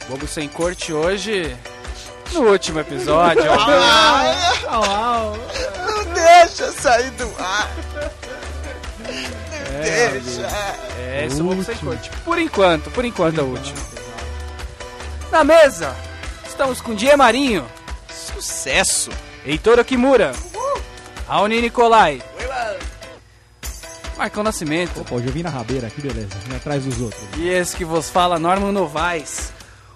Bobo 0.09 0.27
Sem 0.27 0.49
Corte 0.49 0.93
hoje. 0.93 1.57
No 2.33 2.43
último 2.51 2.81
episódio. 2.81 3.43
Não 4.71 6.15
deixa 6.15 6.71
sair 6.73 7.11
do 7.13 7.31
ar. 7.39 7.71
É, 9.83 10.09
Deixa. 10.09 10.47
É, 10.99 11.25
esse 11.27 11.41
é 11.41 11.43
o 11.43 11.47
Bobo 11.47 11.65
Sem 11.65 11.77
Corte. 11.77 12.11
Por 12.25 12.39
enquanto, 12.39 12.91
por 12.91 13.05
enquanto 13.05 13.41
é 13.41 13.43
o 13.43 13.47
último. 13.47 13.79
Na 15.33 15.43
mesa, 15.43 15.97
estamos 16.47 16.81
com 16.81 16.95
Die 16.95 17.17
Marinho, 17.17 17.67
Sucesso. 18.13 19.11
Heitor 19.47 19.79
Okimura, 19.79 20.33
Raoni 21.27 21.63
Nicolai, 21.63 22.21
Marcão 24.21 24.43
Nascimento 24.43 25.03
Pô, 25.05 25.17
hoje 25.17 25.27
eu 25.29 25.33
vim 25.33 25.43
na 25.43 25.49
rabeira, 25.51 25.89
que 25.89 26.01
beleza. 26.01 26.29
Vim 26.47 26.55
atrás 26.55 26.85
dos 26.85 27.01
outros. 27.01 27.23
e 27.39 27.49
esse 27.49 27.75
que 27.77 27.85
vos 27.85 28.11
fala, 28.11 28.39
Norman 28.39 28.71
Novaes. 28.73 29.51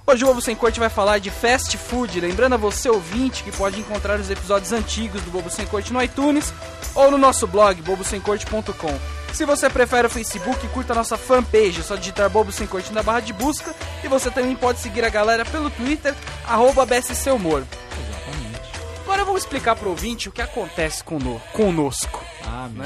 Hoje 0.06 0.22
o 0.25 0.27
Bobo 0.27 0.41
Sem 0.41 0.55
Corte 0.56 0.78
vai 0.81 0.89
falar 0.91 1.19
de 1.19 1.31
fast 1.31 1.77
food, 1.78 2.20
lembrando 2.20 2.55
a 2.55 2.56
você 2.58 2.89
ouvinte 2.91 3.42
que 3.42 3.50
pode 3.53 3.81
encontrar 3.81 4.19
os 4.20 4.31
episódios 4.31 4.70
antigos 4.72 5.20
do 5.22 5.31
Bobo 5.31 5.48
Sem 5.50 5.64
Corte 5.66 5.92
no 5.92 6.03
iTunes 6.03 6.53
ou 6.94 7.11
no 7.11 7.16
nosso 7.19 7.47
blog 7.47 7.81
bobosemcorte.com. 7.83 8.98
Se 9.33 9.44
você 9.44 9.69
prefere 9.70 10.06
o 10.06 10.11
Facebook, 10.11 10.66
curta 10.69 10.92
a 10.92 10.97
nossa 10.97 11.16
fanpage, 11.19 11.81
é 11.81 11.83
só 11.83 11.97
digitar 11.97 12.28
Bobo 12.31 12.53
Sem 12.53 12.66
Corte 12.66 12.92
na 12.92 13.03
barra 13.03 13.20
de 13.20 13.33
busca 13.33 13.75
e 14.03 14.09
você 14.09 14.31
também 14.31 14.55
pode 14.56 14.78
seguir 14.81 15.05
a 15.05 15.09
galera 15.11 15.44
pelo 15.44 15.69
Twitter, 15.70 16.14
arroba 16.47 16.84
BSC 16.86 17.31
Humor. 17.31 17.62
Exatamente. 17.92 18.70
Agora 19.03 19.22
eu 19.22 19.27
vou 19.27 19.36
explicar 19.36 19.75
pro 19.77 19.91
ouvinte 19.91 20.28
o 20.28 20.33
que 20.33 20.41
acontece 20.42 21.03
cono- 21.05 21.41
conosco, 21.53 22.22
Ah, 22.47 22.69
meu. 22.72 22.84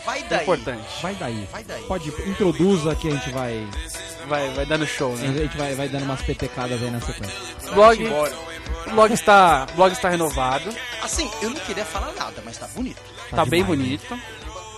Né? 0.00 0.06
Vai 0.06 0.22
daí. 0.24 0.42
Importante. 0.42 1.02
Vai 1.02 1.14
daí. 1.14 1.48
Vai 1.52 1.64
daí. 1.64 1.82
Pode, 1.84 2.08
introduza 2.26 2.94
que 2.94 3.08
a 3.08 3.10
gente 3.12 3.30
vai. 3.30 3.66
Vai, 4.26 4.48
vai 4.50 4.66
dando 4.66 4.86
show, 4.86 5.12
A 5.14 5.16
né? 5.16 5.32
gente 5.42 5.56
vai, 5.56 5.74
vai 5.74 5.88
dando 5.88 6.04
umas 6.04 6.22
petecadas 6.22 6.80
aí 6.82 6.90
na 6.90 7.00
sequência. 7.00 7.36
O 7.70 7.74
blog, 7.74 8.04
o 8.86 8.90
blog 8.90 9.12
está, 9.14 9.66
blog 9.74 9.92
está 9.92 10.08
renovado, 10.08 10.70
Assim, 11.02 11.28
eu 11.42 11.50
não 11.50 11.56
queria 11.60 11.84
falar 11.84 12.12
nada, 12.12 12.40
mas 12.44 12.56
tá 12.58 12.68
bonito. 12.74 13.00
tá, 13.30 13.44
bem 13.44 13.62
demais, 13.64 13.78
bonito. 13.80 14.18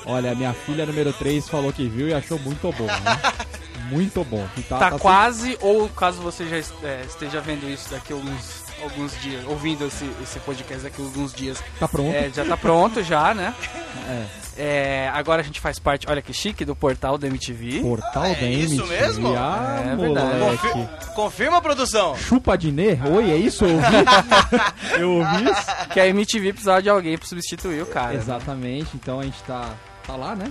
Olha, 0.06 0.34
minha 0.34 0.53
filha 0.53 0.87
número 0.87 1.12
3 1.12 1.48
falou 1.48 1.73
que 1.73 1.86
viu 1.89 2.09
e 2.09 2.14
achou 2.14 2.39
muito 2.39 2.73
bom, 2.73 2.86
né? 2.86 3.20
muito 3.91 4.25
bom. 4.25 4.47
E 4.57 4.62
Tá, 4.62 4.79
tá 4.79 4.98
quase, 4.98 5.57
ou 5.61 5.89
caso 5.89 6.20
você 6.23 6.47
já 6.48 6.57
é, 6.86 7.03
esteja 7.07 7.41
vendo 7.41 7.69
isso 7.69 7.91
daqui 7.91 8.12
a 8.12 8.17
alguns, 8.17 8.64
alguns 8.83 9.20
dias, 9.20 9.45
ouvindo 9.47 9.86
esse, 9.86 10.09
esse 10.23 10.39
podcast 10.41 10.84
daqui 10.84 11.03
a 11.03 11.05
alguns 11.05 11.33
dias, 11.34 11.62
Tá 11.79 11.86
pronto. 11.89 12.14
é, 12.14 12.31
já 12.34 12.45
tá 12.45 12.57
pronto 12.57 13.03
já, 13.03 13.34
né? 13.34 13.55
É. 14.09 14.42
É, 14.56 15.11
agora 15.14 15.41
a 15.41 15.45
gente 15.45 15.61
faz 15.61 15.78
parte, 15.78 16.06
olha 16.11 16.20
que 16.20 16.33
chique, 16.33 16.64
do 16.64 16.77
portal 16.77 17.17
da 17.17 17.27
MTV. 17.27 17.81
Portal 17.81 18.25
é 18.25 18.34
da 18.34 18.47
isso 18.47 18.75
MTV. 18.83 19.00
mesmo? 19.00 19.34
Ah, 19.36 19.83
É 19.86 19.97
verdade. 19.97 20.39
moleque. 20.39 20.89
Confirma 21.14 21.56
a 21.56 21.61
produção. 21.61 22.17
Chupa 22.17 22.56
de 22.58 22.70
Nê? 22.70 22.98
Oi, 23.11 23.30
é 23.30 23.36
isso? 23.36 23.64
Eu 23.64 23.70
ouvi. 23.77 23.86
eu 25.01 25.11
ouvi 25.13 25.51
isso. 25.51 25.89
Que 25.92 26.01
a 26.01 26.07
MTV 26.08 26.52
precisava 26.52 26.83
de 26.83 26.90
alguém 26.90 27.17
pra 27.17 27.27
substituir 27.27 27.83
o 27.83 27.86
cara. 27.86 28.13
né? 28.13 28.18
Exatamente. 28.18 28.90
Então 28.95 29.20
a 29.20 29.24
gente 29.24 29.42
tá, 29.45 29.70
tá 30.07 30.17
lá, 30.17 30.35
né? 30.36 30.51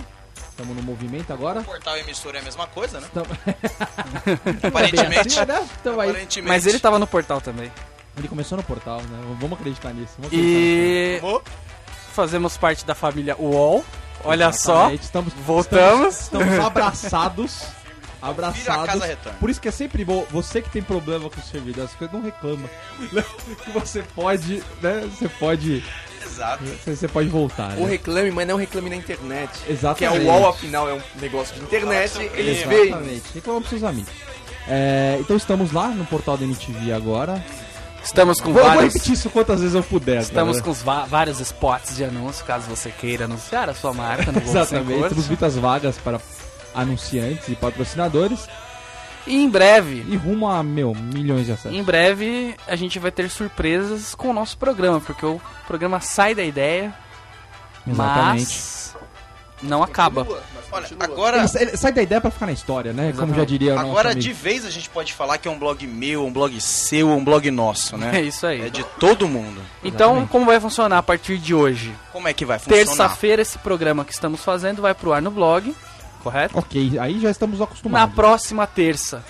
Estamos 0.50 0.76
no 0.76 0.82
movimento 0.82 1.32
agora. 1.32 1.62
Portal 1.62 1.96
e 1.96 2.00
emissora 2.00 2.38
é 2.38 2.40
a 2.40 2.44
mesma 2.44 2.66
coisa, 2.66 3.00
né? 3.00 3.06
Tamo... 3.14 3.26
Aparentemente. 4.68 5.38
Assim, 5.38 5.46
né? 5.46 5.58
Aí. 5.84 5.90
Aparentemente. 5.92 6.42
Mas 6.42 6.66
ele 6.66 6.78
tava 6.78 6.98
no 6.98 7.06
portal 7.06 7.40
também. 7.40 7.70
Ele 8.18 8.28
começou 8.28 8.58
no 8.58 8.64
portal, 8.64 9.00
né? 9.00 9.18
Vamos 9.40 9.58
acreditar 9.58 9.94
nisso. 9.94 10.12
Vamos 10.18 10.26
acreditar 10.26 10.58
E 10.58 11.18
Amor? 11.22 11.42
Fazemos 12.12 12.56
parte 12.56 12.84
da 12.84 12.94
família 12.94 13.36
UOL. 13.38 13.84
Olha 14.24 14.48
nisso. 14.48 14.60
só, 14.62 14.72
Exatamente. 14.74 15.02
Estamos, 15.02 15.32
voltamos. 15.44 16.20
Estamos, 16.20 16.46
estamos 16.46 16.58
abraçados. 16.66 17.62
Abraçados. 18.20 19.02
Por 19.40 19.50
isso 19.50 19.60
que 19.60 19.66
é 19.66 19.72
sempre 19.72 20.04
bom, 20.04 20.24
você 20.30 20.62
que 20.62 20.70
tem 20.70 20.80
problema 20.80 21.28
com 21.28 21.40
o 21.40 21.42
servidor, 21.42 21.86
as 21.86 21.94
coisas 21.94 22.14
não 22.14 22.22
reclama. 22.22 22.70
que 23.64 23.70
você 23.72 24.02
pode, 24.14 24.62
né? 24.80 25.08
Você 25.18 25.28
pode. 25.28 25.84
Exato. 26.24 26.62
Você 26.86 27.08
pode 27.08 27.28
voltar. 27.28 27.74
Ou 27.78 27.84
Né? 27.86 27.90
reclame, 27.92 28.30
mas 28.30 28.46
não 28.46 28.56
reclame 28.56 28.90
na 28.90 28.96
internet. 28.96 29.50
Exatamente. 29.68 30.20
Que 30.20 30.28
é 30.28 30.30
o 30.30 30.32
UOL, 30.32 30.48
afinal, 30.50 30.88
é 30.88 30.94
um 30.94 31.00
negócio 31.20 31.52
de 31.56 31.62
internet. 31.62 32.16
Eles 32.34 32.62
veem. 32.62 32.86
Exatamente. 32.86 33.22
Reclama 33.34 33.58
pros 33.58 33.70
seus 33.70 33.82
amigos. 33.82 34.12
É, 34.68 35.16
então 35.18 35.36
estamos 35.36 35.72
lá 35.72 35.88
no 35.88 36.04
portal 36.06 36.36
da 36.36 36.44
MTV 36.44 36.92
agora. 36.92 37.44
Estamos 38.04 38.40
com 38.40 38.52
Vou, 38.52 38.62
vou 38.62 38.70
vários. 38.72 38.94
repetir 38.94 39.14
isso 39.14 39.30
quantas 39.30 39.60
vezes 39.60 39.74
eu 39.74 39.82
puder. 39.82 40.20
Estamos 40.22 40.60
cara. 40.60 40.74
com 40.74 41.06
vários 41.06 41.40
spots 41.40 41.96
de 41.96 42.04
anúncio, 42.04 42.44
caso 42.44 42.68
você 42.68 42.90
queira 42.90 43.24
anunciar 43.26 43.68
a 43.68 43.74
sua 43.74 43.92
marca 43.92 44.32
no 44.32 44.38
Exatamente. 44.42 45.08
Temos 45.08 45.28
muitas 45.28 45.56
vagas 45.56 45.96
para 45.98 46.20
anunciantes 46.74 47.48
e 47.48 47.54
patrocinadores. 47.54 48.48
E 49.26 49.36
em 49.36 49.48
breve, 49.48 50.04
E 50.08 50.16
rumo 50.16 50.48
a, 50.48 50.62
meu, 50.64 50.92
milhões 50.94 51.46
de 51.46 51.52
acessos. 51.52 51.78
em 51.78 51.82
breve, 51.82 52.56
a 52.66 52.74
gente 52.74 52.98
vai 52.98 53.12
ter 53.12 53.30
surpresas 53.30 54.16
com 54.16 54.30
o 54.30 54.32
nosso 54.32 54.58
programa, 54.58 55.00
porque 55.00 55.24
o 55.24 55.40
programa 55.66 56.00
sai 56.00 56.34
da 56.34 56.42
ideia, 56.42 56.92
Exatamente. 57.86 58.40
mas 58.44 58.81
não 59.62 59.82
acaba. 59.82 60.26
Olha, 60.74 60.86
agora, 61.00 61.36
Ele, 61.54 61.68
ele 61.68 61.76
sai 61.76 61.92
da 61.92 62.02
ideia 62.02 62.20
pra 62.20 62.30
ficar 62.30 62.46
na 62.46 62.52
história, 62.52 62.92
né? 62.94 63.12
Como 63.16 63.34
já 63.34 63.44
diria 63.44 63.72
o 63.72 63.76
nosso 63.76 63.88
agora 63.90 64.14
de 64.14 64.32
vez 64.32 64.64
a 64.64 64.70
gente 64.70 64.88
pode 64.88 65.12
falar 65.12 65.36
que 65.36 65.46
é 65.46 65.50
um 65.50 65.58
blog 65.58 65.86
meu, 65.86 66.24
um 66.24 66.32
blog 66.32 66.58
seu, 66.62 67.08
um 67.10 67.22
blog 67.22 67.50
nosso, 67.50 67.94
É 67.96 67.98
né? 67.98 68.20
isso 68.22 68.46
aí. 68.46 68.62
É 68.66 68.70
de 68.70 68.82
todo 68.98 69.28
mundo. 69.28 69.60
Então, 69.84 70.08
Exatamente. 70.12 70.30
como 70.30 70.46
vai 70.46 70.58
funcionar 70.58 70.98
a 70.98 71.02
partir 71.02 71.36
de 71.38 71.54
hoje? 71.54 71.92
Como 72.10 72.26
é 72.26 72.32
que 72.32 72.44
vai 72.46 72.58
funcionar? 72.58 72.84
Terça-feira, 72.86 73.42
esse 73.42 73.58
programa 73.58 74.04
que 74.04 74.12
estamos 74.12 74.42
fazendo 74.42 74.80
vai 74.80 74.94
pro 74.94 75.12
ar 75.12 75.20
no 75.20 75.30
blog, 75.30 75.74
correto? 76.22 76.58
Ok, 76.58 76.98
aí 76.98 77.20
já 77.20 77.30
estamos 77.30 77.58
Na 77.58 77.64
acostumados. 77.66 78.14
próxima 78.14 78.66
terça, 78.66 79.22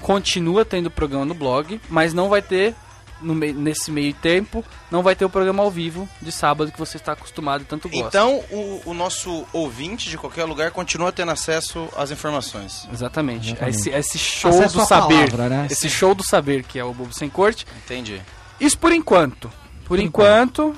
continua 0.00 0.64
tendo 0.64 0.90
programa 0.90 1.24
no 1.24 1.34
blog, 1.34 1.80
mas 1.88 2.12
não 2.12 2.28
vai 2.28 2.42
ter, 2.42 2.74
no 3.22 3.34
nesse 3.34 3.90
meio 3.90 4.12
tempo, 4.14 4.64
não 4.90 5.02
vai 5.02 5.14
ter 5.14 5.24
o 5.24 5.30
programa 5.30 5.62
ao 5.62 5.70
vivo 5.70 6.08
de 6.20 6.32
sábado 6.32 6.70
que 6.72 6.78
você 6.78 6.96
está 6.96 7.12
acostumado 7.12 7.62
e 7.62 7.64
tanto 7.64 7.88
gosta. 7.88 8.06
Então, 8.08 8.42
o, 8.50 8.82
o 8.86 8.94
nosso 8.94 9.44
ouvinte 9.52 10.10
de 10.10 10.18
qualquer 10.18 10.44
lugar 10.44 10.70
continua 10.70 11.12
tendo 11.12 11.30
acesso 11.32 11.88
às 11.96 12.10
informações. 12.10 12.88
Exatamente. 12.92 13.48
Exatamente. 13.52 13.76
Esse, 13.78 13.90
esse 13.90 14.18
show 14.18 14.50
Acesso 14.50 14.78
do 14.78 14.84
saber. 14.86 15.14
palavra, 15.30 15.48
né? 15.48 15.66
Esse 15.70 15.88
show 15.88 16.14
do 16.14 16.24
saber 16.26 16.64
que 16.64 16.78
é 16.78 16.84
o 16.84 16.92
Bobo 16.92 17.12
Sem 17.12 17.28
Corte. 17.30 17.66
Entendi. 17.84 18.20
Isso 18.60 18.78
por 18.78 18.92
enquanto. 18.92 19.48
Por, 19.84 19.96
Por 19.96 19.98
enquanto, 19.98 20.74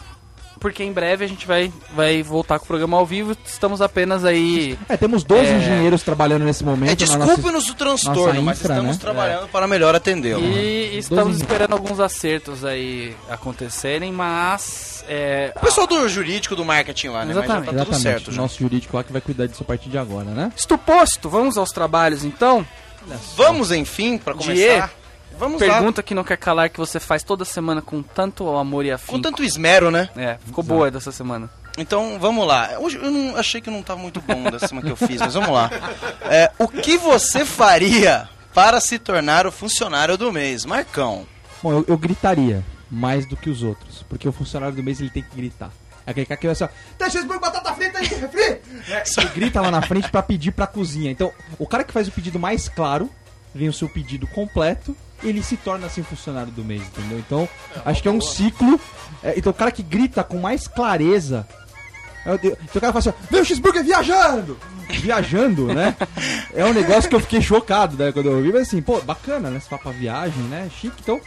porque 0.65 0.83
em 0.83 0.91
breve 0.95 1.27
a 1.27 1.29
gente 1.29 1.47
vai, 1.47 1.71
vai 1.95 2.23
voltar 2.23 2.59
com 2.59 2.65
o 2.65 2.69
programa 2.69 2.97
ao 2.97 3.05
vivo. 3.05 3.37
Estamos 3.45 3.83
apenas 3.83 4.25
aí. 4.25 4.79
É, 4.89 4.97
temos 4.97 5.23
12 5.23 5.45
É. 5.45 5.59
engenheiros 5.59 6.03
trabalhando 6.03 6.43
nesse 6.43 6.65
momento. 6.65 6.91
É, 6.91 6.95
desculpe-nos 6.95 7.69
o 7.69 7.75
transtorno, 7.75 8.25
nossa 8.29 8.41
mas 8.41 8.59
infra, 8.61 8.73
estamos 8.73 8.97
né? 8.97 8.99
trabalhando 8.99 9.49
para 9.49 9.69
melhor 9.69 9.95
atendê-lo. 9.95 10.43
E 10.43 10.97
estamos 10.97 11.37
esperando 11.37 11.75
alguns 11.75 12.01
acertos 12.01 12.65
aí 12.65 13.15
acontecerem, 13.29 14.11
mas. 14.11 15.05
É, 15.07 15.53
O 15.55 15.61
pessoal 15.61 15.87
do 15.87 16.09
jurídico 16.09 16.57
do 16.57 16.65
marketing 16.65 17.09
lá, 17.09 17.27
né? 17.27 17.35
Mas 17.35 17.37
já 17.37 17.41
Exatamente. 17.45 17.65
tá 17.67 17.71
tudo 17.73 17.83
Exatamente. 17.83 18.03
certo. 18.03 18.29
o 18.29 18.33
Já. 18.33 18.41
nosso 18.41 18.59
jurídico 18.59 18.97
lá 18.97 19.05
que 19.05 19.13
vai 19.13 19.21
cuidar 19.21 19.47
disso 19.47 19.63
a 19.63 19.67
partir 19.67 19.91
de 19.91 19.99
agora, 19.99 20.31
né? 20.31 20.51
Isto 20.57 20.79
posto, 20.79 21.28
vamos 21.28 21.59
aos 21.59 21.72
trabalhos 21.72 22.25
então. 22.25 22.67
Vamos, 23.37 23.71
enfim, 23.71 24.17
para 24.17 24.33
começar. 24.33 24.91
Vamos 25.39 25.60
lá. 25.60 25.75
Pergunta 25.75 26.03
que 26.03 26.15
não 26.15 26.25
quer 26.25 26.36
calar 26.36 26.71
que 26.71 26.78
você 26.78 26.98
faz 27.01 27.22
toda 27.22 27.45
semana 27.45 27.83
com 27.83 28.03
tanto 28.03 28.48
amor 28.57 28.84
e 28.84 28.91
afim. 28.92 29.13
Com 29.13 29.21
tanto 29.21 29.42
esmero, 29.42 29.91
né? 29.91 30.09
É, 30.16 30.39
ficou 30.45 30.63
boa 30.65 30.91
dessa 30.91 31.13
semana. 31.13 31.51
Então, 31.77 32.19
vamos 32.21 32.47
lá. 32.47 32.78
Hoje 32.78 32.97
eu 32.97 33.10
não 33.10 33.36
achei 33.36 33.60
que 33.60 33.71
não 33.71 33.83
tá 33.83 33.97
muito 33.97 34.21
bom 34.21 34.45
da 34.45 34.60
semana 34.60 34.86
que 34.86 34.92
eu 34.92 34.97
fiz, 34.97 35.21
mas 35.21 35.34
vamos 35.34 35.51
lá. 35.51 35.71
É, 36.22 36.51
o 36.59 36.69
que 36.69 36.97
você 36.97 37.45
faria 37.45 38.28
para 38.54 38.81
se 38.81 38.98
tornar 38.98 39.47
o 39.47 39.53
funcionário 39.53 40.16
do 40.16 40.33
mês? 40.33 40.65
Marcão. 40.65 41.27
Bom, 41.63 41.72
eu, 41.72 41.84
eu 41.89 41.98
gritaria 41.98 42.65
mais 42.91 43.27
do 43.27 43.36
que 43.36 43.51
os 43.51 43.63
outros, 43.63 44.04
porque 44.09 44.28
o 44.28 44.33
funcionário 44.33 44.77
do 44.77 44.83
mês 44.83 45.01
ele 45.01 45.10
tem 45.10 45.22
que 45.22 45.34
gritar. 45.34 45.71
É 46.07 46.10
Aquele 46.10 46.27
cara 46.27 46.39
que 46.39 46.47
vai 46.47 46.53
assim, 46.53 46.65
ó, 46.65 46.69
tem 46.98 47.10
cheeseburger, 47.10 47.41
batata 47.41 47.72
frita 47.75 48.01
e 48.03 48.07
refri! 48.07 48.60
Né? 48.89 49.03
Ele 49.16 49.28
grita 49.34 49.60
lá 49.60 49.71
na 49.71 49.83
frente 49.83 50.09
pra 50.10 50.22
pedir 50.22 50.53
pra 50.53 50.66
cozinha. 50.66 51.10
Então, 51.10 51.33
o 51.59 51.66
cara 51.66 51.83
que 51.83 51.92
faz 51.92 52.07
o 52.07 52.13
pedido 52.13 52.39
mais 52.39 52.69
claro, 52.69 53.10
vem 53.54 53.69
o 53.69 53.72
seu 53.72 53.89
pedido 53.89 54.27
completo, 54.27 54.95
ele 55.22 55.43
se 55.43 55.57
torna 55.57 55.87
assim 55.87 56.03
funcionário 56.03 56.53
do 56.53 56.65
mês, 56.65 56.83
entendeu? 56.83 57.19
Então, 57.19 57.49
acho 57.84 58.03
que 58.03 58.09
é 58.09 58.11
um 58.11 58.21
ciclo. 58.21 58.81
É, 59.22 59.34
então, 59.39 59.51
o 59.51 59.55
cara 59.55 59.71
que 59.71 59.83
grita 59.83 60.22
com 60.25 60.39
mais 60.39 60.66
clareza. 60.66 61.47
é 62.27 62.34
Então 62.34 62.53
o 62.75 62.81
cara 62.81 62.93
fala 62.93 62.99
assim, 62.99 63.13
vem 63.31 63.41
o 63.41 63.45
cheeseburger 63.45 63.84
viajando! 63.84 64.59
Viajando, 64.89 65.66
né? 65.66 65.97
É 66.55 66.65
um 66.65 66.72
negócio 66.72 67.09
que 67.09 67.16
eu 67.16 67.21
fiquei 67.21 67.41
chocado, 67.41 67.97
né, 67.97 68.13
quando 68.13 68.27
eu 68.27 68.37
ouvi, 68.37 68.53
mas 68.53 68.69
assim, 68.69 68.81
pô, 68.81 69.01
bacana, 69.01 69.51
né? 69.51 69.59
Se 69.59 69.69
for 69.69 69.78
pra 69.78 69.91
viagem, 69.91 70.43
né? 70.45 70.71
Chique, 70.81 70.97
então. 71.01 71.21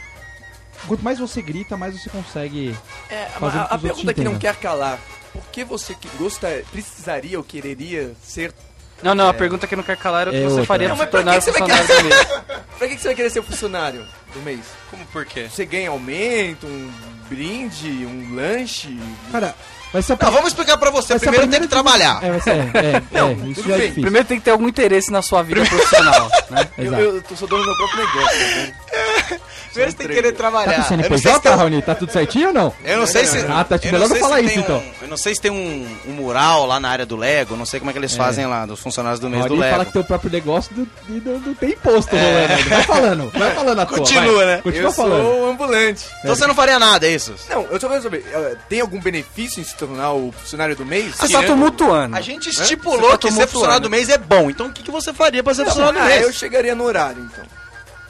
Quanto 0.86 1.02
mais 1.02 1.18
você 1.18 1.42
grita, 1.42 1.76
mais 1.76 2.00
você 2.00 2.08
consegue. 2.08 2.74
É, 3.10 3.26
Fazendo 3.26 3.62
a, 3.62 3.64
a 3.64 3.78
pergunta 3.78 4.14
que 4.14 4.24
não 4.24 4.38
quer 4.38 4.56
calar. 4.56 4.98
Por 5.32 5.42
que 5.50 5.64
você 5.64 5.94
que 5.94 6.08
gosta, 6.16 6.48
precisaria 6.70 7.36
ou 7.36 7.44
quereria 7.44 8.14
ser... 8.22 8.54
Não, 9.02 9.14
não, 9.14 9.28
a 9.28 9.34
pergunta 9.34 9.66
que 9.66 9.76
não 9.76 9.82
quer 9.82 9.96
calar 9.96 10.26
é 10.26 10.30
o 10.30 10.32
que 10.32 10.38
É 10.38 10.42
você 10.42 10.50
outra. 10.50 10.66
faria 10.66 10.88
Não, 10.88 10.96
pra 10.96 11.06
se 11.06 11.10
tornar 11.12 11.40
funcionário 11.40 11.86
do 11.86 12.02
mês. 12.04 12.28
Pra 12.78 12.86
que 12.88 12.94
que 12.94 13.00
você 13.02 13.08
vai 13.08 13.14
querer 13.16 13.30
ser 13.30 13.42
funcionário 13.42 14.06
do 14.32 14.40
mês? 14.40 14.60
Como 14.90 15.04
por 15.06 15.24
quê? 15.26 15.48
Você 15.50 15.64
ganha 15.64 15.90
aumento, 15.90 16.64
um 16.66 16.90
brinde, 17.28 18.06
um 18.06 18.34
lanche? 18.36 18.96
Cara, 19.32 19.52
Vai 19.92 20.02
ser 20.02 20.16
Não, 20.20 20.30
vamos 20.30 20.48
explicar 20.48 20.76
pra 20.76 20.90
você. 20.90 21.18
Primeiro 21.18 21.48
tem 21.48 21.60
que 21.60 21.66
primeira 21.66 21.68
trabalhar. 21.68 22.20
É, 22.22 22.26
é, 22.26 22.96
é, 22.96 23.02
Não, 23.10 23.28
é, 23.30 23.86
é. 23.86 23.90
Primeiro 23.90 24.24
tem 24.26 24.38
que 24.38 24.44
ter 24.44 24.50
algum 24.50 24.68
interesse 24.68 25.10
na 25.10 25.22
sua 25.22 25.42
vida 25.42 25.64
profissional, 25.64 26.30
né? 26.50 26.68
Eu, 26.78 26.84
Exato. 26.84 27.02
eu 27.02 27.22
tô 27.22 27.36
sou 27.36 27.48
dono 27.48 27.62
do 27.62 27.68
meu 27.68 27.76
próprio 27.76 28.06
negócio. 28.06 28.38
né? 28.38 28.74
Primeiro 29.68 29.92
você 29.92 29.96
tem 29.98 30.08
que 30.08 30.14
querer 30.14 30.32
Tá 30.32 30.38
trabalhar. 30.38 30.74
com 30.74 30.80
Eu 30.80 30.84
sei 30.84 30.96
se 30.98 31.02
CNPJ, 31.08 31.54
Raoni? 31.56 31.82
Tá 31.82 31.94
tudo 31.94 32.12
certinho 32.12 32.48
ou 32.48 32.54
não? 32.54 32.72
Eu 32.84 32.98
não 32.98 33.06
sei 33.06 33.24
se. 33.26 33.38
Ah, 33.48 33.64
tá, 33.64 33.76
eu 33.82 33.92
melhor 33.92 34.08
não 34.08 34.16
falar 34.16 34.38
se 34.38 34.44
isso, 34.44 34.54
tem 34.54 34.62
então. 34.62 34.78
um- 34.78 34.92
eu 35.02 35.08
não 35.08 35.16
sei 35.16 35.34
se 35.34 35.40
tem 35.40 35.50
um, 35.50 35.96
um 36.06 36.12
mural 36.12 36.66
lá 36.66 36.80
na 36.80 36.88
área 36.88 37.06
do 37.06 37.16
Lego. 37.16 37.56
Não 37.56 37.66
sei 37.66 37.78
como 37.78 37.90
é 37.90 37.92
que 37.92 37.98
eles 37.98 38.14
fazem 38.16 38.46
lá, 38.46 38.64
dos 38.66 38.80
funcionários 38.80 39.20
do 39.20 39.28
mês 39.28 39.44
do 39.46 39.54
Lego. 39.54 39.70
fala 39.72 39.84
que 39.84 39.92
tem 39.92 40.00
o 40.02 40.04
próprio 40.04 40.30
negócio 40.30 40.74
do, 40.74 40.88
e 41.08 41.20
não, 41.24 41.54
tem 41.54 41.70
imposto 41.70 42.16
rolando 42.16 42.52
ainda. 42.54 42.70
Vai 42.70 42.82
falando, 42.84 43.30
vai 43.38 43.54
falando 43.54 43.78
a 43.80 43.86
tua. 43.86 43.98
Continua, 43.98 44.44
né? 44.46 44.60
Continua 44.62 44.88
eu 44.88 44.92
falando. 44.92 45.22
sou 45.22 45.46
um 45.46 45.50
ambulante. 45.50 46.04
Então 46.20 46.34
você 46.34 46.46
não 46.46 46.54
faria 46.54 46.78
nada, 46.78 47.06
é 47.06 47.10
isso? 47.10 47.34
Não, 47.50 47.62
eu 47.70 47.78
só 47.80 47.88
quero 47.88 48.02
saber, 48.02 48.24
eh, 48.32 48.56
tem 48.68 48.80
algum 48.80 49.00
benefício 49.00 49.60
em 49.60 49.64
tornar 49.78 50.12
o 50.12 50.32
funcionário 50.32 50.74
do 50.76 50.84
mês? 50.84 51.14
Você 51.14 51.32
tá 51.32 51.42
tumultuando. 51.42 52.16
A 52.16 52.20
gente 52.20 52.48
estipulou 52.50 53.12
tá 53.12 53.18
que 53.18 53.30
ser 53.32 53.46
funcionário 53.46 53.82
do 53.82 53.90
mês 53.90 54.08
é 54.08 54.18
bom. 54.18 54.50
Então 54.50 54.66
o 54.66 54.72
que, 54.72 54.82
que 54.82 54.90
você 54.90 55.12
faria 55.12 55.42
pra 55.42 55.54
ser 55.54 55.64
funcionário 55.64 55.98
do 56.00 56.04
Ah, 56.04 56.08
mês? 56.08 56.22
eu 56.22 56.32
chegaria 56.32 56.74
no 56.74 56.84
horário, 56.84 57.22
então. 57.22 57.44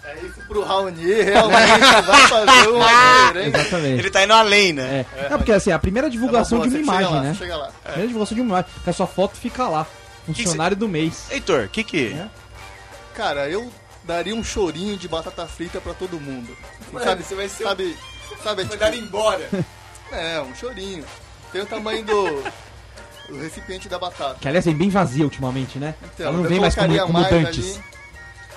É 0.05 0.17
isso 0.25 0.41
pro 0.49 0.63
Raoni, 0.63 1.23
realmente 1.23 1.79
vai 2.07 2.27
fazer 2.29 2.69
uma 2.73 2.87
diferença. 3.27 3.59
Exatamente. 3.59 3.99
Ele 4.01 4.11
tá 4.11 4.25
indo 4.25 4.33
além, 4.33 4.73
né? 4.73 5.07
É. 5.17 5.29
Não, 5.29 5.37
porque 5.39 5.53
assim, 5.53 5.71
a 5.71 5.79
primeira 5.79 6.09
divulgação 6.09 6.59
bom, 6.59 6.67
de 6.67 6.71
uma 6.77 6.83
imagem, 6.83 7.15
lá, 7.15 7.21
né? 7.21 7.35
Chega 7.39 7.57
lá. 7.57 7.67
A 7.67 7.89
primeira 7.89 8.09
divulgação 8.09 8.35
de 8.35 8.41
uma 8.41 8.49
imagem. 8.49 8.71
Que 8.83 8.91
a 8.91 8.93
sua 8.93 9.07
foto 9.07 9.37
fica 9.37 9.69
lá. 9.69 9.87
Funcionário 10.27 10.77
do 10.77 10.89
mês. 10.89 11.27
Heitor, 11.31 11.65
o 11.65 11.69
que 11.69 11.85
que... 11.85 12.13
É. 12.13 12.27
Cara, 13.15 13.49
eu 13.49 13.71
daria 14.05 14.35
um 14.35 14.43
chorinho 14.43 14.97
de 14.97 15.09
batata 15.09 15.47
frita 15.47 15.81
pra 15.81 15.93
todo 15.93 16.19
mundo. 16.21 16.57
Mano, 16.93 17.05
sabe, 17.05 17.23
você 17.23 17.35
vai 17.35 17.49
ser 17.49 17.65
sabe, 17.65 17.97
sabe, 18.43 18.63
tipo, 18.63 18.75
Mandar 18.75 18.95
embora. 18.95 19.49
é, 20.13 20.41
um 20.41 20.55
chorinho. 20.55 21.05
Tem 21.59 21.65
o 21.65 21.67
tamanho 21.67 22.05
do, 22.05 22.43
do 23.29 23.41
recipiente 23.41 23.89
da 23.89 23.99
batata. 23.99 24.37
Que 24.41 24.47
aliás 24.47 24.65
é 24.69 24.73
bem 24.73 24.89
vazia 24.89 25.25
ultimamente, 25.25 25.77
né? 25.77 25.93
Então, 26.15 26.27
Ela 26.29 26.37
não 26.37 26.45
vem 26.45 26.61
mais 26.61 26.77
como, 26.77 26.97
como 26.97 27.13
mais 27.15 27.31
dantes. 27.31 27.75
ali, 27.75 27.85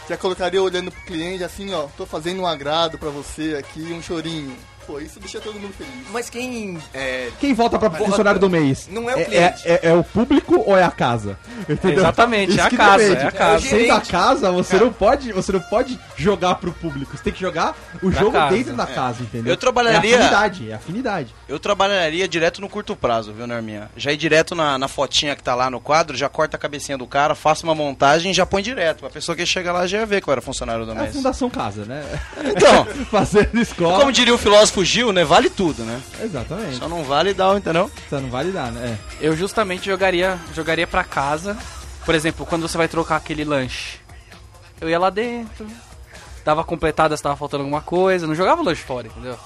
Já 0.07 0.18
colocaria 0.18 0.62
olhando 0.62 0.92
pro 0.92 1.01
cliente 1.01 1.44
assim, 1.44 1.74
ó, 1.74 1.88
tô 1.98 2.06
fazendo 2.06 2.44
um 2.44 2.45
agrado 2.45 3.00
pra 3.00 3.09
você 3.09 3.56
aqui, 3.57 3.81
um 3.92 4.03
chorinho. 4.03 4.56
Pô, 4.91 4.99
isso 4.99 5.21
deixa 5.21 5.39
todo 5.39 5.57
mundo 5.57 5.73
feliz. 5.73 5.93
Mas 6.11 6.29
quem 6.29 6.77
é, 6.93 7.29
Quem 7.39 7.53
volta 7.53 7.79
pra 7.79 7.89
Porra, 7.89 8.05
funcionário 8.09 8.39
do 8.41 8.49
mês? 8.49 8.89
não 8.91 9.09
é 9.09 9.15
o 9.15 9.19
é, 9.19 9.23
cliente. 9.23 9.61
é, 9.65 9.79
é 9.83 9.93
o 9.93 10.03
público 10.03 10.61
ou 10.65 10.77
é 10.77 10.83
a 10.83 10.91
casa? 10.91 11.38
Entendeu? 11.69 11.99
Exatamente, 11.99 12.59
é 12.59 12.61
a 12.63 12.69
casa, 12.69 12.97
depende. 13.03 13.21
é 13.23 13.27
a 13.27 13.31
casa. 13.31 13.67
Sendo 13.69 13.93
a 13.93 14.01
casa, 14.01 14.51
você 14.51 14.77
não 14.77 14.91
pode, 14.91 15.31
você 15.31 15.51
não 15.53 15.61
pode 15.61 15.97
jogar 16.17 16.55
pro 16.55 16.73
público. 16.73 17.15
Você 17.15 17.23
tem 17.23 17.31
que 17.31 17.39
jogar 17.39 17.73
o 18.03 18.09
Da 18.09 18.19
jogo 18.19 18.31
casa, 18.33 18.53
dentro 18.55 18.73
da 18.75 18.85
casa, 18.85 19.23
entendeu? 19.23 19.53
Eu 19.53 19.57
trabalharia- 19.57 20.15
É 20.15 20.19
afinidade, 20.19 20.71
é 20.71 20.73
afinidade. 20.73 21.35
Eu 21.47 21.57
trabalharia 21.59 22.27
direto 22.27 22.59
no 22.59 22.67
curto 22.67 22.93
prazo, 22.93 23.31
viu, 23.31 23.47
Norminha? 23.47 23.89
Já 23.95 24.11
ir 24.11 24.17
direto 24.17 24.53
na, 24.55 24.77
na 24.77 24.89
fotinha 24.89 25.38
que 25.38 25.43
tá 25.43 25.55
lá 25.55 25.69
no 25.69 25.79
quadro, 25.79 26.17
já 26.17 26.27
corta 26.27 26.57
a 26.57 26.59
cabecinha 26.59 26.97
do 26.97 27.07
cara, 27.07 27.33
faça 27.33 27.63
uma 27.63 27.73
montagem 27.75 28.31
e 28.31 28.33
já 28.33 28.45
põe 28.45 28.61
direto. 28.61 29.05
A 29.05 29.09
pessoa 29.09 29.35
que 29.38 29.45
chega 29.45 29.71
lá 29.71 29.88
já 29.88 29.99
ia 29.99 30.05
ver 30.05 30.21
que 30.21 30.27
eu 30.27 30.31
era 30.33 30.41
funcionário 30.41 30.85
do 30.85 30.91
É 30.91 30.95
a 30.97 31.01
mês. 31.03 31.15
Fundação 31.15 31.49
Casa, 31.49 31.85
né? 31.85 32.03
Então, 32.43 32.85
Fazendo 33.09 33.57
escola. 33.61 33.99
como 33.99 34.11
diria 34.11 34.33
o 34.33 34.38
filósofo 34.38 34.80
Gil, 34.83 35.11
né? 35.11 35.23
Vale 35.23 35.49
tudo, 35.49 35.83
né? 35.83 36.01
Exatamente. 36.21 36.77
Só 36.77 36.87
não 36.87 37.03
vale 37.03 37.33
dar, 37.33 37.57
entendeu? 37.57 37.89
Só 38.09 38.19
não 38.19 38.29
vale 38.29 38.51
dar, 38.51 38.71
né? 38.71 38.97
É. 39.21 39.27
Eu 39.27 39.35
justamente 39.35 39.85
jogaria, 39.85 40.39
jogaria 40.53 40.87
pra 40.87 41.03
casa. 41.03 41.57
Por 42.05 42.15
exemplo, 42.15 42.45
quando 42.45 42.67
você 42.67 42.77
vai 42.77 42.87
trocar 42.87 43.17
aquele 43.17 43.43
lanche. 43.43 43.99
Eu 44.79 44.89
ia 44.89 44.97
lá 44.99 45.09
dentro, 45.09 45.67
dava 46.43 46.63
completada 46.63 47.15
se 47.15 47.21
tava 47.21 47.35
faltando 47.35 47.63
alguma 47.63 47.81
coisa, 47.81 48.25
não 48.25 48.33
jogava 48.33 48.61
o 48.61 48.65
lanche 48.65 48.81
fora, 48.81 49.07
entendeu? 49.07 49.37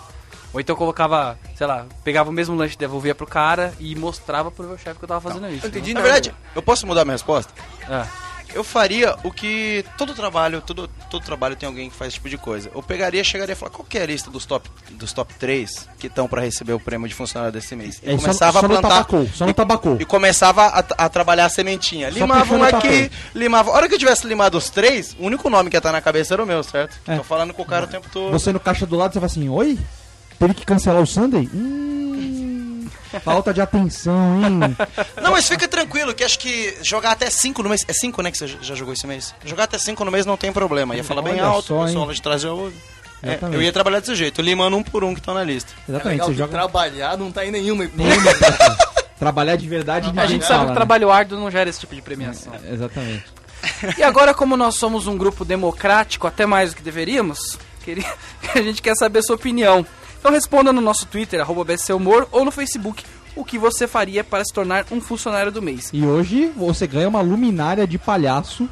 Ou 0.54 0.62
então 0.62 0.74
eu 0.74 0.78
colocava, 0.78 1.38
sei 1.54 1.68
lá, 1.68 1.86
pegava 2.02 2.30
o 2.30 2.34
mesmo 2.34 2.56
lanche, 2.56 2.78
devolvia 2.78 3.14
pro 3.14 3.28
cara 3.28 3.74
e 3.78 3.94
mostrava 3.94 4.50
pro 4.50 4.66
meu 4.66 4.78
chefe 4.78 4.98
que 4.98 5.04
eu 5.04 5.10
tava 5.10 5.20
fazendo 5.20 5.50
isso. 5.50 5.66
eu 5.66 5.70
entendi 5.70 5.94
Na 5.94 6.00
verdade, 6.02 6.34
eu 6.56 6.62
posso 6.62 6.88
mudar 6.88 7.04
minha 7.04 7.16
resposta? 7.16 7.52
É. 7.90 8.06
Eu 8.54 8.64
faria 8.64 9.16
o 9.24 9.32
que 9.32 9.84
todo 9.98 10.14
trabalho, 10.14 10.62
todo, 10.62 10.88
todo 11.10 11.24
trabalho 11.24 11.56
tem 11.56 11.68
alguém 11.68 11.90
que 11.90 11.96
faz 11.96 12.10
esse 12.10 12.16
tipo 12.16 12.30
de 12.30 12.38
coisa. 12.38 12.70
Eu 12.74 12.82
pegaria, 12.84 13.24
chegaria 13.24 13.54
e 13.54 13.56
falar 13.56 13.72
qual 13.72 13.86
que 13.86 13.98
é 13.98 14.04
a 14.04 14.06
lista 14.06 14.30
dos 14.32 14.46
top, 14.46 14.70
dos 14.92 15.12
top 15.14 15.34
3 15.36 15.90
que 16.00 16.08
estão 16.08 16.28
pra 16.28 16.42
receber 16.42 16.74
o 16.74 16.80
prêmio 16.80 17.08
de 17.08 17.14
funcionário 17.16 17.52
desse 17.54 17.76
mês. 17.76 18.00
E 18.04 18.10
É, 18.10 18.12
só- 18.14 18.22
começava 18.22 18.52
só 18.54 18.60
a 18.60 18.62
no 18.62 18.68
plantar. 18.70 18.90
tabacou, 18.90 19.28
só 19.34 19.46
no 19.46 19.52
e- 19.52 19.54
tabacou. 19.54 19.98
E 20.00 20.06
começava 20.06 20.66
a, 20.68 20.80
a 21.06 21.10
trabalhar 21.10 21.46
a 21.46 21.50
sementinha. 21.50 22.12
Só 22.12 22.18
Limava 22.20 22.56
um 22.56 22.64
aqui, 22.64 23.12
limava. 23.34 23.72
A 23.72 23.74
hora 23.74 23.88
que 23.90 23.96
eu 23.96 24.00
tivesse 24.00 24.26
limado 24.28 24.58
os 24.58 24.70
três, 24.70 25.16
o 25.20 25.26
único 25.26 25.50
nome 25.50 25.70
que 25.70 25.76
ia 25.76 25.80
estar 25.80 25.92
na 25.92 26.02
cabeça 26.02 26.34
era 26.34 26.44
o 26.44 26.46
meu, 26.46 26.64
certo? 26.64 26.98
É. 27.08 27.18
Tô 27.18 27.24
falando 27.24 27.54
com 27.54 27.62
o 27.62 27.66
cara 27.66 27.86
o 27.86 27.88
tempo 27.88 28.08
todo. 28.12 28.32
Você 28.32 28.52
no 28.54 28.60
caixa 28.60 28.86
do 28.86 28.96
lado, 28.96 29.14
você 29.14 29.20
fala 29.20 29.26
assim, 29.26 29.50
oi? 29.50 29.78
Teve 30.38 30.54
que 30.54 30.66
cancelar 30.66 31.02
o 31.02 31.08
Sunday? 31.08 31.50
Hum, 31.54 32.05
falta 33.24 33.54
de 33.54 33.62
atenção, 33.62 34.42
hein? 34.44 34.60
Não, 35.22 35.32
mas 35.32 35.48
fica 35.48 35.68
tranquilo, 35.68 36.14
que 36.14 36.24
acho 36.24 36.38
que 36.40 36.78
jogar 36.82 37.12
até 37.12 37.30
5 37.30 37.62
no 37.64 37.70
mês. 37.70 37.86
É 37.88 37.94
5, 37.94 38.22
né, 38.22 38.32
que 38.32 38.38
você 38.38 38.48
já 38.48 38.76
jogou 38.76 38.94
esse 38.94 39.06
mês? 39.08 39.34
Jogar 39.46 39.66
até 39.66 39.78
5 39.78 40.04
no 40.06 40.12
mês 40.12 40.26
não 40.26 40.38
tem 40.38 40.52
problema. 40.52 40.96
Ia 40.96 41.04
falar 41.04 41.22
bem 41.22 41.34
Olha 41.34 41.46
alto, 41.46 41.68
só, 41.68 41.82
o 41.82 41.86
pessoal 41.86 42.06
lá 42.06 42.14
de 42.14 42.22
trás 42.22 42.42
já 42.42 42.52
ouve. 42.52 42.76
É, 43.24 43.40
eu 43.52 43.62
ia 43.62 43.72
trabalhar 43.74 44.00
desse 44.02 44.14
jeito, 44.14 44.42
limando 44.42 44.78
um 44.78 44.84
por 44.84 45.04
um 45.04 45.14
que 45.14 45.20
estão 45.20 45.34
na 45.34 45.44
lista. 45.44 45.72
É 45.88 45.92
Exatamente, 45.92 46.14
legal 46.20 46.28
você 46.28 46.34
joga... 46.36 46.52
trabalhar 46.52 47.18
não 47.18 47.32
tá 47.32 47.46
em 47.46 47.52
nenhuma 47.52 47.90
Nenhuma. 47.96 48.32
Trabalhar 49.18 49.56
de 49.56 49.68
verdade 49.68 50.12
A 50.16 50.26
gente 50.26 50.42
fala, 50.46 50.48
sabe 50.56 50.62
que 50.66 50.70
né? 50.72 50.76
trabalho 50.76 51.10
árduo 51.10 51.40
não 51.40 51.50
gera 51.50 51.70
esse 51.70 51.80
tipo 51.80 51.96
de 51.96 52.02
premiação. 52.02 52.54
É, 52.64 52.74
Exatamente. 52.74 53.24
E 53.98 54.04
agora, 54.04 54.34
como 54.34 54.56
nós 54.56 54.76
somos 54.76 55.08
um 55.08 55.18
grupo 55.18 55.44
democrático, 55.44 56.28
até 56.28 56.46
mais 56.46 56.72
do 56.72 56.76
que 56.76 56.84
deveríamos, 56.84 57.58
queria- 57.84 58.06
a 58.54 58.62
gente 58.62 58.82
quer 58.82 58.96
saber 58.96 59.20
a 59.20 59.24
sua 59.24 59.36
opinião. 59.38 59.86
Então 60.26 60.34
responda 60.34 60.74
no 60.74 60.82
nosso 60.82 61.06
Twitter, 61.06 61.40
arroba 61.40 61.64
BSCHumor, 61.64 62.28
ou 62.32 62.44
no 62.44 62.50
Facebook, 62.50 63.04
o 63.36 63.46
que 63.46 63.60
você 63.60 63.88
faria 63.88 64.24
para 64.24 64.44
se 64.44 64.52
tornar 64.52 64.84
um 64.92 65.00
funcionário 65.00 65.52
do 65.52 65.62
mês. 65.62 65.92
E 65.94 66.04
hoje 66.04 66.48
você 66.58 66.88
ganha 66.88 67.08
uma 67.08 67.22
luminária 67.22 67.86
de 67.86 68.00
palhaço. 68.00 68.68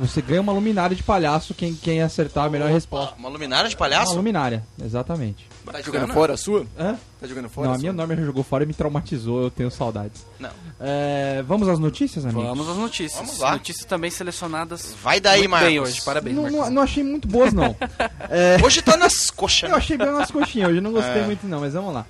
Você 0.00 0.22
ganha 0.22 0.40
uma 0.40 0.50
luminária 0.50 0.96
de 0.96 1.02
palhaço 1.02 1.52
quem, 1.52 1.74
quem 1.74 2.00
acertar 2.00 2.46
a 2.46 2.48
melhor 2.48 2.70
resposta. 2.70 3.14
Uma 3.18 3.28
luminária 3.28 3.68
de 3.68 3.74
Uma 3.74 3.80
palhaço? 3.80 4.14
luminária, 4.14 4.64
exatamente. 4.82 5.46
Tá 5.72 5.80
jogando 5.80 6.12
fora 6.12 6.34
a 6.34 6.36
sua? 6.36 6.66
Hã? 6.78 6.96
Tá 7.20 7.26
jogando 7.26 7.48
fora 7.48 7.68
Não, 7.68 7.74
a 7.74 7.78
minha 7.78 7.92
norma 7.92 8.14
já 8.16 8.22
jogou 8.24 8.42
fora 8.44 8.64
e 8.64 8.66
me 8.66 8.74
traumatizou, 8.74 9.42
eu 9.42 9.50
tenho 9.50 9.70
saudades. 9.70 10.24
Não. 10.38 10.50
É, 10.80 11.42
vamos 11.46 11.68
às 11.68 11.78
notícias, 11.78 12.24
amigos? 12.24 12.44
Vamos 12.44 12.68
às 12.68 12.76
notícias. 12.76 13.20
Vamos 13.20 13.38
lá. 13.38 13.52
Notícias 13.52 13.84
também 13.86 14.10
selecionadas 14.10 14.94
Vai 15.02 15.20
daí, 15.20 15.46
muito 15.48 15.60
bem 15.60 15.78
Marcos. 15.78 15.94
hoje. 15.94 16.02
Parabéns, 16.04 16.36
Não, 16.36 16.50
não, 16.50 16.70
não 16.70 16.82
achei 16.82 17.02
muito 17.04 17.26
boas, 17.28 17.52
não. 17.52 17.74
É, 18.30 18.58
Hoje 18.62 18.82
tá 18.82 18.96
nas 18.96 19.30
coxas. 19.30 19.62
eu 19.62 19.68
né? 19.70 19.76
achei 19.76 19.96
bem 19.96 20.08
umas 20.08 20.30
coxinhas, 20.30 20.68
hoje 20.68 20.78
eu 20.78 20.82
não 20.82 20.92
gostei 20.92 21.22
É. 21.22 21.24
muito 21.24 21.46
não, 21.46 21.60
mas 21.60 21.72
vamos 21.72 21.94
lá. 21.94 22.04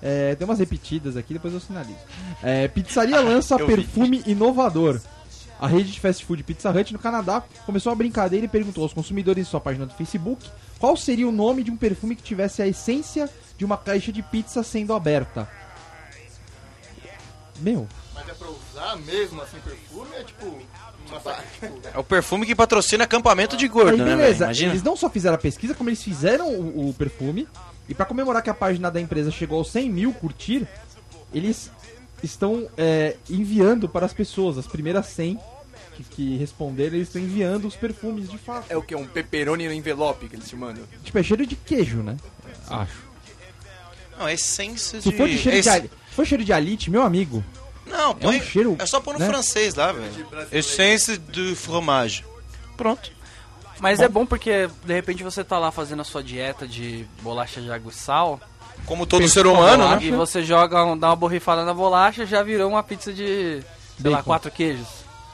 É, 0.00 0.34
tem 0.36 0.44
umas 0.46 0.58
repetidas 0.60 1.16
aqui, 1.16 1.34
depois 1.34 1.52
eu 1.52 1.60
sinalizo. 1.60 1.98
É, 2.42 2.68
pizzaria 2.68 3.20
lança 3.20 3.56
Eu 3.56 3.66
vi. 3.66 3.74
perfume 3.76 4.22
inovador. 4.26 5.00
A 5.60 5.66
rede 5.66 5.90
de 5.90 5.98
fast 6.00 6.24
food 6.24 6.42
Pizza 6.44 6.70
Hut 6.70 6.92
no 6.92 6.98
Canadá 6.98 7.42
começou 7.66 7.90
a 7.90 7.94
brincadeira 7.94 8.46
e 8.46 8.48
perguntou 8.48 8.84
aos 8.84 8.92
consumidores 8.92 9.46
em 9.46 9.50
sua 9.50 9.60
página 9.60 9.86
do 9.86 9.94
Facebook 9.94 10.48
qual 10.78 10.96
seria 10.96 11.28
o 11.28 11.32
nome 11.32 11.64
de 11.64 11.70
um 11.70 11.76
perfume 11.76 12.14
que 12.14 12.22
tivesse 12.22 12.62
a 12.62 12.66
essência 12.68 13.28
de 13.56 13.64
uma 13.64 13.76
caixa 13.76 14.12
de 14.12 14.22
pizza 14.22 14.62
sendo 14.62 14.94
aberta. 14.94 15.48
Meu, 17.60 17.88
Mas 18.14 18.28
é 18.28 18.34
pra 18.34 18.48
usar 18.48 18.96
mesmo 18.98 19.42
assim 19.42 19.58
perfume? 19.58 20.10
É 20.16 20.22
tipo. 20.22 20.46
Tipo, 20.46 21.80
É 21.94 21.98
o 21.98 22.04
perfume 22.04 22.44
que 22.46 22.54
patrocina 22.54 23.04
acampamento 23.04 23.56
de 23.56 23.66
gordo, 23.66 23.92
Aí, 23.92 23.98
né, 23.98 24.04
beleza, 24.04 24.44
Imagina. 24.44 24.72
eles 24.72 24.82
não 24.82 24.94
só 24.94 25.08
fizeram 25.08 25.36
a 25.36 25.38
pesquisa, 25.38 25.74
como 25.74 25.88
eles 25.88 26.02
fizeram 26.02 26.48
o, 26.52 26.90
o 26.90 26.94
perfume. 26.94 27.48
E 27.88 27.94
pra 27.94 28.04
comemorar 28.04 28.42
que 28.42 28.50
a 28.50 28.54
página 28.54 28.90
da 28.90 29.00
empresa 29.00 29.30
chegou 29.30 29.58
aos 29.58 29.70
100 29.70 29.90
mil 29.90 30.12
curtir, 30.12 30.68
eles 31.32 31.70
estão 32.22 32.68
é, 32.76 33.16
enviando 33.30 33.88
para 33.88 34.06
as 34.06 34.12
pessoas, 34.12 34.58
as 34.58 34.66
primeiras 34.66 35.06
100 35.06 35.38
que, 35.96 36.04
que 36.04 36.36
responderam, 36.36 36.94
eles 36.96 37.08
estão 37.08 37.20
enviando 37.20 37.66
os 37.66 37.74
perfumes 37.76 38.28
de 38.30 38.38
fato. 38.38 38.66
É 38.68 38.76
o 38.76 38.82
que? 38.82 38.94
Um 38.94 39.06
pepperoni 39.06 39.66
no 39.66 39.72
envelope 39.74 40.28
que 40.28 40.36
eles 40.36 40.48
te 40.48 40.54
mandam? 40.56 40.84
Tipo, 41.02 41.18
é 41.18 41.22
cheiro 41.22 41.46
de 41.46 41.56
queijo, 41.56 41.98
né? 42.02 42.16
Acho. 42.68 43.08
Não, 44.18 44.26
é 44.28 44.34
essência 44.34 45.00
Se 45.00 45.10
de... 45.10 45.16
for 45.16 45.28
de 45.28 45.36
cheiro 45.38 45.50
de, 45.52 45.58
esse- 45.58 45.68
ali- 45.68 45.90
se 46.08 46.14
for 46.14 46.26
cheiro 46.26 46.44
de 46.44 46.52
alite, 46.52 46.90
meu 46.90 47.02
amigo, 47.02 47.44
Não, 47.86 48.14
põe... 48.14 48.38
um 48.38 48.42
cheiro, 48.42 48.76
É 48.78 48.86
só 48.86 49.00
pôr 49.00 49.14
no 49.14 49.20
né? 49.20 49.26
francês 49.28 49.74
lá, 49.74 49.92
velho. 49.92 50.26
Essência 50.52 51.16
de 51.18 51.54
fromage. 51.54 52.24
Pronto. 52.76 53.10
Mas 53.80 54.00
é 54.00 54.08
bom 54.08 54.26
porque, 54.26 54.68
de 54.84 54.92
repente, 54.92 55.22
você 55.22 55.44
tá 55.44 55.56
lá 55.58 55.70
fazendo 55.70 56.00
a 56.02 56.04
sua 56.04 56.22
dieta 56.22 56.66
de 56.66 57.06
bolacha 57.22 57.60
de 57.60 57.70
água 57.70 57.92
e 57.92 57.94
sal, 57.94 58.40
Como 58.88 59.06
todo 59.06 59.20
Pensa 59.20 59.34
ser 59.34 59.46
humano, 59.46 59.86
né? 59.90 59.98
e 60.02 60.10
você 60.10 60.42
joga, 60.42 60.82
um- 60.84 60.96
dá 60.98 61.08
uma 61.10 61.16
borrifada 61.16 61.64
na 61.64 61.74
bolacha, 61.74 62.24
já 62.26 62.42
virou 62.42 62.70
uma 62.70 62.82
pizza 62.82 63.12
de, 63.12 63.62
sei 64.00 64.10
lá, 64.10 64.16
Bacon. 64.18 64.22
quatro 64.30 64.50
queijos, 64.50 64.86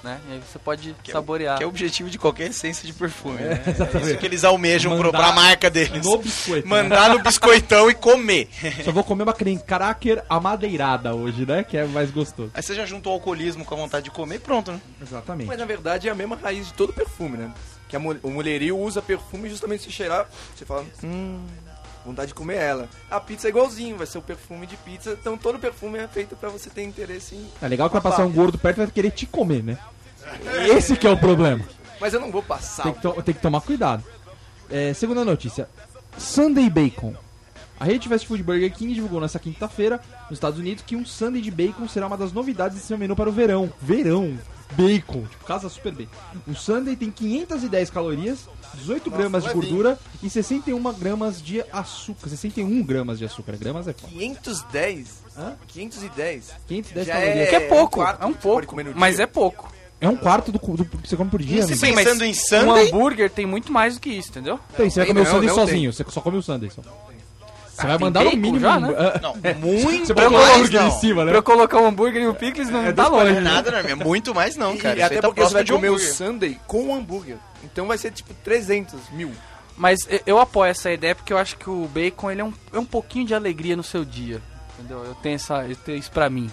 né? 0.02 0.20
E 0.28 0.32
aí 0.32 0.40
você 0.46 0.58
pode 0.58 0.94
saborear. 1.10 1.56
Que 1.56 1.62
é 1.62 1.66
o 1.66 1.68
objetivo 1.68 2.10
de 2.10 2.18
qualquer 2.18 2.48
essência 2.50 2.84
de 2.86 2.92
perfume, 2.92 3.36
né? 3.36 3.62
É 3.64 3.70
exatamente. 3.70 4.08
isso 4.10 4.18
que 4.18 4.26
eles 4.26 4.42
almejam 4.44 4.98
pro, 4.98 5.10
pra 5.12 5.32
marca 5.32 5.70
deles. 5.70 6.04
no 6.04 6.18
biscoito. 6.18 6.68
né? 6.68 6.82
Mandar 6.82 7.10
no 7.10 7.22
biscoitão 7.22 7.88
e 7.88 7.94
comer. 7.94 8.48
Só 8.84 8.90
vou 8.92 9.04
comer 9.04 9.22
uma 9.22 9.32
creme 9.32 9.58
cracker 9.60 10.22
amadeirada 10.28 11.14
hoje, 11.14 11.46
né? 11.46 11.62
Que 11.64 11.76
é 11.78 11.84
mais 11.86 12.10
gostoso. 12.10 12.50
Aí 12.54 12.62
você 12.62 12.74
já 12.74 12.84
junta 12.84 13.08
o 13.08 13.12
alcoolismo 13.12 13.64
com 13.64 13.74
a 13.74 13.78
vontade 13.78 14.04
de 14.06 14.10
comer 14.10 14.36
e 14.36 14.38
pronto, 14.40 14.72
né? 14.72 14.80
Exatamente. 15.00 15.46
Mas 15.46 15.58
na 15.58 15.64
verdade 15.64 16.08
é 16.08 16.10
a 16.10 16.14
mesma 16.14 16.36
raiz 16.36 16.66
de 16.66 16.74
todo 16.74 16.92
perfume, 16.92 17.36
né? 17.38 17.52
Que 17.88 17.96
a 17.96 17.98
mul- 18.00 18.18
o 18.22 18.30
mulherio 18.30 18.76
usa 18.78 19.00
perfume 19.00 19.48
justamente 19.48 19.84
se 19.84 19.90
cheirar. 19.92 20.26
Você 20.56 20.64
fala, 20.64 20.84
hum, 21.04 21.40
vontade 22.04 22.28
de 22.28 22.34
comer 22.34 22.56
ela. 22.56 22.88
A 23.10 23.20
pizza 23.20 23.48
é 23.48 23.50
igualzinho, 23.50 23.96
vai 23.96 24.06
ser 24.06 24.18
o 24.18 24.22
perfume 24.22 24.66
de 24.66 24.76
pizza, 24.76 25.16
então 25.20 25.36
todo 25.36 25.58
perfume 25.58 25.98
é 25.98 26.06
feito 26.06 26.36
pra 26.36 26.48
você 26.48 26.68
ter 26.70 26.82
interesse 26.82 27.34
em. 27.34 27.48
É 27.62 27.68
legal 27.68 27.88
que 27.88 27.94
vai 27.94 28.02
passar 28.02 28.24
um 28.24 28.32
gordo 28.32 28.58
perto 28.58 28.78
e 28.78 28.84
vai 28.84 28.90
querer 28.90 29.10
te 29.10 29.26
comer, 29.26 29.62
né? 29.62 29.78
Esse 30.74 30.96
que 30.96 31.06
é 31.06 31.10
o 31.10 31.16
problema. 31.16 31.64
Mas 32.00 32.12
eu 32.12 32.20
não 32.20 32.30
vou 32.30 32.42
passar. 32.42 32.82
Tem 32.84 32.92
que, 32.92 33.22
tem 33.22 33.34
que 33.34 33.40
tomar 33.40 33.60
cuidado. 33.60 34.04
É, 34.70 34.92
segunda 34.94 35.24
notícia: 35.24 35.68
Sunday 36.18 36.68
Bacon. 36.68 37.14
A 37.78 37.84
rede 37.84 38.08
fast 38.08 38.26
food 38.26 38.42
Burger 38.42 38.72
King 38.72 38.94
divulgou 38.94 39.20
nesta 39.20 39.38
quinta-feira, 39.38 40.00
nos 40.30 40.36
Estados 40.36 40.58
Unidos, 40.58 40.84
que 40.86 40.94
um 40.94 41.04
Sunday 41.04 41.42
de 41.42 41.50
bacon 41.50 41.88
será 41.88 42.06
uma 42.06 42.16
das 42.16 42.32
novidades 42.32 42.78
de 42.78 42.84
seu 42.84 42.96
menu 42.96 43.16
para 43.16 43.28
o 43.28 43.32
verão. 43.32 43.72
Verão! 43.80 44.38
Bacon! 44.72 45.22
Tipo, 45.22 45.44
casa 45.44 45.68
super 45.68 45.92
bem. 45.92 46.08
O 46.48 46.54
Sunday 46.54 46.96
tem 46.96 47.10
510 47.10 47.90
calorias, 47.90 48.48
18 48.74 49.10
gramas 49.10 49.42
de 49.44 49.48
levinho. 49.48 49.64
gordura 49.66 49.98
e 50.22 50.28
61 50.30 50.92
gramas 50.94 51.40
de 51.42 51.60
açúcar. 51.72 52.28
61 52.28 52.82
gramas 52.82 53.18
de 53.18 53.24
açúcar. 53.24 53.56
Gramas 53.56 53.86
é 53.86 53.92
foda. 53.92 54.12
510? 54.12 55.22
Hã? 55.36 55.54
510? 55.68 56.52
510 56.66 57.06
Já 57.06 57.12
calorias. 57.12 57.48
Que 57.48 57.54
é 57.56 57.60
pouco, 57.60 58.00
um 58.02 58.06
é 58.06 58.26
um 58.26 58.32
pouco, 58.34 58.76
mas 58.94 59.20
é 59.20 59.26
pouco. 59.26 59.72
É 60.00 60.08
um 60.08 60.16
quarto 60.16 60.52
do, 60.52 60.58
do, 60.58 60.84
do 60.84 60.98
que 60.98 61.08
você 61.08 61.16
come 61.16 61.30
por 61.30 61.40
dia, 61.40 61.64
amigo. 61.64 61.78
sim. 61.78 61.94
Pensando 61.94 62.24
em 62.24 62.32
Um 62.32 62.34
Sunday? 62.34 62.88
hambúrguer 62.88 63.30
tem 63.30 63.46
muito 63.46 63.72
mais 63.72 63.94
do 63.94 64.00
que 64.00 64.10
isso, 64.10 64.30
entendeu? 64.30 64.58
Tem, 64.76 64.90
você 64.90 65.00
vai 65.00 65.06
Tem 65.06 65.14
comer 65.14 65.20
o 65.20 65.24
não, 65.32 65.40
Sunday 65.40 65.54
sozinho. 65.54 65.92
Você 65.92 66.04
só 66.08 66.20
come 66.20 66.36
o 66.36 66.42
Sunday 66.42 66.68
só. 66.70 66.82
Você 67.74 67.86
vai 67.86 67.96
Ah, 67.96 67.98
mandar 67.98 68.24
no 68.24 68.30
mínimo. 68.30 68.60
já, 68.60 68.78
né? 68.78 68.88
Não, 69.20 69.34
muito 69.60 70.06
Você 70.06 70.14
colocar 70.14 70.28
o 70.28 70.32
mais 70.38 70.54
hambúrguer 70.56 70.80
em 70.80 70.84
não. 70.84 70.90
cima, 71.00 71.24
né? 71.24 71.30
Pra 71.32 71.38
eu 71.38 71.42
colocar 71.42 71.78
um 71.80 71.86
hambúrguer 71.86 72.22
e 72.22 72.26
um 72.28 72.34
picles 72.34 72.70
não 72.70 72.84
tá 72.92 73.08
dois 73.08 73.10
longe. 73.10 73.24
Não 73.32 73.38
é 73.38 73.40
né? 73.40 73.50
nada, 73.50 73.70
né? 73.82 73.90
É 73.90 73.94
muito 73.94 74.34
mais 74.34 74.56
não, 74.56 74.76
cara. 74.76 74.98
e 74.98 75.02
até 75.02 75.20
tá 75.20 75.28
porque 75.28 75.42
você 75.42 75.52
vai 75.54 75.64
comer 75.66 75.88
o 75.88 75.92
hambúrguer. 75.94 76.14
Sunday 76.14 76.60
com 76.66 76.88
o 76.88 76.94
hambúrguer. 76.94 77.36
Então 77.64 77.86
vai 77.86 77.98
ser 77.98 78.12
tipo 78.12 78.32
300 78.44 79.00
mil. 79.12 79.32
Mas 79.76 80.06
eu- 80.08 80.20
eu 80.26 80.38
apoio 80.38 80.70
essa 80.70 80.92
ideia 80.92 81.14
porque 81.16 81.32
eu 81.32 81.38
acho 81.38 81.56
que 81.56 81.68
o 81.68 81.88
bacon 81.92 82.30
ele 82.30 82.40
é 82.40 82.44
um, 82.44 82.52
é 82.72 82.78
um 82.78 82.84
pouquinho 82.84 83.26
de 83.26 83.34
alegria 83.34 83.74
no 83.76 83.82
seu 83.82 84.04
dia. 84.04 84.40
Entendeu? 84.78 85.04
Eu 85.04 85.14
tenho, 85.16 85.34
essa, 85.34 85.64
eu 85.66 85.74
tenho 85.74 85.98
isso 85.98 86.10
pra 86.12 86.30
mim. 86.30 86.50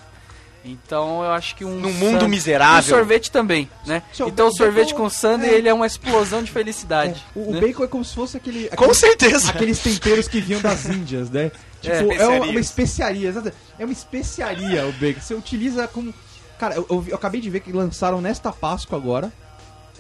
Então 0.64 1.24
eu 1.24 1.32
acho 1.32 1.56
que 1.56 1.66
um. 1.66 1.80
Num 1.80 1.92
mundo 1.94 2.28
miserável. 2.30 2.94
Um 2.96 3.00
sorvete 3.00 3.32
também, 3.32 3.68
né? 3.86 4.04
Seu 4.14 4.28
Então 4.28 4.48
o 4.48 4.52
sorvete 4.56 4.94
com 4.94 5.10
sundae 5.10 5.50
é. 5.50 5.54
ele 5.56 5.68
é 5.68 5.74
uma 5.74 5.88
explosão 5.88 6.44
de 6.44 6.52
felicidade. 6.52 7.26
O, 7.36 7.50
o 7.50 7.54
né? 7.54 7.60
bacon 7.62 7.84
é 7.84 7.88
como 7.88 8.06
se 8.06 8.14
fosse 8.14 8.38
aquele. 8.38 8.68
Com 8.70 8.76
aquele- 8.76 8.94
certeza. 8.94 9.50
Aqueles 9.50 9.80
temperos 9.80 10.28
que 10.28 10.40
vinham 10.40 10.62
das 10.62 10.86
Índias, 10.86 11.30
né? 11.32 11.52
Tipo, 11.82 11.96
é, 12.14 12.28
uma, 12.28 12.60
especiarias. 12.60 13.36
uma 13.36 13.42
especiaria. 13.42 13.54
É 13.80 13.84
uma 13.86 13.92
especiaria 13.92 14.86
o 14.88 14.92
bacon. 14.94 15.20
Você 15.22 15.34
utiliza 15.34 15.88
como. 15.88 16.14
Cara, 16.60 16.76
eu, 16.76 16.86
eu 16.92 17.06
eu 17.08 17.16
acabei 17.16 17.42
de 17.42 17.50
ver 17.50 17.62
que 17.62 17.72
lançaram 17.72 18.22
nesta 18.22 18.52
Páscoa 18.52 18.98
agora. 18.98 19.32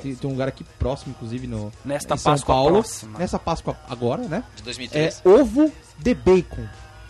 Tem, 0.01 0.13
tem 0.15 0.27
um 0.30 0.34
lugar 0.34 0.48
aqui 0.48 0.63
próximo, 0.77 1.13
inclusive, 1.15 1.48
no. 1.48 1.72
Nesta 1.84 2.13
em 2.13 2.18
São 2.18 2.34
Páscoa 2.34 2.53
Paulo. 2.56 2.72
próxima. 2.84 3.18
Nessa 3.18 3.39
Páscoa 3.39 3.75
agora, 3.89 4.22
né? 4.27 4.44
De 4.56 4.62
É 4.62 4.65
2013. 4.65 5.22
ovo 5.25 5.72
de 5.98 6.13
bacon. 6.13 6.68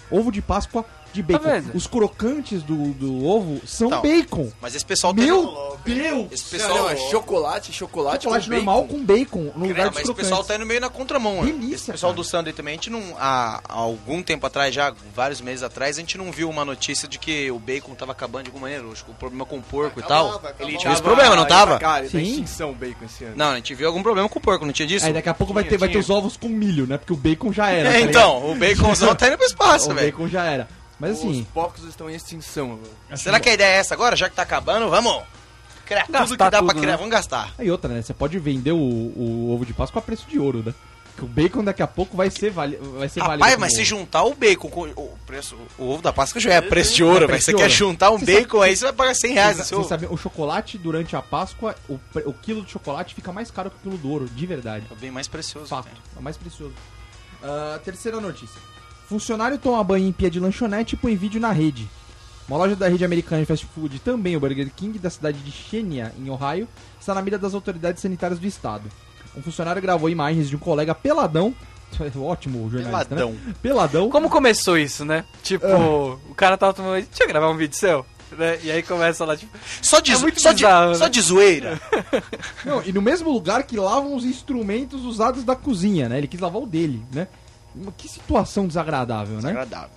Ovo 0.10 0.32
de 0.32 0.42
Páscoa 0.42 0.86
de 1.14 1.22
bacon. 1.24 1.44
vendo? 1.44 1.76
Os 1.76 1.88
crocantes 1.88 2.64
do, 2.64 2.94
do 2.94 3.26
ovo 3.26 3.62
são 3.66 3.88
Então, 3.88 4.02
bacon. 4.02 4.52
Mas 4.62 4.76
esse 4.76 4.86
pessoal 4.86 5.14
tá 5.14 5.22
Meu 5.22 5.78
Deus! 5.86 6.28
Esse 6.32 6.44
pessoal, 6.46 6.78
não, 6.78 6.90
é 6.90 6.96
chocolate, 6.96 7.72
chocolate, 7.74 8.24
Chocolate 8.24 8.50
com 8.50 8.56
normal 8.56 8.82
bacon. 8.84 8.94
com 8.98 9.04
bacon 9.06 9.52
no 9.56 9.68
lugar 9.68 9.84
Não, 9.86 9.92
dos 9.92 9.94
mas 10.00 10.04
o 10.04 10.06
crocantes. 10.14 10.16
pessoal 10.16 10.44
tá 10.44 10.56
indo 10.56 10.66
meio 10.66 10.82
na 10.82 10.90
contramão. 10.90 11.44
né? 11.44 11.52
Delícia, 11.52 11.76
Esse 11.76 11.92
pessoal 11.92 12.12
cara. 12.14 12.24
do 12.24 12.28
Sunday 12.28 12.54
também, 12.54 12.74
a 12.74 12.76
gente 12.76 12.90
não. 12.90 13.02
Há, 13.18 13.62
há 13.68 13.74
algum 13.74 14.22
tempo 14.24 14.46
atrás, 14.46 14.74
já 14.74 14.94
vários 15.16 15.42
meses 15.42 15.64
atrás, 15.64 15.98
a 15.98 16.00
gente 16.00 16.18
não 16.18 16.32
viu 16.32 16.50
uma 16.50 16.64
notícia 16.66 17.08
de 17.08 17.18
que 17.20 17.50
o 17.52 17.60
bacon 17.60 17.94
tava 17.96 18.12
acabando 18.12 18.44
de 18.44 18.50
alguma 18.50 18.68
maneira. 18.68 18.86
Acho 18.92 19.04
que 19.06 19.12
o 19.12 19.14
problema 19.14 19.46
com 19.46 19.58
o 19.58 19.62
porco 19.62 20.00
e 20.00 20.04
tal. 20.04 20.40
vai. 20.40 20.54
Ele 20.60 20.78
tinha 20.78 20.94
esse 20.94 21.02
problema, 21.02 21.36
não 21.36 21.46
tava? 21.46 21.78
Cara, 21.80 22.04
tá 22.04 22.10
Sim. 22.12 22.22
extinção 22.24 22.72
o 22.72 22.76
bacon 22.76 23.06
esse 23.06 23.24
ano. 23.24 23.34
Não, 23.36 23.52
a 23.52 23.56
gente 23.56 23.74
viu 23.74 23.88
algum 23.88 24.04
problema 24.04 24.28
com 24.30 24.40
o 24.40 24.42
porco, 24.42 24.66
não 24.66 24.74
tinha 24.74 24.88
disso? 24.88 25.06
Aí 25.06 25.14
daqui 25.14 25.30
a 25.30 25.34
pouco 25.34 25.54
vai 25.54 25.64
Tinha, 25.64 25.72
ter, 25.72 25.78
vai 25.78 25.90
ter 25.90 25.98
os 25.98 26.10
ovos 26.10 26.38
com 26.38 26.48
milho, 26.48 26.86
né? 26.88 26.98
Porque 26.98 27.14
o 27.14 27.18
bacon 27.18 27.52
já 27.52 27.70
era. 27.70 27.90
É, 27.90 27.94
tá 27.94 28.00
então, 28.02 28.52
o 28.52 28.56
baconzão 28.56 29.16
tá 29.16 29.28
indo 29.28 29.38
pro 29.38 29.46
espaço, 29.48 29.90
o 29.92 29.94
velho. 29.94 30.12
bacon 30.12 30.28
já 30.28 30.44
era. 30.46 30.68
Mas 31.02 31.18
assim, 31.18 31.42
Os 31.42 31.48
porcos 31.48 31.84
estão 31.86 32.10
em 32.10 32.16
extinção 32.16 32.74
agora. 32.74 33.18
Será 33.18 33.40
que 33.40 33.50
a 33.50 33.54
ideia 33.54 33.76
é 33.76 33.78
essa 33.78 33.94
agora? 33.94 34.16
Já 34.16 34.30
que 34.30 34.36
tá 34.36 34.44
acabando, 34.44 34.90
vamos 34.90 35.24
criar 35.86 36.06
tudo 36.06 36.14
Gastar 36.14 36.30
que 36.30 36.38
dá 36.38 36.52
tudo, 36.60 36.66
pra 36.68 36.76
criar, 36.76 36.92
né? 36.92 36.98
vamos 36.98 37.12
gastar. 37.12 37.54
aí 37.58 37.70
outra, 37.72 37.92
né? 37.94 38.02
Você 38.02 38.14
pode 38.14 38.38
vender 38.40 38.72
o, 38.72 38.78
o 38.78 39.52
ovo 39.54 39.66
de 39.66 39.74
Páscoa 39.74 40.00
a 40.00 40.02
preço 40.04 40.26
de 40.30 40.40
ouro, 40.40 40.64
né? 40.66 40.74
Que 41.18 41.26
o 41.26 41.28
bacon 41.28 41.62
daqui 41.64 41.84
a 41.84 41.88
pouco 41.88 42.16
vai 42.16 42.30
ser, 42.30 42.52
vali 42.52 42.78
vai 42.98 43.10
ser. 43.10 43.20
Rapaz, 43.20 43.42
como 43.42 43.60
mas 43.60 43.74
se 43.74 43.80
ovo. 43.82 43.86
juntar 43.86 44.24
o 44.24 44.34
bacon 44.34 44.70
com 44.70 44.84
o 44.90 45.18
preço, 45.26 45.58
o 45.78 45.90
ovo 45.90 46.02
da 46.02 46.14
Páscoa 46.14 46.40
já 46.40 46.54
é 46.54 46.62
preço 46.62 46.96
de 46.96 47.04
ouro, 47.04 47.26
É 47.26 47.28
preço 47.28 47.46
Você 47.48 47.54
quer 47.54 47.70
juntar 47.70 48.12
um 48.12 48.18
Você 48.18 48.26
sabe- 48.28 48.40
bacon 48.42 48.62
aí, 48.62 48.76
você 48.78 48.86
vai 48.86 48.94
pagar 48.94 49.16
100 49.16 49.34
reais 49.34 49.58
vocês 49.58 49.72
ovo. 49.74 49.88
sabem, 49.90 50.08
o 50.10 50.16
chocolate 50.16 50.78
durante 50.78 51.14
a 51.16 51.22
Páscoa, 51.22 51.76
o, 51.90 52.00
o 52.26 52.34
quilo 52.34 52.62
de 52.64 52.72
chocolate 52.72 53.14
fica 53.14 53.32
mais 53.34 53.52
caro 53.52 53.70
que 53.70 53.76
o 53.76 53.80
quilo 53.82 53.98
do 53.98 54.10
ouro, 54.10 54.26
de 54.30 54.46
verdade. 54.46 54.86
É 54.90 54.96
bem 54.96 55.12
mais 55.12 55.28
precioso. 55.28 55.68
Fato, 55.68 55.86
cara. 55.86 55.98
é 56.18 56.22
mais 56.22 56.38
precioso. 56.38 56.74
Ah, 57.44 57.80
terceira 57.84 58.22
notícia. 58.22 58.62
Funcionário 59.12 59.58
toma 59.58 59.84
banho 59.84 60.08
em 60.08 60.12
pia 60.14 60.30
de 60.32 60.40
lanchonete 60.40 60.96
e 60.96 60.98
põe 60.98 61.18
vídeo 61.18 61.40
na 61.42 61.52
rede. 61.52 61.86
Uma 62.48 62.58
loja 62.58 62.78
da 62.78 62.88
rede 62.88 63.04
americana 63.04 63.42
de 63.42 63.46
fast 63.46 63.66
food, 63.76 64.00
também 64.00 64.38
o 64.38 64.40
Burger 64.40 64.72
King, 64.74 64.98
da 64.98 65.10
cidade 65.10 65.38
de 65.40 65.52
Xenia, 65.52 66.14
em 66.18 66.30
Ohio, 66.30 66.66
está 66.98 67.14
na 67.14 67.22
mira 67.22 67.38
das 67.38 67.54
autoridades 67.54 68.02
sanitárias 68.02 68.40
do 68.40 68.48
estado. 68.48 68.84
Um 69.36 69.42
funcionário 69.42 69.82
gravou 69.82 70.10
imagens 70.10 70.48
de 70.50 70.56
um 70.56 70.60
colega 70.60 70.96
peladão. 70.96 71.54
Ótimo 72.24 72.70
jornalista, 72.72 73.04
Peladão. 73.16 73.32
né? 73.34 73.54
Peladão. 73.62 74.10
Como 74.10 74.30
começou 74.30 74.78
isso, 74.78 75.04
né? 75.04 75.26
Tipo, 75.44 75.68
Ah. 75.68 76.16
o 76.32 76.34
cara 76.34 76.56
tava 76.58 76.74
tomando. 76.74 76.94
Deixa 77.06 77.24
eu 77.24 77.28
gravar 77.28 77.50
um 77.50 77.58
vídeo 77.58 77.76
seu. 77.78 78.06
Né? 78.38 78.60
E 78.64 78.72
aí 78.72 78.82
começa 78.82 79.26
lá, 79.26 79.36
tipo. 79.36 79.52
Só 79.82 80.00
de, 80.00 80.14
É 80.14 80.18
muito 80.18 80.42
só, 80.42 80.52
de, 80.54 80.64
bizarro, 80.64 80.96
só 80.96 81.04
né? 81.04 81.10
de 81.10 81.20
zoeira. 81.22 81.82
Não, 82.66 82.82
e 82.86 82.94
no 82.94 83.02
mesmo 83.02 83.30
lugar 83.30 83.64
que 83.64 83.76
lavam 83.76 84.16
os 84.16 84.24
instrumentos 84.24 85.04
usados 85.04 85.44
da 85.44 85.54
cozinha, 85.54 86.08
né? 86.08 86.18
Ele 86.18 86.28
quis 86.28 86.40
lavar 86.40 86.62
o 86.62 86.66
dele, 86.66 87.04
né? 87.14 87.28
Que 87.98 88.08
situação 88.08 88.68
desagradável, 88.68 89.36
né? 89.36 89.42
Desagradável. 89.42 89.90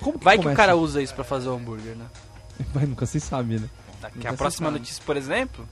Como 0.00 0.18
que 0.18 0.24
Vai 0.24 0.36
que 0.36 0.40
o 0.40 0.42
começa? 0.44 0.56
cara 0.56 0.76
usa 0.76 1.02
isso 1.02 1.14
pra 1.14 1.24
fazer 1.24 1.48
o 1.48 1.54
hambúrguer, 1.54 1.96
né? 1.96 2.06
Vai, 2.74 2.86
nunca 2.86 3.06
se 3.06 3.20
sabe, 3.20 3.58
né? 3.58 3.68
Daqui 4.00 4.18
Nunca 4.18 4.30
a 4.30 4.34
próxima 4.34 4.70
notícia, 4.70 5.02
por 5.06 5.16
exemplo, 5.16 5.68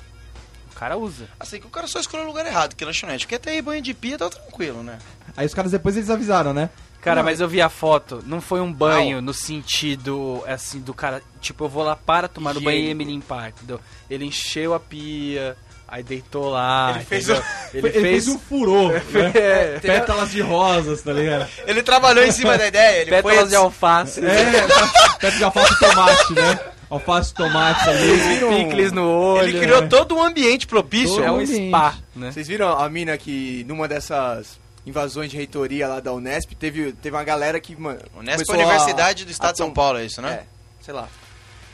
o 0.70 0.74
cara 0.74 0.96
usa. 0.96 1.28
Assim 1.38 1.60
que 1.60 1.66
o 1.66 1.70
cara 1.70 1.86
só 1.88 1.98
escolheu 1.98 2.24
o 2.24 2.28
lugar 2.28 2.46
errado, 2.46 2.74
que 2.76 2.84
é 2.84 2.86
lanchonete. 2.86 3.26
Porque 3.26 3.34
até 3.34 3.50
aí 3.50 3.62
banho 3.62 3.82
de 3.82 3.92
pia 3.92 4.16
tá 4.16 4.28
tranquilo, 4.30 4.82
né? 4.82 4.98
Aí 5.36 5.46
os 5.46 5.54
caras 5.54 5.72
depois 5.72 5.96
eles 5.96 6.10
avisaram, 6.10 6.52
né? 6.52 6.70
Cara, 7.00 7.16
Não, 7.16 7.24
mas 7.24 7.40
eu 7.40 7.48
vi 7.48 7.62
a 7.62 7.70
foto, 7.70 8.22
não 8.26 8.42
foi 8.42 8.60
um 8.60 8.70
banho 8.70 9.22
no 9.22 9.32
sentido, 9.32 10.44
assim, 10.46 10.80
do 10.80 10.92
cara, 10.92 11.22
tipo, 11.40 11.64
eu 11.64 11.68
vou 11.68 11.82
lá 11.82 11.96
para 11.96 12.28
tomar 12.28 12.54
o 12.54 12.60
banho 12.60 12.90
e 12.90 12.94
me 12.94 13.04
limpar, 13.04 13.48
entendeu? 13.48 13.80
Ele 14.10 14.26
encheu 14.26 14.74
a 14.74 14.80
pia, 14.80 15.56
aí 15.90 16.02
deitou 16.02 16.50
lá, 16.50 16.92
Ele 16.94 17.04
fez 17.04 17.28
o- 17.28 17.32
ele, 17.74 17.88
Ele 17.88 18.00
fez 18.00 18.28
um 18.28 18.38
furor, 18.38 18.92
né? 19.10 19.32
É, 19.34 19.78
Pétalas 19.80 20.30
de 20.30 20.40
rosas, 20.40 21.02
tá 21.02 21.12
ligado? 21.12 21.48
Ele 21.66 21.82
trabalhou 21.82 22.24
em 22.24 22.30
cima 22.32 22.56
da 22.56 22.66
ideia. 22.68 23.02
Ele 23.02 23.10
pétalas 23.10 23.38
foi 23.40 23.48
de 23.48 23.56
alface, 23.56 24.24
É, 24.24 24.66
pétalas 25.18 25.36
de 25.38 25.44
alface 25.44 25.72
e 25.74 25.78
tomate, 25.78 26.32
né? 26.34 26.60
Alface 26.88 27.30
e 27.30 27.34
tomate 27.34 27.88
ali. 27.88 28.64
picles 28.64 28.92
no 28.92 29.08
olho. 29.08 29.48
Ele 29.48 29.60
criou 29.60 29.80
né? 29.82 29.86
todo 29.88 30.16
um 30.16 30.22
ambiente 30.22 30.66
propício. 30.66 31.22
É 31.22 31.30
um 31.30 31.40
ambiente. 31.40 31.68
spa, 31.68 31.94
né? 32.16 32.32
Vocês 32.32 32.48
viram 32.48 32.76
a 32.78 32.88
mina 32.88 33.16
que 33.16 33.64
numa 33.68 33.86
dessas 33.86 34.58
invasões 34.86 35.30
de 35.30 35.36
reitoria 35.36 35.86
lá 35.86 36.00
da 36.00 36.12
Unesp, 36.12 36.52
teve, 36.58 36.92
teve 36.94 37.14
uma 37.16 37.22
galera 37.22 37.60
que, 37.60 37.78
mano. 37.80 38.00
Unesp 38.18 38.48
é 38.48 38.52
a 38.52 38.56
Universidade 38.56 39.22
a- 39.22 39.26
do 39.26 39.30
Estado 39.30 39.48
a 39.50 39.52
de 39.52 39.58
São 39.58 39.70
Paulo, 39.72 39.98
é 39.98 40.04
isso, 40.04 40.20
né? 40.22 40.40
É, 40.42 40.42
sei 40.84 40.94
lá. 40.94 41.06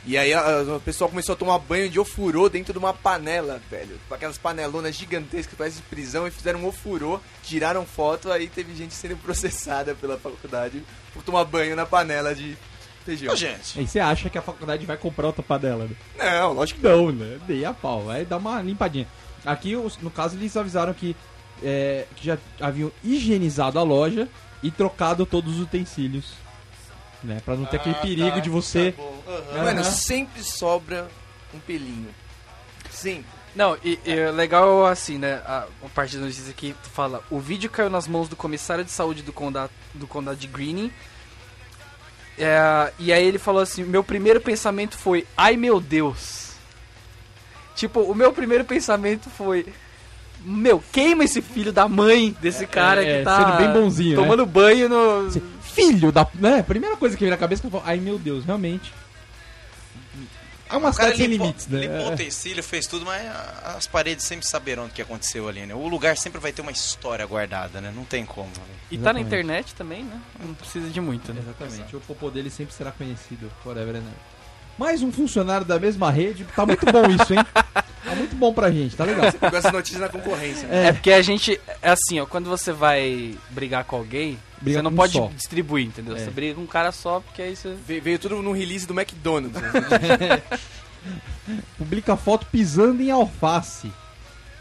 E 0.05 0.17
aí 0.17 0.33
a- 0.33 0.39
a- 0.41 0.75
o 0.77 0.79
pessoal 0.79 1.09
começou 1.09 1.33
a 1.33 1.35
tomar 1.35 1.59
banho 1.59 1.89
de 1.89 1.99
ofurô 1.99 2.47
dentro 2.47 2.71
de 2.71 2.79
uma 2.79 2.93
panela, 2.93 3.61
velho. 3.69 3.99
Com 4.07 4.15
aquelas 4.15 4.37
panelonas 4.37 4.95
gigantescas 4.95 5.47
que 5.47 5.55
parecem 5.55 5.81
de 5.81 5.87
prisão 5.89 6.25
e 6.27 6.31
fizeram 6.31 6.59
um 6.61 6.67
ofurô, 6.67 7.19
tiraram 7.43 7.85
foto, 7.85 8.31
aí 8.31 8.47
teve 8.47 8.73
gente 8.75 8.93
sendo 8.93 9.17
processada 9.21 9.93
pela 9.95 10.17
faculdade 10.17 10.81
por 11.13 11.23
tomar 11.23 11.43
banho 11.43 11.75
na 11.75 11.85
panela 11.85 12.33
de 12.33 12.57
feijão. 13.05 13.33
Ô, 13.33 13.35
gente. 13.35 13.79
Aí 13.79 13.87
você 13.87 13.99
acha 13.99 14.29
que 14.29 14.37
a 14.37 14.41
faculdade 14.41 14.85
vai 14.85 14.95
comprar 14.97 15.27
outra 15.27 15.43
panela, 15.43 15.85
né? 15.85 15.95
Não, 16.39 16.53
lógico 16.53 16.79
que 16.79 16.87
Não, 16.87 17.11
né? 17.11 17.37
Dei 17.45 17.65
a 17.65 17.73
pau, 17.73 18.03
vai 18.03 18.23
dar 18.23 18.37
uma 18.37 18.61
limpadinha. 18.61 19.07
Aqui, 19.45 19.75
no 20.01 20.11
caso, 20.11 20.37
eles 20.37 20.55
avisaram 20.55 20.93
que, 20.93 21.15
é, 21.63 22.05
que 22.15 22.25
já 22.25 22.37
haviam 22.61 22.91
higienizado 23.03 23.77
a 23.79 23.83
loja 23.83 24.27
e 24.63 24.71
trocado 24.71 25.25
todos 25.25 25.55
os 25.55 25.61
utensílios. 25.61 26.33
Né? 27.27 27.41
Pra 27.43 27.57
não 27.57 27.65
ter 27.65 27.75
aquele 27.75 27.95
perigo 27.95 28.39
de 28.39 28.49
você. 28.49 28.95
não. 28.97 29.63
Mano, 29.65 29.81
Aham. 29.81 29.83
sempre 29.83 30.41
sobra 30.41 31.09
um 31.53 31.59
pelinho. 31.59 32.07
Sempre. 32.89 33.25
Não, 33.53 33.77
e, 33.83 33.99
e 34.05 34.11
é 34.11 34.31
legal 34.31 34.85
assim, 34.85 35.17
né? 35.17 35.41
A, 35.45 35.65
a 35.83 35.89
parte 35.93 36.15
da 36.15 36.21
notícia 36.23 36.49
aqui 36.49 36.73
fala: 36.93 37.21
o 37.29 37.37
vídeo 37.37 37.69
caiu 37.69 37.89
nas 37.89 38.07
mãos 38.07 38.29
do 38.29 38.35
comissário 38.35 38.85
de 38.85 38.91
saúde 38.91 39.21
do 39.23 39.33
condado, 39.33 39.71
do 39.93 40.07
condado 40.07 40.37
de 40.37 40.47
Greening. 40.47 40.89
É, 42.37 42.93
e 42.97 43.11
aí 43.11 43.25
ele 43.25 43.37
falou 43.37 43.61
assim: 43.61 43.83
meu 43.83 44.05
primeiro 44.05 44.39
pensamento 44.39 44.97
foi, 44.97 45.27
ai 45.35 45.57
meu 45.57 45.81
Deus. 45.81 46.51
Tipo, 47.75 47.99
o 48.01 48.15
meu 48.15 48.31
primeiro 48.31 48.63
pensamento 48.63 49.29
foi. 49.29 49.65
Meu, 50.45 50.81
queima 50.93 51.23
esse 51.25 51.41
filho 51.41 51.73
da 51.73 51.89
mãe 51.89 52.33
desse 52.39 52.65
cara 52.65 53.03
é, 53.03 53.17
que 53.17 53.23
tá 53.25 53.37
sendo 53.37 53.57
bem 53.57 53.73
bonzinho, 53.73 54.15
né? 54.15 54.23
tomando 54.23 54.45
banho 54.45 54.87
no. 54.87 55.29
Filho 55.77 56.11
da. 56.11 56.27
Né? 56.35 56.61
Primeira 56.63 56.97
coisa 56.97 57.15
que 57.15 57.21
veio 57.21 57.31
na 57.31 57.37
cabeça 57.37 57.61
que 57.61 57.67
eu 57.67 57.71
falo, 57.71 57.83
ai 57.85 57.97
meu 57.97 58.17
Deus, 58.19 58.43
realmente. 58.45 58.93
É 60.69 60.75
uma 60.75 60.89
O 60.89 60.93
cidade 60.93 61.15
sem 61.15 61.27
limpou, 61.27 61.47
limites, 61.47 61.67
né? 61.67 61.79
limpou 61.79 61.97
É. 61.97 62.09
o 62.09 62.13
utensílio, 62.13 62.61
fez 62.61 62.85
tudo, 62.87 63.05
mas 63.05 63.21
as 63.77 63.87
paredes 63.87 64.25
sempre 64.25 64.45
saberão 64.45 64.87
do 64.87 64.93
que 64.93 65.01
aconteceu 65.01 65.47
ali, 65.47 65.65
né? 65.65 65.73
O 65.73 65.87
lugar 65.87 66.17
sempre 66.17 66.41
vai 66.41 66.51
ter 66.51 66.61
uma 66.61 66.71
história 66.71 67.25
guardada, 67.25 67.79
né? 67.79 67.89
Não 67.95 68.03
tem 68.03 68.25
como. 68.25 68.49
velho. 68.49 68.65
E 68.91 68.97
tá 68.97 69.13
na 69.13 69.19
Exatamente. 69.21 69.27
internet 69.27 69.75
também, 69.75 70.03
né? 70.03 70.19
Não 70.43 70.53
precisa 70.53 70.89
de 70.89 70.99
muito, 70.99 71.33
né? 71.33 71.41
Exatamente. 71.41 71.95
O 71.95 72.01
popô 72.01 72.29
dele 72.29 72.49
sempre 72.49 72.73
será 72.73 72.91
conhecido. 72.91 73.49
Forever 73.63 73.95
and 73.95 73.99
ever. 73.99 74.13
Mais 74.77 75.01
um 75.01 75.11
funcionário 75.11 75.65
da 75.65 75.79
mesma 75.79 76.11
rede. 76.11 76.45
Tá 76.53 76.65
muito 76.65 76.85
bom 76.85 77.09
isso, 77.09 77.33
hein? 77.33 77.39
Tá 78.03 78.13
muito 78.15 78.35
bom 78.35 78.53
pra 78.53 78.69
gente, 78.69 78.95
tá 78.95 79.05
legal. 79.05 79.31
Com 79.33 79.45
essas 79.55 79.71
notícias 79.71 80.01
na 80.01 80.09
concorrência. 80.09 80.67
né? 80.67 80.87
É 80.89 80.91
porque 80.93 81.11
a 81.13 81.21
gente. 81.21 81.59
É 81.81 81.91
assim, 81.91 82.19
ó, 82.19 82.25
quando 82.25 82.49
você 82.49 82.73
vai 82.73 83.35
brigar 83.51 83.85
com 83.85 83.95
alguém, 83.95 84.37
Briga 84.61 84.79
você 84.79 84.81
não 84.83 84.93
pode 84.95 85.13
só. 85.13 85.27
distribuir, 85.35 85.85
entendeu? 85.87 86.15
É. 86.15 86.19
Você 86.19 86.31
briga 86.31 86.55
com 86.55 86.61
um 86.61 86.67
cara 86.67 86.91
só, 86.91 87.19
porque 87.19 87.41
aí 87.41 87.55
você. 87.55 87.75
Ve- 87.87 87.99
Veio 87.99 88.17
tudo 88.19 88.41
no 88.41 88.51
release 88.51 88.87
do 88.87 88.93
McDonald's. 88.99 89.61
né? 89.61 89.69
Publica 91.77 92.17
foto 92.17 92.45
pisando 92.47 93.01
em 93.01 93.11
alface. 93.11 93.91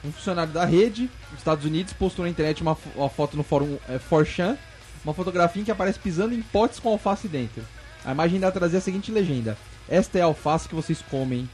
Um 0.04 0.12
funcionário 0.12 0.52
da 0.52 0.64
rede, 0.64 1.10
dos 1.30 1.38
Estados 1.38 1.64
Unidos, 1.64 1.92
postou 1.92 2.24
na 2.24 2.30
internet 2.30 2.62
uma, 2.62 2.76
uma 2.94 3.08
foto 3.10 3.36
no 3.36 3.42
fórum 3.42 3.76
é, 3.88 3.98
4chan, 3.98 4.56
uma 5.04 5.12
fotografia 5.14 5.62
em 5.62 5.64
que 5.64 5.70
aparece 5.70 5.98
pisando 5.98 6.34
em 6.34 6.42
potes 6.42 6.78
com 6.78 6.90
alface 6.90 7.26
dentro. 7.26 7.64
A 8.04 8.12
imagem 8.12 8.36
ainda 8.36 8.52
trazia 8.52 8.78
a 8.78 8.82
seguinte 8.82 9.10
legenda: 9.10 9.56
Esta 9.88 10.18
é 10.18 10.22
a 10.22 10.26
alface 10.26 10.68
que 10.68 10.74
vocês 10.74 11.02
comem 11.10 11.48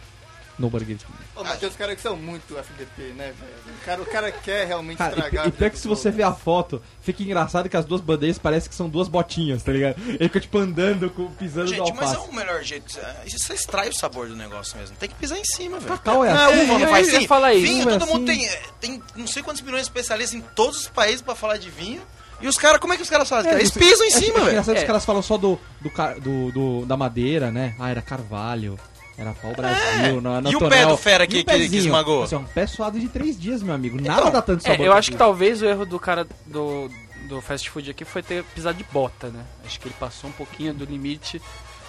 no 0.59 0.69
Burger 0.69 0.99
King. 0.99 1.05
Ô, 1.35 1.43
mas 1.43 1.59
tem 1.59 1.69
uns 1.69 1.77
caras 1.77 1.95
que 1.97 2.03
são 2.03 2.15
muito 2.17 2.57
FDP, 2.59 3.03
né, 3.17 3.33
velho? 3.39 3.77
O 3.81 3.85
cara, 3.85 4.03
o 4.03 4.07
cara 4.07 4.31
quer 4.33 4.67
realmente 4.67 4.99
Cara, 4.99 5.15
estragar. 5.15 5.47
e, 5.47 5.49
e 5.49 5.53
pior 5.53 5.71
que 5.71 5.79
se 5.79 5.89
você 5.89 6.11
vê 6.11 6.23
a 6.23 6.33
foto, 6.33 6.81
fica 7.01 7.23
engraçado 7.23 7.69
que 7.69 7.77
as 7.77 7.85
duas 7.85 8.01
bandeiras 8.01 8.39
parecem 8.39 8.69
que 8.69 8.75
são 8.75 8.89
duas 8.89 9.09
botinhas, 9.09 9.63
tá 9.63 9.73
ligado? 9.73 9.97
Ele 10.07 10.19
fica 10.19 10.41
tipo 10.41 10.59
andando, 10.59 11.09
com, 11.11 11.31
pisando 11.33 11.71
no 11.71 11.75
Gente, 11.77 11.93
mas 11.95 12.13
é 12.13 12.17
alface. 12.17 12.31
o 12.31 12.35
melhor 12.35 12.63
jeito. 12.63 12.99
é, 13.01 13.27
Isso 13.27 13.53
extrai 13.53 13.89
o 13.89 13.95
sabor 13.95 14.29
do 14.29 14.37
negócio 14.37 14.77
mesmo. 14.79 14.95
Tem 14.97 15.09
que 15.09 15.15
pisar 15.15 15.39
em 15.39 15.45
cima, 15.45 15.79
velho. 15.79 15.91
Cacau 15.93 16.25
é 16.25 16.31
assim, 16.31 16.63
uva 16.65 16.73
não 16.75 16.81
eu 16.81 16.89
faz 16.89 17.09
assim? 17.15 17.27
falar 17.27 17.55
isso. 17.55 17.67
Vinho, 17.73 17.91
é 17.91 17.99
todo 17.99 18.09
mundo 18.09 18.31
assim. 18.31 18.41
tem, 18.41 18.49
é, 18.49 18.63
tem 18.81 19.03
não 19.17 19.27
sei 19.27 19.43
quantos 19.43 19.63
milhões 19.63 19.83
de 19.83 19.89
especialistas 19.89 20.35
em 20.39 20.43
todos 20.55 20.81
os 20.83 20.89
países 20.89 21.23
pra 21.23 21.35
falar 21.35 21.57
de 21.57 21.71
vinho. 21.71 22.03
E 22.41 22.49
os 22.49 22.57
caras, 22.59 22.81
como 22.81 22.93
é 22.93 22.97
que 22.97 23.03
os 23.03 23.09
caras 23.11 23.29
fazem? 23.29 23.51
cara? 23.53 23.63
Eles 23.63 23.71
pisam 23.71 24.05
em 24.05 24.09
acho- 24.11 24.19
cima, 24.19 24.29
acho 24.35 24.39
velho. 24.41 24.49
engraçado 24.51 24.75
que 24.75 24.81
É. 24.81 24.83
os 24.83 24.87
caras 24.87 25.05
falam 25.05 25.23
só 25.23 25.39
do, 25.39 25.59
do, 25.81 25.91
do- 26.21 26.53
do- 26.53 26.87
da 26.87 26.97
madeira, 26.97 27.51
né? 27.53 27.75
Ah, 27.79 27.89
era 27.91 28.03
carvalho. 28.03 28.77
Era 29.19 29.33
pau 29.35 29.53
Brasil, 29.53 30.21
na, 30.21 30.41
na 30.41 30.49
É. 30.49 30.53
E 30.53 30.57
o 30.57 30.69
pé 30.69 30.87
do 30.87 30.97
fera 30.97 31.27
que- 31.27 31.45
que- 31.45 31.69
que 31.69 31.77
esmagou? 31.77 32.23
Assim, 32.25 32.35
é 32.35 32.39
um 32.39 32.45
pé 32.45 32.67
suado 32.67 32.99
de 32.99 33.09
três 33.09 33.39
dias, 33.39 33.63
meu 33.63 33.75
amigo. 33.75 34.01
Nada 34.01 34.21
Então, 34.21 34.33
dá 34.33 34.43
tanto 34.43 34.67
É, 34.67 34.71
sabor. 34.71 34.87
eu 34.87 34.93
acho 34.93 35.11
que 35.11 35.17
talvez 35.17 35.61
o 35.61 35.67
erro 35.67 35.85
do 35.85 35.99
cara 36.01 36.27
do, 36.47 36.91
do 37.29 37.41
fast 37.43 37.69
food 37.71 37.91
aqui 37.91 38.05
foi 38.05 38.23
ter 38.23 38.43
pisado 38.55 38.79
de 38.79 38.85
bota, 38.85 39.29
né? 39.29 39.45
Acho 39.67 39.79
que 39.79 39.87
ele 39.89 39.95
passou 40.01 40.31
um 40.31 40.33
pouquinho 40.33 40.73
do 40.73 40.85
limite. 40.85 41.41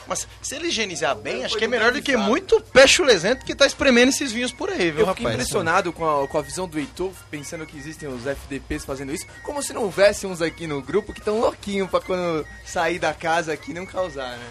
Mas 0.05 0.27
se 0.41 0.53
ele 0.55 0.67
higienizar 0.67 1.15
bem, 1.15 1.45
acho 1.45 1.57
que 1.57 1.63
é 1.63 1.67
melhor 1.67 1.93
do 1.93 2.01
que 2.01 2.17
muito 2.17 2.59
pé 2.73 2.85
chulesento 2.85 3.45
que 3.45 3.55
tá 3.55 3.65
espremendo 3.65 4.09
esses 4.09 4.33
vinhos 4.33 4.51
por 4.51 4.69
aí, 4.69 4.91
viu, 4.91 5.05
Eu 5.05 5.07
fiquei 5.07 5.23
rapaz? 5.23 5.33
impressionado 5.35 5.93
com 5.93 6.23
a, 6.23 6.27
com 6.27 6.37
a 6.37 6.41
visão 6.41 6.67
do 6.67 6.77
Heitor, 6.77 7.09
pensando 7.31 7.65
que 7.65 7.77
existem 7.77 8.09
os 8.09 8.27
FDPs 8.27 8.83
fazendo 8.83 9.13
isso, 9.13 9.25
como 9.43 9.63
se 9.63 9.71
não 9.71 9.83
houvesse 9.83 10.27
uns 10.27 10.41
aqui 10.41 10.67
no 10.67 10.81
grupo 10.81 11.13
que 11.13 11.19
estão 11.19 11.39
louquinhos 11.39 11.89
pra 11.89 12.01
quando 12.01 12.45
sair 12.65 12.99
da 12.99 13.13
casa 13.13 13.53
aqui 13.53 13.73
não 13.73 13.85
causar, 13.85 14.31
né? 14.37 14.45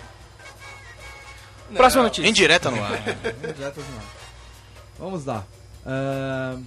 Não, 1.73 1.77
Próxima 1.79 2.03
notícia. 2.05 2.29
Indireta 2.29 2.71
no 2.71 2.83
ar. 2.85 2.93
Diretas 3.57 3.85
no 3.89 3.97
ar. 3.97 4.05
Vamos 4.99 5.25
lá. 5.25 5.43
Ahn, 5.87 6.63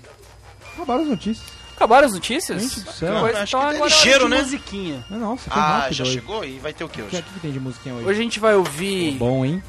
Acabaram 0.76 1.04
as 1.04 1.08
notícias. 1.10 1.48
Acabaram 1.76 2.08
as 2.08 2.14
notícias? 2.14 2.62
Gente 2.62 2.80
do 2.82 2.92
céu. 2.92 3.16
Pois, 3.20 3.36
Acho 3.36 3.56
então 3.56 3.60
que 3.60 3.66
tá 3.66 3.76
agora 3.76 3.92
é 3.92 3.96
ligeiro, 3.98 4.28
né? 4.30 4.38
musiquinha. 4.42 5.06
Mas 5.10 5.20
Nossa, 5.20 5.50
foi 5.50 5.62
Ah, 5.62 5.78
rápido 5.80 5.94
já 5.94 6.04
hoje. 6.04 6.14
chegou? 6.14 6.44
E 6.46 6.60
vai 6.60 6.74
ter 6.74 6.84
o 6.84 6.90
que 6.90 7.02
O 7.02 7.06
que, 7.06 7.16
hoje? 7.18 7.26
o 7.30 7.34
que 7.34 7.40
tem 7.40 7.52
de 7.52 7.60
musiquinha 7.60 7.96
hoje? 7.96 8.06
Hoje 8.08 8.20
a 8.20 8.24
gente 8.24 8.40
vai 8.40 8.56
ouvir 8.56 9.12
Bom, 9.14 9.46
hein? 9.46 9.62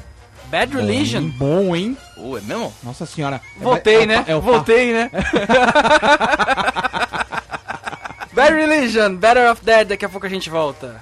Bad 0.49 0.75
Religion. 0.75 1.27
Bom, 1.29 1.75
hein? 1.75 1.97
Bom, 2.15 2.23
hein? 2.25 2.31
Oh, 2.33 2.37
é 2.37 2.41
mesmo? 2.41 2.73
Nossa 2.83 3.05
senhora. 3.05 3.41
É- 3.59 3.63
Voltei, 3.63 3.95
é 3.95 4.03
o 4.03 4.07
né? 4.07 4.25
É 4.27 4.35
o 4.35 4.41
pa- 4.41 4.51
Voltei, 4.51 4.93
né? 4.93 5.11
Bad 8.33 8.53
Religion, 8.53 9.15
Better 9.15 9.51
of 9.51 9.63
Dead, 9.63 9.87
daqui 9.87 10.05
a 10.05 10.09
pouco 10.09 10.25
a 10.25 10.29
gente 10.29 10.49
volta. 10.49 11.01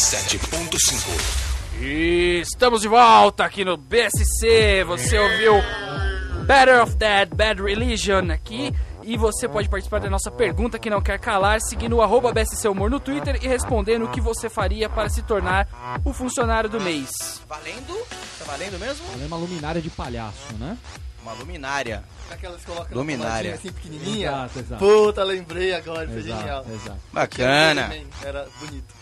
87.5. 0.00 1.78
E 1.78 2.40
estamos 2.40 2.80
de 2.80 2.88
volta 2.88 3.44
aqui 3.44 3.66
no 3.66 3.76
BSC. 3.76 4.82
Você 4.86 5.18
ouviu 5.18 5.52
Better 6.46 6.82
of 6.82 6.96
Dead, 6.96 7.28
Bad 7.34 7.62
Religion 7.62 8.30
aqui. 8.32 8.74
E 9.02 9.18
você 9.18 9.46
pode 9.46 9.68
participar 9.68 10.00
da 10.00 10.08
nossa 10.08 10.30
pergunta 10.30 10.78
que 10.78 10.88
não 10.88 11.02
quer 11.02 11.18
calar, 11.18 11.60
seguindo 11.60 11.96
o 11.96 12.02
arroba 12.02 12.32
BSC 12.32 12.66
Humor 12.68 12.88
no 12.88 12.98
Twitter 12.98 13.38
e 13.42 13.48
respondendo 13.48 14.06
o 14.06 14.10
que 14.10 14.22
você 14.22 14.48
faria 14.48 14.88
para 14.88 15.10
se 15.10 15.20
tornar 15.20 15.68
o 16.02 16.14
funcionário 16.14 16.70
do 16.70 16.80
mês. 16.80 17.10
Valendo? 17.46 17.94
Tá 18.38 18.44
valendo 18.46 18.78
mesmo? 18.78 19.04
É 19.22 19.26
uma 19.26 19.36
luminária 19.36 19.82
de 19.82 19.90
palhaço, 19.90 20.54
né? 20.58 20.78
Uma 21.22 21.34
luminária. 21.34 22.02
Aquelas 22.30 22.60
que 22.60 22.66
colocam 22.66 22.96
Luminária. 22.96 23.54
assim 23.54 23.70
pequenininha. 23.70 24.28
Exato, 24.28 24.58
exato. 24.60 24.84
Puta, 24.84 25.24
lembrei 25.24 25.74
agora, 25.74 26.08
foi 26.08 26.22
genial. 26.22 26.60
Exato, 26.60 26.70
exato. 26.72 27.00
Bacana. 27.12 27.92
Era 28.24 28.48
bonito. 28.58 28.99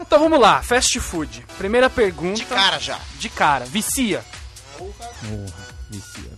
Então 0.00 0.18
vamos 0.18 0.40
lá, 0.40 0.62
fast 0.62 0.98
food. 1.00 1.44
Primeira 1.56 1.88
pergunta. 1.88 2.36
De 2.36 2.44
cara 2.44 2.78
já. 2.78 2.98
De 3.18 3.28
cara, 3.28 3.64
vicia. 3.64 4.24
Porra, 4.78 5.12
vicia. 5.90 6.30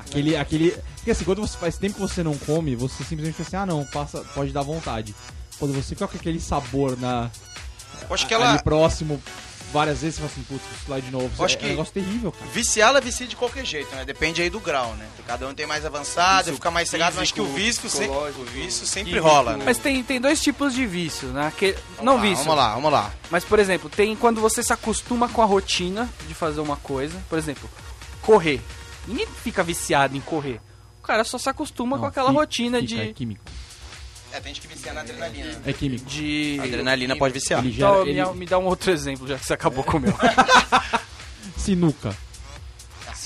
Aquele, 0.00 0.36
aquele. 0.36 0.70
Porque 0.96 1.10
assim, 1.10 1.24
quando 1.24 1.40
você 1.40 1.56
faz 1.56 1.76
tempo 1.78 1.94
que 1.94 2.00
você 2.00 2.22
não 2.22 2.36
come, 2.36 2.76
você 2.76 3.04
simplesmente 3.04 3.34
fala 3.36 3.46
assim, 3.46 3.56
ah 3.56 3.66
não, 3.66 3.84
passa, 3.86 4.20
pode 4.34 4.52
dar 4.52 4.62
vontade. 4.62 5.14
Quando 5.58 5.74
você 5.74 5.94
fica 5.94 6.06
com 6.06 6.16
aquele 6.16 6.40
sabor 6.40 6.98
na. 6.98 7.30
Eu 8.08 8.14
acho 8.14 8.26
que 8.26 8.34
ali 8.34 8.44
ela. 8.44 8.58
próximo 8.58 9.22
várias 9.72 10.00
vezes, 10.00 10.16
você 10.16 10.22
fala 10.22 10.32
assim, 10.32 10.42
putz, 10.42 10.62
isso 10.80 10.90
lá 10.90 11.00
de 11.00 11.10
novo. 11.10 11.30
Eu 11.38 11.44
acho 11.44 11.54
é, 11.54 11.58
que- 11.58 11.64
é 11.64 11.68
um 11.68 11.70
negócio 11.70 11.92
terrível, 11.92 12.32
cara. 12.32 12.46
Viciar, 12.52 12.88
ela 12.90 13.00
vicia 13.00 13.26
de 13.26 13.36
qualquer 13.36 13.64
jeito, 13.64 13.94
né? 13.94 14.04
Depende 14.04 14.40
aí 14.42 14.48
do 14.50 14.60
grau, 14.60 14.94
né? 14.94 15.06
Cada 15.26 15.46
um 15.48 15.54
tem 15.54 15.66
mais 15.66 15.84
avançado, 15.84 16.44
Vício 16.44 16.54
fica 16.54 16.70
mais 16.70 16.88
cegado, 16.88 17.14
mas 17.14 17.22
acho 17.24 17.34
que 17.34 17.40
o 17.40 17.46
vício 17.52 17.88
sempre, 17.90 18.06
psicológico, 18.08 18.42
o 18.42 18.44
vício 18.46 18.86
sempre 18.86 19.12
químico. 19.12 19.28
rola, 19.28 19.56
né? 19.56 19.64
Mas 19.64 19.78
tem, 19.78 20.02
tem 20.02 20.20
dois 20.20 20.40
tipos 20.40 20.72
de 20.74 20.86
vício, 20.86 21.28
né? 21.28 21.52
Que, 21.56 21.76
não 22.02 22.16
lá, 22.16 22.22
vício. 22.22 22.44
Vamos 22.44 22.56
lá, 22.56 22.74
vamos 22.74 22.92
lá. 22.92 23.12
Mas, 23.30 23.44
por 23.44 23.58
exemplo, 23.58 23.90
tem 23.90 24.14
quando 24.16 24.40
você 24.40 24.62
se 24.62 24.72
acostuma 24.72 25.28
com 25.28 25.42
a 25.42 25.44
rotina 25.44 26.08
de 26.28 26.34
fazer 26.34 26.60
uma 26.60 26.76
coisa. 26.76 27.16
Por 27.28 27.38
exemplo, 27.38 27.68
correr. 28.22 28.60
Ninguém 29.06 29.26
fica 29.42 29.62
viciado 29.62 30.16
em 30.16 30.20
correr. 30.20 30.60
O 30.98 31.02
cara 31.02 31.22
só 31.24 31.38
se 31.38 31.48
acostuma 31.48 31.96
Não, 31.96 32.02
com 32.02 32.06
aquela 32.08 32.28
fica- 32.30 32.40
rotina 32.40 32.80
fica, 32.80 32.94
É 33.02 33.04
de. 33.06 33.12
químico. 33.14 33.44
É, 34.32 34.40
tem 34.40 34.52
gente 34.54 34.66
que 34.66 34.74
vicia 34.74 34.92
na 34.92 35.00
adrenalina. 35.00 35.60
É 35.64 35.72
químico. 35.72 36.04
de... 36.04 36.58
Adrenalina 36.62 37.16
pode 37.16 37.32
viciar. 37.34 37.60
Ele 37.60 37.72
gera. 37.72 37.90
Então, 37.90 38.04
me, 38.04 38.10
ele- 38.10 38.20
dá- 38.24 38.32
me 38.34 38.46
dá 38.46 38.58
um 38.58 38.64
outro 38.66 38.90
exemplo, 38.92 39.26
já 39.26 39.38
que 39.38 39.46
você 39.46 39.54
acabou 39.54 39.82
com 39.84 39.96
o 39.96 40.00
meu. 40.00 40.14
Sinuca. 41.56 42.16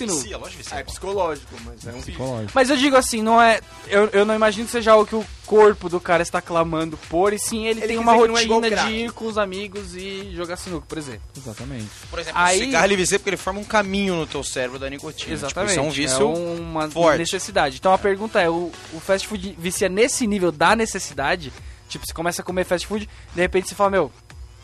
Vicia, 0.09 0.37
lógico 0.39 0.61
Ah, 0.61 0.61
é 0.61 0.63
vicia. 0.79 0.85
psicológico, 0.85 1.55
mas 1.65 1.87
é 1.87 1.91
um 1.91 1.93
vício. 1.95 2.13
Psicológico. 2.13 2.53
Mas 2.55 2.71
eu 2.71 2.77
digo 2.77 2.97
assim, 2.97 3.23
não 3.23 3.41
é. 3.41 3.61
Eu, 3.89 4.07
eu 4.13 4.25
não 4.25 4.35
imagino 4.35 4.67
que 4.67 4.73
seja 4.73 4.93
algo 4.93 5.07
que 5.07 5.15
o 5.17 5.25
corpo 5.47 5.89
do 5.89 6.01
cara 6.01 6.23
está 6.23 6.41
clamando 6.41 6.97
por, 7.09 7.33
e 7.33 7.39
sim 7.39 7.67
ele, 7.67 7.81
Ele 7.81 7.89
tem 7.89 7.99
uma 7.99 8.15
é 8.15 8.19
rotina 8.19 8.61
de 8.63 8.71
crack. 8.71 8.93
ir 8.93 9.13
com 9.13 9.27
os 9.27 9.37
amigos 9.39 9.95
e 9.97 10.31
jogar 10.35 10.57
sinuca, 10.57 10.87
por 10.89 10.97
exemplo. 10.99 11.23
Exatamente. 11.37 11.89
Por 12.09 12.19
exemplo, 12.19 12.41
Aí- 12.41 12.61
o 12.61 12.65
cigarro 12.67 12.85
ele 12.87 12.97
vicia 12.97 13.19
porque 13.19 13.31
ele 13.31 13.37
forma 13.37 13.61
um 13.61 13.65
caminho 13.65 14.15
no 14.15 14.27
teu 14.27 14.45
cérebro 14.45 14.79
da 14.79 14.89
nicotina. 14.89 15.33
Exatamente. 15.33 15.71
Tipo, 15.73 15.81
isso 16.01 16.23
é 16.23 16.25
um 16.25 16.35
vício. 16.35 16.55
uma 16.63 16.89
forte. 16.91 17.19
necessidade. 17.19 17.77
Então 17.79 17.93
a 17.93 17.99
pergunta 17.99 18.41
é: 18.41 18.49
o, 18.49 18.71
o 18.93 19.01
fast 19.01 19.27
food 19.27 19.57
vicia 19.59 19.89
nesse 19.89 20.27
nível 20.27 20.53
da 20.53 20.77
necessidade? 20.77 21.53
Tipo, 21.89 22.07
você 22.07 22.13
começa 22.15 22.43
a 22.43 22.45
comer 22.45 22.65
fast 22.65 22.87
food, 22.87 23.09
de 23.35 23.41
repente 23.41 23.69
você 23.69 23.75
fala, 23.75 23.91
meu, 23.91 24.13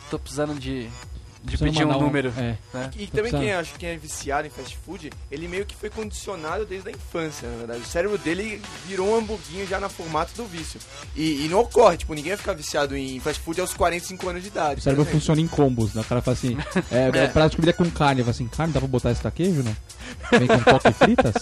tô 0.08 0.16
precisando 0.18 0.54
de, 0.54 0.88
de 1.46 1.56
pedir 1.58 1.86
um 1.86 1.98
número. 1.98 2.32
É. 2.36 2.56
né? 2.74 2.90
E 2.96 3.06
Tô 3.06 3.16
também 3.16 3.30
precisando. 3.30 3.40
quem 3.40 3.52
acha 3.52 3.72
que 3.78 3.86
é 3.86 3.96
viciado 3.96 4.46
em 4.46 4.50
fast 4.50 4.76
food, 4.84 5.10
ele 5.30 5.48
meio 5.48 5.64
que 5.64 5.74
foi 5.76 5.88
condicionado 5.88 6.64
desde 6.66 6.88
a 6.88 6.92
infância, 6.92 7.48
na 7.48 7.56
verdade. 7.56 7.80
O 7.80 7.86
cérebro 7.86 8.18
dele 8.18 8.60
virou 8.86 9.08
um 9.08 9.16
hamburguinho 9.16 9.66
já 9.66 9.78
no 9.80 9.88
formato 9.88 10.32
do 10.36 10.44
vício. 10.44 10.80
E, 11.14 11.44
e 11.44 11.48
não 11.48 11.60
ocorre, 11.60 11.96
tipo, 11.98 12.12
ninguém 12.14 12.30
vai 12.32 12.38
ficar 12.38 12.52
viciado 12.52 12.96
em 12.96 13.18
fast 13.20 13.40
food 13.42 13.60
aos 13.60 13.72
45 13.74 14.28
anos 14.28 14.42
de 14.42 14.48
idade. 14.48 14.80
O 14.80 14.82
cérebro 14.82 15.04
funciona 15.04 15.40
em 15.40 15.46
combos, 15.46 15.94
né? 15.94 16.00
O 16.02 16.04
cara 16.04 16.20
fala 16.20 16.36
assim, 16.36 16.56
é, 16.90 17.08
é. 17.24 17.26
prato 17.28 17.50
de 17.52 17.56
comida 17.56 17.72
com 17.72 17.88
carne. 17.90 18.22
Fala 18.22 18.30
assim, 18.32 18.46
carne, 18.48 18.72
dá 18.72 18.80
pra 18.80 18.88
botar 18.88 19.10
esse 19.12 19.22
taquejo, 19.22 19.62
não? 19.62 19.76
Vem 20.38 20.46
com 20.48 20.58
toque 20.58 20.92
fritas? 20.92 21.34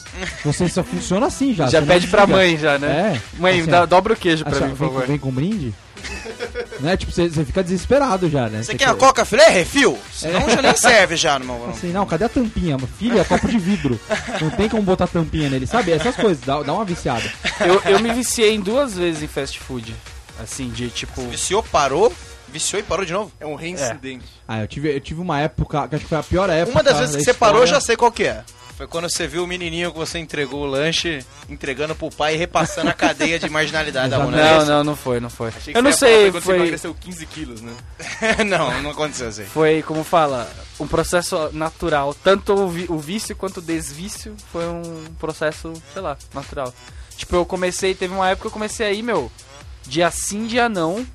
Você 0.45 0.69
só 0.69 0.83
funciona 0.83 1.27
assim 1.27 1.55
já. 1.55 1.69
Já 1.69 1.83
pede 1.83 2.07
pra 2.09 2.27
mãe 2.27 2.57
já, 2.59 2.79
né? 2.79 3.17
É. 3.17 3.39
Mãe, 3.41 3.61
Assim, 3.61 3.71
dá- 3.71 3.85
dobra 3.87 4.15
o 4.15 4.17
queijo 4.17 4.45
pra 4.45 4.53
assim, 4.57 4.65
mim, 4.65 4.71
por 4.77 4.87
favor. 4.89 5.07
vem 5.07 5.19
com 5.19 5.31
brinde? 5.31 5.75
né? 6.81 6.97
Tipo, 6.97 7.13
você 7.13 7.29
você 7.29 7.45
fica 7.45 7.63
desesperado 7.63 8.29
já, 8.29 8.49
né? 8.49 8.63
Você 8.63 8.75
quer 8.75 8.89
a 8.89 8.95
coca 8.95 9.25
filé? 9.25 9.49
Refil? 9.49 9.99
Senão 10.13 10.49
já 10.49 10.63
nem 10.63 10.77
serve 10.77 11.17
já 11.17 11.39
no 11.39 11.45
meu. 11.45 11.71
Assim, 11.71 11.93
não, 11.93 12.07
cadê 12.07 12.25
a 12.25 12.29
tampinha? 12.29 12.77
Filho, 12.99 13.19
é 13.19 13.25
copo 13.25 13.49
de 13.49 13.59
vidro. 13.59 13.99
Não 14.41 14.51
tem 14.51 14.69
como 14.69 14.83
botar 14.83 15.07
tampinha 15.07 15.49
nele, 15.49 15.67
sabe? 15.67 15.93
Essas 15.93 16.17
coisas, 16.17 16.45
dá, 16.45 16.63
dá 16.63 16.73
uma 16.73 16.85
viciada. 16.85 17.31
Eu, 17.61 17.81
eu 17.93 18.01
me 18.01 18.13
viciei 18.13 18.55
em 18.55 18.61
duas 18.61 18.97
vezes 18.97 19.23
em 19.23 19.29
fast 19.29 19.59
food. 19.59 19.95
Assim, 20.43 20.69
de 20.71 20.91
tipo. 20.91 21.23
Viciou, 21.29 21.63
parou, 21.63 22.13
viciou 22.49 22.81
e 22.81 22.83
parou 22.83 23.05
de 23.05 23.13
novo. 23.13 23.33
É 23.39 23.47
um 23.47 23.55
reincidente. 23.55 24.25
Ah, 24.47 24.61
eu 24.61 24.67
tive, 24.67 24.95
eu 24.95 25.01
tive 25.01 25.21
uma 25.21 25.41
época, 25.41 25.89
que 25.89 25.95
acho 25.95 26.05
que 26.05 26.09
foi 26.09 26.19
a 26.19 26.23
pior 26.23 26.51
época. 26.51 26.73
Uma 26.77 26.83
das 26.83 26.99
vezes 26.99 27.13
da 27.13 27.19
que 27.19 27.25
você 27.25 27.35
parou, 27.35 27.63
eu 27.63 27.67
já 27.67 27.81
sei 27.81 27.97
qual 27.97 28.11
que 28.11 28.25
é. 28.25 28.43
Foi 28.85 28.89
quando 28.91 29.09
você 29.11 29.27
viu 29.27 29.45
o 29.45 29.47
menininho 29.47 29.91
que 29.91 29.97
você 29.97 30.19
entregou 30.19 30.63
o 30.63 30.67
lanche, 30.67 31.25
entregando 31.49 31.95
pro 31.95 32.11
pai 32.11 32.35
e 32.35 32.37
repassando 32.37 32.91
a 32.91 32.93
cadeia 32.93 33.39
de 33.39 33.49
marginalidade 33.49 34.11
da 34.11 34.19
Mona 34.19 34.37
Não, 34.37 34.67
não, 34.67 34.85
não 34.85 34.97
foi, 34.97 35.21
não 35.21 35.31
foi. 35.31 35.49
Achei 35.49 35.73
que 35.73 35.79
Eu 35.79 35.83
não 35.83 35.91
sei, 35.93 36.27
quando 36.31 36.35
Você 36.35 36.41
foi, 36.43 36.57
emagreceu 36.57 36.95
15 36.95 37.27
quilos, 37.27 37.61
né? 37.63 37.73
não, 38.47 38.83
não 38.83 38.91
aconteceu 38.91 39.29
assim. 39.29 39.45
foi, 39.47 39.83
como 39.83 40.05
fala, 40.05 40.51
um 40.79 40.87
processo 40.87 41.49
natural. 41.55 42.13
Tanto 42.13 42.53
o, 42.53 42.69
vi- 42.69 42.85
o 42.91 42.99
vício 42.99 43.35
quanto 43.35 43.57
o 43.59 43.63
desvício 43.63 44.37
foi 44.53 44.67
um 44.69 44.83
processo, 45.19 45.73
sei 45.95 46.03
lá, 46.03 46.19
natural. 46.35 46.73
Tipo, 47.17 47.37
eu 47.37 47.47
comecei, 47.47 47.95
teve 47.95 48.13
uma 48.13 48.29
época 48.29 48.43
que 48.43 48.47
eu 48.49 48.53
comecei 48.53 48.87
aí, 48.87 49.03
meu, 49.03 49.33
dia 49.87 50.11
sim, 50.11 50.47
dia 50.47 50.69
não. 50.69 51.07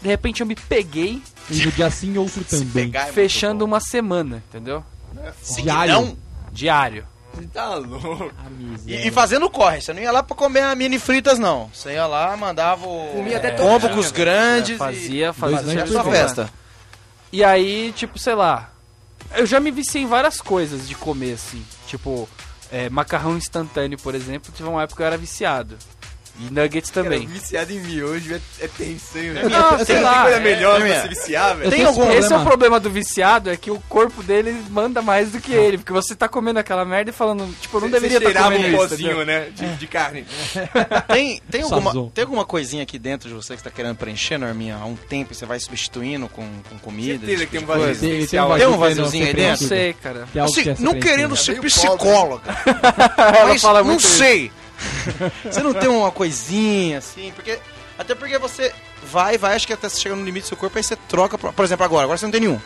De 0.00 0.08
repente 0.08 0.42
eu 0.42 0.46
me 0.46 0.54
peguei 0.54 1.20
E 1.50 1.64
no 1.64 1.72
dia 1.72 1.90
sim, 1.90 2.16
outro 2.18 2.44
Se 2.46 2.58
também. 2.64 2.86
pegar 2.86 3.08
é 3.08 3.12
fechando 3.12 3.64
uma 3.64 3.80
semana, 3.80 4.42
entendeu? 4.48 4.84
Se 5.42 5.62
Diário. 5.62 5.92
não, 5.94 6.16
Diário. 6.52 7.06
Você 7.34 7.46
tá 7.46 7.74
louco. 7.74 8.30
E, 8.86 9.08
e 9.08 9.10
fazendo 9.10 9.48
corre, 9.48 9.80
você 9.80 9.92
não 9.92 10.02
ia 10.02 10.12
lá 10.12 10.22
pra 10.22 10.36
comer 10.36 10.60
a 10.60 10.74
mini 10.74 10.98
fritas, 10.98 11.38
não. 11.38 11.70
Você 11.72 11.92
ia 11.94 12.06
lá, 12.06 12.36
mandava 12.36 12.86
o 12.86 13.08
Comia 13.14 13.38
até 13.38 13.52
combo 13.52 13.88
com 13.88 13.98
os 13.98 14.12
grandes 14.12 14.76
fazia, 14.76 15.32
fazia, 15.32 15.86
sua 15.86 16.04
por 16.04 16.12
festa. 16.12 16.52
E 17.32 17.42
aí, 17.42 17.92
tipo, 17.96 18.18
sei 18.18 18.34
lá. 18.34 18.70
Eu 19.34 19.46
já 19.46 19.58
me 19.58 19.70
viciei 19.70 20.04
em 20.04 20.06
várias 20.06 20.42
coisas 20.42 20.86
de 20.86 20.94
comer, 20.94 21.32
assim. 21.32 21.64
Tipo, 21.86 22.28
é, 22.70 22.90
macarrão 22.90 23.36
instantâneo, 23.36 23.98
por 23.98 24.14
exemplo. 24.14 24.52
Tive 24.54 24.68
uma 24.68 24.82
época 24.82 24.98
que 24.98 25.02
eu 25.02 25.06
era 25.06 25.16
viciado. 25.16 25.78
E 26.40 26.50
nuggets 26.50 26.90
também. 26.90 27.26
Cara, 27.26 27.32
viciado 27.38 27.72
em 27.72 27.78
miojo 27.80 28.34
é, 28.34 28.40
é 28.64 28.66
tenso, 28.68 29.18
hein, 29.18 29.32
velho? 29.34 29.50
Não, 29.50 29.84
sei 29.84 29.98
eu- 29.98 30.02
lá. 30.02 30.12
Tem 30.14 30.22
coisa 30.22 30.36
é- 30.36 30.40
melhor 30.40 30.80
é, 30.80 30.84
pra 30.86 30.94
é. 30.94 31.02
se 31.02 31.08
viciar, 31.08 31.56
velho? 31.56 31.70
Tem 31.70 31.84
algum 31.84 32.10
esse 32.10 32.32
é 32.32 32.36
o 32.36 32.42
problema. 32.44 32.80
do 32.80 32.90
viciado, 32.90 33.50
é 33.50 33.56
que 33.56 33.70
o 33.70 33.78
corpo 33.88 34.22
dele 34.22 34.56
manda 34.70 35.02
mais 35.02 35.30
do 35.32 35.40
que 35.40 35.52
ele. 35.52 35.76
Porque 35.78 35.92
você 35.92 36.14
tá 36.16 36.28
comendo 36.28 36.58
aquela 36.58 36.84
merda 36.86 37.10
e 37.10 37.12
falando, 37.12 37.46
tipo, 37.60 37.76
eu 37.76 37.80
não 37.82 37.88
Você- 37.88 38.00
deveria 38.00 38.16
estar 38.28 38.32
tá 38.32 38.44
comendo 38.44 38.64
um 38.64 38.68
isso. 38.70 38.76
pozinho, 38.88 39.24
né? 39.26 39.48
De, 39.54 39.76
de 39.76 39.86
carne. 39.86 40.24
Tem, 41.12 41.40
tem, 41.50 41.62
alguma, 41.62 42.10
tem 42.14 42.22
alguma 42.22 42.44
coisinha 42.44 42.82
aqui 42.82 42.98
dentro 42.98 43.28
de 43.28 43.34
você 43.34 43.54
que 43.54 43.60
você 43.62 43.68
tá 43.68 43.70
querendo 43.74 43.96
preencher, 43.96 44.38
Norminha, 44.38 44.76
há 44.80 44.84
um 44.86 44.96
tempo 44.96 45.32
e 45.32 45.34
você 45.36 45.44
vai 45.44 45.60
substituindo 45.60 46.28
com, 46.28 46.48
com 46.68 46.78
comida? 46.78 47.26
Certeza 47.26 47.44
que 47.46 47.50
tem 47.52 47.60
um 47.60 47.62
tipo 47.64 47.72
de 47.74 47.78
vazio? 47.86 48.00
Tem- 48.00 48.26
tem 48.26 48.40
um 48.40 48.56
Tem 48.56 48.66
um 48.66 48.70
não 48.70 48.78
vaziozinho 48.78 49.24
ser 49.26 49.30
aí 49.30 49.36
Não 49.36 49.50
dentro? 49.50 49.68
preenchido. 49.68 49.68
sei, 49.68 49.92
cara. 49.94 50.28
É 50.34 50.40
Assim, 50.40 50.64
ser 50.64 50.80
não 50.80 50.94
querendo 50.98 51.36
ser 51.36 51.52
meio 51.52 51.62
psicóloga, 51.64 52.42
Ela 53.38 53.58
fala 53.58 53.80
não 53.80 53.86
muito 53.88 54.00
isso. 54.00 54.16
sei. 54.18 54.50
Você 55.44 55.62
não 55.62 55.74
tem 55.74 55.88
uma 55.88 56.10
coisinha 56.10 56.98
assim, 56.98 57.32
porque 57.34 57.58
até 57.98 58.14
porque 58.14 58.38
você 58.38 58.72
vai, 59.10 59.36
vai, 59.38 59.54
acho 59.56 59.66
que 59.66 59.72
até 59.72 59.88
você 59.88 60.00
chega 60.00 60.14
no 60.16 60.24
limite 60.24 60.44
do 60.44 60.48
seu 60.48 60.56
corpo, 60.56 60.76
aí 60.78 60.82
você 60.84 60.96
troca, 60.96 61.36
por 61.38 61.52
por 61.52 61.64
exemplo, 61.64 61.84
agora, 61.84 62.04
agora 62.04 62.18
você 62.18 62.24
não 62.26 62.32
tem 62.32 62.40
nenhum. 62.40 62.60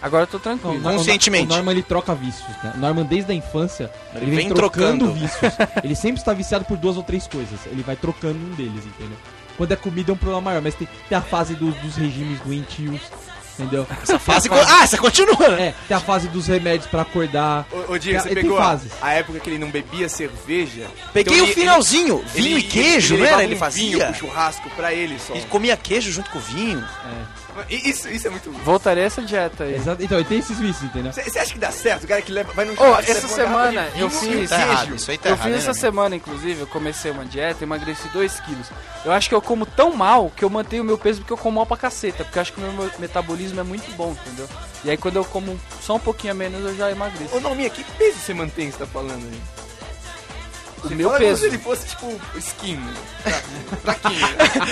Agora 0.00 0.22
eu 0.22 0.26
tô 0.28 0.36
Não, 0.36 0.42
tranquilo. 0.42 0.76
o 0.76 0.80
Nor- 0.80 0.92
Conscientemente. 0.94 1.46
O 1.52 1.56
Norman 1.56 1.72
ele 1.72 1.82
troca 1.82 2.14
vícios, 2.14 2.46
né? 2.62 2.72
O 2.76 2.78
Norman 2.78 3.04
desde 3.04 3.32
a 3.32 3.34
infância, 3.34 3.90
ele, 4.14 4.26
Ele 4.26 4.36
vem, 4.36 4.46
vem 4.46 4.54
trocando, 4.56 5.06
trocando. 5.06 5.12
vícios. 5.20 5.52
ele 5.82 5.96
sempre 5.96 6.20
está 6.20 6.32
viciado 6.32 6.64
por 6.64 6.76
duas 6.76 6.96
ou 6.96 7.02
três 7.02 7.26
coisas. 7.26 7.58
Ele 7.66 7.82
vai 7.82 7.96
trocando 7.96 8.38
um 8.38 8.50
deles, 8.54 8.84
entendeu? 8.86 9.16
Quando 9.56 9.72
é 9.72 9.76
comida 9.76 10.12
é 10.12 10.14
um 10.14 10.16
problema 10.16 10.40
maior, 10.40 10.62
mas 10.62 10.76
tem, 10.76 10.88
tem 11.08 11.18
a 11.18 11.20
fase 11.20 11.56
do- 11.56 11.72
dos 11.72 11.96
regimes 11.96 12.38
doentios, 12.42 13.00
entendeu? 13.58 13.86
Essa 14.02 14.18
fase. 14.18 14.48
co- 14.48 14.54
Ah, 14.54 14.86
você 14.86 14.96
continua, 14.96 15.48
né? 15.48 15.68
É, 15.68 15.74
tem 15.88 15.96
a 15.96 16.00
fase 16.00 16.28
dos 16.28 16.46
remédios 16.46 16.88
pra 16.88 17.02
acordar. 17.02 17.66
Ô, 17.72 17.92
ô 17.92 17.98
Diego, 17.98 18.20
você 18.22 18.34
pegou 18.34 18.58
a, 18.58 18.78
a 19.02 19.12
época 19.14 19.40
que 19.40 19.50
ele 19.50 19.58
não 19.58 19.70
bebia 19.70 20.08
cerveja? 20.08 20.86
Peguei 21.12 21.34
Então 21.34 21.44
o 21.46 21.48
ele- 21.48 21.54
finalzinho, 21.54 22.24
ele- 22.34 22.42
vinho 22.42 22.58
ele- 22.58 22.66
e 22.66 22.68
queijo, 22.68 23.14
ele 23.14 23.22
não 23.22 23.26
era? 23.28 23.36
levava 23.36 23.44
Ele 23.48 23.54
um 23.54 23.58
fazia. 23.58 23.82
vinho 23.90 24.06
pro 24.06 24.14
churrasco 24.14 24.70
pra 24.70 24.92
ele 24.94 25.18
só. 25.18 25.34
E 25.34 25.40
comia 25.42 25.76
queijo 25.76 26.10
junto 26.12 26.30
com 26.30 26.38
o 26.38 26.42
vinho. 26.42 26.84
E 27.47 27.47
Isso, 27.68 28.08
isso 28.08 28.26
é 28.26 28.30
muito... 28.30 28.50
Voltarei 28.64 29.04
a 29.04 29.06
essa 29.06 29.22
dieta 29.22 29.64
aí. 29.64 29.74
Exato. 29.74 30.02
Então, 30.02 30.22
tem 30.24 30.38
esses 30.38 30.58
vícios, 30.58 30.84
entendeu? 30.84 31.12
Você 31.12 31.38
acha 31.38 31.52
que 31.52 31.58
dá 31.58 31.70
certo? 31.70 32.04
O 32.04 32.06
cara 32.08 32.22
que 32.22 32.30
leva, 32.32 32.52
vai 32.52 32.64
no 32.64 32.72
Ô, 32.72 32.76
churrasco, 32.76 33.10
essa 33.10 33.28
semana 33.28 33.88
eu 33.96 34.10
fiz- 34.10 34.50
Tá 34.50 34.60
errado, 34.60 34.94
isso 34.94 35.10
aí 35.10 35.18
tá 35.18 35.28
eu 35.28 35.32
errado. 35.34 35.44
fiz 35.44 35.52
né, 35.52 35.58
essa 35.58 35.66
Norminha? 35.68 35.80
semana, 35.80 36.16
inclusive, 36.16 36.60
eu 36.60 36.66
comecei 36.66 37.10
uma 37.10 37.24
dieta, 37.24 37.64
emagreci 37.64 38.08
2 38.08 38.40
quilos. 38.40 38.66
Eu 39.04 39.12
acho 39.12 39.28
que 39.28 39.34
eu 39.34 39.40
como 39.42 39.64
tão 39.66 39.94
mal 39.94 40.30
que 40.34 40.44
eu 40.44 40.50
mantenho 40.50 40.82
o 40.82 40.86
meu 40.86 40.98
peso 40.98 41.20
porque 41.20 41.32
eu 41.32 41.36
como 41.38 41.56
mal 41.56 41.66
pra 41.66 41.76
caceta. 41.76 42.24
Porque 42.24 42.38
eu 42.38 42.42
acho 42.42 42.52
que 42.52 42.60
o 42.60 42.62
meu 42.72 42.90
metabolismo 42.98 43.60
é 43.60 43.62
muito 43.62 43.90
bom, 43.96 44.12
entendeu? 44.12 44.48
E 44.84 44.90
aí 44.90 44.96
quando 44.96 45.16
eu 45.16 45.24
como 45.24 45.58
só 45.80 45.96
um 45.96 46.00
pouquinho 46.00 46.32
a 46.32 46.36
menos, 46.36 46.64
eu 46.64 46.76
já 46.76 46.90
emagreço. 46.90 47.36
Ô, 47.36 47.40
Norminha, 47.40 47.70
que 47.70 47.82
peso 47.84 48.18
você 48.18 48.34
mantém 48.34 48.70
você 48.70 48.78
tá 48.78 48.86
falando 48.86 49.24
aí? 49.26 49.40
O 50.84 50.90
meu 50.94 51.08
fala 51.08 51.18
como 51.20 51.30
peso. 51.30 51.40
se 51.42 51.46
ele 51.46 51.58
fosse, 51.58 51.86
tipo, 51.86 52.20
skin. 52.36 52.80
Fraquinho. 53.82 54.28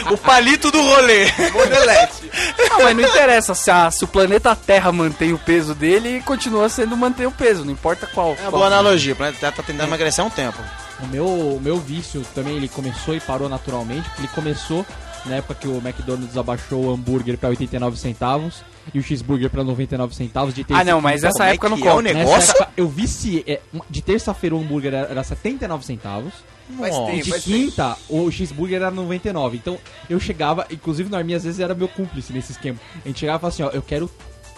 O 0.13 0.17
palito 0.19 0.71
do 0.71 0.81
rolê. 0.81 1.27
Modelete. 1.53 2.31
Ah, 2.71 2.79
mas 2.83 2.97
não 2.97 3.03
interessa 3.09 3.55
se, 3.55 3.71
a- 3.71 3.91
se 3.91 4.05
o 4.05 4.09
planeta 4.09 4.55
Terra 4.55 4.93
mantém 4.93 5.33
o 5.33 5.39
peso 5.39 5.75
dele, 5.75 6.23
continua 6.25 6.69
sendo 6.69 6.97
manter 6.97 7.27
o 7.27 7.31
peso, 7.33 7.65
não 7.65 7.73
importa 7.73 8.07
qual. 8.07 8.29
É 8.29 8.31
uma 8.33 8.37
qual. 8.43 8.51
boa 8.53 8.67
analogia. 8.67 9.13
O 9.13 9.17
planeta 9.17 9.39
Terra 9.41 9.53
tá 9.53 9.63
tentando 9.63 9.87
emagrecer 9.89 10.23
há 10.25 10.27
um 10.27 10.31
tempo. 10.31 10.59
O 11.03 11.07
meu, 11.09 11.27
o 11.27 11.61
meu 11.61 11.79
vício 11.79 12.25
também, 12.35 12.57
ele 12.57 12.69
começou 12.69 13.15
e 13.15 13.21
parou 13.21 13.49
naturalmente, 13.49 14.09
porque 14.09 14.23
ele 14.23 14.29
começou 14.29 14.87
na 15.27 15.37
época 15.37 15.55
que 15.55 15.69
o 15.69 15.77
McDonald's 15.79 16.37
abaixou 16.37 16.85
o 16.87 16.91
hambúrguer 16.95 17.37
pra 17.39 17.49
89 17.49 17.97
centavos 17.99 18.63
e 18.95 18.99
o 18.99 19.03
cheeseburger 19.03 19.51
pra 19.51 19.65
99 19.65 20.15
centavos 20.15 20.55
de 20.55 20.63
terça 20.65 20.81
Ah, 20.81 20.85
não, 20.85 21.01
mas 21.01 21.17
quinta. 21.23 21.29
essa 21.29 21.47
é 21.47 21.51
época 21.53 21.69
não 21.69 21.79
é 21.79 21.93
o 21.95 22.01
negócio? 22.01 22.51
Época, 22.53 22.69
eu 22.77 22.89
viciei. 22.89 23.45
é, 23.47 23.61
de 23.91 24.03
terça-feira 24.03 24.55
o 24.55 24.61
hambúrguer 24.61 24.95
era, 24.95 25.09
era 25.09 25.25
79 25.25 25.85
centavos. 25.85 26.33
Faz. 26.79 26.95
E 26.95 26.99
tempo, 27.07 27.23
de 27.25 27.31
faz 27.31 27.45
tempo. 27.45 27.57
quinta, 27.59 27.97
o 28.09 28.31
cheeseburger 28.31 28.77
era 28.77 28.91
99. 28.91 29.57
Então 29.57 29.79
eu 30.11 30.19
chegava, 30.19 30.67
inclusive 30.71 31.09
o 31.09 31.13
Norminha 31.13 31.37
às 31.37 31.45
vezes 31.45 31.61
era 31.61 31.75
meu 31.75 31.89
cúmplice 31.89 32.33
nesse 32.33 32.53
esquema. 32.53 32.79
A 33.05 33.09
gente 33.09 33.21
chegava 33.21 33.39
e 33.39 33.41
falava 33.41 33.55
assim: 33.55 33.63
ó, 33.63 33.71
eu 33.71 33.83
quero 33.83 34.11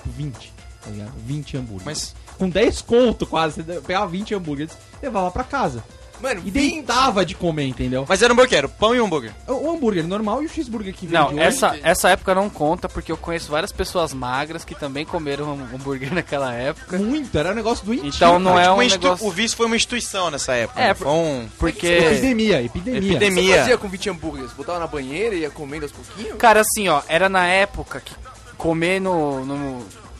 20. 0.05 0.53
Tá 0.85 0.91
ligado? 0.91 1.13
20 1.27 1.57
hambúrgueres. 1.57 1.85
Mas 1.85 2.15
Com 2.39 2.49
10 2.49 2.83
conto 2.83 3.27
quase. 3.27 3.63
Você 3.63 3.81
pegava 3.81 4.07
20 4.07 4.35
hambúrgueres 4.35 4.73
e 5.03 5.05
levava 5.07 5.31
pra 5.31 5.45
casa. 5.45 5.83
Mano, 6.21 6.41
E 6.45 6.51
20. 6.51 6.53
deitava 6.75 7.25
de 7.25 7.35
comer, 7.35 7.65
entendeu? 7.67 8.05
Mas 8.09 8.23
era 8.23 8.33
hambúrguer, 8.33 8.59
era 8.59 8.69
pão 8.69 8.95
e 8.95 8.99
hambúrguer. 8.99 9.33
O 9.47 9.69
o 9.69 9.71
hambúrguer 9.75 10.07
normal 10.07 10.43
e 10.43 10.47
o 10.47 10.49
cheeseburger 10.49 10.95
que 10.95 11.07
vende 11.07 11.15
Não, 11.19 11.29
hoje. 11.29 11.41
essa, 11.41 11.79
essa 11.83 12.09
época 12.11 12.35
não 12.35 12.49
conta, 12.49 12.89
porque 12.89 13.13
eu 13.13 13.17
conheço 13.17 13.51
várias 13.51 13.71
pessoas 13.73 14.13
magras 14.15 14.65
que 14.65 14.75
também 14.75 15.05
comeram 15.05 15.51
ham- 15.53 15.69
hambúrguer 15.75 16.13
naquela 16.15 16.53
época. 16.55 16.99
Muito, 16.99 17.37
era 17.39 17.53
um 17.53 17.55
negócio 17.55 17.85
doentio. 17.85 18.09
Então 18.09 18.39
não 18.39 18.55
cara. 18.55 18.63
é 18.63 18.65
Tipo, 18.89 18.97
um 18.99 19.01
negócio... 19.03 19.27
O 19.27 19.31
vício 19.31 19.57
foi 19.57 19.67
uma 19.67 19.77
instituição 19.77 20.31
nessa 20.31 20.55
época. 20.55 20.81
É, 20.81 20.89
né? 20.89 20.95
foi 20.95 21.09
um... 21.09 21.49
Porque... 21.59 21.87
Epidemia, 21.87 22.63
epidemia. 22.63 22.99
Epidemia. 23.13 23.53
Você 23.55 23.59
fazia 23.61 23.79
com 23.79 23.89
20 23.89 24.11
hambúrgueres? 24.11 24.53
Botava 24.53 24.79
na 24.79 24.87
banheira 24.87 25.35
e 25.35 25.41
ia 25.41 25.51
comendo 25.51 25.85
aos 25.85 25.93
pouquinhos? 25.93 26.37
Cara, 26.39 26.61
assim, 26.61 26.89
ó, 26.89 27.03
era 27.09 27.29
na 27.29 27.47
época 27.47 28.01
que 28.01 28.13
comer 28.57 29.01
no, 29.01 29.45
no, 29.45 29.57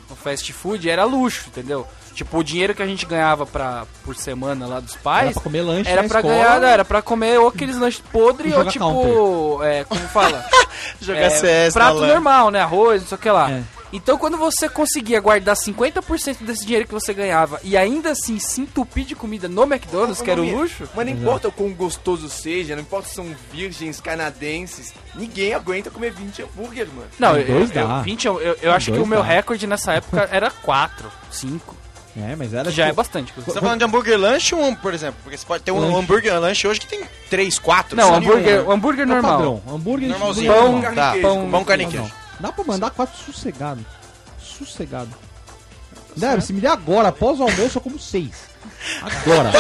no 0.09 0.17
fast 0.17 0.53
food 0.53 0.89
era 0.89 1.05
luxo, 1.05 1.45
entendeu? 1.49 1.87
Tipo, 2.19 2.39
o 2.39 2.43
dinheiro 2.43 2.75
que 2.75 2.83
a 2.83 2.87
gente 2.87 3.07
ganhava 3.07 3.47
pra, 3.47 3.87
por 4.05 4.17
semana 4.17 4.67
lá 4.67 4.81
dos 4.81 4.95
Era 4.95 5.03
pais 5.05 5.33
pra 5.35 5.43
comer 5.45 5.63
lanche 5.63 5.89
era 5.89 6.03
na 6.03 6.09
pra 6.09 6.19
escola. 6.19 6.35
ganhar, 6.35 6.63
era 6.65 6.85
pra 6.85 7.01
comer 7.01 7.39
ou 7.39 7.47
aqueles 7.47 7.79
lanches 7.79 8.03
podres 8.11 8.53
ou 8.57 8.65
tipo, 8.65 9.63
é, 9.63 9.85
como 9.85 10.01
fala? 10.09 10.45
Jogar 11.01 11.21
É, 11.21 11.31
CS 11.31 11.75
prato 11.75 12.01
normal, 12.05 12.51
né? 12.51 12.61
Arroz, 12.61 13.03
não 13.03 13.09
sei 13.09 13.15
o 13.15 13.21
que 13.21 13.31
lá. 13.31 13.53
É. 13.53 13.63
Então, 13.93 14.19
quando 14.19 14.37
você 14.37 14.69
conseguia 14.69 15.21
guardar 15.21 15.55
50% 15.55 16.39
desse 16.45 16.67
dinheiro 16.67 16.89
que 16.89 16.93
você 16.93 17.15
ganhava 17.15 17.61
e 17.63 17.77
ainda 17.77 18.11
assim 18.11 18.39
se 18.41 18.63
entupir 18.63 19.05
de 19.05 19.15
comida 19.15 19.49
no 19.49 19.63
McDonald's, 19.63 20.21
Ô, 20.21 20.25
que 20.25 20.31
era 20.33 20.43
o 20.43 20.45
luxo, 20.59 20.89
Mas 20.97 21.07
não 21.07 21.13
Exato. 21.13 21.23
importa 21.23 21.49
o 21.49 21.53
quão 21.53 21.71
gostoso 21.73 22.29
seja, 22.29 22.75
não 22.75 22.83
importa 22.83 23.09
se 23.09 23.15
são 23.15 23.33
virgens 23.53 24.01
canadenses, 24.01 24.93
ninguém 25.15 25.55
aguenta 25.55 25.89
comer 25.89 26.11
20 26.11 26.43
hambúrguer, 26.43 26.89
mano. 26.89 27.09
Não, 27.19 27.37
eu, 27.37 27.61
eu, 27.61 27.67
dá. 27.69 28.03
20, 28.03 28.25
eu, 28.27 28.41
eu, 28.41 28.59
eu 28.61 28.73
acho 28.73 28.91
que 28.93 28.99
o 28.99 29.07
meu 29.07 29.21
dá. 29.21 29.25
recorde 29.25 29.67
nessa 29.69 29.93
época 29.95 30.29
era 30.33 30.51
4, 30.51 31.11
5. 31.31 31.78
É, 32.21 32.35
mas 32.37 32.53
era 32.53 32.71
já 32.71 32.85
é 32.85 32.87
tipo, 32.87 32.97
bastante. 32.97 33.33
Você 33.37 33.53
tá 33.53 33.61
falando 33.61 33.79
de 33.79 33.85
hambúrguer 33.85 34.19
lanche 34.19 34.55
ou 34.55 34.63
um, 34.65 34.75
por 34.75 34.93
exemplo? 34.93 35.21
Porque 35.23 35.37
você 35.37 35.47
pode 35.47 35.63
ter 35.63 35.71
um 35.71 35.79
Lanche. 35.79 35.97
hambúrguer 35.99 36.41
lanche 36.41 36.67
hoje 36.67 36.81
que 36.81 36.87
tem 36.87 37.05
3, 37.31 37.59
4. 37.59 37.97
Não, 37.97 38.15
hambúrguer, 38.15 38.67
o 38.67 38.73
hambúrguer 38.73 39.03
é 39.03 39.07
normal. 39.07 39.33
padrão. 39.37 39.63
Hambúrguer 39.69 40.09
Normalzinho. 40.09 40.53
Pão, 40.53 40.73
normal. 40.73 40.83
carne 40.83 40.93
e 40.93 40.97
Tá, 40.97 41.13
queijo, 41.13 41.27
pão- 41.29 41.51
pão, 41.51 41.65
carne 41.65 41.87
queijo. 41.87 42.03
não. 42.03 42.11
Dá 42.41 42.53
pra 42.53 42.65
mandar 42.65 42.91
quatro 42.91 43.17
sossegado. 43.25 43.85
Sossegado. 44.41 45.09
Deve, 46.17 46.41
se 46.43 46.53
me 46.53 46.61
der 46.61 46.71
agora, 46.71 47.09
após 47.09 47.39
o 47.39 47.45
almoço, 47.45 47.79
eu 47.79 47.81
como 47.83 47.99
seis. 47.99 48.49
Agora. 49.03 49.51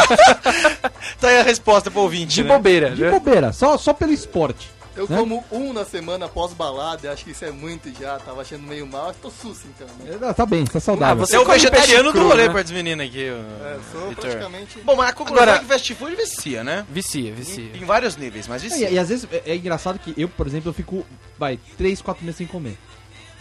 Tá 1.20 1.28
aí 1.28 1.38
a 1.40 1.42
resposta 1.42 1.90
pro 1.90 2.00
ouvinte, 2.02 2.34
De 2.34 2.42
né? 2.42 2.48
bobeira, 2.48 2.90
De 2.90 3.02
né? 3.02 3.10
bobeira, 3.10 3.52
só, 3.52 3.78
só 3.78 3.92
pelo 3.92 4.12
esporte. 4.12 4.68
Eu 4.98 5.06
Né? 5.08 5.16
como 5.16 5.44
um 5.52 5.72
na 5.72 5.84
semana 5.84 6.26
após 6.26 6.52
balada, 6.52 7.12
acho 7.12 7.24
que 7.24 7.30
isso 7.30 7.44
é 7.44 7.50
muito 7.52 7.88
já, 7.98 8.18
tava 8.18 8.40
achando 8.42 8.64
meio 8.64 8.86
mal, 8.86 9.04
acho 9.10 9.14
que 9.14 9.20
tô 9.22 9.30
sus 9.30 9.64
então, 9.64 9.86
né? 10.00 10.18
É, 10.28 10.32
Tá 10.32 10.44
bem, 10.44 10.64
tá 10.64 10.80
saudável. 10.80 11.22
Ah, 11.22 11.26
você 11.26 11.36
é 11.36 11.40
o 11.40 11.44
vegetariano 11.44 12.12
do 12.12 12.22
rolê 12.22 12.48
né? 12.48 12.52
perto 12.52 12.66
dos 12.66 12.72
meninos 12.74 13.06
aqui, 13.06 13.24
É, 13.24 13.78
sou 13.92 14.08
Vitor. 14.08 14.24
praticamente. 14.24 14.80
Bom, 14.80 14.96
mas 14.96 15.10
a 15.10 15.12
conclusão 15.12 15.42
Agora- 15.44 15.58
é 15.58 15.60
que 15.60 15.66
fast 15.66 15.94
food 15.94 16.16
vicia, 16.16 16.64
né? 16.64 16.84
Vicia, 16.90 17.32
vicia. 17.32 17.70
Em, 17.74 17.82
em 17.82 17.84
vários 17.84 18.16
níveis, 18.16 18.48
mas 18.48 18.62
É, 18.64 18.68
vicia. 18.68 18.90
E, 18.90 18.94
e 18.94 18.98
às 18.98 19.08
vezes 19.08 19.28
é, 19.30 19.42
é 19.52 19.56
engraçado 19.56 19.98
que 20.00 20.12
eu, 20.20 20.28
por 20.28 20.46
exemplo, 20.46 20.68
eu 20.70 20.74
fico, 20.74 21.06
vai, 21.38 21.58
3, 21.76 22.02
4 22.02 22.24
meses 22.24 22.38
sem 22.38 22.46
comer. 22.46 22.76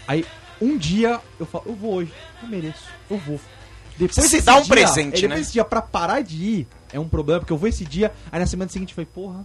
Aí, 0.07 0.23
um 0.61 0.77
dia, 0.77 1.19
eu 1.39 1.45
falo, 1.45 1.63
eu 1.67 1.73
vou 1.75 1.95
hoje, 1.95 2.13
eu 2.43 2.47
mereço, 2.49 2.83
eu 3.09 3.17
vou. 3.17 3.39
Depois 3.97 4.15
Você 4.29 4.37
se 4.37 4.41
dá 4.45 4.55
um 4.57 4.61
dia- 4.61 4.69
presente, 4.75 5.07
é, 5.17 5.21
depois 5.21 5.29
né? 5.29 5.35
desse 5.37 5.53
dia, 5.53 5.65
pra 5.65 5.81
parar 5.81 6.21
de 6.21 6.35
ir, 6.35 6.67
é 6.93 6.99
um 6.99 7.09
problema, 7.09 7.39
porque 7.39 7.51
eu 7.51 7.57
vou 7.57 7.67
esse 7.67 7.83
dia, 7.83 8.11
aí 8.31 8.39
na 8.39 8.45
semana 8.45 8.69
seguinte 8.69 8.91
eu 8.91 8.95
falei, 8.95 9.09
porra, 9.11 9.43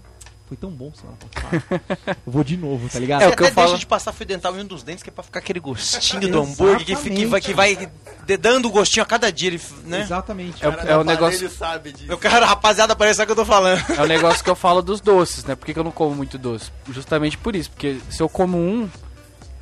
foi 0.53 0.57
tão 0.59 0.71
bom 0.71 0.93
semana 0.95 1.17
passada. 1.19 1.83
eu 2.27 2.31
vou 2.33 2.45
de 2.45 2.57
novo, 2.59 2.87
tá 2.89 2.99
ligado? 2.99 3.23
É, 3.23 3.29
o 3.29 3.35
que 3.35 3.43
eu 3.43 3.47
até 3.47 3.55
falo- 3.55 3.69
deixa 3.69 3.81
de 3.81 3.87
passar 3.87 4.13
fio 4.13 4.27
dental 4.27 4.55
em 4.57 4.61
um 4.61 4.67
dos 4.67 4.83
dentes, 4.83 5.03
que 5.03 5.09
é 5.09 5.13
pra 5.13 5.25
ficar 5.25 5.39
aquele 5.39 5.59
gostinho 5.61 6.31
do 6.31 6.41
hambúrguer 6.43 6.85
que, 6.97 7.11
que 7.11 7.25
vai, 7.27 7.41
que 7.41 7.55
vai 7.55 7.91
dedando 8.27 8.69
o 8.69 8.71
gostinho 8.71 9.03
a 9.03 9.07
cada 9.07 9.33
dia, 9.33 9.49
ele, 9.49 9.61
né? 9.85 10.03
Exatamente. 10.03 10.63
É 10.65 10.69
o- 10.69 10.73
é 10.73 10.97
o 10.99 11.05
negócio- 11.05 11.49
sabe 11.51 11.93
disso. 11.93 12.07
Meu 12.07 12.19
cara, 12.19 12.45
rapaziada, 12.45 12.95
parece 12.95 13.17
sabe 13.17 13.33
o 13.33 13.35
que 13.35 13.41
eu 13.41 13.45
tô 13.45 13.51
falando. 13.51 13.83
É 13.97 14.03
o 14.03 14.07
negócio 14.07 14.45
que 14.45 14.51
eu 14.51 14.55
falo 14.55 14.83
dos 14.83 15.01
doces, 15.01 15.45
né? 15.45 15.55
Por 15.55 15.65
que, 15.65 15.73
que 15.73 15.79
eu 15.79 15.85
não 15.85 15.91
como 15.91 16.15
muito 16.15 16.37
doce? 16.37 16.71
Justamente 16.91 17.39
por 17.39 17.57
isso, 17.57 17.71
porque 17.71 17.97
se 18.11 18.23
eu 18.23 18.29
como 18.29 18.59
um, 18.59 18.91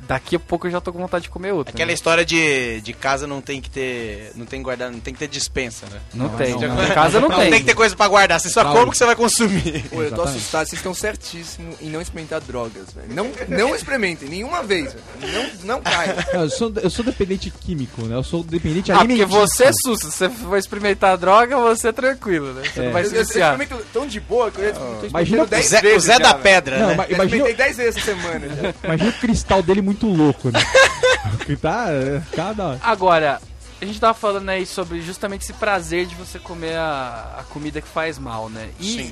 daqui 0.07 0.35
a 0.35 0.39
pouco 0.39 0.67
eu 0.67 0.71
já 0.71 0.81
tô 0.81 0.91
com 0.91 0.99
vontade 0.99 1.23
de 1.23 1.29
comer 1.29 1.51
outro. 1.53 1.73
Aquela 1.73 1.87
né? 1.87 1.93
história 1.93 2.25
de, 2.25 2.81
de 2.81 2.93
casa 2.93 3.25
não 3.27 3.41
tem 3.41 3.61
que 3.61 3.69
ter. 3.69 4.31
Não 4.35 4.45
tem 4.45 4.59
que 4.59 4.63
guardar, 4.63 4.91
não 4.91 4.99
tem 4.99 5.13
que 5.13 5.19
ter 5.19 5.27
dispensa, 5.27 5.85
né? 5.91 5.99
Não, 6.13 6.27
Não, 6.27 6.37
tem. 6.37 6.51
não, 6.53 6.75
não. 6.75 6.87
casa 6.93 7.19
não, 7.19 7.29
Não 7.29 7.37
tem. 7.39 7.49
tem 7.51 7.59
que 7.59 7.65
ter 7.65 7.75
coisa 7.75 7.95
pra 7.95 8.07
guardar, 8.07 8.39
você 8.39 8.49
só 8.49 8.63
Não. 8.63 8.73
come 8.73 8.85
o 8.87 8.91
que 8.91 8.97
você 8.97 9.05
vai 9.05 9.15
consumir. 9.15 9.83
Pô, 9.89 10.01
eu 10.01 10.11
tô 10.11 10.21
assustado, 10.23 10.67
vocês 10.67 10.79
estão 10.79 10.93
certíssimos 10.93 11.75
em 11.81 11.89
não 11.89 12.01
experimentar 12.01 12.41
drogas, 12.41 12.91
velho. 12.93 13.07
Não, 13.13 13.31
não 13.47 13.75
experimentem, 13.75 14.27
nenhuma 14.29 14.63
vez, 14.63 14.93
velho. 14.93 15.33
Não, 15.65 15.75
não 15.75 15.81
caia. 15.81 16.15
Eu 16.33 16.49
sou, 16.49 16.71
eu 16.81 16.89
sou 16.89 17.03
dependente 17.05 17.49
químico, 17.51 18.01
né? 18.03 18.15
Eu 18.15 18.23
sou 18.23 18.43
dependente 18.43 18.91
Ah, 18.91 18.99
porque 18.99 19.13
alimentício. 19.13 19.39
você 19.39 19.63
é 19.65 19.71
susto. 19.73 20.09
Se 20.11 20.17
você 20.17 20.29
for 20.29 20.57
experimentar 20.57 21.17
droga, 21.17 21.57
você 21.57 21.89
é 21.89 21.91
tranquilo, 21.91 22.53
né? 22.53 22.63
Você 22.73 22.79
É. 22.79 22.85
não 22.85 22.91
vai 22.91 23.03
Eu, 23.03 23.25
se 23.25 23.39
eu, 23.39 23.45
eu 23.45 23.85
tão 23.93 24.07
de 24.07 24.19
boa 24.19 24.49
que 24.51 24.59
eu 24.61 24.65
já 24.65 24.73
tô 24.73 25.05
Imagina 25.07 25.43
experimentando 25.43 25.43
o 25.43 25.47
10 25.49 25.65
O 25.65 25.69
Zé, 25.69 25.77
o 25.79 25.81
vezes 25.81 26.03
Zé 26.03 26.13
já, 26.13 26.19
da 26.19 26.29
velho. 26.31 26.41
Pedra, 26.43 26.79
Não, 26.79 26.87
né? 26.87 26.93
imagina, 26.93 27.23
experimentei 27.23 27.53
10 27.55 27.77
vezes 27.77 27.95
essa 27.97 28.05
semana. 28.05 28.47
já. 28.49 28.73
imagina 28.87 29.09
o 29.09 29.13
cristal 29.13 29.61
dele 29.63 29.81
muito 29.81 29.90
louco, 30.07 30.49
né? 30.51 30.59
que 31.45 31.55
tá. 31.55 31.85
é, 31.89 32.21
Cada. 32.35 32.79
Agora, 32.83 33.41
a 33.81 33.85
gente 33.85 33.99
tava 33.99 34.13
falando 34.13 34.47
aí 34.49 34.65
sobre 34.65 35.01
justamente 35.01 35.41
esse 35.41 35.53
prazer 35.53 36.05
de 36.05 36.13
você 36.15 36.37
comer 36.37 36.75
a, 36.77 37.37
a 37.39 37.43
comida 37.43 37.81
que 37.81 37.87
faz 37.87 38.19
mal, 38.19 38.47
né? 38.49 38.69
E 38.79 39.11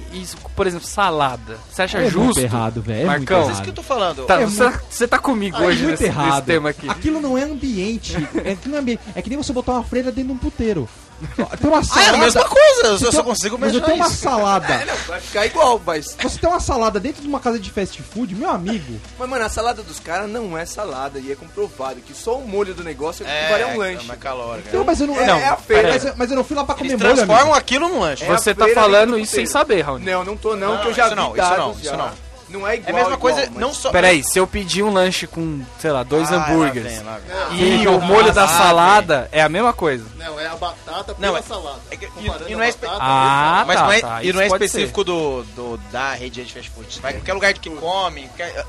por 0.55 0.67
exemplo, 0.67 0.85
salada. 0.87 1.57
Você 1.71 1.81
acha 1.81 1.97
É 1.97 2.01
muito 2.01 2.13
justo? 2.13 2.39
errado, 2.39 2.81
velho. 2.81 3.01
É 3.01 3.05
Marcão, 3.05 3.37
muito 3.39 3.49
É 3.49 3.53
isso 3.53 3.63
que 3.63 3.69
eu 3.69 3.73
tô 3.73 3.81
falando. 3.83 4.25
Tá, 4.25 4.41
É 4.41 4.45
você, 4.45 4.63
muito- 4.63 4.81
você 4.89 5.07
tá 5.07 5.17
comigo 5.17 5.57
É 5.57 5.61
hoje 5.67 5.83
muito 5.83 5.91
nesse, 6.01 6.03
nesse 6.03 6.15
errado. 6.19 6.45
tema 6.45 6.69
aqui. 6.69 6.87
Aquilo 6.89 7.19
não 7.19 7.35
é 7.37 7.43
ambiente. 7.43 8.15
É, 8.45 8.55
que 8.55 8.69
não 8.69 8.77
é 8.77 8.79
ambiente. 8.81 9.01
É 9.15 9.21
que 9.21 9.29
nem 9.29 9.37
você 9.37 9.51
botar 9.53 9.71
uma 9.73 9.83
freira 9.83 10.11
dentro 10.11 10.27
de 10.27 10.33
um 10.33 10.37
puteiro. 10.37 10.87
Tem 11.36 11.69
uma 11.69 11.77
Ah, 11.77 11.82
é 11.82 11.84
salada. 11.84 12.13
a 12.13 12.17
mesma 12.19 12.43
coisa, 12.45 12.82
eu 12.88 12.97
Você 12.97 13.05
só, 13.05 13.12
tem- 13.12 13.19
só 13.19 13.23
consigo 13.23 13.58
Mas 13.60 13.73
eu 13.73 13.82
tenho 13.82 13.97
uma 13.97 14.08
isso. 14.08 14.17
salada. 14.17 14.67
É, 14.79 14.86
não, 14.86 14.95
vai 15.08 15.19
ficar 15.19 15.45
igual, 15.45 15.82
mas... 15.86 16.15
Você 16.21 16.39
tem 16.39 16.49
uma 16.49 16.60
salada 16.60 16.99
dentro 16.99 17.21
de 17.21 17.27
uma 17.27 17.39
casa 17.39 17.60
de 17.60 17.69
fast 17.71 18.01
food, 18.01 18.34
meu 18.36 18.49
amigo. 18.49 18.99
Mas, 19.17 19.29
mano, 19.29 19.43
a 19.45 19.49
salada 19.49 19.82
dos 19.84 19.99
caras 19.99 20.29
não 20.29 20.58
é 20.58 20.65
salada 20.65 21.19
e 21.19 21.32
é 21.32 21.36
comprovado 21.36 21.99
que 22.01 22.13
só 22.13 22.38
o 22.38 22.47
molho 22.47 22.73
do 22.73 22.84
negócio 22.84 23.25
É, 23.27 23.41
equivale 23.41 23.63
a 23.63 23.67
um 23.67 23.71
é 23.71 23.77
lanche. 23.93 24.05
mais 24.08 24.19
calórica. 24.19 24.69
Não, 24.77 24.84
mas 24.86 25.01
eu 25.01 25.08
não. 25.08 25.19
É, 25.19 25.25
não, 25.25 25.38
é 25.38 25.49
a 25.49 25.58
feira. 25.58 25.89
Mas, 25.89 26.05
eu- 26.05 26.13
mas 26.15 26.29
eu 26.29 26.36
não 26.38 26.43
fui 26.43 26.55
lá 26.55 26.63
pra 26.63 26.75
comer 26.75 26.89
Eles 26.91 27.01
molho, 27.01 27.13
transformam 27.15 27.43
amigo. 27.45 27.58
aquilo 27.58 27.89
num 27.89 27.99
lanche. 27.99 28.23
É 28.23 28.27
Você 28.27 28.53
tá 28.53 28.67
falando 28.69 29.17
isso 29.19 29.36
sem 29.36 29.45
saber, 29.45 29.82
Raul. 29.82 29.99
Não, 29.99 30.23
não 30.23 30.38
tô 30.38 30.55
não, 30.55 30.75
Não, 30.75 30.82
que 30.82 30.88
eu 30.88 30.93
já 30.93 31.08
isso 31.08 31.15
não, 31.15 31.34
vi 31.34 31.39
isso 31.41 31.49
não, 31.58 31.71
isso 31.71 31.97
não. 31.97 32.12
Não 32.49 32.67
é 32.67 32.73
É 32.73 32.77
igual, 32.77 32.95
a 32.95 32.99
mesma 32.99 33.17
coisa, 33.17 33.39
igual, 33.43 33.51
mas- 33.53 33.62
não 33.62 33.73
só... 33.73 33.91
Peraí, 33.91 34.23
se 34.23 34.39
eu 34.39 34.47
pedir 34.47 34.81
um 34.83 34.91
lanche 34.91 35.27
com, 35.27 35.62
sei 35.79 35.91
lá, 35.91 36.03
dois 36.03 36.31
Ah, 36.31 36.38
lá 36.38 36.49
hambúrgueres 36.49 36.91
vem, 36.93 37.03
lá 37.03 37.19
vem. 37.49 37.81
e 37.83 37.88
o 37.88 38.01
molho 38.01 38.33
da 38.33 38.47
salada, 38.47 39.29
é 39.31 39.41
a 39.41 39.49
mesma 39.49 39.71
coisa. 39.73 40.05
Não, 40.17 40.39
é 40.39 40.47
a 40.47 40.55
batata 40.55 41.13
Não, 41.13 41.19
pela 41.19 41.39
é- 41.39 41.41
salada. 41.43 41.79
é 41.91 41.95
que- 41.95 42.05
e- 42.05 42.25
e 42.25 42.53
a 42.53 42.57
não 42.57 42.63
é 42.63 42.69
espe- 42.69 42.88
Ah, 42.89 43.63
Mas 43.67 43.75
tá, 43.77 43.83
não 43.85 43.91
é, 43.91 44.01
tá, 44.01 44.23
e 44.23 44.33
não 44.33 44.41
é 44.41 44.47
específico 44.47 45.03
do, 45.03 45.43
do- 45.55 45.77
da 45.91 46.13
rede 46.13 46.43
de 46.43 46.53
fast 46.53 46.69
food. 46.71 46.99
Vai 47.01 47.12
em 47.12 47.15
qualquer 47.17 47.33
lugar 47.33 47.53
que 47.53 47.69
come, 47.69 48.23
qualquer- 48.29 48.65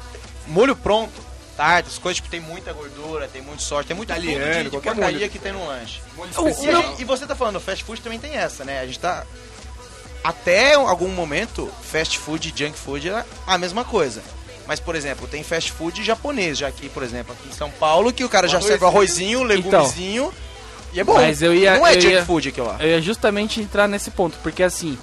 molho 0.47 0.77
pronto, 0.77 1.31
tartas, 1.57 1.99
coisas 1.99 2.17
tipo, 2.17 2.29
tem 2.29 2.41
muita 2.41 2.73
gordura, 2.73 3.29
tem 3.29 3.43
muito 3.43 3.63
sorte, 3.63 3.89
tem 3.89 3.97
muito 3.97 4.11
Italiano, 4.11 4.55
de, 4.55 4.65
de 4.65 4.71
qualquer 4.71 4.95
porcaria 4.95 5.19
molho. 5.19 5.31
que 5.31 5.39
tem 5.39 5.53
no 5.53 5.67
lanche. 5.67 6.01
molho 6.17 6.31
E, 6.63 6.69
a 6.69 6.75
gente- 6.75 7.03
e 7.03 7.05
você 7.05 7.27
tá 7.27 7.35
falando, 7.35 7.61
fast 7.61 7.85
food 7.85 8.01
também 8.01 8.19
tem 8.19 8.35
essa, 8.35 8.65
né? 8.65 8.81
A 8.81 8.87
gente 8.87 8.99
tá. 8.99 9.25
Até 10.23 10.75
algum 10.75 11.09
momento, 11.09 11.71
fast 11.83 12.19
food 12.19 12.53
e 12.55 12.59
junk 12.59 12.79
food 12.79 13.09
é 13.09 13.25
a 13.47 13.57
mesma 13.59 13.85
coisa. 13.85 14.23
Mas, 14.67 14.79
por 14.79 14.95
exemplo, 14.95 15.27
tem 15.27 15.43
fast 15.43 15.73
food 15.73 16.05
japonês, 16.05 16.59
já 16.59 16.69
aqui, 16.69 16.89
por 16.89 17.03
exemplo, 17.03 17.33
aqui 17.33 17.49
em 17.49 17.53
São 17.57 17.71
Paulo, 17.71 18.13
que 18.13 18.25
o 18.25 18.29
cara 18.29 18.47
já 18.47 18.61
serve 18.61 18.85
arrozinho, 18.85 19.43
legumezinho. 19.43 20.33
e 20.93 21.01
é 21.01 21.05
bom. 21.05 21.15
Mas 21.15 21.41
eu 21.43 21.55
ia- 21.55 21.77
Não 21.79 21.87
é 21.87 21.97
eu 21.97 22.01
junk 22.01 22.13
ia- 22.15 22.25
food 22.27 22.49
aquilo 22.51 22.67
lá. 22.67 22.77
Eu 22.81 22.89
ia 22.89 23.01
justamente 23.03 23.61
entrar 23.61 23.89
nesse 23.89 24.11
ponto, 24.11 24.37
porque 24.43 24.63
assim, 24.63 24.97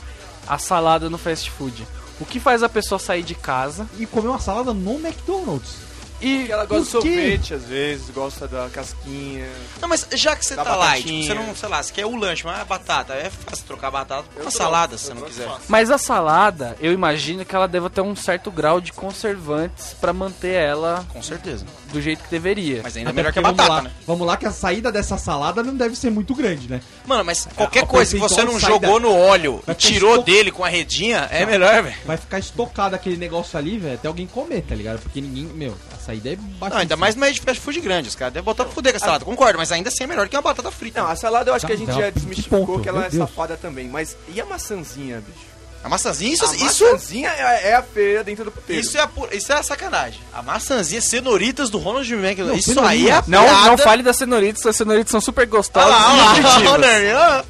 a 0.47 0.57
salada 0.57 1.09
no 1.09 1.17
fast 1.17 1.49
food. 1.51 1.85
O 2.19 2.25
que 2.25 2.39
faz 2.39 2.63
a 2.63 2.69
pessoa 2.69 2.97
sair 2.97 3.21
de 3.23 3.35
casa 3.35 3.87
E 3.99 4.05
comer 4.05 4.27
uma 4.29 4.39
salada 4.39 4.73
no 4.73 4.95
McDonald's. 4.99 5.86
E. 6.21 6.51
Ela 6.51 6.65
gosta 6.65 6.83
de 6.85 6.89
sorvete, 6.91 7.53
às 7.53 7.63
vezes, 7.63 8.09
gosta 8.09 8.47
da 8.47 8.69
casquinha. 8.69 9.45
Não, 9.81 9.87
mas 9.89 10.07
já 10.13 10.35
que 10.35 10.45
você 10.45 10.55
tá 10.55 10.75
lá 10.75 10.97
e 10.97 11.03
tipo, 11.03 11.23
você 11.23 11.33
não, 11.33 11.55
sei 11.55 11.69
lá, 11.69 11.83
você 11.83 11.93
quer 11.93 12.05
o 12.05 12.15
lanche, 12.15 12.45
mas 12.45 12.59
a 12.59 12.65
batata, 12.65 13.13
é 13.13 13.29
fácil 13.29 13.65
trocar 13.65 13.91
batata 13.91 14.23
por 14.33 14.41
uma 14.41 14.51
salada, 14.51 14.97
se 14.97 15.05
você 15.05 15.13
não 15.13 15.21
quiser. 15.23 15.45
fácil. 15.47 15.63
Mas 15.67 15.91
a 15.91 15.97
salada, 15.97 16.75
eu 16.79 16.91
imagino 16.93 17.45
que 17.45 17.55
ela 17.55 17.67
deva 17.67 17.89
ter 17.89 18.01
um 18.01 18.15
certo 18.15 18.49
grau 18.51 18.79
de 18.81 18.91
conservantes 18.93 19.93
pra 19.99 20.13
manter 20.13 20.53
ela 20.53 21.05
Com 21.09 21.21
certeza. 21.21 21.65
do 21.91 22.01
jeito 22.01 22.23
que 22.23 22.29
deveria. 22.29 22.81
Mas 22.83 22.95
ainda 22.97 23.09
é 23.09 23.11
Até 23.11 23.15
melhor 23.17 23.33
que 23.33 23.39
a 23.39 23.41
batata, 23.41 23.63
vamos 23.63 23.75
lá, 23.75 23.81
né? 23.83 23.91
Vamos 24.05 24.27
lá 24.27 24.37
que 24.37 24.45
a 24.45 24.51
saída 24.51 24.91
dessa 24.91 25.17
salada 25.17 25.61
não 25.63 25.75
deve 25.75 25.95
ser 25.95 26.09
muito 26.09 26.33
grande, 26.33 26.69
né? 26.69 26.81
Mano, 27.05 27.23
mas 27.23 27.47
qualquer 27.55 27.83
a 27.83 27.87
coisa 27.87 28.13
que 28.15 28.19
você 28.19 28.43
não 28.43 28.59
saída- 28.59 28.67
jogou 28.67 28.99
no 28.99 29.13
óleo 29.13 29.59
e 29.63 29.65
Vai 29.67 29.75
tirou 29.75 30.11
estoc- 30.11 30.25
dele 30.25 30.51
com 30.51 30.63
a 30.63 30.69
redinha, 30.69 31.27
é 31.31 31.45
melhor, 31.45 31.83
velho. 31.83 31.95
Vai 32.05 32.17
ficar 32.17 32.39
estocado 32.39 32.93
aquele 32.95 33.17
negócio 33.17 33.57
ali, 33.57 33.77
velho, 33.77 33.95
até 33.95 34.07
alguém 34.07 34.27
comer, 34.27 34.61
tá 34.63 34.75
ligado? 34.75 34.99
Porque 34.99 35.21
ninguém, 35.21 35.45
meu, 35.45 35.75
é 36.13 36.35
baixa. 36.59 36.73
Não, 36.75 36.81
ainda 36.81 36.95
mais 36.97 37.15
numa 37.15 37.31
de 37.31 37.41
fast 37.41 37.61
food 37.61 37.79
grande, 37.81 38.09
os 38.09 38.15
caras 38.15 38.33
devem 38.33 38.45
botar 38.45 38.63
pra 38.65 38.73
fuder 38.73 38.93
com 38.93 38.97
a 38.97 38.99
salada, 38.99 39.25
concordo, 39.25 39.57
mas 39.57 39.71
ainda 39.71 39.89
assim 39.89 40.03
é 40.03 40.07
melhor 40.07 40.27
que 40.27 40.35
uma 40.35 40.41
batata 40.41 40.71
frita. 40.71 41.01
Não, 41.01 41.09
a 41.09 41.15
salada 41.15 41.49
eu 41.49 41.55
acho 41.55 41.63
Tá, 41.63 41.67
que 41.67 41.73
a 41.73 41.77
gente 41.77 41.87
tá, 41.87 41.93
já 42.01 42.09
desmistificou 42.09 42.79
que 42.79 42.87
ela 42.89 42.99
meu 42.99 43.07
é 43.07 43.09
Deus. 43.09 43.29
safada 43.29 43.57
também. 43.57 43.87
Mas 43.87 44.15
e 44.29 44.39
a 44.41 44.45
maçãzinha, 44.45 45.17
bicho? 45.21 45.45
a 45.83 45.89
maçãzinha, 45.89 46.33
isso, 46.33 46.45
a 46.45 46.55
isso, 46.55 46.83
maçãzinha 46.85 47.29
é, 47.29 47.69
é 47.69 47.75
a 47.75 47.83
feira 47.83 48.23
dentro 48.23 48.43
do 48.43 48.51
puteiro. 48.51 48.81
isso, 48.81 48.97
é 48.97 49.01
a, 49.01 49.09
isso 49.31 49.51
é 49.53 49.55
a 49.55 49.63
sacanagem. 49.63 50.19
A 50.33 50.41
maçãzinha, 50.41 50.99
cenoritas 51.01 51.69
do 51.69 51.77
Ronald 51.77 52.11
McDonald, 52.11 52.49
Não, 52.51 52.55
isso 52.73 52.79
aí 52.81 53.07
é 53.07 53.13
a. 53.13 53.23
Não, 53.27 53.43
piada. 53.43 53.67
não 53.69 53.77
fale 53.77 54.03
das 54.03 54.17
cenoritas, 54.17 54.65
as 54.65 54.75
cenoritas 54.75 55.11
são 55.11 55.21
super 55.21 55.41
Olha 55.43 55.49
gostosas 55.51 55.89
lá, 55.89 56.33
olha 56.33 56.43
lá, 56.43 56.71
olha. 56.71 57.45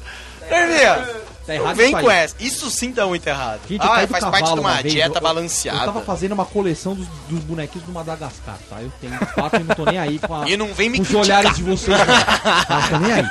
Nerminho, 0.50 1.27
Tá 1.48 1.54
errado 1.54 1.76
vem 1.76 1.92
com 1.92 2.10
essa. 2.10 2.34
Isso 2.38 2.70
sim 2.70 2.92
tá 2.92 3.06
muito 3.06 3.26
errado. 3.26 3.60
Gente, 3.68 3.82
eu 3.84 3.90
ah, 3.90 4.06
faz 4.06 4.24
parte 4.24 4.52
de 4.52 4.60
uma, 4.60 4.74
vez, 4.82 4.92
dieta 4.92 5.08
eu- 5.08 5.14
Eu 5.16 5.20
balanceada. 5.22 5.84
tava 5.86 6.00
fazendo 6.02 6.32
uma 6.32 6.44
coleção 6.44 6.94
dos, 6.94 7.06
dos 7.28 7.40
bonequinhos 7.40 7.86
do 7.86 7.92
Madagascar, 7.92 8.58
tá? 8.68 8.82
Eu 8.82 8.92
tenho 9.00 9.18
quatro 9.34 9.60
e 9.60 9.64
não 9.64 9.74
tô 9.74 9.84
nem 9.86 9.98
aí 9.98 10.18
com, 10.18 10.34
a, 10.34 10.48
E 10.48 10.56
não 10.58 10.72
vem 10.74 10.90
me 10.90 10.98
com 10.98 11.02
os 11.04 11.08
criticar. 11.08 11.38
olhares 11.38 11.56
de 11.56 11.62
vocês. 11.62 11.96
Não. 11.98 12.06
Tá, 12.68 12.88
tô 12.90 12.98
nem 12.98 13.12
aí. 13.12 13.24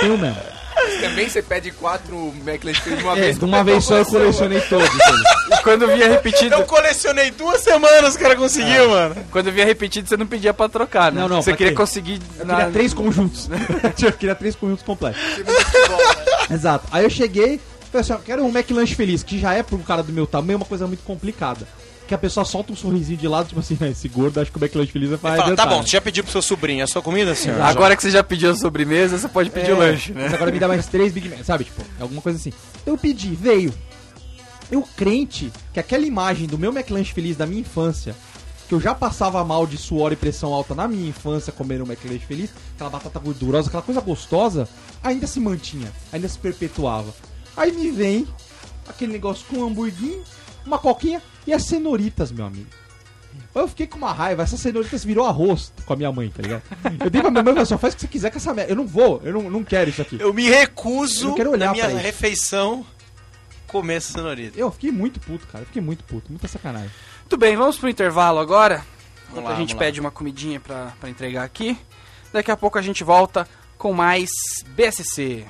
Tenho 0.00 0.18
mesmo. 0.18 0.36
Também 1.00 1.28
você 1.28 1.42
pede 1.42 1.70
quatro 1.70 2.32
McLanche 2.46 2.80
de 2.82 3.02
uma 3.02 3.12
É, 3.16 3.20
vez. 3.20 3.38
de 3.38 3.44
uma 3.44 3.64
vez 3.64 3.84
só 3.84 3.96
eu 3.98 4.04
colecionei 4.06 4.60
todos. 4.62 4.88
E 4.88 5.62
quando 5.62 5.86
via 5.88 6.08
repetido, 6.08 6.54
Eu 6.54 6.64
colecionei 6.64 7.30
duas 7.30 7.60
semanas, 7.62 8.14
o 8.14 8.18
cara 8.18 8.36
conseguiu, 8.36 8.90
mano. 8.90 9.16
quando 9.30 9.50
via 9.52 9.64
repetido, 9.64 10.08
você 10.08 10.16
não 10.16 10.26
pedia 10.26 10.52
pra 10.54 10.68
trocar, 10.68 11.12
né? 11.12 11.20
Não, 11.20 11.28
não, 11.28 11.42
Você 11.42 11.52
queria 11.56 11.72
quê? 11.72 11.76
conseguir. 11.76 12.20
Eu 12.38 12.46
na- 12.46 12.56
queria 12.56 12.70
três 12.72 12.94
conjuntos. 12.94 13.48
eu 14.02 14.12
queria 14.12 14.34
três 14.34 14.54
conjuntos 14.54 14.84
completos. 14.84 15.20
Futebol, 15.20 15.98
né? 15.98 16.14
Exato. 16.50 16.86
Aí 16.92 17.04
eu 17.04 17.10
cheguei, 17.10 17.60
falei 17.90 18.00
assim, 18.12 18.22
quero 18.24 18.44
um 18.44 18.48
McLanche 18.50 18.94
feliz, 18.94 19.22
que 19.22 19.38
já 19.38 19.54
é 19.54 19.62
pra 19.62 19.76
um 19.76 19.82
cara 19.82 20.02
do 20.02 20.12
meu 20.12 20.26
tamanho 20.26 20.56
uma 20.58 20.66
coisa 20.66 20.86
muito 20.86 21.02
complicada. 21.04 21.66
Que 22.06 22.14
a 22.14 22.18
pessoa 22.18 22.44
solta 22.44 22.70
um 22.72 22.76
sorrisinho 22.76 23.18
de 23.18 23.26
lado, 23.26 23.48
tipo 23.48 23.60
assim, 23.60 23.78
"Ah, 23.80 23.88
esse 23.88 24.08
gordo, 24.08 24.38
acho 24.38 24.52
que 24.52 24.58
o 24.58 24.62
McLanche 24.62 24.92
feliz 24.92 25.08
vai 25.08 25.18
Fala, 25.18 25.56
tá 25.56 25.64
bom, 25.64 25.78
né?" 25.78 25.82
você 25.84 25.92
já 25.92 26.00
pediu 26.02 26.22
pro 26.22 26.32
seu 26.32 26.42
sobrinho 26.42 26.84
a 26.84 26.86
sua 26.86 27.00
comida, 27.00 27.34
senhor? 27.34 27.60
Agora 27.62 27.96
que 27.96 28.02
você 28.02 28.10
já 28.10 28.22
pediu 28.22 28.50
a 28.50 28.54
sobremesa, 28.56 29.16
você 29.16 29.28
pode 29.28 29.48
pedir 29.48 29.70
É, 29.70 29.74
o 29.74 29.78
lanche, 29.78 30.12
né? 30.12 30.24
Mas 30.24 30.34
agora 30.34 30.50
me 30.52 30.58
dá 30.58 30.68
mais 30.68 30.86
três 30.86 31.12
Big 31.12 31.28
Mac, 31.30 31.42
sabe? 31.44 31.64
Tipo, 31.64 31.82
alguma 31.98 32.20
coisa 32.20 32.38
assim. 32.38 32.52
Eu 32.84 32.98
pedi, 32.98 33.30
veio. 33.34 33.72
Eu 34.70 34.82
crente 34.96 35.50
que 35.72 35.80
aquela 35.80 36.04
imagem 36.04 36.46
do 36.46 36.58
meu 36.58 36.70
McLanche 36.72 37.12
feliz 37.12 37.36
da 37.36 37.46
minha 37.46 37.60
infância, 37.60 38.14
que 38.68 38.74
eu 38.74 38.80
já 38.80 38.94
passava 38.94 39.42
mal 39.44 39.66
de 39.66 39.78
suor 39.78 40.12
e 40.12 40.16
pressão 40.16 40.52
alta 40.52 40.74
na 40.74 40.86
minha 40.88 41.08
infância 41.08 41.52
comendo 41.52 41.84
um 41.84 41.86
McLanche 41.86 42.24
feliz, 42.26 42.50
aquela 42.74 42.90
batata 42.90 43.18
gordurosa, 43.18 43.68
aquela 43.68 43.82
coisa 43.82 44.00
gostosa, 44.00 44.68
ainda 45.02 45.26
se 45.26 45.40
mantinha, 45.40 45.90
ainda 46.12 46.28
se 46.28 46.38
perpetuava. 46.38 47.14
Aí 47.56 47.72
me 47.72 47.90
vem 47.90 48.26
aquele 48.88 49.12
negócio 49.12 49.44
com 49.48 49.58
um 49.58 49.66
hamburguinho, 49.66 50.22
uma 50.66 50.78
coquinha 50.78 51.22
e 51.46 51.52
as 51.52 51.64
cenoritas, 51.64 52.30
meu 52.32 52.46
amigo. 52.46 52.68
Eu 53.54 53.68
fiquei 53.68 53.86
com 53.86 53.98
uma 53.98 54.12
raiva, 54.12 54.42
essas 54.42 54.60
cenoritas 54.60 55.04
virou 55.04 55.26
arroz 55.26 55.72
com 55.86 55.92
a 55.92 55.96
minha 55.96 56.10
mãe, 56.10 56.28
tá 56.28 56.42
ligado? 56.42 56.62
Eu 57.04 57.10
dei 57.10 57.20
pra 57.20 57.30
minha 57.30 57.42
mãe 57.42 57.62
e 57.62 57.66
só 57.66 57.78
faz 57.78 57.94
o 57.94 57.96
que 57.96 58.02
você 58.02 58.08
quiser 58.08 58.30
com 58.30 58.38
essa 58.38 58.52
merda. 58.52 58.72
Eu 58.72 58.76
não 58.76 58.86
vou, 58.86 59.20
eu 59.24 59.32
não, 59.32 59.50
não 59.50 59.64
quero 59.64 59.90
isso 59.90 60.02
aqui. 60.02 60.18
Eu 60.20 60.32
me 60.34 60.48
recuso 60.48 61.24
Eu 61.24 61.28
não 61.28 61.34
quero 61.34 61.50
olhar 61.52 61.66
na 61.66 61.72
minha 61.72 61.84
pra 61.84 61.94
isso. 61.94 62.02
refeição 62.02 62.84
comer 63.68 63.94
essa 63.94 64.12
cenourinha. 64.12 64.52
Eu 64.56 64.70
fiquei 64.70 64.90
muito 64.90 65.20
puto, 65.20 65.46
cara. 65.46 65.62
Eu 65.62 65.66
fiquei 65.66 65.82
muito 65.82 66.04
puto. 66.04 66.30
Muita 66.30 66.48
sacanagem. 66.48 66.90
Muito 67.20 67.36
bem, 67.36 67.56
vamos 67.56 67.76
pro 67.76 67.88
intervalo 67.88 68.38
agora. 68.38 68.84
Enquanto 69.30 69.44
lá, 69.44 69.50
a 69.52 69.56
gente 69.56 69.68
vamos 69.68 69.74
lá. 69.74 69.78
pede 69.78 70.00
uma 70.00 70.10
comidinha 70.10 70.60
pra, 70.60 70.92
pra 71.00 71.10
entregar 71.10 71.44
aqui. 71.44 71.76
Daqui 72.32 72.50
a 72.50 72.56
pouco 72.56 72.78
a 72.78 72.82
gente 72.82 73.02
volta 73.04 73.48
com 73.78 73.92
mais 73.92 74.30
BSC. 74.76 75.44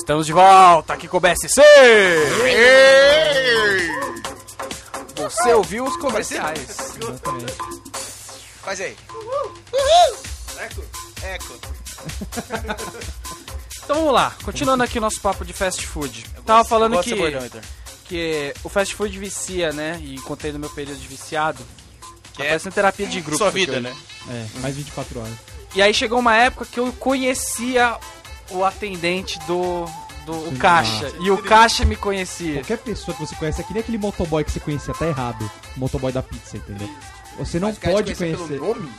Estamos 0.00 0.24
de 0.26 0.32
volta 0.32 0.94
aqui 0.94 1.06
com 1.06 1.18
o 1.18 1.20
BSC! 1.20 1.60
Você 5.16 5.52
ouviu 5.52 5.84
os 5.84 5.94
comerciais. 5.98 6.96
Exatamente. 7.00 7.54
Faz 8.62 8.80
aí. 8.80 8.96
Eco. 10.58 10.84
Eco. 11.22 11.60
Então 13.84 13.96
vamos 13.96 14.14
lá, 14.14 14.34
continuando 14.42 14.82
aqui 14.82 14.96
o 14.98 15.00
nosso 15.02 15.20
papo 15.20 15.44
de 15.44 15.52
fast 15.52 15.86
food. 15.86 16.24
Tava 16.46 16.64
falando 16.64 16.92
Gosto 16.94 17.10
que, 17.10 17.14
desse 17.16 17.30
bordão, 17.38 17.60
que 18.06 18.54
o 18.64 18.68
fast 18.70 18.94
food 18.94 19.18
vicia, 19.18 19.70
né? 19.72 20.00
E 20.02 20.18
contei 20.22 20.50
no 20.50 20.58
meu 20.58 20.70
período 20.70 20.98
de 20.98 21.06
viciado. 21.06 21.62
Que 22.32 22.38
Tá 22.38 22.44
é 22.44 22.48
parecendo 22.48 22.74
terapia 22.74 23.06
de 23.06 23.20
grupo. 23.20 23.36
sua 23.36 23.50
vida, 23.50 23.80
né? 23.80 23.94
É, 24.30 24.46
mais 24.60 24.74
24 24.76 25.20
horas. 25.20 25.34
E 25.74 25.82
aí 25.82 25.92
chegou 25.92 26.18
uma 26.18 26.34
época 26.36 26.64
que 26.64 26.80
eu 26.80 26.90
conhecia 26.94 27.98
o 28.50 28.64
atendente 28.64 29.38
do, 29.46 29.84
do 30.26 30.32
o 30.32 30.48
Sim. 30.50 30.56
caixa. 30.56 31.06
Ah. 31.14 31.18
E 31.20 31.30
o 31.30 31.38
caixa 31.38 31.84
me 31.84 31.96
conhecia. 31.96 32.54
Qualquer 32.54 32.78
pessoa 32.78 33.14
que 33.16 33.26
você 33.26 33.34
conhece, 33.34 33.60
é 33.60 33.64
que 33.64 33.72
nem 33.72 33.80
aquele 33.82 33.98
motoboy 33.98 34.44
que 34.44 34.50
você 34.52 34.60
conhecia, 34.60 34.94
tá 34.94 35.06
errado. 35.06 35.50
O 35.76 35.80
motoboy 35.80 36.12
da 36.12 36.22
pizza, 36.22 36.56
entendeu? 36.56 36.88
Você 37.38 37.58
não 37.58 37.68
Mas 37.68 37.76
o 37.78 37.80
pode 37.80 38.14
conhecer 38.14 38.36
conhecer. 38.36 38.58
Pelo 38.60 38.74
nome? 38.74 38.90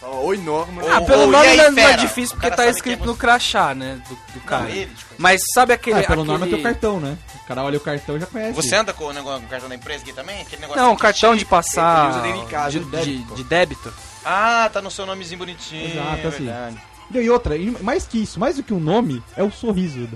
Oi, 0.00 0.38
Norma. 0.38 0.82
Ah, 0.90 1.02
pelo 1.02 1.26
nome 1.26 1.46
aí, 1.46 1.56
não, 1.56 1.64
é- 1.64 1.70
não 1.70 1.82
é 1.82 1.96
difícil 1.96 2.34
O 2.34 2.40
porque 2.40 2.48
tá 2.50 2.62
sabe 2.64 2.70
escrito 2.70 3.02
é 3.02 3.06
no 3.06 3.14
crachá, 3.16 3.74
né? 3.74 4.00
Do, 4.08 4.14
do 4.32 4.40
cara. 4.40 4.70
ele, 4.70 4.86
tipo, 4.94 5.14
Mas 5.18 5.42
sabe 5.52 5.72
aquele. 5.74 6.00
Ah, 6.00 6.02
pelo 6.04 6.22
aquele... 6.22 6.38
nome 6.38 6.46
é 6.46 6.54
teu 6.56 6.62
cartão, 6.62 6.98
né? 7.00 7.18
O 7.42 7.46
cara 7.46 7.62
olha 7.64 7.76
o 7.76 7.80
cartão 7.80 8.16
e 8.16 8.20
já 8.20 8.26
conhece. 8.26 8.52
Você 8.54 8.74
anda 8.74 8.94
com 8.94 9.04
o 9.04 9.12
negócio 9.12 9.40
com 9.40 9.46
o 9.46 9.50
cartão 9.50 9.68
da 9.68 9.74
empresa 9.74 10.02
aqui 10.02 10.12
também? 10.14 10.40
Aquele 10.40 10.62
negócio 10.62 10.80
Não, 10.80 10.92
assim, 10.92 11.00
cartão 11.02 11.36
de 11.36 11.44
passar. 11.44 12.04
Ele 12.04 12.10
usa 12.12 12.20
dele 12.22 12.38
em 12.38 12.46
casa, 12.46 12.70
de, 12.70 12.84
de- 12.84 12.90
débito. 12.90 13.34
de 13.34 13.44
débito. 13.44 13.94
Ah, 14.24 14.70
tá 14.72 14.80
no 14.80 14.90
seu 14.90 15.04
nomezinho 15.04 15.38
bonitinho. 15.40 15.90
Exato, 15.92 16.16
é 16.24 16.26
assim. 16.28 16.44
verdade. 16.44 16.82
E 17.10 17.30
outra, 17.30 17.54
mais 17.80 18.06
que 18.06 18.22
isso, 18.22 18.38
mais 18.38 18.56
do 18.56 18.62
que 18.62 18.72
um 18.74 18.80
nome, 18.80 19.22
é 19.36 19.42
o 19.42 19.50
sorriso. 19.50 20.00
né? 20.00 20.08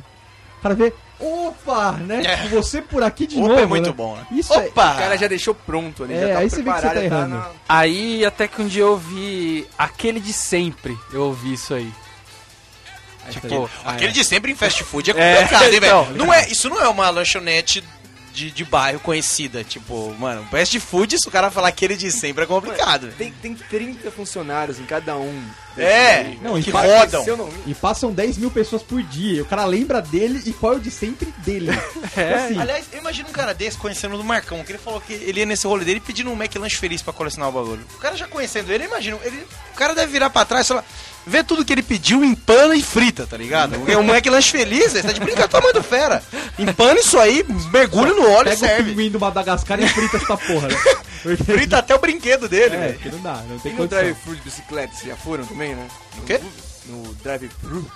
O 0.59 0.62
cara 0.62 0.74
vê, 0.74 0.92
opa, 1.18 1.92
né? 1.92 2.22
É. 2.24 2.48
Você 2.48 2.81
por 2.83 3.02
aqui 3.02 3.26
de 3.26 3.37
Opa 3.38 3.48
novo. 3.48 3.61
é 3.61 3.66
muito 3.66 3.87
né? 3.88 3.92
bom, 3.92 4.14
né? 4.16 4.26
Isso 4.31 4.52
é- 4.55 4.66
Opa! 4.68 4.92
O 4.92 4.96
cara 4.98 5.16
já 5.18 5.26
deixou 5.26 5.55
pronto 5.55 6.05
ali, 6.05 6.14
É, 6.14 6.20
já 6.28 6.33
tá 6.35 6.38
aí 6.38 6.50
você 6.50 6.57
vê 6.57 6.62
que 6.62 6.68
você 6.70 6.81
preparado, 6.81 6.94
tá 6.94 7.00
já 7.00 7.05
errando. 7.05 7.35
na- 7.37 7.50
Aí 7.68 8.24
até 8.24 8.46
que 8.46 8.62
um 8.62 8.66
dia 8.68 8.83
eu 8.83 8.90
ouvi 8.92 9.66
aquele 9.76 10.20
de 10.20 10.33
sempre. 10.33 10.96
Eu 11.12 11.22
ouvi 11.24 11.55
isso 11.55 11.74
aí. 11.74 11.92
Tipo, 13.31 13.48
vê, 13.66 13.70
ah, 13.85 13.92
Aquele 13.92 14.11
é. 14.11 14.14
de 14.14 14.24
sempre 14.24 14.52
em 14.52 14.55
fast 14.55 14.83
food 14.85 15.11
é 15.11 15.14
É, 15.16 15.37
complicado, 15.42 15.62
hein, 15.64 15.70
velho? 15.81 16.02
então. 16.02 16.12
Não 16.14 16.33
é, 16.35 16.48
isso 16.48 16.68
não 16.68 16.81
é 16.81 16.88
uma 16.88 17.09
lanchonete 17.11 17.83
de, 18.33 18.51
de 18.51 18.64
bairro 18.64 19.01
conhecida. 19.01 19.62
Tipo, 19.62 20.14
mano, 20.18 20.47
fast 20.51 20.79
food, 20.81 21.16
se 21.18 21.29
o 21.29 21.31
cara 21.31 21.51
falar 21.51 21.68
aquele 21.68 21.97
de 21.97 22.11
sempre 22.11 22.45
é 22.45 22.47
complicado. 22.47 23.03
velho. 23.03 23.14
Tem, 23.14 23.33
tem 23.33 23.55
30 23.55 24.11
funcionários 24.11 24.81
em 24.81 24.85
cada 24.85 25.16
um. 25.16 25.42
É, 25.77 26.35
Não, 26.42 26.59
e 26.59 26.62
que 26.62 26.71
rodam. 26.71 27.25
E 27.66 27.75
passam 27.75 28.12
10 28.12 28.37
mil 28.37 28.51
pessoas 28.51 28.83
por 28.83 29.03
dia. 29.03 29.38
E 29.38 29.40
o 29.40 29.47
cara 29.47 29.64
lembra 29.64 30.03
dele 30.03 30.42
e 30.45 30.53
qual 30.53 30.75
é 30.75 30.77
o 30.77 30.81
de 30.81 30.90
sempre 30.90 31.33
dele. 31.38 31.71
É. 32.14 32.35
Assim, 32.35 32.59
Aliás, 32.59 32.85
eu 32.92 32.99
imagino 32.99 33.31
um 33.31 33.33
cara 33.33 33.55
desse 33.55 33.79
conhecendo 33.79 34.18
do 34.18 34.25
Marcão, 34.25 34.62
que 34.62 34.71
ele 34.73 34.79
falou 34.79 35.01
que 35.01 35.14
ele 35.14 35.40
ia 35.40 35.47
nesse 35.47 35.66
rolê 35.66 35.83
dele 35.83 35.99
pedindo 35.99 36.29
um 36.31 36.35
McLanche 36.35 36.77
feliz 36.77 37.01
pra 37.01 37.11
colecionar 37.11 37.49
o 37.49 37.53
bagulho. 37.53 37.87
O 37.95 37.99
cara 37.99 38.14
já 38.16 38.29
conhecendo 38.29 38.71
ele, 38.71 38.85
eu 38.85 38.88
imagino, 38.88 39.18
ele, 39.25 39.47
o 39.73 39.77
cara 39.77 39.95
deve 39.95 40.12
virar 40.12 40.29
pra 40.29 40.45
trás 40.45 40.66
e 40.66 40.68
falar, 40.68 40.85
vê 41.26 41.42
tudo 41.44 41.64
que 41.64 41.72
ele 41.72 41.82
pediu, 41.82 42.24
empana 42.24 42.74
e 42.74 42.82
frita, 42.82 43.26
tá 43.26 43.37
ligado? 43.37 43.76
Porque 43.76 43.94
o 43.94 44.00
McLanche 44.02 44.50
feliz, 44.50 44.92
você 44.92 45.02
tá 45.02 45.12
de 45.12 45.20
brincadeira, 45.20 45.48
tamanho 45.48 45.72
do 45.74 45.82
fera. 45.82 46.22
Empana 46.58 47.00
isso 47.00 47.18
aí, 47.18 47.44
mergulha 47.72 48.12
no 48.14 48.28
óleo 48.30 48.48
e 48.52 48.56
pega 48.56 48.64
o 48.64 48.68
serve. 48.68 48.90
pinguim 48.90 49.11
do 49.11 49.20
Madagascar 49.20 49.80
e 49.80 49.88
frita 49.88 50.16
essa 50.16 50.37
porra, 50.37 50.68
né? 50.68 50.76
Porque- 51.22 51.44
Frita 51.44 51.78
até 51.78 51.94
o 51.94 51.98
brinquedo 52.00 52.48
dele, 52.48 52.74
É, 52.74 52.78
velho. 52.88 52.98
que 52.98 53.08
não 53.11 53.20
dá, 53.20 53.35
não 53.48 53.56
E 53.56 53.61
tem 53.61 53.72
no 53.72 53.78
condição. 53.78 53.98
drive-thru 54.00 54.35
de 54.37 54.40
bicicleta, 54.42 54.94
vocês 54.94 55.06
já 55.08 55.16
foram 55.16 55.44
também, 55.46 55.74
né? 55.74 55.88
No 56.16 56.22
quê? 56.24 56.40
No 56.87 57.14
drive-thru. 57.22 57.88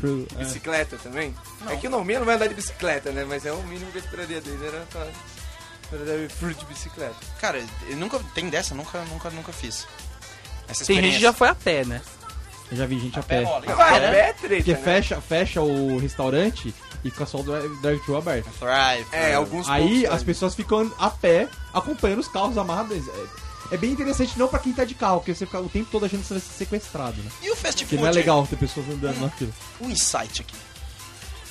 True, 0.00 0.26
é. 0.38 0.44
Bicicleta 0.44 0.98
também? 1.02 1.34
É 1.70 1.76
que 1.76 1.86
o 1.86 1.90
Norminha 1.90 2.18
não 2.18 2.26
vai 2.26 2.34
andar 2.34 2.46
de 2.48 2.54
bicicleta, 2.54 3.10
né? 3.10 3.24
Mas 3.26 3.46
é 3.46 3.52
o 3.52 3.62
mínimo 3.62 3.90
que 3.92 3.98
eu 3.98 4.02
esperaria 4.02 4.40
dele, 4.40 4.66
era 4.66 4.84
pra... 4.92 5.06
pra 5.88 5.98
drive-thru 5.98 6.52
de 6.52 6.64
bicicleta. 6.66 7.14
Cara, 7.40 7.62
eu 7.88 7.96
nunca, 7.96 8.18
tem 8.34 8.48
dessa, 8.50 8.74
nunca, 8.74 9.00
nunca, 9.04 9.30
nunca 9.30 9.52
fiz. 9.52 9.86
Essa 10.68 10.84
Tem 10.84 10.96
gente 11.02 11.16
que 11.16 11.20
já 11.22 11.32
foi 11.32 11.48
a 11.48 11.54
pé, 11.54 11.84
né? 11.84 12.00
Eu 12.70 12.76
já 12.78 12.86
vi 12.86 12.98
gente 12.98 13.18
a 13.18 13.22
Pé 13.22 13.40
pé. 13.40 13.44
rola, 13.44 13.66
Vai, 13.76 14.00
né? 14.00 14.18
é 14.30 14.32
treta, 14.32 14.56
Porque 14.56 14.72
né? 14.72 14.78
fecha, 14.82 15.20
fecha 15.20 15.60
o 15.60 15.98
restaurante 15.98 16.74
e 17.04 17.10
fica 17.10 17.26
só 17.26 17.38
o 17.38 17.42
drive- 17.42 17.76
drive-thru 17.82 18.16
aberto. 18.16 18.48
Thrive. 18.58 19.06
É, 19.12 19.34
alguns 19.34 19.68
Aí 19.68 20.06
as 20.06 20.20
né? 20.20 20.26
pessoas 20.26 20.54
ficam 20.54 20.90
a 20.98 21.10
pé, 21.10 21.46
acompanhando 21.72 22.20
os 22.20 22.28
carros 22.28 22.56
amarrados. 22.56 22.96
É, 23.70 23.74
é 23.74 23.76
bem 23.76 23.90
interessante 23.92 24.38
não 24.38 24.48
pra 24.48 24.58
quem 24.58 24.72
tá 24.72 24.84
de 24.84 24.94
carro, 24.94 25.18
porque 25.20 25.34
você 25.34 25.44
fica 25.44 25.60
o 25.60 25.68
tempo 25.68 25.90
todo 25.92 26.06
achando 26.06 26.20
que 26.22 26.26
você 26.26 26.34
vai 26.34 26.40
ser 26.42 26.52
sequestrado, 26.54 27.22
né? 27.22 27.30
E 27.42 27.50
o 27.50 27.56
fast 27.56 27.84
Porque 27.84 27.96
food? 27.96 28.02
não 28.02 28.08
é 28.08 28.12
legal 28.12 28.46
ter 28.46 28.56
pessoas 28.56 28.88
andando 28.88 29.20
na 29.20 29.28
fila. 29.28 29.50
um 29.80 29.90
insight 29.90 30.40
aqui. 30.40 30.54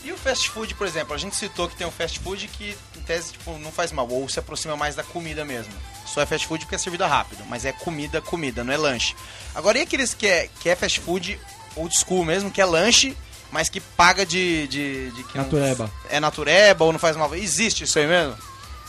E 0.03 0.11
o 0.11 0.17
fast 0.17 0.49
food, 0.49 0.73
por 0.75 0.85
exemplo, 0.85 1.13
a 1.13 1.17
gente 1.17 1.35
citou 1.35 1.69
que 1.69 1.77
tem 1.77 1.87
um 1.87 1.91
fast 1.91 2.19
food 2.19 2.47
que, 2.49 2.75
tese, 3.03 3.33
tipo, 3.33 3.57
não 3.59 3.71
faz 3.71 3.91
mal, 3.91 4.07
ou 4.09 4.27
se 4.29 4.39
aproxima 4.39 4.75
mais 4.75 4.95
da 4.95 5.03
comida 5.03 5.43
mesmo. 5.45 5.71
Só 6.05 6.21
é 6.21 6.25
fast 6.25 6.47
food 6.47 6.65
porque 6.65 6.75
é 6.75 6.77
servida 6.77 7.07
rápido, 7.07 7.43
mas 7.49 7.65
é 7.65 7.71
comida, 7.71 8.21
comida, 8.21 8.63
não 8.63 8.73
é 8.73 8.77
lanche. 8.77 9.15
Agora, 9.55 9.77
e 9.77 9.81
aqueles 9.81 10.13
que 10.13 10.27
é, 10.27 10.49
que 10.59 10.69
é 10.69 10.75
fast 10.75 10.99
food 10.99 11.39
old 11.75 11.93
school 11.97 12.23
mesmo, 12.25 12.51
que 12.51 12.61
é 12.61 12.65
lanche, 12.65 13.15
mas 13.51 13.69
que 13.69 13.79
paga 13.79 14.25
de... 14.25 14.67
de, 14.67 15.11
de 15.11 15.23
que 15.23 15.37
não- 15.37 15.43
Natureba. 15.45 15.91
é 16.09 16.19
natureba 16.19 16.85
ou 16.85 16.91
não 16.91 16.99
faz 16.99 17.15
mal? 17.15 17.33
Existe 17.35 17.83
isso 17.83 17.97
aí 17.99 18.07
mesmo? 18.07 18.35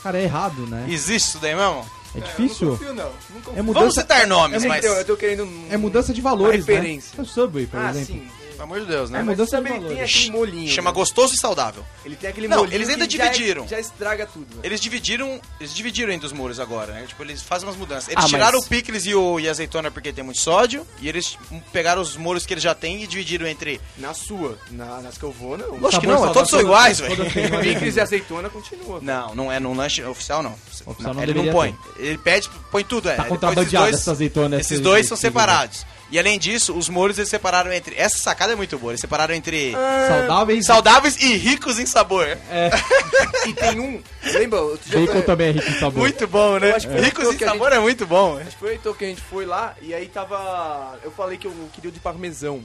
Cara, 0.03 0.19
é 0.19 0.25
errado, 0.25 0.67
né? 0.67 0.87
Existe 0.89 1.29
isso 1.31 1.39
daí 1.39 1.55
mesmo? 1.55 1.85
É 2.15 2.19
Eu 2.19 2.21
não 2.21 2.27
difícil. 2.29 2.71
confio, 2.73 2.95
não. 2.95 3.05
Não 3.31 3.41
confio. 3.41 3.53
É 3.53 3.57
Vamos 3.57 3.75
mudança, 3.75 4.01
citar 4.03 4.27
nomes, 4.27 4.63
é 4.65 4.69
mas... 4.69 4.85
Então, 4.85 4.97
eu 4.97 5.05
tô 5.05 5.17
querendo... 5.17 5.45
um- 5.45 5.67
é 5.71 5.77
mudança 5.77 6.13
de 6.13 6.21
valores, 6.21 6.65
referência. 6.67 7.11
né? 7.13 7.19
É 7.19 7.23
o 7.23 7.25
Subway, 7.27 7.67
por 7.67 7.81
Ah, 7.81 7.91
exemplo. 7.91 8.07
sim. 8.15 8.29
Pelo 8.65 8.75
amor 8.75 8.81
de 8.81 8.87
Deus, 8.93 9.11
né? 9.11 9.19
É 9.21 9.23
Mas 9.23 9.37
mudança 9.37 9.61
de 9.61 9.63
ele 9.69 9.71
tem 9.79 9.81
valores. 9.89 10.11
aquele 10.17 10.31
molinho. 10.31 10.69
Chama 10.71 10.91
né? 10.91 10.95
gostoso 10.95 11.35
e 11.35 11.39
saudável. 11.39 11.85
Ele 12.05 12.17
tem 12.17 12.31
aquele 12.31 12.49
Não, 12.49 12.59
molinho 12.59 12.75
eles 12.77 12.89
ainda 12.89 13.07
que 13.07 13.17
já- 13.17 13.29
dividiram. 13.29 13.69
Já, 13.69 13.79
estraga 13.79 14.27
tudo. 14.27 14.57
né? 14.57 14.61
Eles 14.65 14.81
dividiram, 14.81 15.41
eles 15.61 15.75
dividiram 15.75 16.13
entre 16.13 16.27
os 16.27 16.33
muros 16.33 16.59
agora, 16.59 16.93
né? 16.93 17.05
Tipo, 17.07 17.23
eles 17.23 17.43
fazem 17.43 17.69
umas 17.69 17.77
mudanças. 17.77 18.09
Eles 18.09 18.19
Ah, 18.19 18.23
mas- 18.23 18.31
tiraram 18.31 18.59
o 18.59 18.65
picles 18.67 19.05
e, 19.07 19.15
o, 19.15 19.39
e 19.39 19.47
a 19.49 19.51
azeitona 19.51 19.91
porque 19.91 20.13
tem 20.13 20.25
muito 20.25 20.41
sódio, 20.41 20.87
e 21.01 21.09
eles 21.09 21.37
pegaram 21.73 22.01
os 22.01 22.17
muros 22.17 22.47
que 22.47 22.55
eles 22.55 22.63
já 22.63 22.75
têm 22.75 23.03
e 23.03 23.07
dividiram 23.07 23.47
entre... 23.47 23.81
Na 23.99 24.15
sua. 24.15 24.59
Na, 24.71 25.01
nas 25.03 25.19
que 25.19 25.25
eu 25.25 25.33
vou, 25.33 25.57
não. 25.59 25.77
Lógico 25.77 26.01
que 26.03 26.07
Sabor 26.09 26.27
não, 26.27 26.33
todos 26.33 26.51
são 26.51 26.61
iguais, 26.61 27.01
velho. 27.01 27.17
Picles 27.61 27.97
e 27.97 28.01
azeitona 28.01 28.49
continua. 28.49 28.99
Não, 29.03 29.35
não 29.35 29.53
é 29.53 29.61
num 29.61 29.75
lanche 29.75 30.03
oficial, 30.05 30.43
não. 30.43 30.53
Oficial 30.87 30.97
Não, 31.01 31.15
não 31.15 31.23
ele 31.23 31.35
não 31.35 31.43
deveria 31.45 31.53
põe. 31.53 31.77
Ele 31.99 32.19
pede, 32.19 32.49
põe 32.71 32.85
tudo, 32.85 33.09
é. 33.09 33.15
Tá 33.17 33.25
contrabandeado 33.25 33.89
esses 33.89 34.01
essa 34.01 34.11
azeitona. 34.13 34.57
Esses 34.57 34.73
esse- 34.73 34.83
dois 34.83 35.07
são 35.07 35.15
esse- 35.15 35.23
separados. 35.23 35.85
E 36.11 36.19
além 36.19 36.39
disso, 36.39 36.77
os 36.77 36.89
molhos 36.89 37.19
eles 37.19 37.29
separaram 37.31 37.73
entre... 37.73 37.95
Essa 37.99 38.19
sacada 38.19 38.53
é 38.53 38.57
muito 38.57 38.79
boa. 38.79 38.93
Eles 38.93 39.01
separaram 39.01 39.35
entre 39.35 39.73
Saudáveis. 40.09 40.67
saudáveis 40.67 41.17
e 41.21 41.35
ricos 41.37 41.79
em 41.79 41.87
sabor. 41.87 42.27
É, 42.51 42.71
E 43.49 43.53
tem 43.53 43.81
um. 43.81 44.03
Lembra? 44.23 44.61
outro 44.61 44.89
dia 44.89 45.01
bacon 45.01 45.13
foi- 45.13 45.23
também 45.23 45.49
é 45.49 45.53
rico 45.53 45.69
em 45.71 45.79
sabor. 45.81 45.99
Muito 46.01 46.27
bom, 46.29 46.59
né? 46.59 46.79
Foi 46.81 47.01
Ricos 47.01 47.35
em 47.35 47.39
sabor 47.39 47.73
é 47.73 47.79
muito 47.81 48.07
bom. 48.07 48.39
Acho 48.39 48.51
que 48.51 48.57
foi 48.59 48.69
o 48.69 48.73
Heitor 48.73 48.95
que 48.97 49.05
a 49.05 49.09
gente 49.09 49.21
foi 49.23 49.45
lá 49.45 49.75
e 49.83 49.93
aí 49.93 50.07
tava. 50.07 50.99
Eu 51.03 51.11
falei 51.11 51.37
que 51.37 51.47
eu 51.47 51.53
queria 51.73 51.91
o 51.91 51.93
de 51.93 52.01
parmesão. 52.01 52.63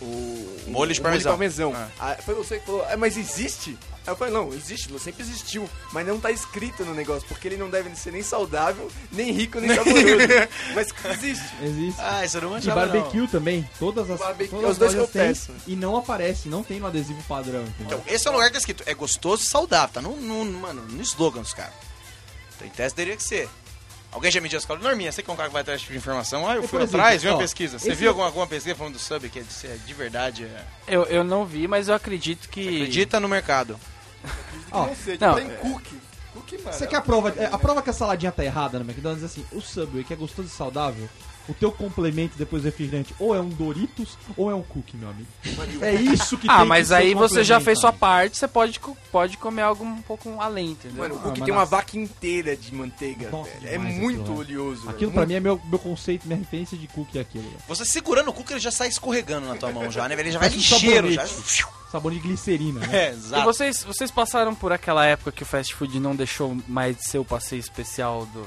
O 0.00 0.64
Molho 0.68 0.92
de 0.94 1.00
parmesão. 1.00 1.32
parmesão. 1.32 1.72
Ah. 1.74 1.88
Aí 1.98 2.22
foi 2.22 2.34
você 2.34 2.58
que 2.60 2.66
falou, 2.66 2.86
"Ah, 2.88 2.96
mas 2.96 3.16
existe? 3.16 3.76
Aí 4.06 4.12
eu 4.12 4.16
falei, 4.16 4.32
não, 4.32 4.52
existe, 4.54 4.96
sempre 5.00 5.22
existiu. 5.22 5.68
Mas 5.92 6.06
não 6.06 6.18
tá 6.20 6.30
escrito 6.30 6.84
no 6.84 6.94
negócio, 6.94 7.26
porque 7.28 7.46
ele 7.48 7.56
não 7.58 7.68
deve 7.68 7.94
ser 7.96 8.10
nem 8.12 8.22
saudável, 8.22 8.90
nem 9.12 9.32
rico, 9.32 9.60
nem 9.60 9.68
saboroso. 9.76 10.06
mas 10.74 10.92
existe. 11.12 11.44
Existe. 11.62 12.00
Ah, 12.00 12.24
isso 12.24 12.36
eu 12.38 12.42
não 12.42 12.48
De 12.50 12.54
manjava, 12.68 12.86
não. 12.86 12.92
barbecue 13.00 13.28
também. 13.28 13.68
Todas 13.78 14.08
as, 14.10 14.18
Barbecue, 14.20 14.50
todas 14.50 14.64
os 14.64 14.70
as 14.72 14.78
dois 14.78 14.92
que 14.94 14.98
eu 15.00 15.06
têm 15.08 15.22
peço. 15.28 15.52
e 15.66 15.76
não 15.76 15.96
aparece, 15.96 16.48
não 16.48 16.62
tem 16.62 16.78
no 16.80 16.86
adesivo 16.86 17.22
padrão, 17.24 17.62
entendeu? 17.62 17.98
Então, 17.98 18.02
esse 18.06 18.26
é 18.26 18.30
o 18.30 18.34
lugar 18.34 18.46
que 18.46 18.52
tá 18.52 18.58
escrito. 18.60 18.82
É 18.86 18.94
gostoso 18.94 19.42
e 19.42 19.46
saudável, 19.46 19.92
tá 19.92 20.00
no, 20.00 20.16
no, 20.16 20.44
mano, 20.58 20.82
no 20.88 21.02
slogan 21.02 21.42
dos 21.42 21.52
caras. 21.52 21.74
Então, 22.56 22.66
em 22.66 22.70
teste 22.70 22.94
teria 22.96 23.16
que 23.16 23.22
ser. 23.24 23.48
Alguém 24.10 24.30
já 24.30 24.40
mediu 24.40 24.56
a 24.56 24.60
escola? 24.60 24.80
Norminha, 24.80 25.12
você 25.12 25.22
que 25.22 25.30
é 25.30 25.32
um 25.32 25.36
cara 25.36 25.48
que 25.48 25.52
vai 25.52 25.62
atrás 25.62 25.80
de 25.82 25.96
informação. 25.96 26.48
Ah, 26.48 26.56
eu 26.56 26.62
fui 26.62 26.80
exemplo, 26.82 27.00
atrás, 27.00 27.22
vi 27.22 27.28
uma 27.28 27.36
ó, 27.36 27.38
pesquisa. 27.38 27.78
Você 27.78 27.94
viu 27.94 28.08
alguma, 28.08 28.26
alguma 28.26 28.46
pesquisa 28.46 28.74
falando 28.74 28.94
do 28.94 28.98
sub 28.98 29.28
que 29.28 29.38
é 29.38 29.42
de, 29.42 29.52
se 29.52 29.66
é 29.66 29.76
de 29.76 29.94
verdade? 29.94 30.44
É... 30.44 30.64
Eu, 30.86 31.04
eu 31.04 31.22
não 31.22 31.44
vi, 31.44 31.68
mas 31.68 31.88
eu 31.88 31.94
acredito 31.94 32.48
que. 32.48 32.76
Acredita 32.76 33.20
no 33.20 33.28
mercado. 33.28 33.78
Ó, 34.72 34.86
não 34.86 34.96
sei, 34.96 35.18
não, 35.20 35.34
tem 35.34 35.48
cookie. 35.56 36.00
Cookie, 36.32 36.58
mano. 36.58 36.72
Você 36.72 36.86
quer 36.86 36.96
a 36.96 37.00
prova? 37.00 37.34
é, 37.36 37.46
A 37.46 37.58
prova 37.58 37.82
que 37.82 37.90
a 37.90 37.92
saladinha 37.92 38.32
tá 38.32 38.44
errada 38.44 38.78
no 38.78 38.84
McDonald's 38.84 39.22
é 39.22 39.26
assim, 39.26 39.44
o 39.52 39.60
Subway, 39.60 40.04
que 40.04 40.12
é 40.12 40.16
gostoso 40.16 40.48
e 40.48 40.50
saudável, 40.50 41.08
o 41.48 41.54
teu 41.54 41.72
complemento 41.72 42.36
depois 42.36 42.62
do 42.62 42.66
refrigerante 42.66 43.14
ou 43.18 43.34
é 43.34 43.40
um 43.40 43.48
Doritos 43.48 44.18
ou 44.36 44.50
é 44.50 44.54
um 44.54 44.62
cookie, 44.62 44.96
meu 44.96 45.08
amigo. 45.08 45.28
É 45.80 45.94
isso 45.94 46.36
que 46.36 46.46
tem 46.46 46.54
Ah, 46.56 46.60
que 46.62 46.68
mas 46.68 46.88
ser 46.88 46.94
aí 46.94 47.14
você 47.14 47.42
já 47.42 47.58
fez 47.60 47.80
sua 47.80 47.92
parte, 47.92 48.36
você 48.36 48.46
pode, 48.46 48.78
pode 49.10 49.36
comer 49.38 49.62
algo 49.62 49.84
um 49.84 50.02
pouco 50.02 50.40
além, 50.40 50.72
entendeu? 50.72 50.98
Mano, 50.98 51.14
o 51.14 51.18
Ah, 51.18 51.20
cookie 51.22 51.38
mas 51.40 51.46
tem 51.46 51.54
uma 51.54 51.60
nossa. 51.62 51.70
vaca 51.76 51.98
inteira 51.98 52.56
de 52.56 52.74
manteiga, 52.74 53.30
Nossa, 53.30 53.50
velho. 53.60 53.74
É 53.74 53.78
muito 53.78 54.20
aquilo, 54.20 54.34
né? 54.34 54.40
oleoso. 54.40 54.80
velho. 54.82 54.90
Aquilo 54.94 55.12
pra 55.12 55.26
mim 55.26 55.34
é 55.34 55.40
meu, 55.40 55.60
meu 55.64 55.78
conceito, 55.78 56.26
minha 56.26 56.38
referência 56.38 56.76
de 56.76 56.86
cookie 56.88 57.18
é 57.18 57.22
aquilo. 57.22 57.44
velho. 57.44 57.56
Você 57.68 57.84
segurando 57.84 58.28
o 58.28 58.32
cookie, 58.32 58.52
ele 58.52 58.60
já 58.60 58.70
sai 58.70 58.88
escorregando 58.88 59.46
na 59.48 59.54
tua 59.56 59.72
mão 59.72 59.90
já, 59.90 60.08
né? 60.08 60.14
Ele 60.18 60.30
já 60.30 60.38
vai 60.38 60.48
ligeiro 60.50 61.10
já. 61.12 61.26
Sabor 61.90 62.12
de 62.12 62.18
glicerina, 62.18 62.80
né? 62.80 62.88
É, 63.08 63.10
E 63.10 63.14
exato. 63.14 63.44
vocês, 63.44 63.82
vocês 63.82 64.10
passaram 64.10 64.54
por 64.54 64.72
aquela 64.72 65.06
época 65.06 65.32
que 65.32 65.42
o 65.42 65.46
fast 65.46 65.74
food 65.74 65.98
não 65.98 66.14
deixou 66.14 66.54
mais 66.68 66.94
de 66.96 67.04
ser 67.08 67.18
o 67.18 67.24
passeio 67.24 67.60
especial 67.60 68.26
do- 68.26 68.46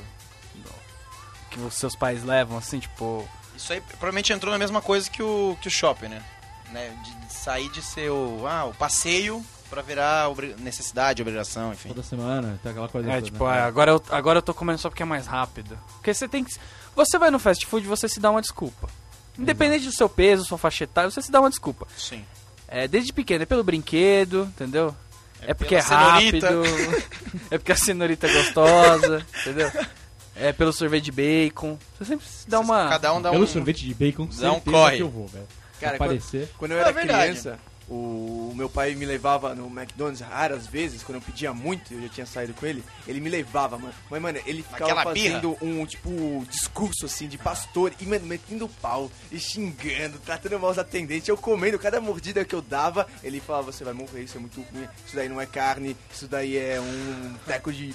que 1.52 1.60
os 1.60 1.76
seus 1.76 1.96
pais 1.96 2.24
levam, 2.24 2.58
assim, 2.58 2.80
tipo. 2.80 3.28
Isso 3.56 3.72
aí 3.74 3.82
provavelmente 3.82 4.34
entrou 4.34 4.52
na 4.52 4.58
mesma 4.58 4.82
coisa 4.82 5.10
que 5.10 5.22
o, 5.22 5.56
que 5.62 5.68
o 5.68 5.72
shopping, 5.72 6.08
né? 6.08 6.24
né? 6.72 6.90
De, 7.04 7.28
de 7.28 7.34
sair 7.34 7.70
de 7.70 7.82
ser 7.82 8.10
o, 8.10 8.48
ah, 8.48 8.66
o 8.66 8.74
passeio 8.74 9.46
pra 9.70 9.82
virar 9.82 10.30
obri- 10.30 10.56
necessidade, 10.58 11.22
obrigação, 11.22 11.72
enfim. 11.72 11.90
Toda 11.90 12.04
semana, 12.04 12.60
tem 12.64 12.72
aquela 12.72 12.90
coisa 12.90 13.10
É, 13.10 13.16
toda, 13.16 13.26
tipo, 13.26 13.46
né? 13.46 13.52
ah, 13.60 13.66
agora, 13.66 13.92
eu, 13.92 14.04
agora 14.10 14.38
eu 14.40 14.42
tô 14.42 14.54
comendo 14.54 14.80
só 14.80 14.90
porque 14.90 15.04
é 15.04 15.06
mais 15.06 15.28
rápido. 15.28 15.78
Porque 15.96 16.14
você 16.14 16.28
tem 16.28 16.44
que. 16.44 16.56
Você 16.96 17.18
vai 17.20 17.30
no 17.30 17.40
fast 17.40 17.66
food 17.68 17.86
você 17.88 18.10
se 18.10 18.20
dá 18.20 18.32
uma 18.32 18.42
desculpa. 18.42 18.90
Independente 19.38 19.86
do 19.86 19.94
seu 19.94 20.10
peso, 20.10 20.44
sua 20.44 20.58
faixa 20.58 20.84
etária, 20.84 21.10
você 21.10 21.22
se 21.22 21.32
dá 21.32 21.40
uma 21.40 21.50
desculpa. 21.50 21.88
Sim. 21.98 22.26
É, 22.68 22.88
desde 22.88 23.14
pequeno, 23.14 23.44
é 23.44 23.46
pelo 23.46 23.64
brinquedo, 23.64 24.44
entendeu? 24.44 24.96
É, 25.42 25.54
porque 25.54 25.76
é 25.76 25.80
rápido. 25.80 26.46
é 27.50 27.58
porque 27.58 27.72
a 27.72 27.76
cenourita 27.76 28.28
é 28.28 28.34
gostosa, 28.34 29.26
entendeu? 29.42 29.72
É 30.36 30.54
pelo 30.54 30.72
sorvete 30.72 31.06
de 31.06 31.12
bacon. 31.12 31.78
Você 31.98 32.06
sempre 32.06 32.26
se 32.28 32.50
dá 32.50 32.60
uma. 32.60 32.88
Cada 32.90 33.14
um 33.14 33.22
dá 33.22 33.32
Pelo 33.32 33.44
um. 33.44 33.48
sorvete 33.48 33.86
de 33.86 33.94
bacon, 33.94 34.28
dá 34.40 34.54
um 34.54 34.60
corre. 34.60 34.98
que 34.98 35.04
eu 35.04 35.10
vou, 35.10 35.28
velho. 35.28 35.48
Cara, 35.80 35.96
aparecer. 35.96 36.50
Quando 36.58 36.72
eu 36.72 36.78
É 36.78 36.82
era 36.82 36.92
verdade. 36.92 37.24
criança, 37.32 37.60
o 37.90 38.54
meu 38.56 38.70
pai 38.70 38.96
me 38.96 39.06
levava 39.06 39.54
no 39.54 39.66
McDonald's 39.68 40.22
raras 40.22 40.66
vezes, 40.68 41.04
quando 41.04 41.16
eu 41.18 41.22
pedia 41.22 41.52
muito, 41.54 41.94
eu 41.94 42.02
já 42.04 42.08
tinha 42.10 42.26
saído 42.26 42.54
com 42.54 42.66
ele, 42.66 42.82
ele 43.06 43.20
me 43.20 43.28
levava, 43.30 43.78
mano. 43.78 43.94
Mas, 44.10 44.22
mano, 44.22 44.40
ele 44.46 44.64
ficava 44.64 44.94
Naquela 44.96 45.14
birra? 45.14 45.36
fazendo 45.42 45.58
um, 45.62 45.86
tipo, 45.86 46.46
discurso, 46.50 47.06
assim, 47.06 47.28
de 47.28 47.38
pastor, 47.38 47.92
e, 48.00 48.06
mano, 48.06 48.26
metendo 48.26 48.70
pau, 48.82 49.12
e 49.32 49.38
xingando, 49.40 50.20
tratando 50.20 50.58
mal 50.60 50.72
os 50.72 50.80
atendentes, 50.80 51.28
eu 51.28 51.36
comendo, 51.36 51.78
cada 51.78 52.00
mordida 52.00 52.46
que 52.46 52.56
eu 52.56 52.62
dava, 52.62 53.06
ele 53.24 53.42
falava, 53.42 53.72
você 53.74 53.84
vai 53.84 53.94
morrer, 53.94 54.22
isso 54.24 54.38
é 54.38 54.40
muito 54.40 54.62
ruim, 54.62 54.88
isso 55.06 55.16
daí 55.16 55.28
não 55.28 55.42
é 55.42 55.46
carne, 55.46 55.98
isso 56.14 56.28
daí 56.28 56.56
é 56.58 56.80
um 56.80 57.34
teco 57.46 57.74
de 57.74 57.94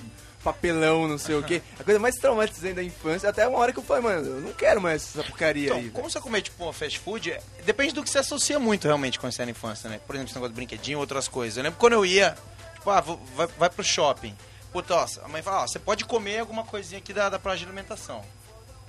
papelão, 0.52 1.08
não 1.08 1.18
sei 1.18 1.34
o 1.36 1.42
quê. 1.42 1.60
A 1.78 1.84
coisa 1.84 1.98
mais 1.98 2.14
traumatizante 2.16 2.74
da 2.74 2.82
infância, 2.82 3.28
até 3.28 3.46
uma 3.48 3.58
hora 3.58 3.72
que 3.72 3.78
eu 3.78 3.82
falei, 3.82 4.02
mano, 4.02 4.26
eu 4.26 4.40
não 4.40 4.52
quero 4.52 4.80
mais 4.80 5.02
essa 5.02 5.22
porcaria 5.24 5.66
Então, 5.66 5.76
aí. 5.78 5.90
como 5.90 6.08
você 6.10 6.20
comer, 6.20 6.42
tipo, 6.42 6.72
fast 6.72 6.98
food, 7.00 7.32
é- 7.32 7.40
depende 7.64 7.92
do 7.92 8.02
que 8.02 8.10
você 8.10 8.18
associa 8.18 8.58
muito 8.58 8.84
realmente 8.86 9.18
quando 9.18 9.32
você 9.32 9.42
é 9.42 9.44
na 9.44 9.50
infância, 9.50 9.90
né? 9.90 10.00
Por 10.06 10.14
exemplo, 10.14 10.28
esse 10.30 10.34
negócio 10.36 10.52
de 10.52 10.56
brinquedinho, 10.56 10.98
outras 10.98 11.26
coisas. 11.28 11.56
Eu 11.56 11.64
lembro 11.64 11.78
quando 11.78 11.94
eu 11.94 12.06
ia, 12.06 12.36
tipo, 12.74 12.88
ah, 12.90 13.00
vou- 13.00 13.20
vai, 13.34 13.46
vai 13.58 13.70
pro 13.70 13.82
shopping. 13.84 14.36
Puta, 14.72 14.94
ó, 14.94 15.06
a 15.24 15.28
mãe 15.28 15.42
fala, 15.42 15.62
ó, 15.62 15.66
você 15.66 15.78
pode 15.78 16.04
comer 16.04 16.38
alguma 16.40 16.62
coisinha 16.64 16.98
aqui 16.98 17.12
da, 17.12 17.28
da 17.28 17.38
praia 17.38 17.58
de 17.58 17.64
alimentação. 17.64 18.22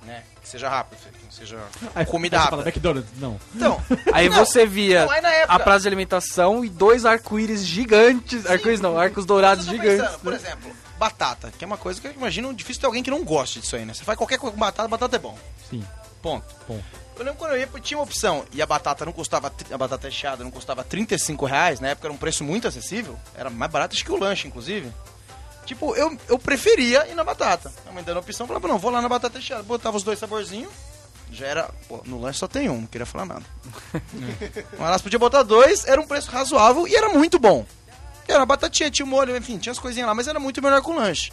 Né? 0.02 0.22
Que 0.40 0.48
seja 0.48 0.68
rápido, 0.68 0.98
que 1.00 1.24
não 1.24 1.30
seja 1.30 1.58
Aí, 1.94 2.06
comida 2.06 2.36
aí 2.38 2.42
você 2.44 2.48
fala, 2.50 2.62
rápida. 2.62 2.76
McDonald's, 2.78 3.20
não. 3.20 3.38
Então, 3.54 3.82
Aí 4.14 4.28
Não, 4.28 4.36
você 4.44 4.64
via 4.64 5.04
não, 5.04 5.10
aí 5.12 5.20
na 5.20 5.30
época- 5.30 5.52
a 5.54 5.58
praça 5.58 5.80
de 5.82 5.88
alimentação 5.88 6.64
e 6.64 6.68
dois 6.70 7.04
arco-íris 7.04 7.64
gigantes. 7.66 8.46
Arco-íris 8.46 8.80
não, 8.80 8.98
arcos 8.98 9.26
dourados 9.26 9.66
tô 9.66 9.72
gigantes. 9.72 10.00
pensando, 10.02 10.20
por 10.20 10.32
né? 10.32 10.38
exemplo, 10.38 10.72
batata, 10.98 11.52
que 11.56 11.64
é 11.64 11.66
uma 11.66 11.76
coisa 11.76 12.00
que 12.00 12.06
eu 12.06 12.12
imagino 12.12 12.54
difícil 12.54 12.80
ter 12.80 12.86
alguém 12.86 13.02
que 13.02 13.10
não 13.10 13.22
goste 13.24 13.60
disso 13.60 13.76
aí, 13.76 13.84
né? 13.84 13.92
Você 13.92 14.04
faz 14.04 14.16
qualquer 14.16 14.38
coisa 14.38 14.54
com 14.54 14.58
batata, 14.60 14.88
batata 14.88 15.16
é 15.16 15.18
bom. 15.18 15.38
Sim, 15.68 15.84
Ponto. 16.22 16.46
bom. 16.66 16.80
Eu 17.18 17.24
lembro 17.24 17.38
quando 17.38 17.50
eu 17.52 17.58
ia, 17.58 17.66
tinha 17.82 17.98
uma 17.98 18.04
opção 18.04 18.44
e 18.52 18.62
a 18.62 18.66
batata 18.66 19.04
não 19.04 19.12
custava, 19.12 19.52
a 19.70 19.76
batata 19.78 20.06
recheada 20.06 20.42
não 20.44 20.50
custava 20.52 20.84
35 20.84 21.44
reais, 21.44 21.80
na 21.80 21.88
época 21.88 22.06
era 22.06 22.14
um 22.14 22.16
preço 22.16 22.44
muito 22.44 22.66
acessível, 22.68 23.18
era 23.36 23.50
mais 23.50 23.70
barato 23.70 23.94
acho 23.96 24.04
que 24.04 24.12
o 24.12 24.18
lanche, 24.18 24.46
inclusive. 24.46 24.90
Tipo, 25.68 25.94
eu, 25.94 26.16
eu 26.30 26.38
preferia 26.38 27.06
ir 27.08 27.14
na 27.14 27.22
batata. 27.22 27.70
A 27.86 27.92
mãe 27.92 28.02
dando 28.02 28.16
a 28.16 28.20
opção, 28.20 28.46
falava, 28.46 28.66
não, 28.66 28.78
vou 28.78 28.90
lá 28.90 29.02
na 29.02 29.08
batata 29.08 29.36
recheada. 29.36 29.62
Botava 29.62 29.98
os 29.98 30.02
dois 30.02 30.18
saborzinhos, 30.18 30.72
já 31.30 31.46
era, 31.46 31.70
pô, 31.86 32.02
no 32.06 32.18
lanche 32.18 32.38
só 32.38 32.48
tem 32.48 32.70
um, 32.70 32.80
não 32.80 32.86
queria 32.86 33.04
falar 33.04 33.26
nada. 33.26 33.44
Mas 34.78 34.88
elas 34.88 35.02
podiam 35.02 35.20
botar 35.20 35.42
dois, 35.42 35.86
era 35.86 36.00
um 36.00 36.06
preço 36.06 36.30
razoável 36.30 36.88
e 36.88 36.96
era 36.96 37.10
muito 37.10 37.38
bom. 37.38 37.66
Era 38.26 38.46
batatinha, 38.46 38.90
tinha 38.90 39.04
molho, 39.04 39.36
enfim, 39.36 39.58
tinha 39.58 39.72
as 39.72 39.78
coisinhas 39.78 40.06
lá, 40.06 40.14
mas 40.14 40.26
era 40.28 40.38
muito 40.38 40.62
melhor 40.62 40.82
que 40.82 40.90
o 40.90 40.94
lanche. 40.94 41.30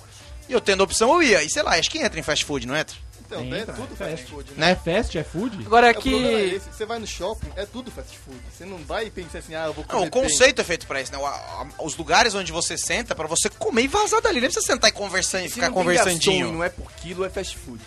E 0.48 0.54
eu 0.54 0.62
tendo 0.62 0.82
a 0.82 0.84
opção, 0.86 1.14
eu 1.14 1.24
ia. 1.24 1.44
E 1.44 1.50
sei 1.50 1.62
lá, 1.62 1.72
acho 1.76 1.90
que 1.90 2.00
entra 2.00 2.20
em 2.20 2.24
fast 2.24 2.44
food, 2.44 2.66
não 2.66 2.76
entra? 2.76 2.96
Então, 3.26 3.40
é 3.42 3.60
Entra, 3.60 3.74
tudo 3.74 3.96
fast. 3.96 4.16
fast 4.18 4.26
food, 4.32 4.52
né? 4.52 4.58
Né? 4.68 4.72
É 4.72 4.76
fast, 4.76 5.18
é 5.18 5.24
food? 5.24 5.66
Agora 5.66 5.88
É, 5.88 5.90
é 5.90 5.92
aqui. 5.92 6.14
esse. 6.14 6.70
Você 6.72 6.86
vai 6.86 7.00
no 7.00 7.08
shopping, 7.08 7.48
é 7.56 7.66
tudo 7.66 7.90
fast 7.92 8.18
food. 8.20 8.38
Você 8.56 8.66
não 8.66 8.78
vai 8.78 9.10
pensar 9.10 9.40
assim, 9.40 9.56
ah, 9.56 9.66
eu 9.66 9.74
vou 9.74 9.84
Não, 9.84 9.96
comer 9.96 10.08
o 10.08 10.12
conceito 10.12 10.62
é 10.62 10.64
feito 10.64 10.86
pra 10.86 11.02
isso, 11.02 11.12
né? 11.12 11.18
O- 11.18 11.26
a- 11.26 11.68
os 11.84 11.96
lugares 11.98 12.36
onde 12.36 12.52
você 12.52 12.78
senta 12.78 13.14
é 13.14 13.16
pra 13.16 13.28
você 13.28 13.50
comer 13.50 13.84
e 13.84 13.88
vazar 13.88 14.22
dali. 14.22 14.40
Não 14.40 14.48
é 14.48 14.52
pra 14.52 14.62
você 14.62 14.68
sentar 14.68 14.90
e 14.90 14.94
conversar 14.94 15.42
e 15.44 15.50
ficar 15.50 15.68
não 15.70 15.74
e 15.74 15.78
conversandinho. 15.78 16.52
não 16.52 16.64
é 16.64 16.70
por 16.70 16.92
quilo, 16.94 17.26
é 17.26 17.30
fast 17.30 17.58
food. 17.58 17.82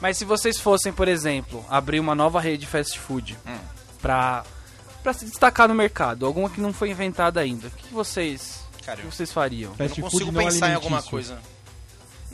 Mas 0.00 0.16
se 0.18 0.24
vocês 0.24 0.58
fossem, 0.58 0.92
por 0.92 1.08
exemplo, 1.08 1.64
abrir 1.68 1.98
uma 2.00 2.14
nova 2.14 2.40
rede 2.40 2.58
de 2.58 2.66
fast 2.66 2.98
food 2.98 3.36
Hum. 3.46 3.56
pra, 4.02 4.44
pra 5.02 5.12
se 5.12 5.24
destacar 5.24 5.66
no 5.68 5.74
mercado, 5.74 6.26
alguma 6.26 6.48
que 6.50 6.60
não 6.60 6.72
foi 6.72 6.90
inventada 6.90 7.40
ainda, 7.40 7.68
o 7.68 7.70
que 7.70 7.92
vocês, 7.92 8.60
Cara, 8.84 8.98
o 8.98 9.00
que 9.02 9.06
eu, 9.08 9.12
vocês 9.12 9.32
fariam? 9.32 9.70
eu 9.72 9.76
Fast 9.76 10.00
não 10.00 10.10
food 10.10 10.24
consigo 10.24 10.32
não 10.38 10.44
pensar 10.44 10.70
em 10.70 10.74
alguma 10.74 11.02
coisa. 11.02 11.38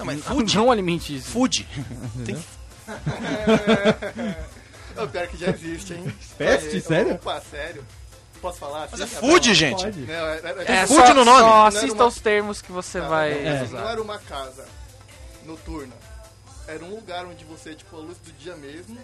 Não, 0.00 0.06
mas 0.06 0.24
food? 0.24 0.56
Não 0.56 0.70
alimentício. 0.72 1.30
Food. 1.30 1.68
É 4.96 5.02
o 5.02 5.08
pior 5.08 5.26
que 5.28 5.36
já 5.36 5.48
existe, 5.50 5.94
hein? 5.94 6.12
É, 6.38 6.58
Sério? 6.80 7.14
Opa, 7.14 7.40
sério? 7.50 7.84
Posso 8.40 8.58
falar? 8.58 8.88
Mas 8.90 9.00
é 9.00 9.04
assim? 9.04 9.16
food, 9.16 9.54
gente. 9.54 9.82
Pode. 9.84 10.00
Não, 10.00 10.14
é, 10.14 10.40
é, 10.66 10.72
É, 10.82 10.86
food 10.86 11.06
só, 11.08 11.14
no 11.14 11.24
nome? 11.24 11.40
Só 11.40 11.46
Não 11.46 11.66
assista 11.66 11.94
uma- 11.94 12.06
os 12.06 12.18
termos 12.20 12.62
que 12.62 12.72
você 12.72 13.00
Tá, 13.00 13.06
vai 13.08 13.34
não, 13.42 13.62
usar. 13.64 13.80
não 13.82 13.88
era 13.90 14.02
uma 14.02 14.18
casa 14.18 14.66
noturna. 15.44 15.92
Era 16.66 16.82
um 16.84 16.90
lugar 16.94 17.26
onde 17.26 17.44
você, 17.44 17.74
tipo, 17.74 17.94
a 17.96 18.00
luz 18.00 18.16
do 18.18 18.32
dia 18.32 18.56
mesmo, 18.56 18.98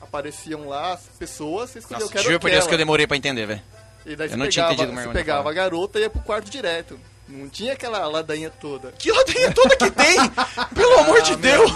apareciam 0.00 0.68
lá 0.68 0.94
as 0.94 1.02
pessoas, 1.18 1.70
você 1.70 1.78
escolheu, 1.78 2.00
Nossa, 2.00 2.10
eu 2.10 2.12
quero 2.16 2.24
juro 2.24 2.40
por 2.40 2.50
Deus 2.50 2.66
que 2.66 2.74
eu 2.74 2.78
demorei 2.78 3.06
pra 3.06 3.16
entender, 3.16 3.46
velho. 3.46 3.62
E 4.04 4.16
daí 4.16 4.26
eu 4.26 4.30
você 4.30 4.36
não 4.36 4.48
tinha 4.48 4.64
pegava, 4.66 4.82
entendido 4.82 5.00
o 5.00 5.02
você 5.04 5.12
pegava 5.18 5.50
a 5.50 5.52
garota 5.52 5.98
e 5.98 6.02
ia 6.02 6.10
pro 6.10 6.20
quarto 6.22 6.50
direto. 6.50 6.98
Não 7.32 7.48
tinha 7.48 7.72
aquela 7.74 8.06
ladainha 8.08 8.50
toda. 8.50 8.92
Que 8.98 9.10
ladainha 9.12 9.52
toda 9.52 9.76
que 9.76 9.90
tem! 9.90 10.16
Pelo 10.74 10.98
amor 11.00 11.22
de 11.22 11.36
Deus! 11.36 11.72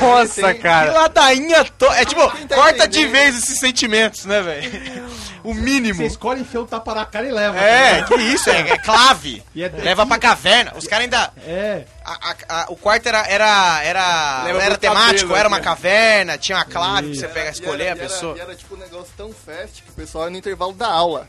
Nossa, 0.00 0.42
Tem- 0.42 0.54
Que 0.54 0.60
cara. 0.60 0.92
ladainha 0.92 1.64
toda! 1.64 1.94
É 1.96 2.04
tipo, 2.04 2.20
tá 2.46 2.54
corta 2.54 2.86
de 2.86 3.00
entendendo? 3.00 3.12
vez 3.12 3.38
esses 3.38 3.58
sentimentos, 3.58 4.24
né, 4.24 4.42
velho? 4.42 5.08
O 5.42 5.54
mínimo. 5.54 5.96
Você 6.00 6.06
escolhe 6.06 6.42
enfiar 6.42 6.60
o 6.60 6.66
tapa 6.66 6.94
na 6.94 7.06
cara 7.06 7.26
e 7.26 7.30
leva. 7.32 7.58
É, 7.58 8.02
que 8.02 8.14
isso, 8.16 8.50
é, 8.50 8.60
é 8.72 8.78
clave. 8.78 9.42
E 9.54 9.62
é- 9.64 9.68
Leva 9.68 10.04
pra 10.06 10.18
caverna. 10.18 10.74
Os 10.76 10.86
caras 10.86 11.04
ainda. 11.04 11.32
É. 11.46 11.84
a- 12.04 12.30
a- 12.30 12.62
a- 12.62 12.66
o 12.70 12.76
quarto 12.76 13.06
era, 13.06 13.26
era, 13.26 13.82
era, 13.84 14.44
era 14.60 14.76
temático, 14.78 15.20
cabelo, 15.28 15.36
era 15.36 15.48
uma 15.48 15.58
né? 15.58 15.64
caverna, 15.64 16.38
tinha 16.38 16.58
uma 16.58 16.64
clave 16.64 17.08
pra 17.08 17.14
você 17.20 17.24
Isso. 17.26 17.34
pegar, 17.34 17.48
E 17.48 17.52
escolher 17.52 17.84
era- 17.84 17.92
a 17.94 17.96
e 17.96 18.00
era- 18.00 18.08
pessoa. 18.08 18.36
E 18.36 18.40
era, 18.40 18.54
tipo 18.56 18.74
um 18.74 18.78
negócio 18.78 19.12
tão 19.16 19.32
fast 19.32 19.82
que 19.82 19.90
o 19.90 19.92
pessoal 19.94 20.24
ia 20.24 20.30
no 20.30 20.36
intervalo 20.38 20.72
da 20.72 20.88
aula. 20.88 21.28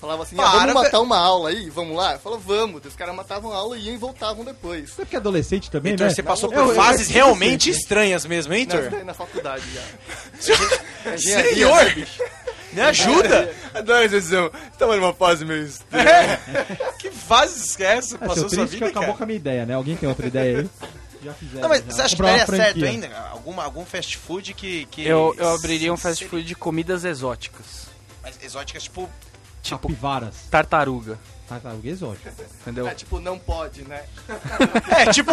Falava 0.00 0.22
assim, 0.24 0.36
ah, 0.38 0.50
vamos 0.50 0.74
matar 0.74 1.00
uma 1.00 1.16
aula 1.18 1.48
aí, 1.48 1.70
vamos 1.70 1.96
lá? 1.96 2.18
Falou, 2.18 2.38
vamos. 2.38 2.84
Os 2.84 2.94
caras 2.94 3.14
matavam 3.14 3.50
a 3.52 3.56
aula 3.56 3.78
e 3.78 3.86
iam 3.86 3.94
e 3.94 3.96
voltavam 3.96 4.44
depois. 4.44 4.90
Você 4.90 5.02
é 5.02 5.04
porque 5.04 5.16
é 5.16 5.18
adolescente 5.18 5.70
também, 5.70 5.92
Heitor, 5.92 6.06
né? 6.08 6.12
você 6.14 6.22
passou 6.22 6.52
Eu- 6.52 6.62
por 6.64 6.68
eu- 6.70 6.74
fases 6.74 7.08
eu- 7.08 7.14
realmente 7.14 7.70
eu- 7.70 7.76
estranhas 7.76 8.26
mesmo, 8.26 8.52
hein, 8.52 8.66
Na, 8.68 8.74
Heitor? 8.76 9.04
na 9.04 9.14
faculdade 9.14 9.64
já. 9.72 10.56
Senhor! 11.16 11.94
Me 12.72 12.80
ajuda! 12.82 13.54
Adolescente, 13.74 14.50
tava 14.78 14.96
numa 14.96 15.14
fase 15.14 15.44
meio 15.44 15.64
estranha. 15.64 16.08
É. 16.10 16.86
Que 16.98 17.10
fases 17.10 17.76
que 17.76 17.84
é 17.84 17.96
essa? 17.96 18.16
É, 18.16 18.18
Passou 18.18 18.48
seu 18.48 18.48
sua 18.50 18.58
triste 18.66 18.72
que 18.78 18.84
vida, 18.84 18.86
acabou 18.86 19.06
cara? 19.08 19.18
com 19.18 19.22
a 19.22 19.26
minha 19.26 19.36
ideia, 19.36 19.66
né? 19.66 19.74
Alguém 19.74 19.96
tem 19.96 20.08
outra 20.08 20.26
ideia 20.26 20.58
aí? 20.60 20.70
Já 21.22 21.32
fizeram. 21.34 21.60
Não, 21.62 21.68
mas 21.68 21.80
já. 21.84 21.90
você 21.90 22.02
acha 22.02 22.16
que 22.16 22.22
daria 22.22 22.46
certo 22.46 22.84
ainda? 22.84 23.16
Alguma, 23.30 23.64
algum 23.64 23.84
fast 23.84 24.16
food 24.18 24.52
que... 24.54 24.86
que 24.86 25.06
Eu, 25.06 25.34
eu 25.38 25.48
abriria 25.54 25.92
um 25.92 25.96
fast 25.96 26.18
seria- 26.18 26.30
food 26.30 26.44
de 26.44 26.54
comidas 26.54 27.04
exóticas. 27.04 27.86
Mas 28.22 28.34
exóticas, 28.42 28.82
tipo... 28.84 29.08
Tipo, 29.66 29.88
Capivaras. 29.88 30.34
tartaruga. 30.50 31.18
Tartaruga 31.48 31.88
exótica. 31.88 32.32
Entendeu? 32.62 32.88
É 32.88 32.94
tipo, 32.94 33.20
não 33.20 33.38
pode, 33.38 33.82
né? 33.82 34.02
É, 34.96 35.12
tipo... 35.12 35.32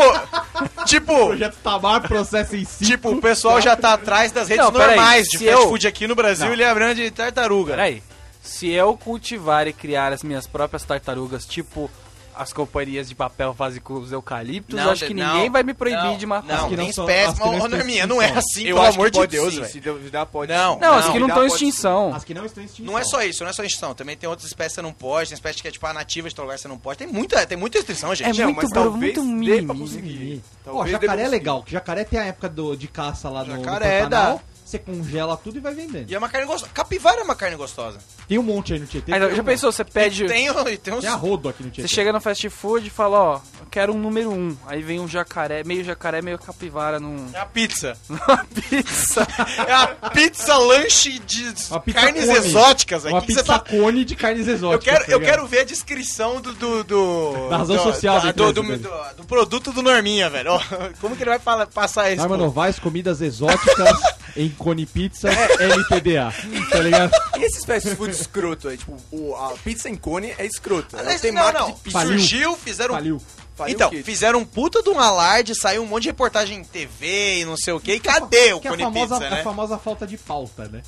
tipo... 0.85 1.25
Projeto 1.27 1.57
Tamar, 1.63 2.01
processo 2.07 2.55
em 2.55 2.65
si. 2.65 2.85
Tipo, 2.85 3.11
o 3.11 3.21
pessoal 3.21 3.59
já 3.61 3.75
tá 3.75 3.93
atrás 3.93 4.31
das 4.31 4.47
redes 4.47 4.63
Não, 4.63 4.71
peraí, 4.71 4.95
normais 4.95 5.27
de 5.27 5.37
se 5.39 5.45
fast 5.45 5.61
eu- 5.61 5.69
food 5.69 5.87
aqui 5.87 6.07
no 6.07 6.13
Brasil 6.15 6.45
Não. 6.47 6.53
e 6.53 6.57
lembrando 6.57 6.95
de 6.95 7.09
tartaruga. 7.11 7.71
Peraí. 7.71 8.03
Se 8.41 8.69
eu 8.69 8.95
cultivar 8.97 9.67
e 9.67 9.73
criar 9.73 10.11
as 10.13 10.21
minhas 10.21 10.45
próprias 10.45 10.83
tartarugas, 10.83 11.45
tipo 11.45 11.89
as 12.35 12.51
companhias 12.53 13.07
de 13.09 13.15
papel 13.15 13.53
fazem 13.53 13.81
com 13.81 13.95
os 13.95 14.11
eucaliptos, 14.11 14.75
Não, 14.79 14.91
acho 14.91 15.05
que 15.05 15.13
não, 15.13 15.33
ninguém 15.35 15.49
vai 15.49 15.63
me 15.63 15.73
proibir 15.73 16.03
não, 16.03 16.17
de 16.17 16.25
matar. 16.25 16.57
Não, 16.61 16.69
que 16.69 16.75
não 16.75 16.83
tem 16.85 16.93
são- 16.93 17.03
espécie... 17.05 17.27
as 17.29 17.33
que 17.39 17.39
não 17.39 17.49
Ô, 17.49 17.53
estão 17.53 17.67
em 17.67 17.71
Norminha, 17.77 18.07
não 18.07 18.21
é 18.21 18.25
extinção. 18.25 18.39
assim, 18.39 18.63
Eu 18.67 18.75
pelo 18.75 18.87
amor 18.87 19.09
de 19.11 19.27
Deus, 19.27 19.53
sim, 19.53 19.59
velho. 19.61 19.71
Se 19.71 19.79
duvidar, 19.79 20.25
pode 20.25 20.51
Não, 20.53 20.73
sim. 20.75 20.79
Não, 20.81 20.93
as 20.95 21.09
que 21.09 21.19
não 21.19 21.27
estão 21.27 21.43
em 21.43 21.47
extinção. 21.47 22.13
As 22.15 22.23
que 22.23 22.33
não 22.33 22.45
estão 22.45 22.63
em 22.63 22.65
extinção. 22.65 22.91
Não 22.91 22.99
é 22.99 23.03
só 23.03 23.21
isso, 23.23 23.43
não 23.43 23.49
é 23.49 23.53
só 23.53 23.63
extinção. 23.63 23.93
Também 23.93 24.17
tem 24.17 24.29
outras 24.29 24.47
espécies 24.47 24.73
que 24.73 24.75
você 24.75 24.81
não 24.81 24.93
pode, 24.93 25.29
tem 25.29 25.35
espécies 25.35 25.61
que 25.61 25.67
é 25.67 25.71
tipo 25.71 25.85
a 25.85 25.93
nativa 25.93 26.29
de 26.29 26.35
tal 26.35 26.45
lugar 26.45 26.55
que 26.55 26.61
você 26.61 26.67
não 26.67 26.77
pode. 26.77 26.97
Tem 26.99 27.07
muita, 27.07 27.45
tem 27.45 27.57
muita 27.57 27.77
restrição, 27.77 28.13
gente. 28.15 28.29
É 28.29 28.33
Não, 28.33 28.45
muito 28.53 28.57
mas 28.57 28.69
bro- 28.69 28.83
talvez 28.91 29.17
muito 29.17 29.23
mimimi. 29.23 30.43
Talvez 30.63 30.91
jacaré 30.91 31.23
é 31.23 31.27
legal, 31.27 31.63
que 31.63 31.71
jacaré 31.71 32.03
tem 32.03 32.19
a 32.19 32.25
época 32.25 32.49
do, 32.49 32.75
de 32.75 32.87
caça 32.87 33.29
lá 33.29 33.43
no, 33.43 33.55
no 33.55 33.63
Jacaré 33.63 34.03
Pantanal. 34.03 34.41
Você 34.73 34.79
congela 34.79 35.37
tudo 35.37 35.57
e 35.57 35.59
vai 35.61 35.71
vendendo. 35.75 36.09
E 36.09 36.15
é 36.15 36.17
uma 36.17 36.27
carne 36.27 36.47
gostosa. 36.47 36.71
Capivara 36.73 37.21
é 37.21 37.23
uma 37.23 37.35
carne 37.35 37.55
gostosa. 37.55 37.99
Tem 38.27 38.39
um 38.39 38.43
monte 38.43 38.73
aí 38.73 38.79
no 38.79 38.87
Tietê. 38.87 39.11
Tem 39.11 39.21
já 39.35 39.41
um- 39.41 39.45
pensou, 39.45 39.71
você 39.71 39.83
pede. 39.83 40.23
E 40.25 40.27
tem, 40.27 40.47
e 40.47 40.77
tem 40.77 40.93
uns... 40.95 41.01
Tem 41.01 41.09
a 41.11 41.13
rodo 41.13 41.47
aqui 41.47 41.61
no 41.61 41.69
Tietê. 41.69 41.87
Você 41.87 41.93
chega 41.93 42.11
no 42.11 42.19
fast 42.19 42.49
food 42.49 42.87
e 42.87 42.89
fala, 42.89 43.19
ó, 43.19 43.33
eu 43.59 43.67
quero 43.69 43.93
um 43.93 43.99
número 43.99 44.31
um. 44.31 44.57
Aí 44.65 44.81
vem 44.81 44.99
um 44.99 45.07
jacaré, 45.07 45.63
meio 45.63 45.83
jacaré, 45.83 46.23
meio 46.23 46.39
capivara 46.39 46.99
num, 46.99 47.27
É 47.35 47.37
a 47.39 47.45
pizza. 47.45 47.95
numa 48.09 48.45
pizza. 48.45 49.27
É 49.67 49.73
a 49.73 49.87
pizza 50.09 50.57
lanche 50.57 51.19
de 51.19 51.53
Uma 51.69 51.79
pizza 51.79 52.01
carnes 52.01 52.25
cone. 52.25 52.37
exóticas. 52.37 53.05
aí. 53.05 53.11
Uma 53.13 53.21
Que 53.21 53.27
pizza 53.27 53.43
tá- 53.43 53.59
cone 53.59 54.03
de 54.03 54.15
carnes 54.15 54.47
Eu 54.47 54.53
exóticas. 54.55 54.83
quero, 54.93 55.05
tá 55.05 55.11
eu 55.11 55.19
ligado? 55.19 55.31
quero 55.35 55.47
ver 55.47 55.59
a 55.59 55.63
descrição 55.65 56.41
do. 56.41 56.51
do, 56.53 56.83
do 56.83 57.49
Da 57.49 57.57
razão 57.57 57.75
do- 57.77 57.83
social 57.83 58.19
da 58.19 58.31
do, 58.31 58.51
do, 58.53 58.63
do- 58.63 58.77
do 59.17 59.23
produto 59.25 59.71
do 59.71 59.83
Norminha, 59.83 60.31
velho. 60.31 60.51
Como 60.99 61.15
que 61.15 61.21
ele 61.21 61.37
vai 61.37 61.67
passar 61.67 62.09
isso? 62.11 62.17
Norma? 62.21 62.37
Novaes, 62.37 62.79
comidas 62.79 63.21
exóticas 63.21 63.99
em 64.35 64.49
cone 64.49 64.85
pizza 64.85 65.29
LTDA. 65.29 66.33
Tá 66.71 66.79
ligado? 66.79 67.11
E 67.37 67.43
esses 67.43 67.63
fast 67.65 67.95
food 67.95 68.11
escroto 68.13 68.67
aí? 68.67 68.77
Tipo, 68.77 68.97
o- 69.11 69.35
a 69.35 69.53
pizza 69.63 69.89
em 69.89 69.95
cone 69.95 70.33
é 70.37 70.45
escroto. 70.45 70.95
Ela 70.95 71.05
Mas, 71.11 71.21
tem 71.21 71.31
não, 71.31 71.43
marca 71.43 71.59
não. 71.59 71.67
de 71.71 71.73
pizza. 71.79 71.97
Faliu. 71.99 72.19
Surgiu, 72.19 72.57
fizeram. 72.57 72.93
Faliu. 72.95 73.21
Faria 73.55 73.73
Então, 73.75 73.87
o 73.87 73.91
quê? 73.91 74.01
fizeram 74.01 74.39
um 74.39 74.45
puta 74.45 74.81
de 74.81 74.89
um 74.89 74.99
alarde, 74.99 75.53
saiu 75.53 75.83
um 75.83 75.85
monte 75.85 76.03
de 76.03 76.09
reportagem 76.09 76.59
em 76.59 76.63
TV 76.63 77.41
e 77.41 77.45
não 77.45 77.55
sei 77.55 77.71
o 77.73 77.79
que. 77.79 77.93
E 77.93 77.99
cadê 77.99 78.51
o 78.53 78.59
Que 78.59 78.67
é 78.67 78.69
a 78.69 78.73
cone 78.73 78.83
famosa, 78.83 79.15
pizza, 79.15 79.23
é 79.23 79.27
a 79.27 79.35
né? 79.37 79.43
famosa 79.43 79.77
falta 79.77 80.07
de 80.07 80.17
pauta, 80.17 80.67
né? 80.67 80.81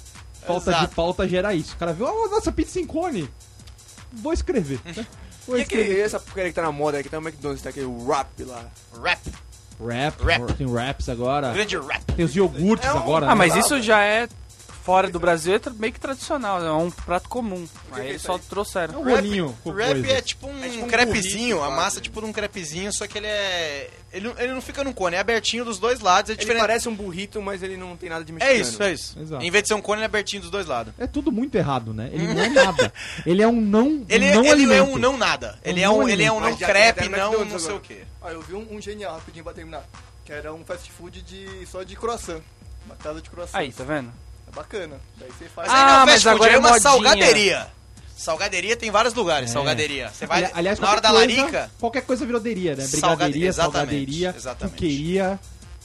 Falta 0.48 0.72
Exato. 0.72 0.88
de 0.88 0.96
pauta 0.96 1.28
gera 1.28 1.54
isso. 1.54 1.76
O 1.76 1.78
cara 1.78 1.94
viu, 1.94 2.08
oh, 2.08 2.28
nossa, 2.30 2.52
pizza 2.52 2.80
em 2.80 2.86
cone. 2.86 3.30
Vou 4.12 4.34
escrever. 4.34 4.80
né? 4.84 5.06
Vou 5.46 5.58
E 5.58 5.62
aquele, 5.62 5.82
escrever. 5.84 6.06
essa 6.06 6.20
porcaria 6.20 6.50
que 6.50 6.56
tá 6.56 6.64
na 6.64 6.72
moda 6.72 6.98
aqui, 6.98 7.08
tá 7.08 7.20
no 7.22 7.28
McDonald's, 7.28 7.62
tá 7.62 7.70
aquele 7.70 7.86
wrap 7.86 8.30
lá. 8.44 8.66
Rap. 9.04 9.20
Rap, 9.80 10.22
Rap. 10.24 10.54
tem 10.54 10.72
raps 10.74 11.10
agora. 11.10 11.52
Grande 11.54 11.78
rap. 11.78 12.04
Tem 12.16 12.26
os 12.26 12.36
iogurtes 12.36 12.88
agora. 12.90 13.26
Ah, 13.26 13.30
né? 13.30 13.36
mas 13.36 13.56
isso 13.56 13.82
já 13.82 14.04
é 14.04 14.28
fora 14.86 15.10
do 15.10 15.20
Brasil 15.20 15.56
é 15.56 15.60
meio 15.80 15.92
que 15.92 16.00
tradicional, 16.00 16.64
é 16.64 16.72
um 16.72 16.92
prato 16.92 17.28
comum. 17.28 17.68
Aí 17.92 18.10
eles 18.10 18.22
só 18.22 18.36
É 18.36 18.40
trouxeram. 18.40 19.02
um 19.02 19.04
rolinho 19.10 19.58
com 19.64 19.72
Rap 19.72 19.94
coisa. 20.02 20.08
é 20.14 20.22
tipo 20.22 20.48
um, 20.48 20.64
É 20.64 20.70
tipo 20.70 20.86
um 20.86 20.88
crepezinho, 20.88 21.58
burrito, 21.58 21.74
a 21.74 21.76
massa 21.76 21.98
é 21.98 22.02
tipo 22.02 22.22
de 22.22 22.28
um 22.28 22.32
crepezinho, 22.32 22.94
só 22.94 23.08
que 23.08 23.18
ele 23.18 23.28
é. 23.28 23.90
Ele, 24.14 24.28
não- 24.30 24.40
ele 24.40 24.54
não 24.54 24.62
fica 24.62 24.82
num 24.84 24.94
cone, 24.94 25.16
é 25.16 25.20
abertinho 25.20 25.66
dos 25.66 25.78
dois 25.80 26.00
lados, 26.00 26.30
é 26.30 26.34
Ele 26.34 26.40
diferente. 26.40 26.62
parece 26.62 26.88
um 26.88 26.96
burrito, 26.96 27.42
mas 27.42 27.62
ele 27.64 27.76
não 27.76 27.98
tem 27.98 28.10
nada 28.10 28.24
de 28.24 28.32
mexicano. 28.32 28.58
É 28.58 28.62
isso, 28.62 28.84
é 28.84 28.94
isso. 28.94 29.20
Exato. 29.20 29.44
Em 29.44 29.52
vez 29.52 29.64
de 29.64 29.68
ser 29.70 29.74
um 29.74 29.82
cone, 29.82 29.98
ele 29.98 30.04
é 30.04 30.06
abertinho 30.06 30.42
dos 30.44 30.52
dois 30.52 30.68
lados. 30.68 30.94
É 30.98 31.06
tudo 31.08 31.32
muito 31.32 31.56
errado, 31.56 31.94
né? 31.94 32.10
Ele 32.14 32.28
não 32.34 32.42
é 32.42 32.48
nada. 32.64 32.94
Ele 33.26 33.42
é 33.42 33.48
um 33.48 33.60
não, 33.60 34.06
Ele, 34.08 34.32
não 34.34 34.46
ele 34.46 34.74
é 34.74 34.82
um 34.84 34.98
não 34.98 35.18
nada. 35.18 35.60
Ele 35.66 35.82
é 35.82 35.90
um, 35.90 36.08
ele 36.08 36.24
é 36.24 36.32
um 36.32 36.38
alimento. 36.38 36.60
não 36.62 36.68
crepe, 36.68 37.10
não 37.10 37.44
não 37.46 37.60
sei 37.60 37.74
o 37.76 37.80
quê. 37.80 38.04
Ah, 38.22 38.32
eu 38.32 38.42
vi 38.42 38.54
um, 38.54 38.66
um 38.76 38.80
genial 38.82 39.16
rapidinho 39.16 39.44
pra 39.44 39.54
terminar. 39.54 39.84
Que 40.24 40.32
era 40.32 40.54
um 40.54 40.64
fast 40.64 40.90
food 40.92 41.22
de, 41.22 41.66
só 41.68 41.84
de 41.84 41.96
croissant. 41.96 42.42
Uma 42.86 42.96
casa 42.96 43.22
de 43.22 43.30
croissant. 43.30 43.58
Aí, 43.60 43.72
tá 43.74 43.84
vendo? 43.84 44.12
É 44.56 44.62
bacana. 44.62 45.00
Daí 45.18 45.30
você 45.30 45.46
faz. 45.46 45.68
Mas 45.68 45.78
aí 45.78 45.84
Ah, 45.84 45.86
não 45.86 45.94
é 45.94 46.06
mas 46.06 46.10
fast 46.10 46.24
food, 46.24 46.36
agora 46.36 46.52
é 46.52 46.56
é 46.56 46.58
uma 46.60 46.70
modinha. 46.70 46.82
salgaderia. 46.92 47.68
Salgaderia 48.18 48.78
tem 48.78 48.90
vários 48.92 49.14
lugares, 49.14 49.50
É. 49.50 49.54
salgaderia. 49.54 50.10
Você 50.10 50.26
vai 50.26 50.44
Ali- 50.46 50.52
Aliás, 50.56 50.80
na 50.80 50.90
hora 50.90 51.02
da 51.02 51.10
coisa- 51.10 51.36
larica, 51.42 51.72
Qualquer 51.80 52.02
coisa 52.04 52.26
virou 52.26 52.40
deria, 52.40 52.76
né? 52.76 52.84
Exatamente, 52.84 53.54
salgaderia, 53.54 54.34
exatamente. 54.36 54.74
cuqueria. 54.76 55.40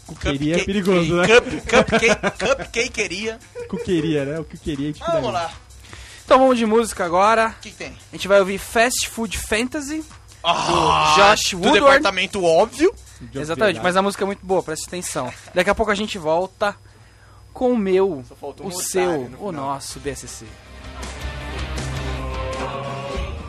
Cuqueria 0.06 0.56
é 0.56 0.64
perigoso, 0.64 1.16
né? 1.16 1.26
Cup, 1.26 1.46
cupcake, 1.68 2.38
cupcakeria. 2.38 3.38
Cuqueria, 3.68 4.24
né? 4.24 4.38
O 4.38 4.44
que 4.44 4.56
queria 4.58 4.90
a 4.90 4.92
gente 4.92 5.00
Vamos 5.00 5.32
lá. 5.32 5.52
Então 6.24 6.38
vamos 6.38 6.56
de 6.58 6.66
música 6.66 7.04
agora. 7.04 7.54
O 7.58 7.60
que, 7.62 7.70
que 7.70 7.76
tem? 7.76 7.96
A 8.12 8.16
gente 8.16 8.28
vai 8.28 8.38
ouvir 8.38 8.58
Fast 8.58 9.08
Food 9.08 9.36
Fantasy. 9.36 10.04
Ah, 10.42 11.14
Josh 11.16 11.50
do 11.50 11.58
Woodward. 11.58 11.80
departamento 11.98 12.44
óbvio. 12.44 12.94
de 13.20 13.38
Exatamente, 13.38 13.80
mas 13.80 13.96
a 13.96 14.02
música 14.02 14.24
é 14.24 14.26
muito 14.26 14.44
boa, 14.46 14.62
presta 14.62 14.86
atenção. 14.86 15.30
Daqui 15.54 15.68
a 15.68 15.74
pouco 15.74 15.92
a 15.92 15.94
gente 15.94 16.16
volta 16.16 16.74
com 17.60 17.72
o 17.72 17.76
meu, 17.76 18.08
o 18.08 18.66
um 18.66 18.70
seu, 18.70 19.28
no 19.28 19.48
o 19.48 19.52
nosso 19.52 20.00
BSC. 20.00 20.46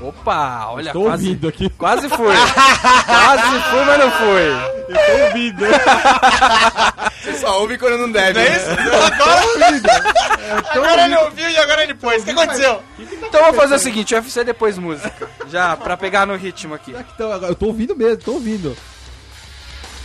Opa, 0.01 0.67
olha, 0.67 0.91
Tô 0.91 1.03
quase, 1.03 1.27
ouvindo 1.27 1.47
aqui. 1.47 1.69
quase 1.79 2.09
foi. 2.09 2.35
quase 2.35 3.61
foi, 3.69 3.85
mas 3.85 3.99
não 3.99 4.11
foi. 4.11 4.47
Eu 4.89 5.05
tô 5.05 5.23
ouvindo. 5.23 5.63
Você 7.23 7.37
só 7.37 7.61
ouve 7.61 7.77
quando 7.77 7.99
não 7.99 8.11
deve. 8.11 8.33
Não 8.33 8.41
é 8.41 8.49
né? 8.49 8.57
isso? 8.57 8.69
Agora, 8.69 10.67
agora 10.75 11.05
ele 11.05 11.15
ouviu 11.15 11.49
e 11.49 11.57
agora 11.57 11.83
ele 11.83 11.93
pôs. 11.93 12.21
O 12.21 12.25
que 12.25 12.31
aconteceu? 12.31 12.83
Então 12.99 13.39
vamos 13.39 13.55
fazer 13.55 13.75
o 13.75 13.79
seguinte, 13.79 14.13
UFC 14.13 14.43
depois 14.43 14.77
música. 14.77 15.29
Já, 15.47 15.77
pra 15.77 15.95
pegar 15.95 16.27
no 16.27 16.35
ritmo 16.35 16.73
aqui. 16.73 16.93
Então, 17.15 17.31
agora, 17.31 17.53
eu 17.53 17.55
tô 17.55 17.67
ouvindo 17.67 17.95
mesmo, 17.95 18.17
tô 18.17 18.33
ouvindo. 18.33 18.75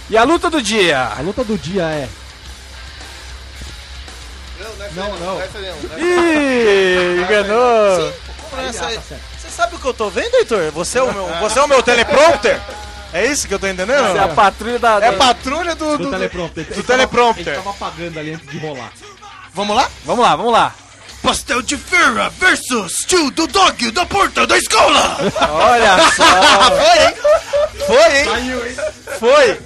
E 0.09 0.17
a 0.17 0.23
luta 0.23 0.49
do 0.49 0.63
dia. 0.63 1.09
A 1.19 1.21
luta 1.23 1.43
do 1.43 1.59
dia 1.59 1.83
é. 1.83 2.09
Não, 4.97 5.17
não 5.19 5.35
Não, 5.37 5.99
Ih, 5.99 7.21
enganou. 7.23 8.13
Como 8.51 8.63
não 8.63 8.69
essa 8.69 8.87
aí? 8.87 8.99
certo. 9.09 9.23
Você 9.39 9.49
sabe 9.51 9.77
o 9.77 9.79
que 9.79 9.85
eu 9.87 9.95
tô 9.95 10.11
vendo, 10.11 10.35
Heitor? 10.37 10.71
Você 10.73 10.99
é 10.99 11.03
o 11.03 11.13
meu, 11.13 11.27
você 11.41 11.59
é 11.59 11.63
o 11.63 11.69
meu 11.69 11.83
teleprompter? 11.83 12.61
É 13.13 13.25
isso 13.27 13.47
que 13.47 13.55
eu 13.55 13.59
tô 13.59 13.67
entendendo? 13.67 13.93
Essa 14.05 14.19
é 14.19 14.25
a 14.25 14.29
patrulha 14.29 14.79
da... 14.79 14.97
É 14.97 15.13
da- 15.13 15.17
patrulha 15.17 15.75
do, 15.75 15.97
Do, 15.97 16.05
do, 16.05 16.11
teleprompter. 16.11 16.65
Ele 16.65 16.75
do 16.75 16.83
tava- 16.83 16.87
teleprompter. 16.99 17.47
Ele 17.49 17.57
tava 17.57 17.71
apagando 17.71 18.19
ali 18.19 18.35
antes 18.35 18.49
de 18.51 18.59
rolar. 18.59 18.91
Vamos 19.55 19.77
lá? 19.77 19.89
Vamos 20.05 20.25
lá, 20.25 20.37
vamos 20.37 20.53
lá. 20.53 20.75
Pastel 21.23 21.63
de 21.63 21.77
feira 21.77 22.29
versus 22.39 22.93
tio 23.07 23.31
do 23.31 23.47
dog 23.47 23.91
da 23.91 24.05
porta 24.07 24.47
da 24.47 24.57
escola. 24.59 25.17
Olha 25.51 25.97
só. 26.13 26.25
Foi, 26.77 27.07
hein? 27.07 27.15
Foi, 27.87 28.19
hein? 28.21 28.77
Foi. 29.19 29.61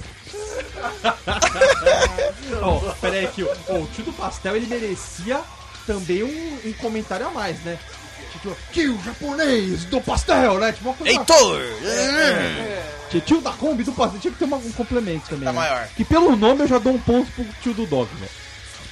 Ó, 2.61 2.79
pera 3.01 3.15
aí 3.17 3.27
que 3.27 3.43
o, 3.43 3.47
o 3.69 3.87
tio 3.93 4.03
do 4.05 4.13
pastel 4.13 4.55
ele 4.55 4.67
merecia 4.67 5.41
também 5.85 6.23
um, 6.23 6.59
um 6.69 6.73
comentário 6.73 7.27
a 7.27 7.31
mais, 7.31 7.59
né? 7.63 7.77
Tipo, 8.31 8.55
tio 8.71 8.97
japonês 9.03 9.83
do 9.85 9.99
pastel, 10.01 10.57
né? 10.59 10.71
Tipo 10.71 10.89
uma 10.89 10.95
coisa. 10.95 11.11
Heitor. 11.19 11.61
Tio- 13.09 13.21
Tio 13.21 13.41
da 13.41 13.51
Kombi 13.51 13.83
do 13.83 13.91
pastel. 13.91 14.19
Tinha 14.19 14.31
que 14.31 14.39
ter 14.39 14.45
uma- 14.45 14.57
um 14.57 14.71
complemento 14.71 15.27
também. 15.29 15.45
Tá 15.45 15.51
né? 15.53 15.59
maior. 15.59 15.87
Que 15.95 16.05
pelo 16.05 16.35
nome 16.35 16.63
eu 16.63 16.67
já 16.67 16.79
dou 16.79 16.93
um 16.93 16.99
ponto 16.99 17.29
pro 17.31 17.43
tio 17.61 17.73
do 17.73 17.85
dog, 17.85 18.09
velho. 18.15 18.31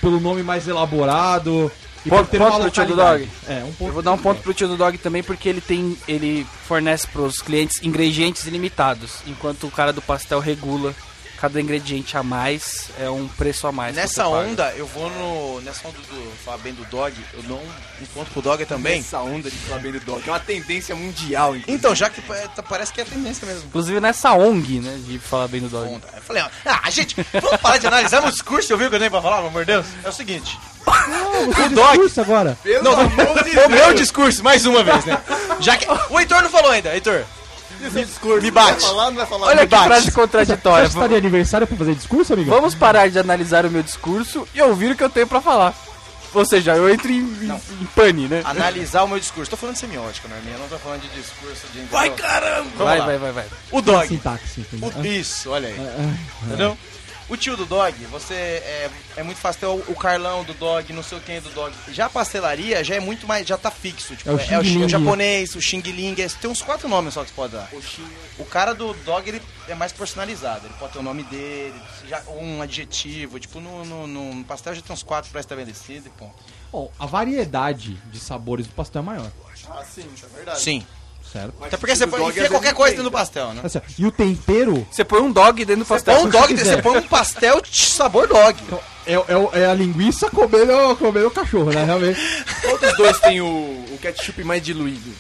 Pelo 0.02 0.20
nome 0.20 0.44
mais 0.44 0.68
elaborado. 0.68 1.72
E 2.06 2.10
Ponto- 2.10 2.26
por 2.26 2.32
ter 2.32 2.38
ponto 2.40 2.60
pro 2.62 2.72
tio 2.72 2.86
do 2.86 2.96
localidade. 2.96 3.30
É, 3.48 3.64
um 3.64 3.74
ponto. 3.74 3.90
Eu 3.90 3.94
vou 3.94 4.02
dar 4.02 4.12
um 4.14 4.18
ponto 4.18 4.42
pro 4.42 4.54
tio 4.54 4.68
do 4.70 4.78
Dog 4.78 4.98
também 4.98 5.22
porque 5.24 5.48
ele 5.50 5.60
tem. 5.62 5.98
ele 6.08 6.46
fornece 6.68 7.06
pros 7.08 7.40
clientes 7.42 7.82
ingredientes 7.84 8.46
ilimitados, 8.46 9.18
enquanto 9.28 9.68
o 9.68 9.72
cara 9.72 9.92
do 9.94 10.02
pastel 10.02 10.40
regula 10.40 10.94
cada 11.40 11.62
ingrediente 11.62 12.18
a 12.18 12.24
mais, 12.24 12.90
é 13.00 13.10
um 13.10 13.28
preço 13.28 13.66
a 13.68 13.72
mais. 13.72 13.96
Nessa 13.96 14.24
você 14.26 14.30
paga. 14.32 14.50
onda, 14.50 14.74
eu 14.76 14.86
vou 14.86 15.10
no. 15.10 15.62
Nessa 15.62 15.88
onda 15.88 15.98
do. 15.98 16.30
Falar 16.44 16.58
bem 16.58 16.74
do 16.74 16.84
dog, 16.86 17.16
eu 17.34 17.44
dou 17.44 17.58
um, 17.58 18.04
um 18.04 18.06
ponto 18.14 18.32
pro 18.32 18.42
dog 18.42 18.66
também. 18.66 19.00
Essa 19.00 19.20
onda 19.20 19.50
de 19.50 19.56
falar 19.58 19.80
bem 19.82 19.92
do 19.92 20.00
dog. 20.02 20.22
É 20.28 20.32
uma 20.32 20.40
tendência 20.40 20.96
mundial, 20.96 21.56
inclusive. 21.56 21.72
Então, 21.78 21.96
já 21.96 22.10
que 22.10 22.22
pa- 22.22 22.36
tá- 22.56 22.64
parece 22.64 22.92
que 22.94 23.00
é 23.00 23.04
a 23.04 23.08
tendência 23.08 23.46
mesmo. 23.48 23.64
Inclusive 23.68 24.00
nessa 24.00 24.34
ONG, 24.34 24.80
né? 24.80 25.00
De 25.06 25.18
falar 25.20 25.48
bem 25.48 25.62
do 25.62 25.70
Dog. 25.70 25.88
Onda. 25.94 26.08
Eu 26.16 26.22
falei, 26.22 26.44
ó, 26.44 26.50
ah, 26.66 26.90
gente, 26.90 27.16
vamos 27.34 27.58
parar 27.62 27.78
de 27.78 27.88
analisar 27.88 28.22
meu 28.22 28.32
discurso, 28.32 28.68
você 28.68 28.74
ouviu 28.74 28.88
o 28.88 28.90
que 28.90 28.96
eu 28.96 29.00
tenho 29.00 29.12
pra 29.12 29.22
falar, 29.22 29.38
pelo 29.38 29.48
amor 29.50 29.66
de 29.66 29.72
Deus? 29.74 29.86
É 30.04 30.10
o 30.10 30.14
seguinte. 30.14 30.58
Não, 31.08 31.50
O 31.50 31.70
dog. 31.70 31.90
discurso 31.92 32.22
agora. 32.22 32.58
Pelo 32.64 32.84
Não, 32.84 33.00
amor 33.00 33.44
de 33.44 33.60
o 33.60 33.70
meu 33.70 33.94
discurso, 33.94 34.44
mais 34.44 34.66
uma 34.66 34.84
vez, 34.84 35.06
né? 35.06 35.22
Já 35.60 35.78
que. 35.78 35.86
O 36.10 36.20
Heitor 36.20 36.42
não 36.42 36.50
falou 36.50 36.72
ainda, 36.72 36.94
Heitor. 36.94 37.24
Esse 37.82 38.06
discurso, 38.06 38.42
me 38.42 38.52
bate. 38.52 38.72
Vai 38.72 38.80
falar, 38.82 39.06
não 39.10 39.16
vai 39.18 39.26
falar? 39.26 39.48
Olha 39.48 39.62
Me 39.62 39.68
que 39.68 39.76
bate. 39.76 39.88
frase 39.88 40.06
Você 40.06 40.12
contraditória. 40.12 40.86
acha 40.86 40.94
que 40.94 41.00
tá 41.00 41.08
de 41.08 41.16
aniversário 41.16 41.68
pra 41.68 41.78
fazer 41.78 41.96
discurso, 41.96 42.34
amigo? 42.34 42.50
Vamos 42.52 42.76
parar 42.76 43.10
de 43.10 43.18
analisar 43.20 43.66
o 43.66 43.72
meu 43.72 43.82
discurso 43.84 44.48
e 44.54 44.62
ouvir 44.62 44.92
o 44.92 44.96
que 44.96 45.04
eu 45.04 45.10
tenho 45.10 45.28
pra 45.28 45.42
falar. 45.42 45.74
Ou 46.32 46.46
seja, 46.46 46.76
eu 46.76 46.88
entro 46.88 47.10
em, 47.12 47.18
em, 47.22 47.86
pane, 47.96 48.28
né? 48.28 48.42
Analisar 48.46 49.04
o 49.04 49.08
meu 49.08 49.20
discurso. 49.20 49.50
Tô 49.50 49.58
falando 49.58 49.74
de 49.76 49.80
semiótica, 49.82 50.28
Norminha, 50.28 50.58
não 50.60 50.68
tô 50.68 50.78
falando 50.78 51.02
de 51.02 51.08
discurso 51.10 51.66
de. 51.74 51.80
Vai, 51.92 52.12
caramba! 52.12 52.70
Vai, 52.78 53.00
vai, 53.02 53.18
vai, 53.18 53.32
vai. 53.32 53.46
O 53.72 53.82
dog. 53.82 54.08
Sintaxe. 54.08 54.62
entendeu? 54.62 54.94
O- 54.96 55.06
isso, 55.08 55.50
olha 55.50 55.70
aí. 55.70 55.76
Ah, 55.80 56.46
Entendeu? 56.46 56.78
O 57.30 57.38
tio 57.38 57.56
do 57.56 57.66
dog, 57.66 57.96
você 58.06 58.34
é, 58.34 58.90
é 59.18 59.24
muito 59.24 59.38
fácil 59.40 59.60
ter 59.60 59.66
o, 59.68 59.92
o 59.92 59.96
Carlão 59.96 60.44
do 60.44 60.54
dog, 60.56 60.92
não 60.92 61.04
sei 61.04 61.20
o 61.20 61.22
quem 61.22 61.40
do 61.40 61.50
dog. 61.52 61.74
Já 61.92 62.08
a 62.08 62.10
pastelaria 62.10 62.84
já 62.84 62.96
é 62.96 63.00
muito 63.00 63.28
mais, 63.28 63.48
já 63.48 63.56
tá 63.58 63.70
fixo. 63.70 64.16
Tipo, 64.16 64.32
É 64.32 64.34
o 64.34 64.40
é, 64.40 64.60
o, 64.60 64.64
Xing 64.64 64.72
chi- 64.80 64.84
o 64.86 64.90
japonês, 64.90 65.56
o 65.56 65.62
Xing 65.62 65.82
Ling, 65.82 66.20
é- 66.20 66.28
tem 66.28 66.50
uns 66.50 66.62
quatro 66.64 66.90
nomes 66.90 67.14
só 67.14 67.24
que 67.24 67.30
você 67.30 67.36
pode 67.36 67.54
dar. 67.54 67.70
O 68.40 68.46
cara 68.46 68.74
do 68.74 68.94
dog, 69.06 69.30
ele 69.30 69.42
é 69.68 69.76
mais 69.76 69.92
personalizado. 69.92 70.66
Ele 70.66 70.74
pode 70.80 70.94
ter 70.94 71.00
o 71.00 71.04
nome 71.04 71.22
dele, 71.24 71.80
já, 72.08 72.22
um 72.30 72.62
adjetivo. 72.64 73.40
Tipo, 73.40 73.60
no, 73.60 73.86
no, 73.86 74.08
no 74.08 74.44
pastel 74.44 74.74
já 74.74 74.82
tem 74.82 74.92
uns 74.94 75.04
quatro 75.04 75.30
pré-estabelecidos 75.30 76.08
e 76.08 76.10
ponto. 76.10 76.34
Bom, 76.72 76.92
a 77.00 77.06
variedade 77.06 77.94
de 78.12 78.20
sabores 78.20 78.66
do 78.68 78.74
pastel 78.74 79.02
é 79.02 79.06
maior, 79.06 79.32
Ah, 79.70 79.84
sim, 79.84 80.08
isso 80.16 80.26
é 80.26 80.30
verdade. 80.36 80.60
Sim. 80.62 80.84
Certo? 81.32 81.54
Até 81.62 81.78
porque 81.78 81.96
você 81.96 82.06
dog 82.06 82.30
enfiar 82.30 82.44
às 82.44 82.50
qualquer 82.50 82.74
coisa 82.74 82.92
dentro 82.96 83.04
do 83.10 83.12
pastel, 83.12 83.54
né? 83.54 83.62
Assim, 83.64 83.78
ó, 83.78 83.82
e 83.98 84.06
o 84.06 84.12
tempero 84.12 84.88
Você 84.92 85.04
põe 85.04 85.22
um 85.22 85.32
dog 85.32 85.64
dentro 85.66 85.84
do 85.84 85.88
pastel. 85.88 86.16
Põe 86.16 86.26
um 86.26 86.30
dog, 86.30 86.48
quiser. 86.48 86.76
você 86.76 86.82
põe 86.82 86.98
um 86.98 87.02
pastel 87.08 87.62
de 87.62 87.86
sabor 87.86 88.28
dog. 88.28 88.60
então, 88.66 88.80
é, 89.06 89.14
é 89.14 89.38
o- 89.38 89.50
é 89.54 89.66
a 89.66 89.74
linguiça 89.74 90.30
comendo, 90.30 90.96
comendo 90.98 91.28
o 91.28 91.32
cachorro, 91.32 91.72
né? 91.72 91.84
Realmente. 91.84 92.20
Dos 92.82 92.98
dois 92.98 93.20
tem 93.20 93.42
o, 93.42 93.46
o 93.46 94.00
ketchup 94.02 94.44
mais 94.44 94.62
diluído? 94.62 95.12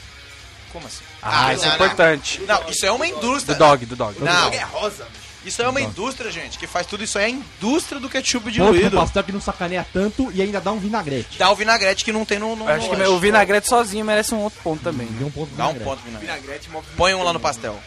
Como 0.71 0.85
assim? 0.85 1.03
Ah, 1.21 1.53
isso 1.53 1.63
é 1.65 1.69
não, 1.69 1.77
não. 1.77 1.85
importante. 1.85 2.41
Não, 2.47 2.69
isso 2.69 2.85
é 2.85 2.91
uma 2.91 3.07
indústria. 3.07 3.55
Do 3.55 3.59
dog, 3.59 3.85
do 3.87 3.95
dog. 3.95 4.15
Não, 4.23 4.49
é 4.53 4.59
rosa. 4.63 5.07
Isso 5.45 5.61
é 5.61 5.67
uma 5.69 5.81
indústria, 5.81 6.31
gente, 6.31 6.57
que 6.59 6.67
faz 6.67 6.85
tudo 6.85 7.03
isso. 7.03 7.17
É 7.17 7.25
a 7.25 7.29
indústria 7.29 7.99
do 7.99 8.09
ketchup 8.09 8.51
diluído. 8.51 8.89
pro 8.91 8.99
pastel 8.99 9.23
que 9.23 9.31
não 9.31 9.41
sacaneia 9.41 9.85
tanto 9.93 10.31
e 10.33 10.41
ainda 10.41 10.59
dá 10.59 10.71
um 10.71 10.79
vinagrete. 10.79 11.37
Dá 11.37 11.49
o 11.49 11.55
vinagrete 11.55 12.03
que 12.03 12.11
não 12.11 12.25
tem 12.25 12.37
no. 12.39 12.55
no 12.55 12.67
acho 12.67 12.85
no 12.87 12.89
que 12.91 12.95
lanche. 12.97 13.11
o 13.11 13.19
vinagrete 13.19 13.67
sozinho 13.67 14.03
merece 14.05 14.33
um 14.35 14.39
outro 14.39 14.59
ponto 14.61 14.83
também. 14.83 15.07
Um 15.21 15.31
ponto 15.31 15.49
Dá 15.55 15.67
um 15.67 15.73
vinagrete. 15.73 15.83
ponto 15.83 16.03
vinagrete. 16.03 16.41
Vinagrete 16.41 16.69
Põe 16.97 17.13
um 17.13 17.23
lá 17.23 17.31
no 17.33 17.39
pastel. 17.39 17.79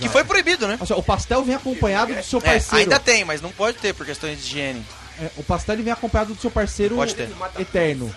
Que 0.00 0.08
foi 0.08 0.24
proibido, 0.24 0.66
né? 0.66 0.78
O 0.96 1.02
pastel 1.02 1.42
vem 1.44 1.54
acompanhado 1.54 2.14
do 2.14 2.22
seu 2.22 2.38
É, 2.38 2.42
parceiro. 2.42 2.76
ainda 2.78 2.98
tem, 3.00 3.24
mas 3.24 3.42
não 3.42 3.50
pode 3.50 3.76
ter 3.78 3.92
por 3.92 4.06
questões 4.06 4.38
de 4.38 4.46
higiene. 4.46 4.82
É, 5.20 5.28
o 5.36 5.42
pastel 5.42 5.76
vem 5.76 5.92
acompanhado 5.92 6.32
do 6.34 6.40
seu 6.40 6.50
parceiro 6.50 6.94
Pode 6.96 7.14
ter. 7.14 7.28
eterno, 7.58 8.14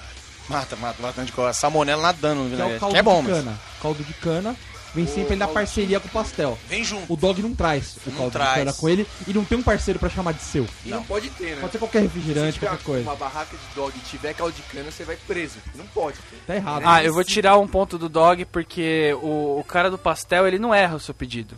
Mata, 0.48 0.76
mata, 0.76 1.02
mata 1.02 1.24
de 1.24 1.32
cor. 1.32 1.52
Salmonela 1.54 2.02
nadando 2.02 2.44
no 2.44 2.50
que 2.50 2.54
é 2.54 2.56
o 2.56 2.58
vinagrete. 2.68 2.80
caldo 2.80 2.94
Que 2.94 3.00
é 3.00 3.04
bom, 3.04 3.22
de 3.24 3.30
mas. 3.32 3.38
cana. 3.44 3.60
Caldo 3.82 4.04
de 4.04 4.14
cana 4.14 4.56
vem 4.96 5.06
sempre 5.06 5.34
ele 5.34 5.36
na 5.36 5.48
parceria 5.48 6.00
com 6.00 6.08
o 6.08 6.12
pastel. 6.12 6.58
Vem 6.68 6.84
junto. 6.84 7.12
O 7.12 7.18
dog 7.18 7.42
não 7.42 7.54
traz 7.54 7.98
o 8.06 8.10
Não 8.10 8.18
caldo 8.18 8.32
traz. 8.32 8.50
de 8.54 8.60
cana 8.60 8.74
com 8.74 8.90
ele 8.90 9.06
e 9.28 9.34
não 9.34 9.44
tem 9.46 9.58
um 9.58 9.64
parceiro 9.64 10.00
pra 10.00 10.10
chamar 10.10 10.32
de 10.34 10.42
seu. 10.42 10.66
E 10.86 10.90
não 10.90 11.04
pode 11.04 11.30
ter, 11.32 11.56
né? 11.56 11.62
Pode 11.62 11.74
ser 11.74 11.78
qualquer 11.80 12.02
refrigerante, 12.04 12.54
Se 12.54 12.60
tiver 12.60 12.68
qualquer 12.70 12.84
coisa. 12.84 13.04
uma 13.04 13.16
barraca 13.16 13.56
de 13.58 13.76
dog 13.76 13.94
e 13.96 14.00
tiver 14.10 14.34
caldo 14.34 14.54
de 14.56 14.62
cana, 14.64 14.90
você 14.90 15.04
vai 15.04 15.18
preso. 15.28 15.58
Não 15.76 15.86
pode 15.88 16.18
ter. 16.30 16.38
Tá 16.48 16.56
errado. 16.56 16.84
Ah, 16.86 17.04
eu 17.04 17.14
vou 17.14 17.24
tirar 17.24 17.58
um 17.58 17.68
ponto 17.68 17.98
do 17.98 18.08
dog 18.10 18.46
porque 18.46 19.14
o, 19.22 19.60
o 19.60 19.64
cara 19.68 19.92
do 19.92 19.98
pastel 19.98 20.48
ele 20.48 20.58
não 20.58 20.74
erra 20.74 20.96
o 20.96 21.00
seu 21.00 21.14
pedido. 21.14 21.56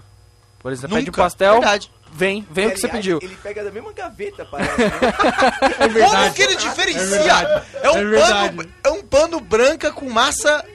Por 0.60 0.72
exemplo, 0.72 0.90
Nunca. 0.98 1.00
pede 1.02 1.10
um 1.12 1.14
pastel, 1.24 1.54
Verdade. 1.54 1.92
vem, 2.12 2.46
vem 2.50 2.68
o 2.68 2.72
que 2.72 2.80
você 2.80 2.88
pediu. 2.90 3.20
Ele 3.22 3.38
pega 3.42 3.64
da 3.64 3.72
mesma 3.72 3.94
gaveta, 3.94 4.44
parece. 4.44 4.82
né? 4.82 4.90
Como 6.10 6.34
que 6.34 6.42
ele 6.42 6.56
diferencia? 6.56 7.64
É, 7.84 7.90
um 7.92 7.98
É 7.98 8.04
verdade. 8.06 8.56
pano, 8.58 8.70
é 8.84 8.90
um 8.90 9.02
pano 9.04 9.40
branca 9.40 9.92
com 9.92 10.10
massa 10.10 10.66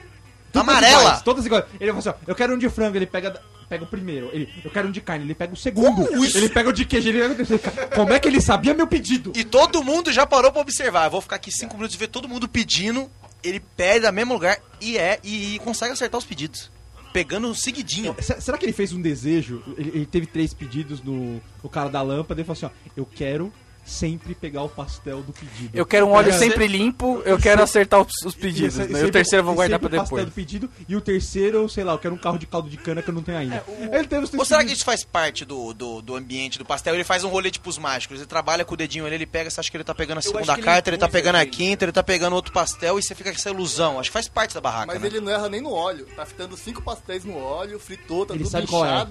amarela. 0.61 1.01
iguais, 1.01 1.21
todas 1.21 1.45
iguais. 1.45 1.65
Ele 1.79 1.91
fala 1.91 1.99
assim, 1.99 2.09
ó, 2.09 2.13
eu 2.27 2.35
quero 2.35 2.53
um 2.53 2.57
de 2.57 2.69
frango, 2.69 2.97
ele 2.97 3.05
pega, 3.05 3.39
pega 3.69 3.83
o 3.83 3.87
primeiro. 3.87 4.29
Ele, 4.33 4.47
eu 4.63 4.69
quero 4.71 4.87
um 4.87 4.91
de 4.91 5.01
carne, 5.01 5.25
ele 5.25 5.33
pega 5.35 5.53
o 5.53 5.57
segundo. 5.57 6.05
Como 6.05 6.23
isso? 6.25 6.37
Ele 6.37 6.49
pega 6.49 6.69
o 6.69 6.73
de 6.73 6.85
queijo, 6.85 7.09
ele 7.09 7.19
pega 7.19 7.33
o 7.33 7.35
terceiro. 7.37 7.63
Como 7.95 8.13
é 8.13 8.19
que 8.19 8.27
ele 8.27 8.39
sabia 8.41 8.73
meu 8.73 8.87
pedido? 8.87 9.31
E 9.35 9.43
todo 9.43 9.83
mundo 9.83 10.11
já 10.11 10.25
parou 10.25 10.51
pra 10.51 10.61
observar. 10.61 11.05
Eu 11.05 11.11
vou 11.11 11.21
ficar 11.21 11.35
aqui 11.37 11.51
cinco 11.51 11.75
minutos 11.75 11.95
e 11.95 11.99
ver 11.99 12.07
todo 12.07 12.27
mundo 12.27 12.47
pedindo. 12.47 13.09
Ele 13.43 13.59
pede 13.59 14.05
no 14.05 14.13
mesmo 14.13 14.33
lugar 14.33 14.57
e 14.79 14.97
é 14.97 15.19
e, 15.23 15.59
consegue 15.63 15.91
acertar 15.93 16.17
os 16.17 16.25
pedidos. 16.25 16.71
Pegando 17.11 17.53
seguidinho. 17.53 18.15
Se- 18.19 18.39
Será 18.41 18.57
que 18.57 18.65
ele 18.65 18.73
fez 18.73 18.91
um 18.93 19.01
desejo? 19.01 19.61
Ele, 19.77 19.89
ele 19.95 20.05
teve 20.05 20.25
três 20.25 20.53
pedidos 20.53 21.01
no, 21.03 21.41
no 21.61 21.69
cara 21.69 21.89
da 21.89 22.01
lâmpada 22.01 22.41
e 22.41 22.43
falou 22.43 22.53
assim, 22.57 22.65
ó, 22.65 22.89
eu 22.97 23.05
quero 23.05 23.53
sempre 23.85 24.33
pegar 24.33 24.63
o 24.63 24.69
pastel 24.69 25.21
do 25.21 25.33
pedido. 25.33 25.69
Eu 25.73 25.85
quero 25.85 26.05
um 26.05 26.11
óleo 26.11 26.31
sempre 26.33 26.67
limpo, 26.67 27.21
eu 27.25 27.37
quero 27.37 27.61
acertar 27.61 28.01
os, 28.01 28.11
os 28.25 28.33
pedidos. 28.33 28.75
E 28.75 28.79
né? 28.79 28.85
se- 28.85 28.91
E 28.91 28.93
o 28.93 28.97
sempre- 28.97 29.11
terceiro 29.11 29.41
eu 29.41 29.45
vou 29.45 29.55
guardar 29.55 29.79
pra 29.79 29.87
sempre 29.89 29.97
o 29.97 30.01
pastel 30.01 30.17
depois. 30.19 30.33
do 30.33 30.35
pedido, 30.35 30.69
e 30.87 30.95
o 30.95 31.01
terceiro, 31.01 31.67
sei 31.69 31.83
lá, 31.83 31.93
eu 31.93 31.99
quero 31.99 32.15
um 32.15 32.17
carro 32.17 32.37
de 32.37 32.45
caldo 32.47 32.69
de 32.69 32.77
cana 32.77 33.01
que 33.01 33.09
eu 33.09 33.13
não 33.13 33.21
tenho 33.21 33.37
ainda. 33.37 33.63
Os 33.67 34.07
três 34.07 34.33
Ou 34.33 34.45
será 34.45 34.63
que 34.63 34.71
isso 34.73 34.85
faz 34.85 35.03
parte 35.03 35.43
do, 35.45 35.73
do, 35.73 36.01
do 36.01 36.15
ambiente 36.15 36.57
do 36.57 36.65
pastel? 36.65 36.93
Ele 36.93 37.03
faz 37.03 37.23
um 37.23 37.29
rolê 37.29 37.51
tipo 37.51 37.69
os 37.69 37.77
mágicos. 37.77 38.17
Ele 38.19 38.25
trabalha 38.25 38.63
com 38.63 38.73
o 38.73 38.77
dedinho 38.77 39.05
ali, 39.05 39.15
ele 39.15 39.25
pega, 39.25 39.49
você 39.49 39.59
acha 39.59 39.69
que 39.69 39.75
ele 39.77 39.83
tá 39.83 39.93
pegando 39.93 40.19
a 40.19 40.21
segunda 40.21 40.53
ele 40.53 40.61
carta, 40.61 40.89
ele 40.89 40.97
tá 40.97 41.09
pegando 41.09 41.35
a 41.35 41.45
quinta, 41.45 41.85
ele 41.85 41.91
tá 41.91 42.03
pegando 42.03 42.35
outro 42.35 42.53
pastel 42.53 42.97
e 42.97 43.03
você 43.03 43.13
fica 43.13 43.31
com 43.31 43.37
essa 43.37 43.49
ilusão. 43.49 43.99
Acho 43.99 44.09
que 44.09 44.13
faz 44.13 44.27
parte 44.27 44.53
da 44.53 44.61
barraca, 44.61 44.87
Mas 44.93 45.01
né? 45.01 45.07
ele 45.07 45.19
não 45.19 45.31
erra 45.31 45.49
nem 45.49 45.61
no 45.61 45.71
óleo. 45.71 46.07
Tá 46.15 46.25
fritando 46.25 46.55
cinco 46.57 46.81
pastéis 46.81 47.25
no 47.25 47.37
óleo, 47.37 47.79
fritou, 47.79 48.25
tá 48.25 48.33
Ele 48.33 48.43
tudo 48.43 48.51
sabe 48.51 48.67
qual 48.67 48.85
é. 48.85 49.05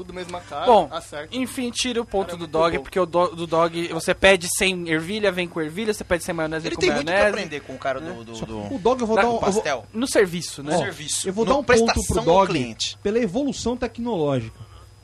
Tudo 0.00 0.14
mesma 0.14 0.40
cara, 0.40 0.64
Bom, 0.64 0.88
acerta. 0.90 1.36
enfim, 1.36 1.70
tira 1.70 2.00
o 2.00 2.04
ponto 2.06 2.28
Cara, 2.28 2.36
é 2.36 2.38
do 2.38 2.46
dog, 2.46 2.76
bom. 2.78 2.82
porque 2.82 2.98
o 2.98 3.04
do, 3.04 3.28
do 3.36 3.46
dog, 3.46 3.88
você 3.88 4.14
pede 4.14 4.48
sem 4.56 4.88
ervilha, 4.88 5.30
vem 5.30 5.46
com 5.46 5.60
ervilha, 5.60 5.92
você 5.92 6.02
pede 6.02 6.24
sem 6.24 6.34
maionese, 6.34 6.62
vem 6.62 6.68
Ele 6.70 6.74
com 6.76 6.80
tem 6.80 6.90
muito 6.90 7.04
pra 7.04 7.14
maionese. 7.14 7.36
aprender 7.38 7.60
com 7.60 7.74
o 7.74 7.78
cara 7.78 8.00
do, 8.00 8.24
do, 8.24 8.32
do- 8.46 8.74
O 8.74 8.78
dog 8.78 9.00
eu 9.02 9.06
vou 9.06 9.16
Dá 9.16 9.22
dar 9.22 9.28
um... 9.28 9.32
vou- 9.32 9.40
pastel. 9.40 9.84
No 9.92 10.06
serviço, 10.06 10.62
né? 10.62 10.72
No 10.72 10.78
Ó, 10.78 10.82
serviço. 10.84 11.28
Eu 11.28 11.32
vou 11.34 11.44
no 11.44 11.52
dar 11.52 11.58
um 11.58 11.62
ponto 11.64 12.06
pro 12.06 12.22
dog 12.22 12.50
cliente. 12.50 12.96
pela 13.02 13.18
evolução 13.18 13.76
tecnológica. 13.76 14.58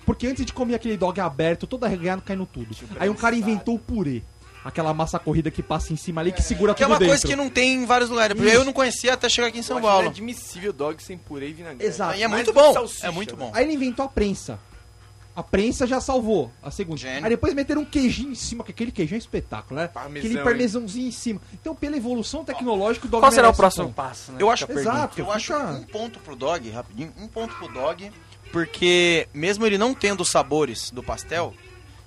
Porque 0.07 0.27
antes 0.27 0.47
de 0.47 0.53
comer 0.55 0.77
aquele 0.77 0.97
dog 0.97 1.21
aberto, 1.21 1.67
todo 1.67 1.85
arregado, 1.85 2.23
caindo 2.23 2.47
tudo. 2.47 2.75
Aí 2.99 3.11
um 3.11 3.15
cara 3.15 3.37
inventou 3.37 3.75
o 3.75 3.79
purê. 3.79 4.23
Aquela 4.65 4.93
massa 4.93 5.17
corrida 5.17 5.49
que 5.49 5.63
passa 5.63 5.93
em 5.93 5.97
cima 5.97 6.21
ali, 6.21 6.33
que 6.33 6.43
segura 6.43 6.75
Que 6.75 6.83
é 6.83 6.87
tudo 6.87 6.93
uma 6.95 6.99
dentro. 6.99 7.13
coisa 7.13 7.25
que 7.27 7.37
não 7.37 7.49
tem 7.49 7.75
em 7.75 7.87
vários 7.87 8.11
lugares. 8.11 8.35
Porque 8.37 8.51
Isso. 8.51 8.61
eu 8.61 8.65
não 8.65 8.73
conhecia 8.73 9.13
até 9.15 9.29
chegar 9.29 9.47
aqui 9.47 9.61
em 9.61 9.63
São 9.63 9.81
Paulo. 9.81 10.07
inadmissível 10.07 10.73
dog 10.73 11.01
sem 11.01 11.17
purê 11.17 11.51
e 11.51 11.53
vinagrete. 11.53 11.85
Exato. 11.87 12.19
E 12.19 12.23
é 12.25 12.27
muito 12.27 12.53
que 12.53 12.59
bom. 12.61 12.73
salsicha, 12.73 13.07
É 13.07 13.11
muito 13.13 13.37
né? 13.37 13.45
bom. 13.45 13.53
Aí 13.55 13.63
ele 13.65 13.75
inventou 13.75 14.05
a 14.05 14.09
prensa. 14.09 14.59
A 15.37 15.43
prensa 15.43 15.87
já 15.87 16.01
salvou 16.01 16.51
a 16.63 16.71
segunda. 16.71 16.99
Gênio. 16.99 17.25
Aí 17.25 17.29
depois 17.29 17.53
meteram 17.53 17.83
um 17.83 17.85
queijinho 17.85 18.33
em 18.33 18.35
cima, 18.35 18.65
que 18.65 18.71
aquele 18.71 18.91
queijinho 18.91 19.17
é 19.17 19.19
espetáculo, 19.19 19.79
né? 19.79 19.87
Parmesão, 19.87 20.19
aquele 20.19 20.39
hein? 20.39 20.45
parmesãozinho 20.45 21.09
em 21.09 21.13
cima. 21.13 21.43
Então, 21.53 21.75
pela 21.75 21.95
evolução 21.95 22.43
tecnológica, 22.43 23.07
o 23.07 23.11
dog 23.11 23.21
Qual 23.21 23.31
será 23.31 23.49
o 23.49 23.53
um 23.53 23.55
próximo 23.55 23.85
ponto. 23.85 23.95
passo? 23.95 24.33
Né? 24.33 24.39
Eu 24.41 24.51
acho. 24.51 24.67
Exato. 24.73 25.21
eu 25.21 25.31
acho 25.31 25.55
um 25.55 25.83
ponto 25.83 26.19
pro 26.21 26.35
dog, 26.35 26.71
rapidinho, 26.71 27.13
um 27.19 27.29
ponto 27.29 27.55
pro 27.57 27.69
dog, 27.69 28.11
porque 28.51 29.29
mesmo 29.35 29.67
ele 29.67 29.77
não 29.77 29.93
tendo 29.93 30.23
os 30.23 30.31
sabores 30.31 30.91
do 30.91 31.03
pastel, 31.03 31.53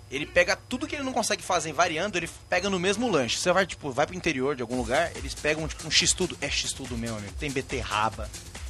ele 0.09 0.25
pega 0.25 0.55
tudo 0.55 0.87
que 0.87 0.95
ele 0.95 1.03
não 1.03 1.13
consegue 1.13 1.43
fazer 1.43 1.71
variando, 1.71 2.17
ele 2.17 2.29
pega 2.49 2.67
no 2.69 2.79
mesmo 2.79 3.07
lanche. 3.09 3.37
Você 3.37 3.51
vai, 3.51 3.65
tipo, 3.65 3.91
vai 3.91 4.07
pro 4.07 4.15
interior 4.15 4.55
de 4.55 4.63
algum 4.63 4.77
lugar, 4.77 5.11
eles 5.15 5.35
pegam, 5.35 5.67
tipo, 5.67 5.87
um 5.87 5.91
x-tudo. 5.91 6.35
É 6.41 6.49
x-tudo 6.49 6.97
mesmo, 6.97 7.17
amigo. 7.17 7.33
Tem 7.39 7.51
beterraba, 7.51 8.27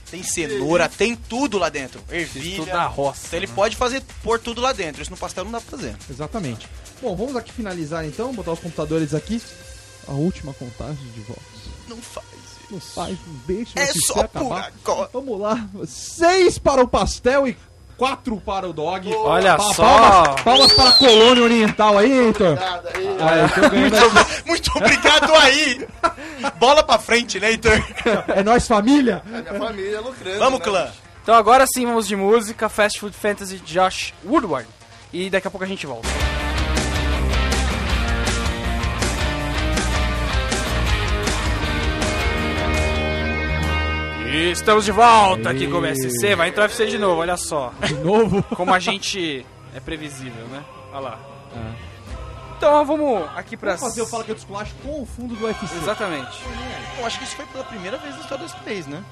tem 0.10 0.24
cenoura, 0.24 0.90
tem 0.90 1.16
tudo 1.16 1.58
lá 1.58 1.70
dentro. 1.70 2.02
Ervilha. 2.10 2.58
Tudo 2.58 2.72
da 2.72 2.86
roça. 2.86 3.28
Então 3.28 3.40
ele 3.40 3.48
pode 3.48 3.76
fazer, 3.76 4.02
pôr 4.24 4.40
tudo 4.40 4.62
lá 4.62 4.74
dentro. 4.74 5.02
Isso 5.02 5.12
no 5.12 5.18
pastel 5.18 5.44
não 5.46 5.52
dá 5.52 5.62
pra 5.62 5.78
fazer. 5.78 5.96
Exatamente. 6.10 6.68
Bom, 7.02 7.16
vamos 7.16 7.36
aqui 7.36 7.52
finalizar 7.52 8.06
então, 8.06 8.34
botar 8.34 8.52
os 8.54 8.60
computadores 8.60 9.14
aqui. 9.14 9.42
A 10.08 10.14
última 10.14 10.54
contagem 10.54 11.06
de 11.14 11.22
votos. 11.22 11.44
Não 11.88 11.98
faz 11.98 12.26
Não 12.70 12.78
isso. 12.78 12.92
faz, 12.94 13.18
não 13.26 13.34
deixa 13.48 13.80
É 13.80 13.88
só 13.94 14.14
por 14.28 14.54
acabar. 14.54 14.74
agora. 14.84 15.10
Vamos 15.14 15.40
lá. 15.40 15.70
Seis 15.88 16.58
para 16.58 16.84
o 16.84 16.88
pastel 16.88 17.48
e 17.48 17.58
quatro 18.00 18.38
para 18.38 18.68
o 18.68 18.72
dog. 18.74 19.14
Olha 19.14 19.58
Pa- 19.58 19.74
só. 19.74 19.84
Palmas, 19.84 20.42
palmas 20.42 20.74
para 20.74 20.90
a 20.90 20.94
colônia 20.94 21.44
oriental 21.44 21.98
aí, 21.98 22.12
Heitor. 22.12 22.58
Ah, 22.60 23.46
aqui. 23.46 24.48
Muito 24.48 24.72
obrigado 24.76 25.34
aí! 25.36 25.86
Bola 26.58 26.82
pra 26.82 26.98
frente, 26.98 27.40
né, 27.40 27.52
Heitor? 27.52 27.80
É 28.30 28.42
nós 28.42 28.66
família. 28.68 29.22
a 29.26 29.30
minha 29.30 29.60
família 29.60 29.98
é 29.98 30.00
lucrando. 30.00 30.40
Vamos, 30.40 30.60
né, 30.60 30.66
clã! 30.66 30.88
Então 31.22 31.36
agora 31.36 31.66
sim 31.68 31.86
vamos 31.86 32.08
de 32.08 32.16
música, 32.16 32.70
Fast 32.70 33.00
Food 33.00 33.16
Fantasy 33.16 33.58
Josh 33.58 34.14
Woodward. 34.26 34.68
E 35.12 35.30
daqui 35.30 35.48
a 35.48 35.52
pouco 35.52 35.66
a 35.66 35.68
gente 35.68 35.86
volta. 35.86 36.08
E 44.32 44.52
estamos 44.52 44.86
de 44.86 44.92
volta 44.92 45.50
aqui 45.50 45.68
com 45.68 45.80
o 45.80 45.86
SC, 45.96 46.36
vai 46.36 46.50
entrar 46.50 46.64
o 46.64 46.66
UFC 46.68 46.86
de 46.86 46.98
novo, 47.00 47.22
olha 47.22 47.36
só. 47.38 47.74
De 47.86 47.94
novo. 47.96 48.44
Como 48.56 48.74
a 48.74 48.80
gente 48.80 49.46
é 49.74 49.80
previsível, 49.80 50.46
né? 50.48 50.64
Olha 50.92 51.00
lá. 51.00 51.20
Ah. 51.56 51.74
Então 52.58 52.86
vamos 52.86 53.28
aqui 53.36 53.58
pra... 53.58 53.76
Vamos 53.76 53.90
fazer 53.90 54.02
o 54.02 54.06
Fala 54.06 54.24
que 54.24 54.32
eu 54.32 54.36
desculacho 54.36 54.74
com 54.84 55.02
o 55.02 55.06
fundo 55.06 55.36
do 55.36 55.46
UFC. 55.46 55.76
Exatamente. 55.78 56.38
Eu 57.00 57.06
acho 57.06 57.18
que 57.18 57.24
isso 57.24 57.36
foi 57.36 57.46
pela 57.48 57.64
primeira 57.64 57.98
vez 57.98 58.14
na 58.16 58.22
história 58.22 58.44
desse 58.46 58.58
país, 58.58 58.86
né? 58.86 59.04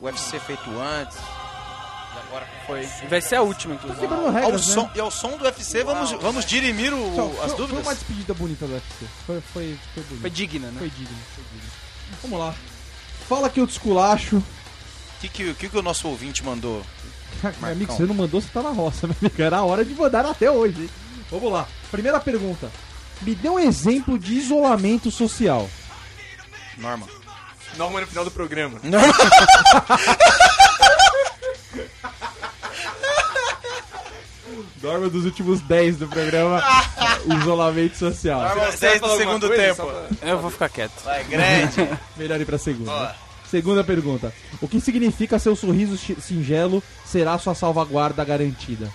O 0.00 0.04
UFC 0.04 0.38
feito 0.38 0.70
antes. 0.78 1.16
E 1.16 2.18
agora 2.28 2.46
foi. 2.66 2.82
Vai 3.08 3.20
ser 3.20 3.36
a 3.36 3.42
última, 3.42 3.74
inclusive. 3.74 4.00
Quebrando 4.00 4.26
Ao 4.26 4.32
regras, 4.32 4.60
som, 4.66 4.82
né? 4.82 4.90
e 4.94 5.00
ao 5.00 5.10
som 5.10 5.36
do 5.36 5.44
UFC, 5.44 5.82
vamos, 5.82 6.12
vamos 6.12 6.44
dirimir 6.44 6.92
o- 6.92 7.14
Só, 7.16 7.24
as 7.24 7.30
foi, 7.32 7.48
foi 7.48 7.56
dúvidas? 7.56 7.86
uma 7.86 7.94
despedida 7.94 8.34
bonita 8.34 8.66
do 8.66 8.72
UFC. 8.74 9.06
Foi, 9.26 9.40
foi, 9.40 9.78
foi. 9.94 10.02
Foi 10.20 10.30
digna, 10.30 10.68
né? 10.68 10.76
Foi 10.78 10.90
digno, 10.90 11.16
foi 11.34 11.44
digno. 11.52 11.70
Vamos 12.22 12.38
lá. 12.38 12.54
Fala 13.28 13.48
que 13.48 13.60
eu 13.60 13.66
desculacho. 13.66 14.42
O 15.20 15.22
que, 15.22 15.28
que, 15.28 15.54
que, 15.54 15.68
que 15.68 15.76
o 15.78 15.82
nosso 15.82 16.08
ouvinte 16.08 16.42
mandou? 16.42 16.82
Meu 17.42 17.52
amigo, 17.72 17.92
você 17.92 18.04
não 18.04 18.14
mandou, 18.14 18.40
você 18.40 18.48
tá 18.52 18.62
na 18.62 18.70
roça, 18.70 19.06
meu 19.06 19.14
amigo. 19.20 19.42
Era 19.42 19.58
a 19.58 19.64
hora 19.64 19.84
de 19.84 19.94
mandar 19.94 20.24
até 20.24 20.50
hoje. 20.50 20.82
hein? 20.82 20.90
Vamos 21.30 21.52
lá. 21.52 21.66
Primeira 21.90 22.18
pergunta. 22.18 22.70
Me 23.20 23.34
dê 23.34 23.48
um 23.50 23.58
exemplo 23.58 24.18
de 24.18 24.32
isolamento 24.34 25.10
social. 25.10 25.68
Norma. 26.78 27.06
Norma 27.76 28.00
no 28.00 28.06
final 28.06 28.24
do 28.24 28.30
programa. 28.30 28.80
Norma 34.82 35.08
dos 35.08 35.24
últimos 35.24 35.60
10 35.60 35.98
do 35.98 36.08
programa. 36.08 36.62
isolamento 37.40 37.96
social. 37.96 38.40
Norma, 38.40 38.64
Você 38.72 38.78
10 38.88 39.00
vai 39.00 39.10
do 39.10 39.16
segundo 39.16 39.48
tempo. 39.50 39.86
Pra- 39.86 40.28
Eu 40.28 40.38
vou 40.38 40.50
ficar 40.50 40.68
quieto. 40.68 41.02
Vai, 41.04 41.22
grande. 41.24 41.88
Melhor 42.16 42.40
ir 42.40 42.46
pra 42.46 42.58
segunda. 42.58 42.90
Ó. 42.90 43.29
Segunda 43.50 43.82
pergunta. 43.82 44.32
O 44.60 44.68
que 44.68 44.80
significa 44.80 45.38
seu 45.38 45.56
sorriso 45.56 45.96
singelo 46.20 46.82
será 47.04 47.36
sua 47.38 47.54
salvaguarda 47.54 48.24
garantida? 48.24 48.90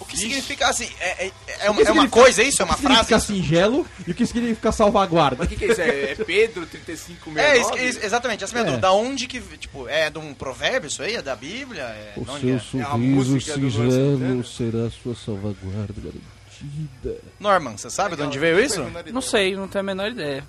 O 0.00 0.04
que 0.04 0.18
significa 0.18 0.68
assim? 0.68 0.88
É, 1.00 1.26
é, 1.26 1.32
é 1.60 1.70
O 1.70 1.72
uma, 1.72 1.82
é 1.82 1.90
uma 1.92 2.08
coisa, 2.08 2.42
é 2.42 2.46
isso? 2.48 2.60
É 2.60 2.64
o 2.64 2.68
uma 2.68 2.74
que 2.74 2.80
significa 2.82 3.06
frase? 3.06 3.26
singelo 3.26 3.86
e 4.06 4.10
o 4.10 4.14
que 4.14 4.26
significa 4.26 4.70
salvaguarda? 4.72 5.36
Mas 5.38 5.46
o 5.46 5.50
que, 5.50 5.56
que 5.56 5.64
é 5.64 5.68
isso? 5.72 5.80
É, 5.80 6.10
é 6.10 6.14
Pedro 6.16 6.66
35 6.66 7.30
É, 7.38 7.56
isso, 7.58 7.78
isso- 7.78 8.00
exatamente, 8.04 8.44
essa 8.44 8.54
é 8.54 8.60
a 8.60 8.62
minha 8.62 8.68
É. 8.68 8.76
dúvida. 8.76 8.88
Da 8.88 8.92
onde 8.92 9.26
que, 9.26 9.40
tipo, 9.56 9.88
é 9.88 10.10
de 10.10 10.18
um 10.18 10.34
provérbio 10.34 10.88
isso 10.88 11.02
aí? 11.02 11.14
É 11.14 11.22
da 11.22 11.34
Bíblia? 11.34 11.82
É, 11.82 12.12
O 12.16 12.22
é? 12.22 12.38
seu 12.40 12.80
É 12.80 12.82
a 12.82 12.90
sorriso 12.90 13.40
singelo 13.40 14.44
será 14.44 14.90
sua 14.90 15.14
salvaguarda 15.14 15.94
garantida. 15.96 17.20
Norman, 17.40 17.76
você 17.78 17.88
sabe 17.88 18.16
de 18.16 18.22
onde 18.22 18.38
veio 18.38 18.60
isso? 18.60 18.84
Não 19.12 19.22
sei, 19.22 19.56
não 19.56 19.68
tenho 19.68 19.80
a 19.80 19.86
menor 19.86 20.10
ideia. 20.10 20.44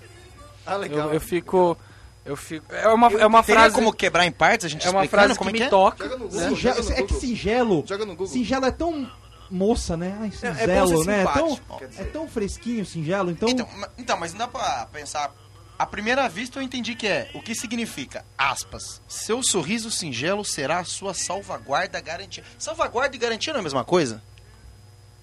Ah, 0.66 0.76
legal. 0.76 1.08
Eu, 1.08 1.14
eu 1.14 1.20
fico. 1.20 1.78
Eu 2.26 2.36
fico. 2.36 2.74
É 2.74 2.88
uma, 2.88 3.10
é 3.12 3.26
uma 3.26 3.42
frase. 3.42 3.74
como 3.74 3.92
quebrar 3.92 4.26
em 4.26 4.32
partes, 4.32 4.66
a 4.66 4.68
gente 4.68 4.86
É 4.86 4.90
uma 4.90 5.04
explicando 5.04 5.28
frase 5.34 5.38
como 5.38 5.50
que 5.50 5.56
é 5.56 5.58
que 5.58 5.62
me 5.62 5.66
é? 5.66 5.70
toca. 5.70 6.04
Joga 6.04 6.16
no 6.18 6.28
Google. 6.28 6.40
Singelo, 6.48 6.76
joga 6.76 6.82
no 6.82 6.90
é 6.90 6.94
que 6.94 7.02
Google. 7.02 7.20
singelo. 7.20 7.84
Joga 7.86 8.04
no 8.04 8.10
Google. 8.12 8.26
Singelo 8.26 8.66
é 8.66 8.70
tão 8.72 9.10
moça, 9.48 9.96
né? 9.96 10.18
Ai, 10.20 10.32
É, 10.42 10.64
é 10.64 10.80
bom 10.80 10.86
singelo, 10.88 11.04
né? 11.04 11.22
É 11.22 11.24
tão, 11.24 11.48
simpático, 11.50 11.78
quer 11.78 11.88
dizer. 11.88 12.02
é 12.02 12.04
tão 12.06 12.28
fresquinho, 12.28 12.84
singelo. 12.84 13.30
Então, 13.30 13.48
Então, 13.48 13.68
ma- 13.76 13.88
então, 13.96 14.16
mas 14.18 14.32
não 14.32 14.38
dá 14.40 14.48
pra 14.48 14.86
pensar. 14.92 15.32
À 15.78 15.86
primeira 15.86 16.26
vista 16.28 16.58
eu 16.58 16.62
entendi 16.62 16.94
que 16.96 17.06
é. 17.06 17.30
O 17.34 17.40
que 17.42 17.54
significa? 17.54 18.24
Aspas. 18.36 19.00
Seu 19.06 19.40
sorriso 19.42 19.90
singelo 19.90 20.42
será 20.44 20.78
a 20.80 20.84
sua 20.84 21.14
salvaguarda 21.14 22.00
garantia. 22.00 22.42
Salvaguarda 22.58 23.14
e 23.14 23.18
garantia 23.18 23.52
não 23.52 23.58
é 23.58 23.60
a 23.60 23.62
mesma 23.62 23.84
coisa? 23.84 24.20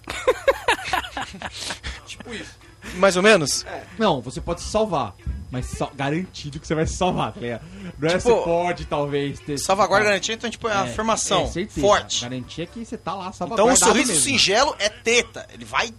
Tipo 2.06 2.32
isso. 2.34 2.63
Mais 2.94 3.16
ou 3.16 3.22
menos? 3.22 3.64
não, 3.98 4.20
você 4.20 4.40
pode 4.40 4.60
se 4.62 4.68
salvar. 4.68 5.14
Mas 5.50 5.66
sal- 5.66 5.92
garantido 5.94 6.58
que 6.58 6.66
você 6.66 6.74
vai 6.74 6.84
se 6.86 6.94
salvar, 6.96 7.32
tá 7.32 7.40
ligado? 7.40 7.62
Não 7.98 8.08
é 8.08 8.18
Tipo, 8.18 8.28
você 8.38 8.44
pode, 8.44 8.84
talvez, 8.86 9.38
ter. 9.38 9.56
Salvaguarda 9.58 10.06
garantia, 10.08 10.34
então, 10.34 10.50
tipo, 10.50 10.66
é, 10.68 10.72
a 10.72 10.80
afirmação. 10.82 11.42
é 11.42 11.46
certeza. 11.46 11.80
forte. 11.80 12.22
Garantia 12.22 12.66
que 12.66 12.84
você 12.84 12.96
tá 12.96 13.12
lá 13.14 13.20
Então 13.28 13.32
salvaguardado 13.34 13.74
o 13.74 13.86
sorriso 13.86 14.12
mesmo. 14.12 14.24
singelo 14.24 14.74
é 14.80 14.88
teta. 14.88 15.46
Ele 15.52 15.64
vai. 15.64 15.94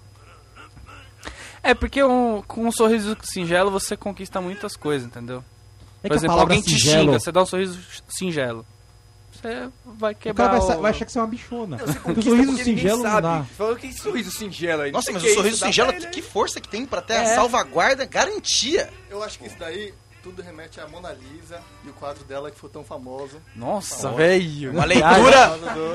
É 1.64 1.74
porque 1.74 2.04
um- 2.04 2.42
com 2.46 2.66
um 2.68 2.72
sorriso 2.72 3.16
singelo 3.24 3.72
você 3.72 3.96
conquista 3.98 4.40
muitas 4.42 4.76
coisas, 4.76 5.08
entendeu? 5.08 5.44
É 6.04 6.08
Por 6.10 6.14
a 6.14 6.18
exemplo, 6.18 6.36
palavra 6.36 6.54
alguém 6.56 6.62
te 6.62 6.78
singelo- 6.80 7.06
xinga, 7.06 7.20
você 7.20 7.32
dá 7.32 7.42
um 7.42 7.46
sorriso 7.46 7.80
singelo. 8.10 8.66
Você 9.46 9.70
vai 9.86 10.14
O 10.14 10.16
quebrar 10.16 10.48
cara 10.50 10.60
vai, 10.60 10.78
o... 10.78 10.82
vai 10.82 10.92
achar 10.92 11.06
que 11.06 11.12
você 11.12 11.20
é 11.20 11.22
uma 11.22 11.28
bichona. 11.28 11.78
Não, 11.78 12.14
o 12.14 12.22
sorriso 12.22 12.58
singelo 12.64 13.04
não 13.04 13.22
dá. 13.22 13.44
Falou 13.58 13.76
que 13.76 13.94
sorriso 13.94 14.32
singelo 14.32 14.82
aí. 14.84 14.92
Nossa, 14.92 15.12
mas 15.12 15.22
o 15.22 15.26
que 15.26 15.32
é 15.32 15.36
sorriso 15.36 15.58
singelo, 15.58 15.92
ele 15.92 16.08
que 16.08 16.20
aí. 16.20 16.26
força 16.26 16.60
que 16.60 16.68
tem 16.68 16.86
pra 16.86 17.02
ter 17.02 17.14
a 17.14 17.22
É. 17.24 17.36
salvaguarda, 17.36 18.06
garantia. 18.06 18.90
Eu 19.10 19.24
acho 19.24 19.38
que 19.40 19.48
isso 19.48 19.58
daí 19.60 19.94
tudo 20.24 20.42
remete 20.42 20.80
à 20.80 20.88
Mona 20.88 21.14
Lisa 21.14 21.60
e 21.86 21.90
o 21.90 21.94
quadro 21.94 22.24
dela 22.24 22.50
que 22.50 22.58
foi 22.60 22.70
tão 22.70 22.84
famoso. 22.84 23.40
Nossa, 23.56 24.10
velho. 24.12 24.72
Uma 24.72 24.84
leitura. 24.86 25.52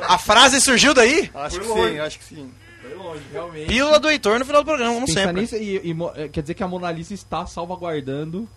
A 0.09 0.19
frase 0.19 0.61
surgiu 0.61 0.95
daí? 0.95 1.31
Acho 1.35 1.61
que 1.61 1.67
longe. 1.67 1.91
sim, 1.93 1.99
acho 1.99 2.19
que 2.19 2.25
sim. 2.25 2.53
Foi 2.81 2.95
longe, 2.95 3.23
realmente. 3.33 3.67
Pílula 3.67 3.99
do 3.99 4.09
Heitor 4.09 4.39
no 4.39 4.45
final 4.47 4.63
do 4.63 4.67
programa, 4.67 4.95
como 4.95 5.07
Pensa 5.07 5.21
sempre. 5.21 5.41
nisso 5.43 5.57
e, 5.57 5.77
e 5.91 5.97
eh, 6.15 6.29
quer 6.29 6.41
dizer 6.43 6.55
que 6.55 6.63
a 6.63 6.69
Mona 6.69 6.91
Lisa 6.91 7.13
está 7.13 7.45
salvaguardando 7.45 8.49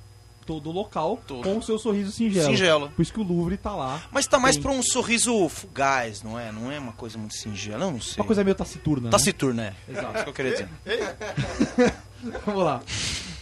todo 0.46 0.70
o 0.70 0.72
local 0.72 1.20
Tudo. 1.28 1.44
com 1.44 1.58
o 1.58 1.62
seu 1.62 1.78
sorriso 1.80 2.12
singelo. 2.12 2.48
Singelo. 2.48 2.90
Por 2.90 3.02
isso 3.02 3.14
que 3.14 3.20
o 3.20 3.24
Louvre 3.24 3.58
tá 3.58 3.76
lá. 3.76 4.02
Mas 4.12 4.28
tá 4.28 4.40
mais 4.40 4.56
Sim. 4.56 4.62
pra 4.62 4.72
um 4.72 4.82
sorriso 4.84 5.48
fugaz, 5.50 6.22
não 6.24 6.40
é? 6.40 6.52
Não 6.52 6.72
é 6.72 6.80
uma 6.80 6.94
coisa 6.94 7.18
muito 7.18 7.36
singela, 7.36 7.86
eu 7.86 7.92
não 7.92 8.02
sei. 8.02 8.22
Uma 8.22 8.26
coisa 8.26 8.44
meio 8.44 8.56
taciturna, 8.56 9.06
né? 9.06 9.12
Taciturno, 9.12 9.56
né? 9.56 9.74
Exato. 9.88 10.16
Isso 10.16 10.24
que 10.24 10.30
eu 10.30 10.34
queria 10.34 10.52
dizer. 10.52 10.70
Vamos 12.46 12.64
lá. 12.64 12.82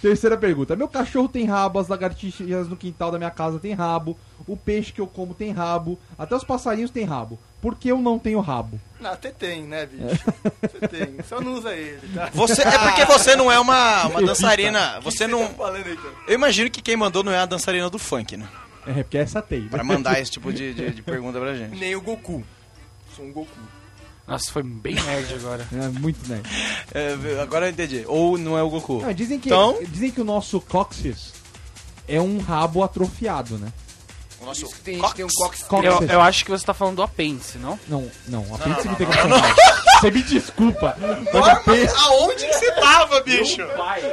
Terceira 0.02 0.36
pergunta. 0.36 0.76
Meu 0.76 0.88
cachorro 0.88 1.28
tem 1.28 1.46
rabo, 1.46 1.78
as 1.80 1.88
lagartixas 1.88 2.68
no 2.68 2.76
quintal 2.76 3.12
da 3.12 3.18
minha 3.20 3.30
casa 3.30 3.60
tem 3.60 3.74
rabo, 3.74 4.18
o 4.48 4.58
peixe 4.58 4.92
que 4.92 5.00
eu 5.00 5.06
como 5.06 5.34
tem 5.36 5.52
rabo, 5.52 6.00
até 6.18 6.36
os 6.36 6.44
passarinhos 6.44 6.90
têm 6.90 7.06
rabo. 7.06 7.40
Por 7.62 7.76
que 7.76 7.90
eu 7.90 8.00
não 8.00 8.18
tenho 8.18 8.40
rabo? 8.40 8.80
Não, 9.00 9.12
até 9.12 9.30
tem, 9.30 9.62
né, 9.64 9.86
bicho? 9.86 10.26
Você 10.64 10.88
tem. 10.88 11.18
Só 11.24 11.40
não 11.40 11.54
usa 11.54 11.76
ele, 11.76 12.02
tá? 12.16 12.30
Você, 12.34 12.64
é 12.64 12.78
porque 12.80 13.06
você 13.06 13.36
não 13.36 13.52
é 13.52 13.60
uma, 13.60 14.08
uma 14.08 14.22
dançarina. 14.24 15.00
Você 15.02 15.28
não. 15.28 15.48
Tá? 15.48 15.72
Eu 16.28 16.34
imagino 16.34 16.72
que 16.72 16.82
quem 16.82 16.98
mandou 16.98 17.24
não 17.24 17.32
é 17.32 17.38
a 17.38 17.46
dançarina 17.46 17.88
do 17.88 18.00
funk, 18.00 18.36
né? 18.36 18.48
É, 18.88 19.04
porque 19.04 19.20
essa 19.20 19.42
tem. 19.44 19.62
né? 19.62 19.68
Pra 19.70 19.84
mandar 19.84 20.20
esse 20.20 20.32
tipo 20.32 20.52
de, 20.52 20.74
de, 20.74 20.90
de 20.90 21.02
pergunta 21.04 21.40
pra 21.40 21.54
gente. 21.54 21.78
Nem 21.78 21.96
o 21.96 22.02
Goku. 22.02 22.44
Sou 23.16 23.26
um 23.26 23.32
Goku. 23.32 23.48
Nossa, 24.32 24.52
foi 24.52 24.64
bem 24.64 24.96
nerd 24.96 25.34
agora. 25.36 25.68
É 25.74 25.88
muito, 26.00 26.28
né? 26.30 26.42
É, 26.94 27.42
agora 27.42 27.68
eu 27.68 27.72
entendi. 27.72 28.04
Ou 28.08 28.38
não 28.38 28.58
é 28.58 28.64
o 28.64 28.70
Goku. 28.70 29.02
Não, 29.02 29.14
dizem, 29.14 29.40
que, 29.40 29.50
Então- 29.50 29.78
dizem 29.90 30.10
que 30.12 30.22
o 30.22 30.24
nosso 30.24 30.60
cóccix 30.62 31.34
é 32.08 32.20
um 32.22 32.40
rabo 32.40 32.84
atrofiado, 32.84 33.58
né? 33.58 33.72
O 34.40 34.46
nosso 34.46 34.66
Isso 34.66 34.74
que 34.76 34.82
tem 34.82 35.00
tem 35.14 35.26
um 35.26 35.28
cox. 35.28 35.64
Cóccix. 35.64 36.02
Eu, 36.02 36.08
eu 36.08 36.22
acho 36.22 36.44
que 36.44 36.50
você 36.50 36.66
tá 36.66 36.74
falando 36.74 36.96
do 36.96 37.04
apêndice, 37.04 37.60
não? 37.60 37.80
Não, 37.88 38.10
não, 38.28 38.44
a 38.56 38.58
não, 38.58 38.76
pizza 38.76 38.86
não, 38.86 38.92
não, 38.92 38.96
tem 38.96 39.08
não, 39.08 39.14
como 39.18 39.28
não, 39.30 39.38
chamar. 39.40 39.56
Você 40.02 40.12
me 40.12 40.24
desculpa. 40.24 40.98
Mas 41.32 41.48
a 41.48 41.56
pizza- 41.58 41.96
Aonde 42.00 42.48
que 42.48 42.54
você 42.54 42.72
tava, 42.72 43.22
bicho? 43.22 43.62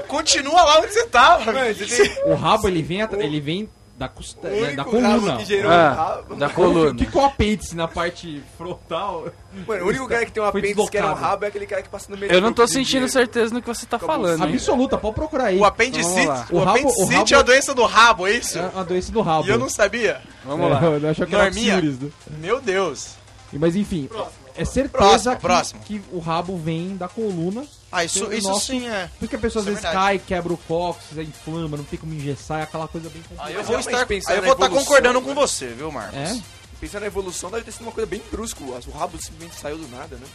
Continua 0.06 0.62
lá 0.64 0.80
onde 0.80 0.92
você 0.92 1.06
tava. 1.06 1.50
Mano, 1.52 1.74
você 1.74 2.08
tem 2.08 2.24
o 2.30 2.34
rabo 2.34 2.68
ele 2.68 2.82
vem, 2.82 3.00
atra- 3.00 3.24
ele 3.24 3.40
vem 3.40 3.70
da, 3.98 4.06
né, 4.44 4.72
da 4.74 4.84
único 4.84 5.00
rabo 5.00 5.20
coluna. 5.20 5.36
que 5.38 5.44
gerou 5.44 5.72
Ah, 5.72 6.20
um 6.30 6.36
da 6.36 6.46
O 6.46 6.50
coluna. 6.50 6.94
que 6.94 7.06
que 7.06 7.18
é 7.18 7.20
o 7.20 7.24
apêndice 7.26 7.74
na 7.76 7.88
parte 7.88 8.42
frontal? 8.56 9.26
Mano, 9.66 9.84
o 9.84 9.88
único 9.88 10.06
cara 10.06 10.24
que 10.24 10.30
tem 10.32 10.40
um 10.42 10.46
apêndice 10.46 10.88
que 10.90 10.96
era 10.98 11.10
um 11.10 11.14
rabo 11.14 11.44
é 11.44 11.48
aquele 11.48 11.66
cara 11.66 11.82
que 11.82 11.88
passa 11.88 12.10
no 12.12 12.16
meio 12.16 12.30
Eu 12.32 12.40
não 12.40 12.52
tô 12.52 12.66
sentindo 12.66 12.86
dinheiro. 12.86 13.08
certeza 13.08 13.52
no 13.52 13.60
que 13.60 13.66
você 13.66 13.84
tá 13.86 13.98
falando, 13.98 14.44
hein? 14.46 14.52
Absoluta, 14.54 14.96
pode 14.96 15.14
procurar 15.16 15.46
aí. 15.46 15.58
O 15.58 15.64
apendicite, 15.64 16.26
lá. 16.26 16.46
o 16.50 16.56
O 16.56 16.58
rabo- 16.60 16.70
apendicite 16.78 17.04
o 17.04 17.06
rabo- 17.16 17.32
é 17.34 17.36
a 17.36 17.42
doença 17.42 17.74
do 17.74 17.84
rabo, 17.84 18.26
é 18.28 18.32
isso? 18.32 18.58
É 18.58 18.66
uma 18.68 18.84
doença 18.84 19.10
do 19.12 19.20
rabo. 19.20 19.46
E 19.48 19.50
eu 19.50 19.58
não 19.58 19.68
sabia. 19.68 20.20
Vamos 20.44 20.70
lá. 20.70 20.80
É, 20.80 20.86
eu 21.04 21.10
achei 21.10 21.26
que 21.26 21.34
era 21.34 21.44
Norminha. 21.44 21.74
Oxíris, 21.76 21.98
né? 21.98 22.08
Meu 22.38 22.60
Deus. 22.60 23.08
Mas 23.52 23.74
enfim, 23.74 24.08
é 24.56 24.64
certeza 24.64 24.90
Próximo, 24.98 25.34
que, 25.36 25.40
próximo. 25.40 25.80
que 25.84 26.02
o 26.12 26.18
rabo 26.20 26.56
vem 26.56 26.96
da 26.96 27.08
coluna. 27.08 27.64
Ah, 27.90 28.04
isso, 28.04 28.32
isso 28.32 28.48
nosso- 28.48 28.66
sim 28.66 28.86
é. 28.88 29.08
Por 29.18 29.24
isso 29.24 29.28
que 29.28 29.36
a 29.36 29.38
pessoa 29.38 29.62
às 29.62 29.66
é 29.66 29.70
vezes 29.70 29.82
verdade. 29.82 30.04
cai, 30.06 30.18
quebra 30.18 30.52
o 30.52 30.56
cóccix, 30.58 31.16
inflama, 31.18 31.76
não 31.76 31.84
tem 31.84 31.98
como 31.98 32.12
engessar, 32.12 32.60
é 32.60 32.62
aquela 32.64 32.86
coisa 32.86 33.08
bem 33.08 33.22
complicada. 33.22 33.48
Aí 33.48 33.54
eu 33.54 33.64
vou 33.64 33.78
estar, 33.78 34.06
pensando 34.06 34.32
aí 34.32 34.38
eu 34.38 34.42
vou 34.44 34.52
estar 34.52 34.68
concordando 34.68 35.20
né? 35.20 35.26
com 35.26 35.34
você, 35.34 35.68
viu, 35.68 35.90
Marcos? 35.90 36.18
É? 36.18 36.38
Pensando 36.80 37.00
na 37.00 37.06
evolução, 37.06 37.50
deve 37.50 37.64
ter 37.64 37.72
sido 37.72 37.82
uma 37.82 37.92
coisa 37.92 38.06
bem 38.08 38.22
brusca. 38.30 38.62
O 38.62 38.90
rabo 38.90 39.18
simplesmente 39.20 39.58
saiu 39.58 39.78
do 39.78 39.88
nada, 39.88 40.16
né? 40.16 40.26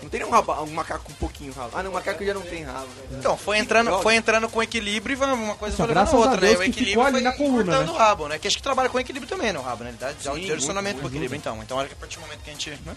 Não 0.00 0.08
tem 0.08 0.20
nenhum 0.20 0.32
rabo, 0.32 0.52
um 0.62 0.72
macaco 0.72 1.04
com 1.04 1.12
um 1.12 1.16
pouquinho 1.16 1.52
rabo. 1.52 1.70
Ah, 1.74 1.82
não, 1.82 1.90
o 1.90 1.94
macaco 1.94 2.24
já 2.24 2.32
não 2.32 2.40
tem 2.40 2.62
rabo. 2.64 2.86
né? 3.10 3.18
Então, 3.18 3.36
foi 3.36 3.58
entrando, 3.58 4.00
foi 4.00 4.14
entrando 4.14 4.48
com 4.48 4.62
equilíbrio 4.62 5.12
e 5.14 5.16
vai- 5.16 5.32
uma 5.32 5.54
coisa 5.54 5.76
Só 5.76 5.84
foi 5.84 5.94
levando 5.94 6.08
a 6.14 6.16
outra, 6.16 6.40
né? 6.40 6.46
Deus 6.48 6.54
O 6.54 6.62
que 6.62 6.68
equilíbrio 6.70 7.10
foi 7.10 7.20
na 7.20 7.32
coluna, 7.32 7.64
cortando 7.64 7.86
né? 7.86 7.92
o 7.92 7.96
rabo, 7.96 8.28
né? 8.28 8.38
Que 8.38 8.48
acho 8.48 8.56
que 8.56 8.62
trabalha 8.62 8.88
com 8.88 8.98
equilíbrio 8.98 9.28
também, 9.28 9.52
né? 9.52 9.58
O 9.58 9.62
rabo, 9.62 9.84
né? 9.84 9.90
Ele 9.90 9.98
dá, 9.98 10.12
dá 10.24 10.32
um 10.32 10.36
Sim, 10.36 10.40
direcionamento 10.42 10.98
pro 11.00 11.08
equilíbrio, 11.08 11.36
então. 11.36 11.60
Então, 11.62 11.76
olha 11.76 11.88
que 11.88 11.94
a 11.94 11.96
partir 11.96 12.16
do 12.16 12.22
momento 12.22 12.40
que 12.42 12.50
a 12.50 12.52
gente... 12.52 12.70
Né? 12.70 12.94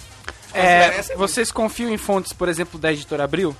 É, 0.53 0.83
diferença 0.85 1.13
é 1.13 1.15
vocês 1.17 1.51
confiam 1.51 1.89
em 1.91 1.97
fontes, 1.97 2.31
por 2.31 2.47
exemplo, 2.47 2.79
da 2.79 2.93
editora 2.93 3.25
Abril? 3.25 3.55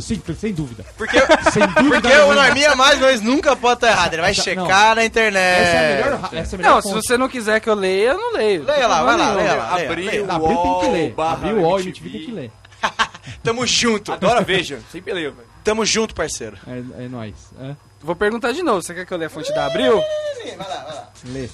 Sim, 0.00 0.22
sem 0.38 0.52
dúvida. 0.52 0.84
Porque, 0.96 1.18
Sem 1.50 1.66
dúvida. 1.66 2.00
porque 2.02 2.16
o. 2.18 2.34
Norminha 2.34 2.74
mais 2.76 2.98
menos 3.00 3.20
nunca 3.20 3.56
pode 3.56 3.74
estar 3.74 3.88
errado. 3.88 4.12
Ele 4.12 4.22
vai 4.22 4.30
Essa- 4.30 4.42
checar 4.42 4.94
na 4.96 5.04
internet. 5.04 5.60
Essa 5.60 5.76
é 5.76 5.78
a 5.78 6.04
melhor, 6.04 6.20
essa 6.32 6.36
é 6.36 6.54
a 6.54 6.58
melhor 6.58 6.74
Não, 6.74 6.82
se 6.82 6.92
você 6.92 7.16
não 7.18 7.28
quiser 7.28 7.60
que 7.60 7.68
eu 7.68 7.74
leia, 7.74 8.10
eu 8.10 8.16
não 8.18 8.32
leio. 8.34 8.64
Leia 8.64 8.86
lá, 8.86 9.02
vai 9.02 9.16
lá, 9.16 9.26
Não, 9.28 9.34
leia 9.36 9.54
lá. 9.54 9.74
leia. 9.76 10.26
Na 10.26 10.34
Abril 10.36 10.56
tem 10.56 10.80
que 10.80 10.86
ler. 10.88 11.02
UOL, 11.08 11.10
barra 11.14 11.32
Abril, 11.34 11.56
UOL 11.62 11.80
e 11.80 11.82
MTV. 11.82 12.10
Tem 12.10 12.24
que 12.24 12.32
ler. 12.32 12.50
Tamo 13.42 13.66
junto. 13.66 14.12
Agora 14.12 14.40
veja, 14.42 14.78
sempre 14.90 15.12
leio, 15.12 15.32
velho. 15.32 15.48
Tamo 15.64 15.84
junto, 15.84 16.14
parceiro. 16.14 16.56
É, 16.66 17.04
é 17.04 17.08
nóis. 17.08 17.34
É. 17.60 17.74
Vou 18.02 18.16
perguntar 18.16 18.52
de 18.52 18.62
novo. 18.62 18.82
Você 18.82 18.94
quer 18.94 19.06
que 19.06 19.12
eu 19.12 19.18
leia 19.18 19.28
a 19.28 19.30
fonte 19.30 19.52
da 19.54 19.66
Abril? 19.66 20.02
Lê. 21.26 21.48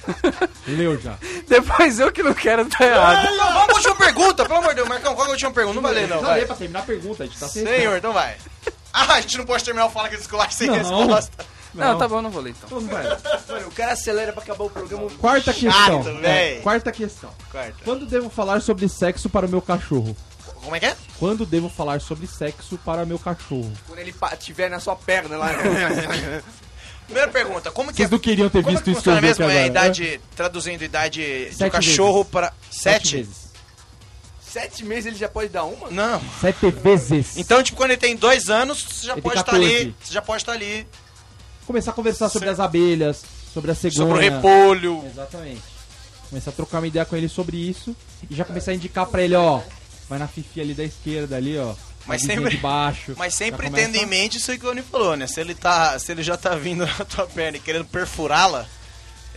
Leu 0.66 1.00
já. 1.00 1.16
Depois 1.46 2.00
eu 2.00 2.10
que 2.10 2.22
não 2.22 2.34
quero 2.34 2.64
tá 2.68 2.84
errado. 2.84 3.24
Não, 3.36 3.52
vamos 3.52 3.66
pra 3.66 3.74
última 3.76 3.94
pergunta, 3.96 4.44
pelo 4.44 4.58
amor 4.58 4.68
de 4.70 4.74
Deus. 4.76 4.88
Marcão, 4.88 5.14
qual 5.14 5.26
é 5.26 5.30
a 5.30 5.32
última 5.32 5.50
pergunta? 5.52 5.74
Não 5.76 5.82
vai 5.82 5.92
ler, 5.94 6.08
não, 6.08 6.20
vai. 6.20 6.40
lê 6.40 6.46
pra 6.46 6.56
terminar 6.56 6.80
a 6.80 6.82
pergunta, 6.82 7.22
a 7.22 7.26
gente 7.26 7.38
tá 7.38 7.46
sem 7.48 7.64
Senhor, 7.64 7.96
então 7.96 8.12
vai. 8.12 8.36
Ah, 8.92 9.14
a 9.14 9.20
gente 9.20 9.38
não 9.38 9.46
pode 9.46 9.62
terminar 9.62 9.86
o 9.86 9.90
Fala 9.90 10.08
que 10.08 10.16
Descolar 10.16 10.50
sem 10.50 10.66
Não. 10.66 10.74
resposta. 10.74 11.46
Não, 11.72 11.96
tá 11.96 12.08
bom, 12.08 12.20
não 12.20 12.28
vou 12.28 12.42
ler 12.42 12.50
então. 12.50 12.80
Então 12.80 12.92
vai. 12.92 13.04
Mano, 13.48 13.68
o 13.68 13.70
cara 13.70 13.92
acelera 13.92 14.32
pra 14.32 14.42
acabar 14.42 14.64
o 14.64 14.68
programa. 14.70 15.08
Quarta 15.20 15.52
questão. 15.52 16.02
Chato, 16.02 16.08
É, 16.08 16.20
véi. 16.54 16.60
quarta 16.60 16.90
questão. 16.90 17.30
Quarta. 17.52 17.76
Quando 17.84 18.04
devo 18.04 18.28
falar 18.28 18.60
sobre 18.60 18.88
sexo 18.88 19.30
para 19.30 19.46
o 19.46 19.48
meu 19.48 19.62
cachorro? 19.62 20.16
Como 20.62 20.76
é 20.76 20.80
que 20.80 20.86
é? 20.86 20.96
Quando 21.18 21.46
devo 21.46 21.68
falar 21.68 22.00
sobre 22.00 22.26
sexo 22.26 22.78
para 22.84 23.04
meu 23.06 23.18
cachorro? 23.18 23.72
Quando 23.86 23.98
ele 23.98 24.14
tiver 24.38 24.68
na 24.68 24.78
sua 24.80 24.96
perna 24.96 25.36
lá. 25.36 25.50
Primeira 27.06 27.30
pergunta, 27.32 27.72
como 27.72 27.90
que 27.90 27.96
Vocês 27.96 28.08
é... 28.08 28.12
não 28.12 28.18
queriam 28.20 28.48
ter 28.48 28.62
Como 28.62 28.76
visto 28.76 28.88
isso 28.88 29.02
que 29.02 29.08
eu 29.08 29.14
aqui 29.14 29.22
mesmo? 29.22 29.44
É 29.44 29.64
a 29.64 29.66
idade, 29.66 30.20
traduzindo, 30.36 30.84
idade 30.84 31.46
do 31.50 31.56
Sete 31.56 31.72
cachorro 31.72 32.24
para... 32.24 32.52
Sete 32.70 33.08
Sete? 33.08 33.16
vezes. 33.16 33.50
Sete 34.40 34.84
meses 34.84 35.06
ele 35.06 35.16
já 35.16 35.28
pode 35.28 35.48
dar 35.48 35.64
uma? 35.64 35.90
Não. 35.90 36.20
Sete 36.40 36.70
vezes. 36.70 37.36
Então, 37.36 37.62
tipo, 37.62 37.76
quando 37.76 37.90
ele 37.92 38.00
tem 38.00 38.16
dois 38.16 38.48
anos, 38.48 38.82
você 38.82 39.06
já 39.06 39.12
Ele 39.14 39.22
pode 39.22 39.38
estar 39.38 39.54
ali. 39.54 39.66
14. 39.66 39.94
Você 40.02 40.12
já 40.12 40.22
pode 40.22 40.42
estar 40.42 40.52
ali. 40.52 40.86
Começar 41.66 41.90
a 41.92 41.94
conversar 41.94 42.28
sobre 42.28 42.48
Cê- 42.48 42.52
as 42.54 42.60
abelhas, 42.60 43.22
sobre 43.54 43.70
a 43.70 43.74
cegonha. 43.76 44.08
Sobre 44.08 44.12
o 44.28 44.32
repolho. 44.32 45.04
Exatamente. 45.06 45.62
Começar 46.28 46.50
a 46.50 46.54
trocar 46.54 46.78
uma 46.78 46.86
ideia 46.88 47.04
com 47.04 47.16
ele 47.16 47.28
sobre 47.28 47.56
isso 47.56 47.94
e 48.28 48.34
já 48.34 48.44
começar 48.44 48.72
a 48.72 48.74
indicar 48.74 49.06
pra 49.06 49.22
ele, 49.22 49.36
ó. 49.36 49.60
Vai 50.10 50.18
na 50.18 50.26
fifi 50.28 50.60
ali 50.60 50.74
da 50.74 50.84
esquerda, 50.84 51.36
ali, 51.36 51.56
ó. 51.58 51.72
Mas 52.06 52.22
sempre- 52.22 52.50
de 52.50 52.56
baixo. 52.56 53.14
Mas 53.16 53.32
sempre 53.34 53.66
começa- 53.68 53.86
tendo 53.86 53.96
em 53.96 54.06
mente 54.06 54.38
isso 54.38 54.50
aí 54.50 54.58
que 54.58 54.66
o 54.66 54.70
Oni 54.70 54.82
falou, 54.82 55.16
né? 55.16 55.26
Se 55.26 55.40
ele, 55.40 55.54
tá, 55.54 55.98
se 55.98 56.10
ele 56.12 56.22
já 56.22 56.36
tá 56.36 56.54
vindo 56.56 56.84
na 56.98 57.04
tua 57.04 57.26
perna 57.26 57.56
e 57.58 57.60
querendo 57.60 57.84
perfurá-la, 57.84 58.66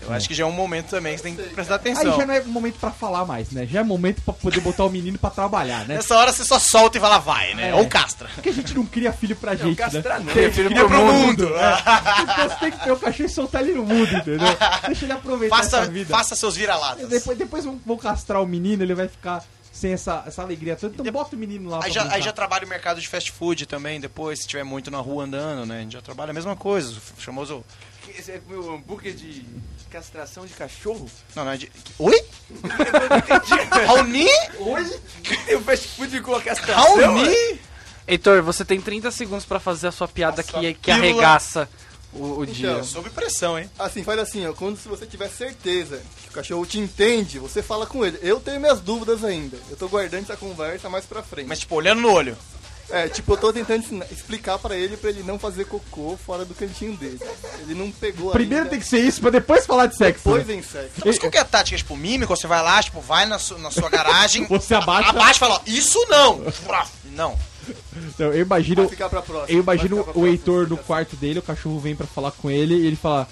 eu 0.02 0.12
acho 0.12 0.28
que 0.28 0.34
já 0.34 0.44
é 0.44 0.48
um 0.48 0.52
momento 0.52 0.88
também 0.90 1.14
que 1.14 1.20
você 1.22 1.24
tem 1.24 1.36
que 1.36 1.44
prestar 1.54 1.76
Aí 1.76 1.80
atenção. 1.80 2.18
já 2.18 2.26
não 2.26 2.34
é 2.34 2.42
momento 2.42 2.78
pra 2.80 2.90
falar 2.92 3.24
mais, 3.26 3.52
né? 3.52 3.66
Já 3.66 3.80
é 3.82 3.84
momento 3.84 4.22
pra 4.22 4.34
poder 4.34 4.60
botar 4.60 4.84
o 4.84 4.90
menino 4.90 5.18
pra 5.18 5.30
trabalhar, 5.30 5.86
né? 5.88 5.96
Nessa 5.96 6.18
hora 6.18 6.34
você 6.34 6.44
só 6.44 6.58
solta 6.60 6.98
e 6.98 7.02
fala, 7.02 7.20
vai, 7.20 7.54
né? 7.54 7.70
É. 7.70 7.76
Ou 7.76 7.86
castra. 7.88 8.28
Porque 8.34 8.50
a 8.50 8.54
gente 8.54 8.74
não 8.74 8.86
cria 8.86 9.14
filho 9.14 9.36
pra 9.36 9.56
gente, 9.56 9.76
castrar 9.78 10.20
né? 10.20 10.26
não. 10.26 10.34
Cria 10.34 10.52
filho 10.52 10.70
cria 10.72 10.86
pro 10.86 11.06
mundo. 11.06 11.50
Então 12.24 12.50
você 12.50 12.56
tem 12.60 12.72
que 12.72 12.84
ter 12.84 12.92
o 12.92 12.98
cachorro 12.98 13.26
e 13.26 13.30
soltar 13.30 13.62
ele 13.62 13.74
no 13.76 13.84
mundo, 13.86 14.14
entendeu? 14.14 14.48
Deixa 14.88 15.06
ele 15.06 15.14
aproveitar 15.14 15.56
Faça, 15.58 15.78
essa 15.82 15.92
vida. 15.92 16.10
faça 16.10 16.36
seus 16.36 16.56
vira-latas. 16.56 17.08
Depois, 17.08 17.38
depois 17.38 17.64
vão, 17.66 17.80
vão 17.86 17.98
castrar 17.98 18.42
o 18.42 18.48
menino, 18.48 18.84
ele 18.84 18.96
vai 18.96 19.08
ficar 19.08 19.44
sem 19.84 19.92
essa, 19.92 20.24
essa 20.26 20.42
alegria 20.42 20.78
toda. 20.78 20.96
Então 20.98 21.12
bota 21.12 21.36
o 21.36 21.40
menino 21.40 21.70
lá 21.70 21.82
Aí 21.84 21.92
já, 21.92 22.10
aí 22.10 22.22
já 22.22 22.32
trabalha 22.32 22.66
o 22.66 22.70
mercado 22.70 23.02
de 23.02 23.08
fast 23.08 23.34
food 23.34 23.66
também, 23.66 24.00
depois, 24.00 24.40
se 24.40 24.48
tiver 24.48 24.64
muito 24.64 24.90
na 24.90 25.00
rua 25.00 25.26
andando, 25.26 25.66
né? 25.66 25.80
A 25.80 25.82
gente 25.82 25.92
já 25.92 26.02
trabalha 26.02 26.32
a 26.32 26.34
mesma 26.34 26.56
coisa, 26.56 26.92
o 26.92 27.22
famoso... 27.22 27.66
Esse 28.18 28.32
é 28.32 28.42
meu 28.48 28.74
hambúrguer 28.74 29.14
de 29.14 29.46
castração 29.90 30.46
de 30.46 30.54
cachorro? 30.54 31.10
Não, 31.36 31.44
não 31.44 31.52
é 31.52 31.58
de... 31.58 31.72
Oi? 32.00 32.26
Raoni? 33.88 34.28
Hoje? 34.60 35.00
O 35.58 35.62
fast 35.62 35.88
food 35.90 36.22
com 36.22 36.36
a 36.36 36.42
castração? 36.42 36.96
Raoni? 36.98 37.60
Heitor, 38.08 38.42
você 38.42 38.64
tem 38.64 38.80
30 38.80 39.12
segundos 39.12 39.46
pra 39.46 39.60
fazer 39.60 39.88
a 39.88 39.92
sua 39.92 40.08
piada 40.08 40.38
Nossa, 40.38 40.60
que, 40.60 40.74
que 40.74 40.92
pílula. 40.92 41.04
arregaça 41.04 41.70
o, 42.16 42.40
o 42.40 42.46
dia. 42.46 42.72
Então. 42.72 42.84
Sob 42.84 43.10
pressão, 43.10 43.58
hein? 43.58 43.70
Assim, 43.78 44.04
faz 44.04 44.20
assim, 44.20 44.46
ó. 44.48 44.54
Quando 44.54 44.78
se 44.78 44.88
você 44.88 45.06
tiver 45.06 45.30
certeza 45.30 46.02
que 46.24 46.30
o 46.30 46.32
cachorro 46.34 46.66
te 46.66 46.80
entende, 46.80 47.40
você 47.40 47.62
fala 47.62 47.86
com 47.86 48.06
ele. 48.06 48.20
Eu 48.22 48.40
tenho 48.40 48.60
minhas 48.60 48.80
dúvidas 48.80 49.24
ainda. 49.24 49.58
Eu 49.70 49.76
tô 49.78 49.88
guardando 49.88 50.24
essa 50.24 50.38
conversa 50.38 50.90
mais 50.90 51.06
pra 51.06 51.22
frente. 51.24 51.48
Mas, 51.48 51.60
tipo, 51.60 51.76
olhando 51.76 52.02
no 52.02 52.12
olho. 52.12 52.38
É, 52.90 53.08
tipo, 53.08 53.34
eu 53.34 53.38
tô 53.38 53.52
tentando 53.52 54.04
explicar 54.12 54.60
pra 54.60 54.76
ele 54.76 54.98
pra 54.98 55.10
ele 55.10 55.24
não 55.24 55.40
fazer 55.40 55.66
cocô 55.66 56.18
fora 56.24 56.44
do 56.46 56.54
cantinho 56.54 56.96
dele. 56.98 57.18
Ele 57.62 57.74
não 57.74 57.90
pegou 57.90 58.30
Primeiro 58.32 58.66
ainda. 58.66 58.70
tem 58.72 58.80
que 58.80 58.86
ser 58.86 59.00
isso, 59.00 59.22
pra 59.22 59.30
depois 59.32 59.66
falar 59.66 59.88
de 59.88 59.96
sexo. 59.98 60.24
Depois 60.26 60.46
né? 60.46 60.56
em 60.56 60.62
sexo. 60.62 61.02
Mas 61.04 61.18
qual 61.18 61.32
que 61.32 61.38
é 61.38 61.42
a 61.42 61.46
tática? 61.46 61.78
Tipo, 61.78 61.96
mímico, 61.96 62.36
você 62.36 62.46
vai 62.46 62.62
lá, 62.62 62.84
tipo, 62.84 63.00
vai 63.00 63.26
na, 63.26 63.40
su- 63.40 63.58
na 63.58 63.72
sua 63.72 63.90
garagem, 63.90 64.46
Você 64.52 64.76
abaixa. 64.76 65.10
abaixa 65.10 65.38
e 65.38 65.40
fala, 65.40 65.56
ó, 65.56 65.62
isso 65.66 65.98
não! 66.10 66.42
Não. 67.16 67.40
Então, 68.16 68.28
eu 68.34 68.42
imagino, 68.42 68.82
Vai 68.84 68.90
ficar 68.90 69.10
pra 69.10 69.22
próxima. 69.22 69.58
eu 69.58 69.62
imagino 69.64 69.96
vai 69.98 70.04
ficar 70.06 70.12
pra 70.14 70.20
o 70.20 70.24
próxima 70.24 70.30
Heitor 70.30 70.70
no 70.70 70.78
quarto 70.78 71.16
dele, 71.16 71.40
o 71.40 71.44
cachorro 71.44 71.80
vem 71.80 71.96
pra 71.96 72.06
falar 72.08 72.32
com 72.32 72.50
ele 72.52 72.76
e 72.76 72.86
ele 72.88 72.96
fala: 72.96 73.28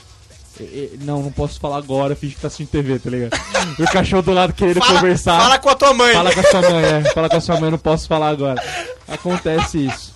Não, 1.01 1.21
não 1.23 1.32
posso 1.32 1.59
falar 1.59 1.77
agora, 1.77 2.15
finge 2.15 2.36
que 2.36 2.41
tá 2.41 2.47
assistindo 2.47 2.69
TV, 2.69 2.97
tá 2.99 3.09
ligado? 3.09 3.39
E 3.77 3.84
o 3.84 3.91
cachorro 3.91 4.21
do 4.23 4.32
lado 4.32 4.53
querendo 4.53 4.79
Fala, 4.79 4.99
conversar. 4.99 5.39
fala 5.39 5.59
com 5.59 5.69
a 5.69 5.75
tua 5.75 5.93
mãe. 5.93 6.13
Fala 6.13 6.34
com 6.34 6.39
a 6.39 6.43
sua 6.43 6.61
mãe, 6.61 6.84
é. 6.86 7.01
Fala 7.13 7.29
com 7.29 7.36
a 7.38 7.41
sua 7.41 7.59
mãe, 7.59 7.71
não 7.71 7.77
posso 7.77 8.07
falar 8.07 8.29
agora. 8.29 8.63
Acontece 9.07 9.86
isso. 9.86 10.13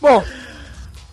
Bom, 0.00 0.22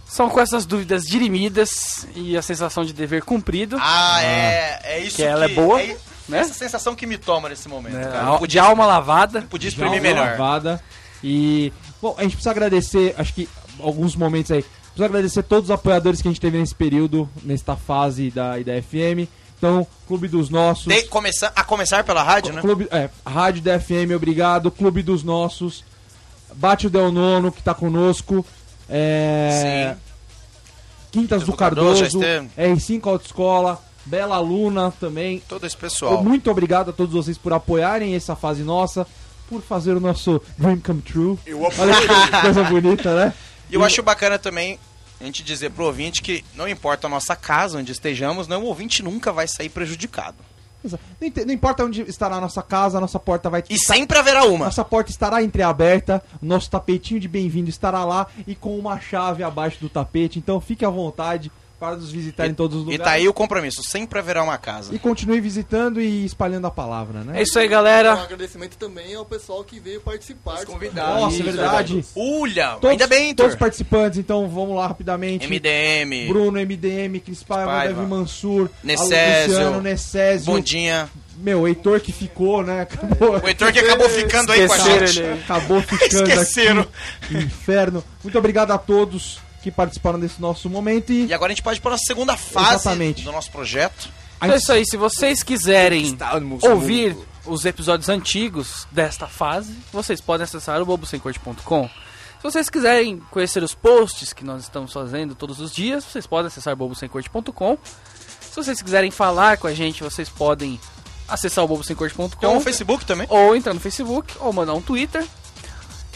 são 0.06 0.30
com 0.30 0.40
essas 0.40 0.66
dúvidas 0.66 1.04
dirimidas 1.04 2.08
e 2.16 2.38
a 2.38 2.42
sensação 2.42 2.84
de 2.86 2.94
dever 2.94 3.24
cumprido. 3.24 3.78
Ah, 3.80 4.22
é, 4.24 4.80
é 4.84 5.00
isso 5.00 5.16
Que 5.16 5.24
ela 5.24 5.46
é 5.46 5.50
boa, 5.50 5.82
é 5.82 5.98
né? 6.30 6.40
Essa 6.40 6.54
sensação 6.54 6.96
que 6.96 7.06
me 7.06 7.18
toma 7.18 7.50
nesse 7.50 7.68
momento, 7.68 7.96
Não 7.98 8.46
de 8.48 8.60
alma 8.60 8.86
lavada. 8.86 9.42
podia 9.50 9.68
exprimir 9.70 10.02
melhor. 10.02 10.32
lavada. 10.32 10.82
E, 11.24 11.72
bom, 12.04 12.16
a 12.18 12.24
gente 12.24 12.34
precisa 12.34 12.52
agradecer, 12.52 13.16
acho 13.18 13.34
que 13.34 13.50
alguns 13.80 14.16
momentos 14.16 14.52
aí. 14.52 14.62
Precisa 14.62 15.06
agradecer 15.06 15.42
todos 15.44 15.70
os 15.70 15.72
apoiadores 15.72 16.22
que 16.22 16.28
a 16.28 16.32
gente 16.32 16.40
teve 16.42 16.58
nesse 16.60 16.76
período, 16.76 17.28
nesta 17.42 17.76
fase 17.76 18.30
da, 18.30 18.58
da 18.60 18.80
FM. 18.82 19.28
Então, 19.58 19.88
Clube 20.08 20.28
dos 20.28 20.50
Nossos. 20.50 20.86
De- 20.94 21.04
começar, 21.08 21.52
a 21.56 21.64
começar 21.64 22.04
pela 22.04 22.22
rádio, 22.22 22.54
né? 22.54 22.62
Clube, 22.62 22.88
é, 22.92 23.10
Rádio 23.26 23.62
da 23.64 23.80
FM, 23.80 24.12
obrigado. 24.16 24.70
Clube 24.70 25.02
dos 25.02 25.24
Nossos. 25.24 25.84
Bate 26.56 26.86
o 26.88 26.90
Del 26.90 27.12
Nono, 27.12 27.52
que 27.52 27.64
tá 27.64 27.74
conosco. 27.74 28.46
É, 28.90 29.96
Quintas 31.12 31.44
do 31.44 31.50
Educador, 31.52 31.86
Cardoso. 31.96 32.04
esteve. 32.04 32.50
R5 32.58 33.08
Autoescola. 33.08 33.82
Bela 34.06 34.36
Aluna 34.36 34.94
também. 35.00 35.42
Todo 35.48 35.66
esse 35.66 35.78
pessoal. 35.78 36.22
Muito 36.22 36.52
obrigado 36.52 36.90
a 36.90 36.94
todos 36.94 37.14
vocês 37.14 37.38
por 37.38 37.54
apoiarem 37.54 38.14
essa 38.16 38.36
fase 38.36 38.62
nossa. 38.62 39.08
Por 39.54 39.62
fazer 39.62 39.96
o 39.96 40.00
nosso 40.00 40.42
Dream 40.58 40.80
Come 40.80 41.02
True. 41.04 41.38
Olha 41.78 41.94
que 41.96 42.42
coisa 42.42 42.64
bonita, 42.64 43.16
né? 43.16 43.34
E 43.70 43.76
eu 43.76 43.84
acho 43.84 44.02
bacana 44.02 44.40
também 44.40 44.80
a 45.22 45.26
gente 45.26 45.44
dizer 45.44 45.70
pro 45.70 45.86
ouvinte 45.86 46.24
que 46.24 46.44
não 46.56 46.68
importa 46.68 47.06
a 47.06 47.10
nossa 47.10 47.36
casa, 47.36 47.78
onde 47.78 47.92
estejamos, 47.92 48.48
não, 48.48 48.64
o 48.64 48.66
ouvinte 48.66 49.04
nunca 49.04 49.32
vai 49.32 49.48
sair 49.48 49.70
prejudicado. 49.70 50.38
Não 51.46 51.54
importa 51.54 51.86
onde 51.86 52.02
estará 52.02 52.38
a 52.38 52.42
nossa 52.42 52.64
casa, 52.64 52.98
a 52.98 53.02
nossa 53.02 53.20
porta 53.20 53.48
vai 53.48 53.64
E 53.70 53.78
sempre 53.78 54.18
haverá 54.18 54.44
uma. 54.44 54.66
Nossa 54.66 54.84
porta 54.84 55.12
estará 55.12 55.44
entreaberta, 55.44 56.24
o 56.42 56.46
nosso 56.48 56.72
tapetinho 56.72 57.20
de 57.20 57.28
bem-vindo 57.28 57.70
estará 57.70 58.04
lá 58.04 58.26
e 58.48 58.56
com 58.56 58.76
uma 58.78 59.00
chave 59.00 59.44
abaixo 59.44 59.78
do 59.80 59.88
tapete. 59.88 60.40
Então 60.40 60.60
fique 60.60 60.84
à 60.84 60.90
vontade 60.90 61.52
para 61.84 61.98
nos 61.98 62.10
visitar 62.14 62.48
em 62.48 62.54
todos 62.54 62.78
os 62.78 62.84
E 62.84 62.86
lugares. 62.92 63.04
tá 63.04 63.12
aí 63.12 63.28
o 63.28 63.34
compromisso, 63.34 63.84
sempre 63.84 64.18
haverá 64.18 64.42
uma 64.42 64.58
casa. 64.58 64.96
E 64.96 64.98
continue 65.00 65.42
visitando 65.42 66.00
e 66.00 66.24
espalhando 66.24 66.66
a 66.66 66.72
palavra, 66.72 67.26
né? 67.26 67.40
É 67.40 67.44
isso 67.44 67.60
aí, 67.60 67.68
Um 67.68 67.72
galera. 67.72 68.14
agradecimento 68.14 68.78
também 68.78 69.14
ao 69.16 69.26
pessoal 69.26 69.62
que 69.66 69.82
veio 69.82 70.00
participar. 70.00 70.60
Os 70.60 70.60
do 70.62 70.68
convidados. 70.68 71.22
Nossa, 71.22 71.36
é 71.36 71.40
Isso, 71.40 71.44
verdade. 71.44 72.06
Ulha, 72.16 72.70
Todos, 72.80 72.90
ainda 72.92 73.06
bem, 73.06 73.36
todos 73.36 73.52
os 73.54 73.60
participantes, 73.60 74.18
então 74.18 74.48
vamos 74.48 74.78
lá 74.78 74.88
rapidamente. 74.88 75.46
MDM, 75.46 76.28
Bruno, 76.30 76.58
MDM, 76.58 77.20
Cris 77.20 77.44
Paiva. 77.44 77.94
Davi 77.94 78.08
Mansur, 78.08 78.70
Necésio, 78.82 79.54
Luciano, 79.54 79.82
Necésio, 79.82 80.54
Bundinha. 80.54 81.10
meu, 81.36 81.62
o 81.64 81.68
Heitor 81.68 82.00
que 82.00 82.14
ficou, 82.14 82.64
né? 82.64 82.82
Acabou, 82.84 83.42
O 83.44 83.48
Heitor 83.48 83.74
que 83.74 83.80
acabou 83.80 84.08
ficando 84.08 84.54
aí 84.54 84.66
com 84.66 84.74
a 84.74 84.78
gente. 84.78 85.22
acabou 85.22 85.82
ficando 85.82 86.30
Esqueceram. 86.30 86.88
aqui. 87.22 87.36
Inferno. 87.36 88.02
Muito 88.24 88.38
obrigado 88.38 88.72
a 88.72 88.78
todos 88.78 89.40
que 89.64 89.72
participaram 89.72 90.20
desse 90.20 90.42
nosso 90.42 90.70
momento 90.70 91.12
e, 91.14 91.28
E 91.28 91.34
agora 91.34 91.52
a 91.52 91.56
gente 91.56 91.64
pode 91.64 91.80
ir 91.80 91.82
para 91.82 91.96
a 91.96 91.98
segunda 91.98 92.36
fase 92.36 92.76
Exatamente. 92.76 93.24
do 93.24 93.32
nosso 93.32 93.50
projeto. 93.50 94.10
Então 94.38 94.52
é 94.52 94.58
isso 94.58 94.72
aí. 94.74 94.86
Se 94.86 94.98
vocês 94.98 95.42
quiserem 95.42 96.18
ouvir 96.62 97.16
os 97.46 97.64
episódios 97.64 98.10
antigos 98.10 98.86
desta 98.92 99.26
fase, 99.26 99.74
vocês 99.92 100.20
podem 100.20 100.44
acessar 100.44 100.82
o 100.82 100.86
bobosemcorte.com. 100.86 101.88
Se 101.88 102.44
vocês 102.44 102.70
quiserem 102.70 103.22
conhecer 103.32 103.64
os 103.64 103.74
posts 103.74 104.34
que 104.34 104.44
nós 104.44 104.64
estamos 104.64 104.92
fazendo 104.92 105.34
todos 105.34 105.62
os 105.62 105.74
dias, 105.74 106.04
vocês 106.04 106.28
podem 106.28 106.48
acessar 106.48 106.76
bobosemcorte.com. 106.76 107.78
Se 108.42 108.56
vocês 108.58 108.82
quiserem 108.82 109.12
falar 109.12 109.58
com 109.58 109.68
a 109.68 109.74
gente, 109.74 110.04
vocês 110.04 110.28
podem 110.28 110.78
acessar 111.26 111.64
o 111.64 111.68
bobosemcorte.com 111.70 112.58
um 112.58 112.60
Facebook 112.60 113.06
também. 113.06 113.26
ou 113.30 113.56
entrar 113.56 113.74
no 113.74 113.80
Facebook 113.80 114.34
ou 114.42 114.52
mandar 114.52 114.74
um 114.74 114.82
Twitter. 114.82 115.26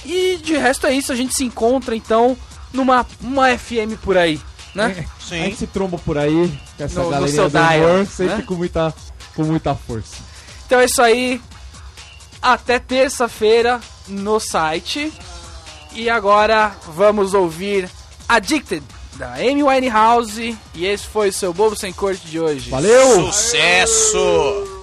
E 0.05 0.35
de 0.37 0.57
resto 0.57 0.85
é 0.85 0.93
isso, 0.93 1.13
a 1.13 1.15
gente 1.15 1.33
se 1.33 1.45
encontra 1.45 1.95
então 1.95 2.37
numa 2.78 3.05
uma 3.19 3.49
FM 3.57 3.97
por 4.01 4.17
aí, 4.17 4.39
né? 4.73 5.05
A 5.05 5.21
Sim. 5.23 5.43
gente 5.43 5.57
se 5.57 5.67
tromba 5.67 5.97
por 5.97 6.17
aí, 6.17 6.57
com 6.78 6.84
essa 6.84 6.99
No- 6.99 7.05
no 7.05 7.11
galerinha 7.11 7.36
seu 7.36 7.49
do 7.49 7.57
humor, 7.57 8.05
sempre 8.07 8.36
né? 8.38 8.43
com, 8.47 8.53
muita, 8.55 8.93
com 9.36 9.43
muita 9.43 9.75
força. 9.75 10.15
Então 10.65 10.80
é 10.80 10.86
isso 10.86 11.01
aí. 11.01 11.41
Até 12.41 12.80
terça-feira 12.80 13.82
no 14.07 14.39
site. 14.39 15.11
E 15.93 16.09
agora 16.09 16.75
vamos 16.95 17.34
ouvir 17.34 17.89
Addicted 18.30 18.84
da 19.15 19.34
Amy 19.34 19.63
Winehouse. 19.63 20.55
E 20.75 20.86
esse 20.86 21.05
foi 21.07 21.30
o 21.30 21.34
seu 21.34 21.51
Bobo 21.53 21.75
Sem 21.75 21.91
Corte 21.91 22.28
de 22.28 22.39
hoje. 22.39 22.69
Valeu! 22.69 23.25
Sucesso! 23.32 24.76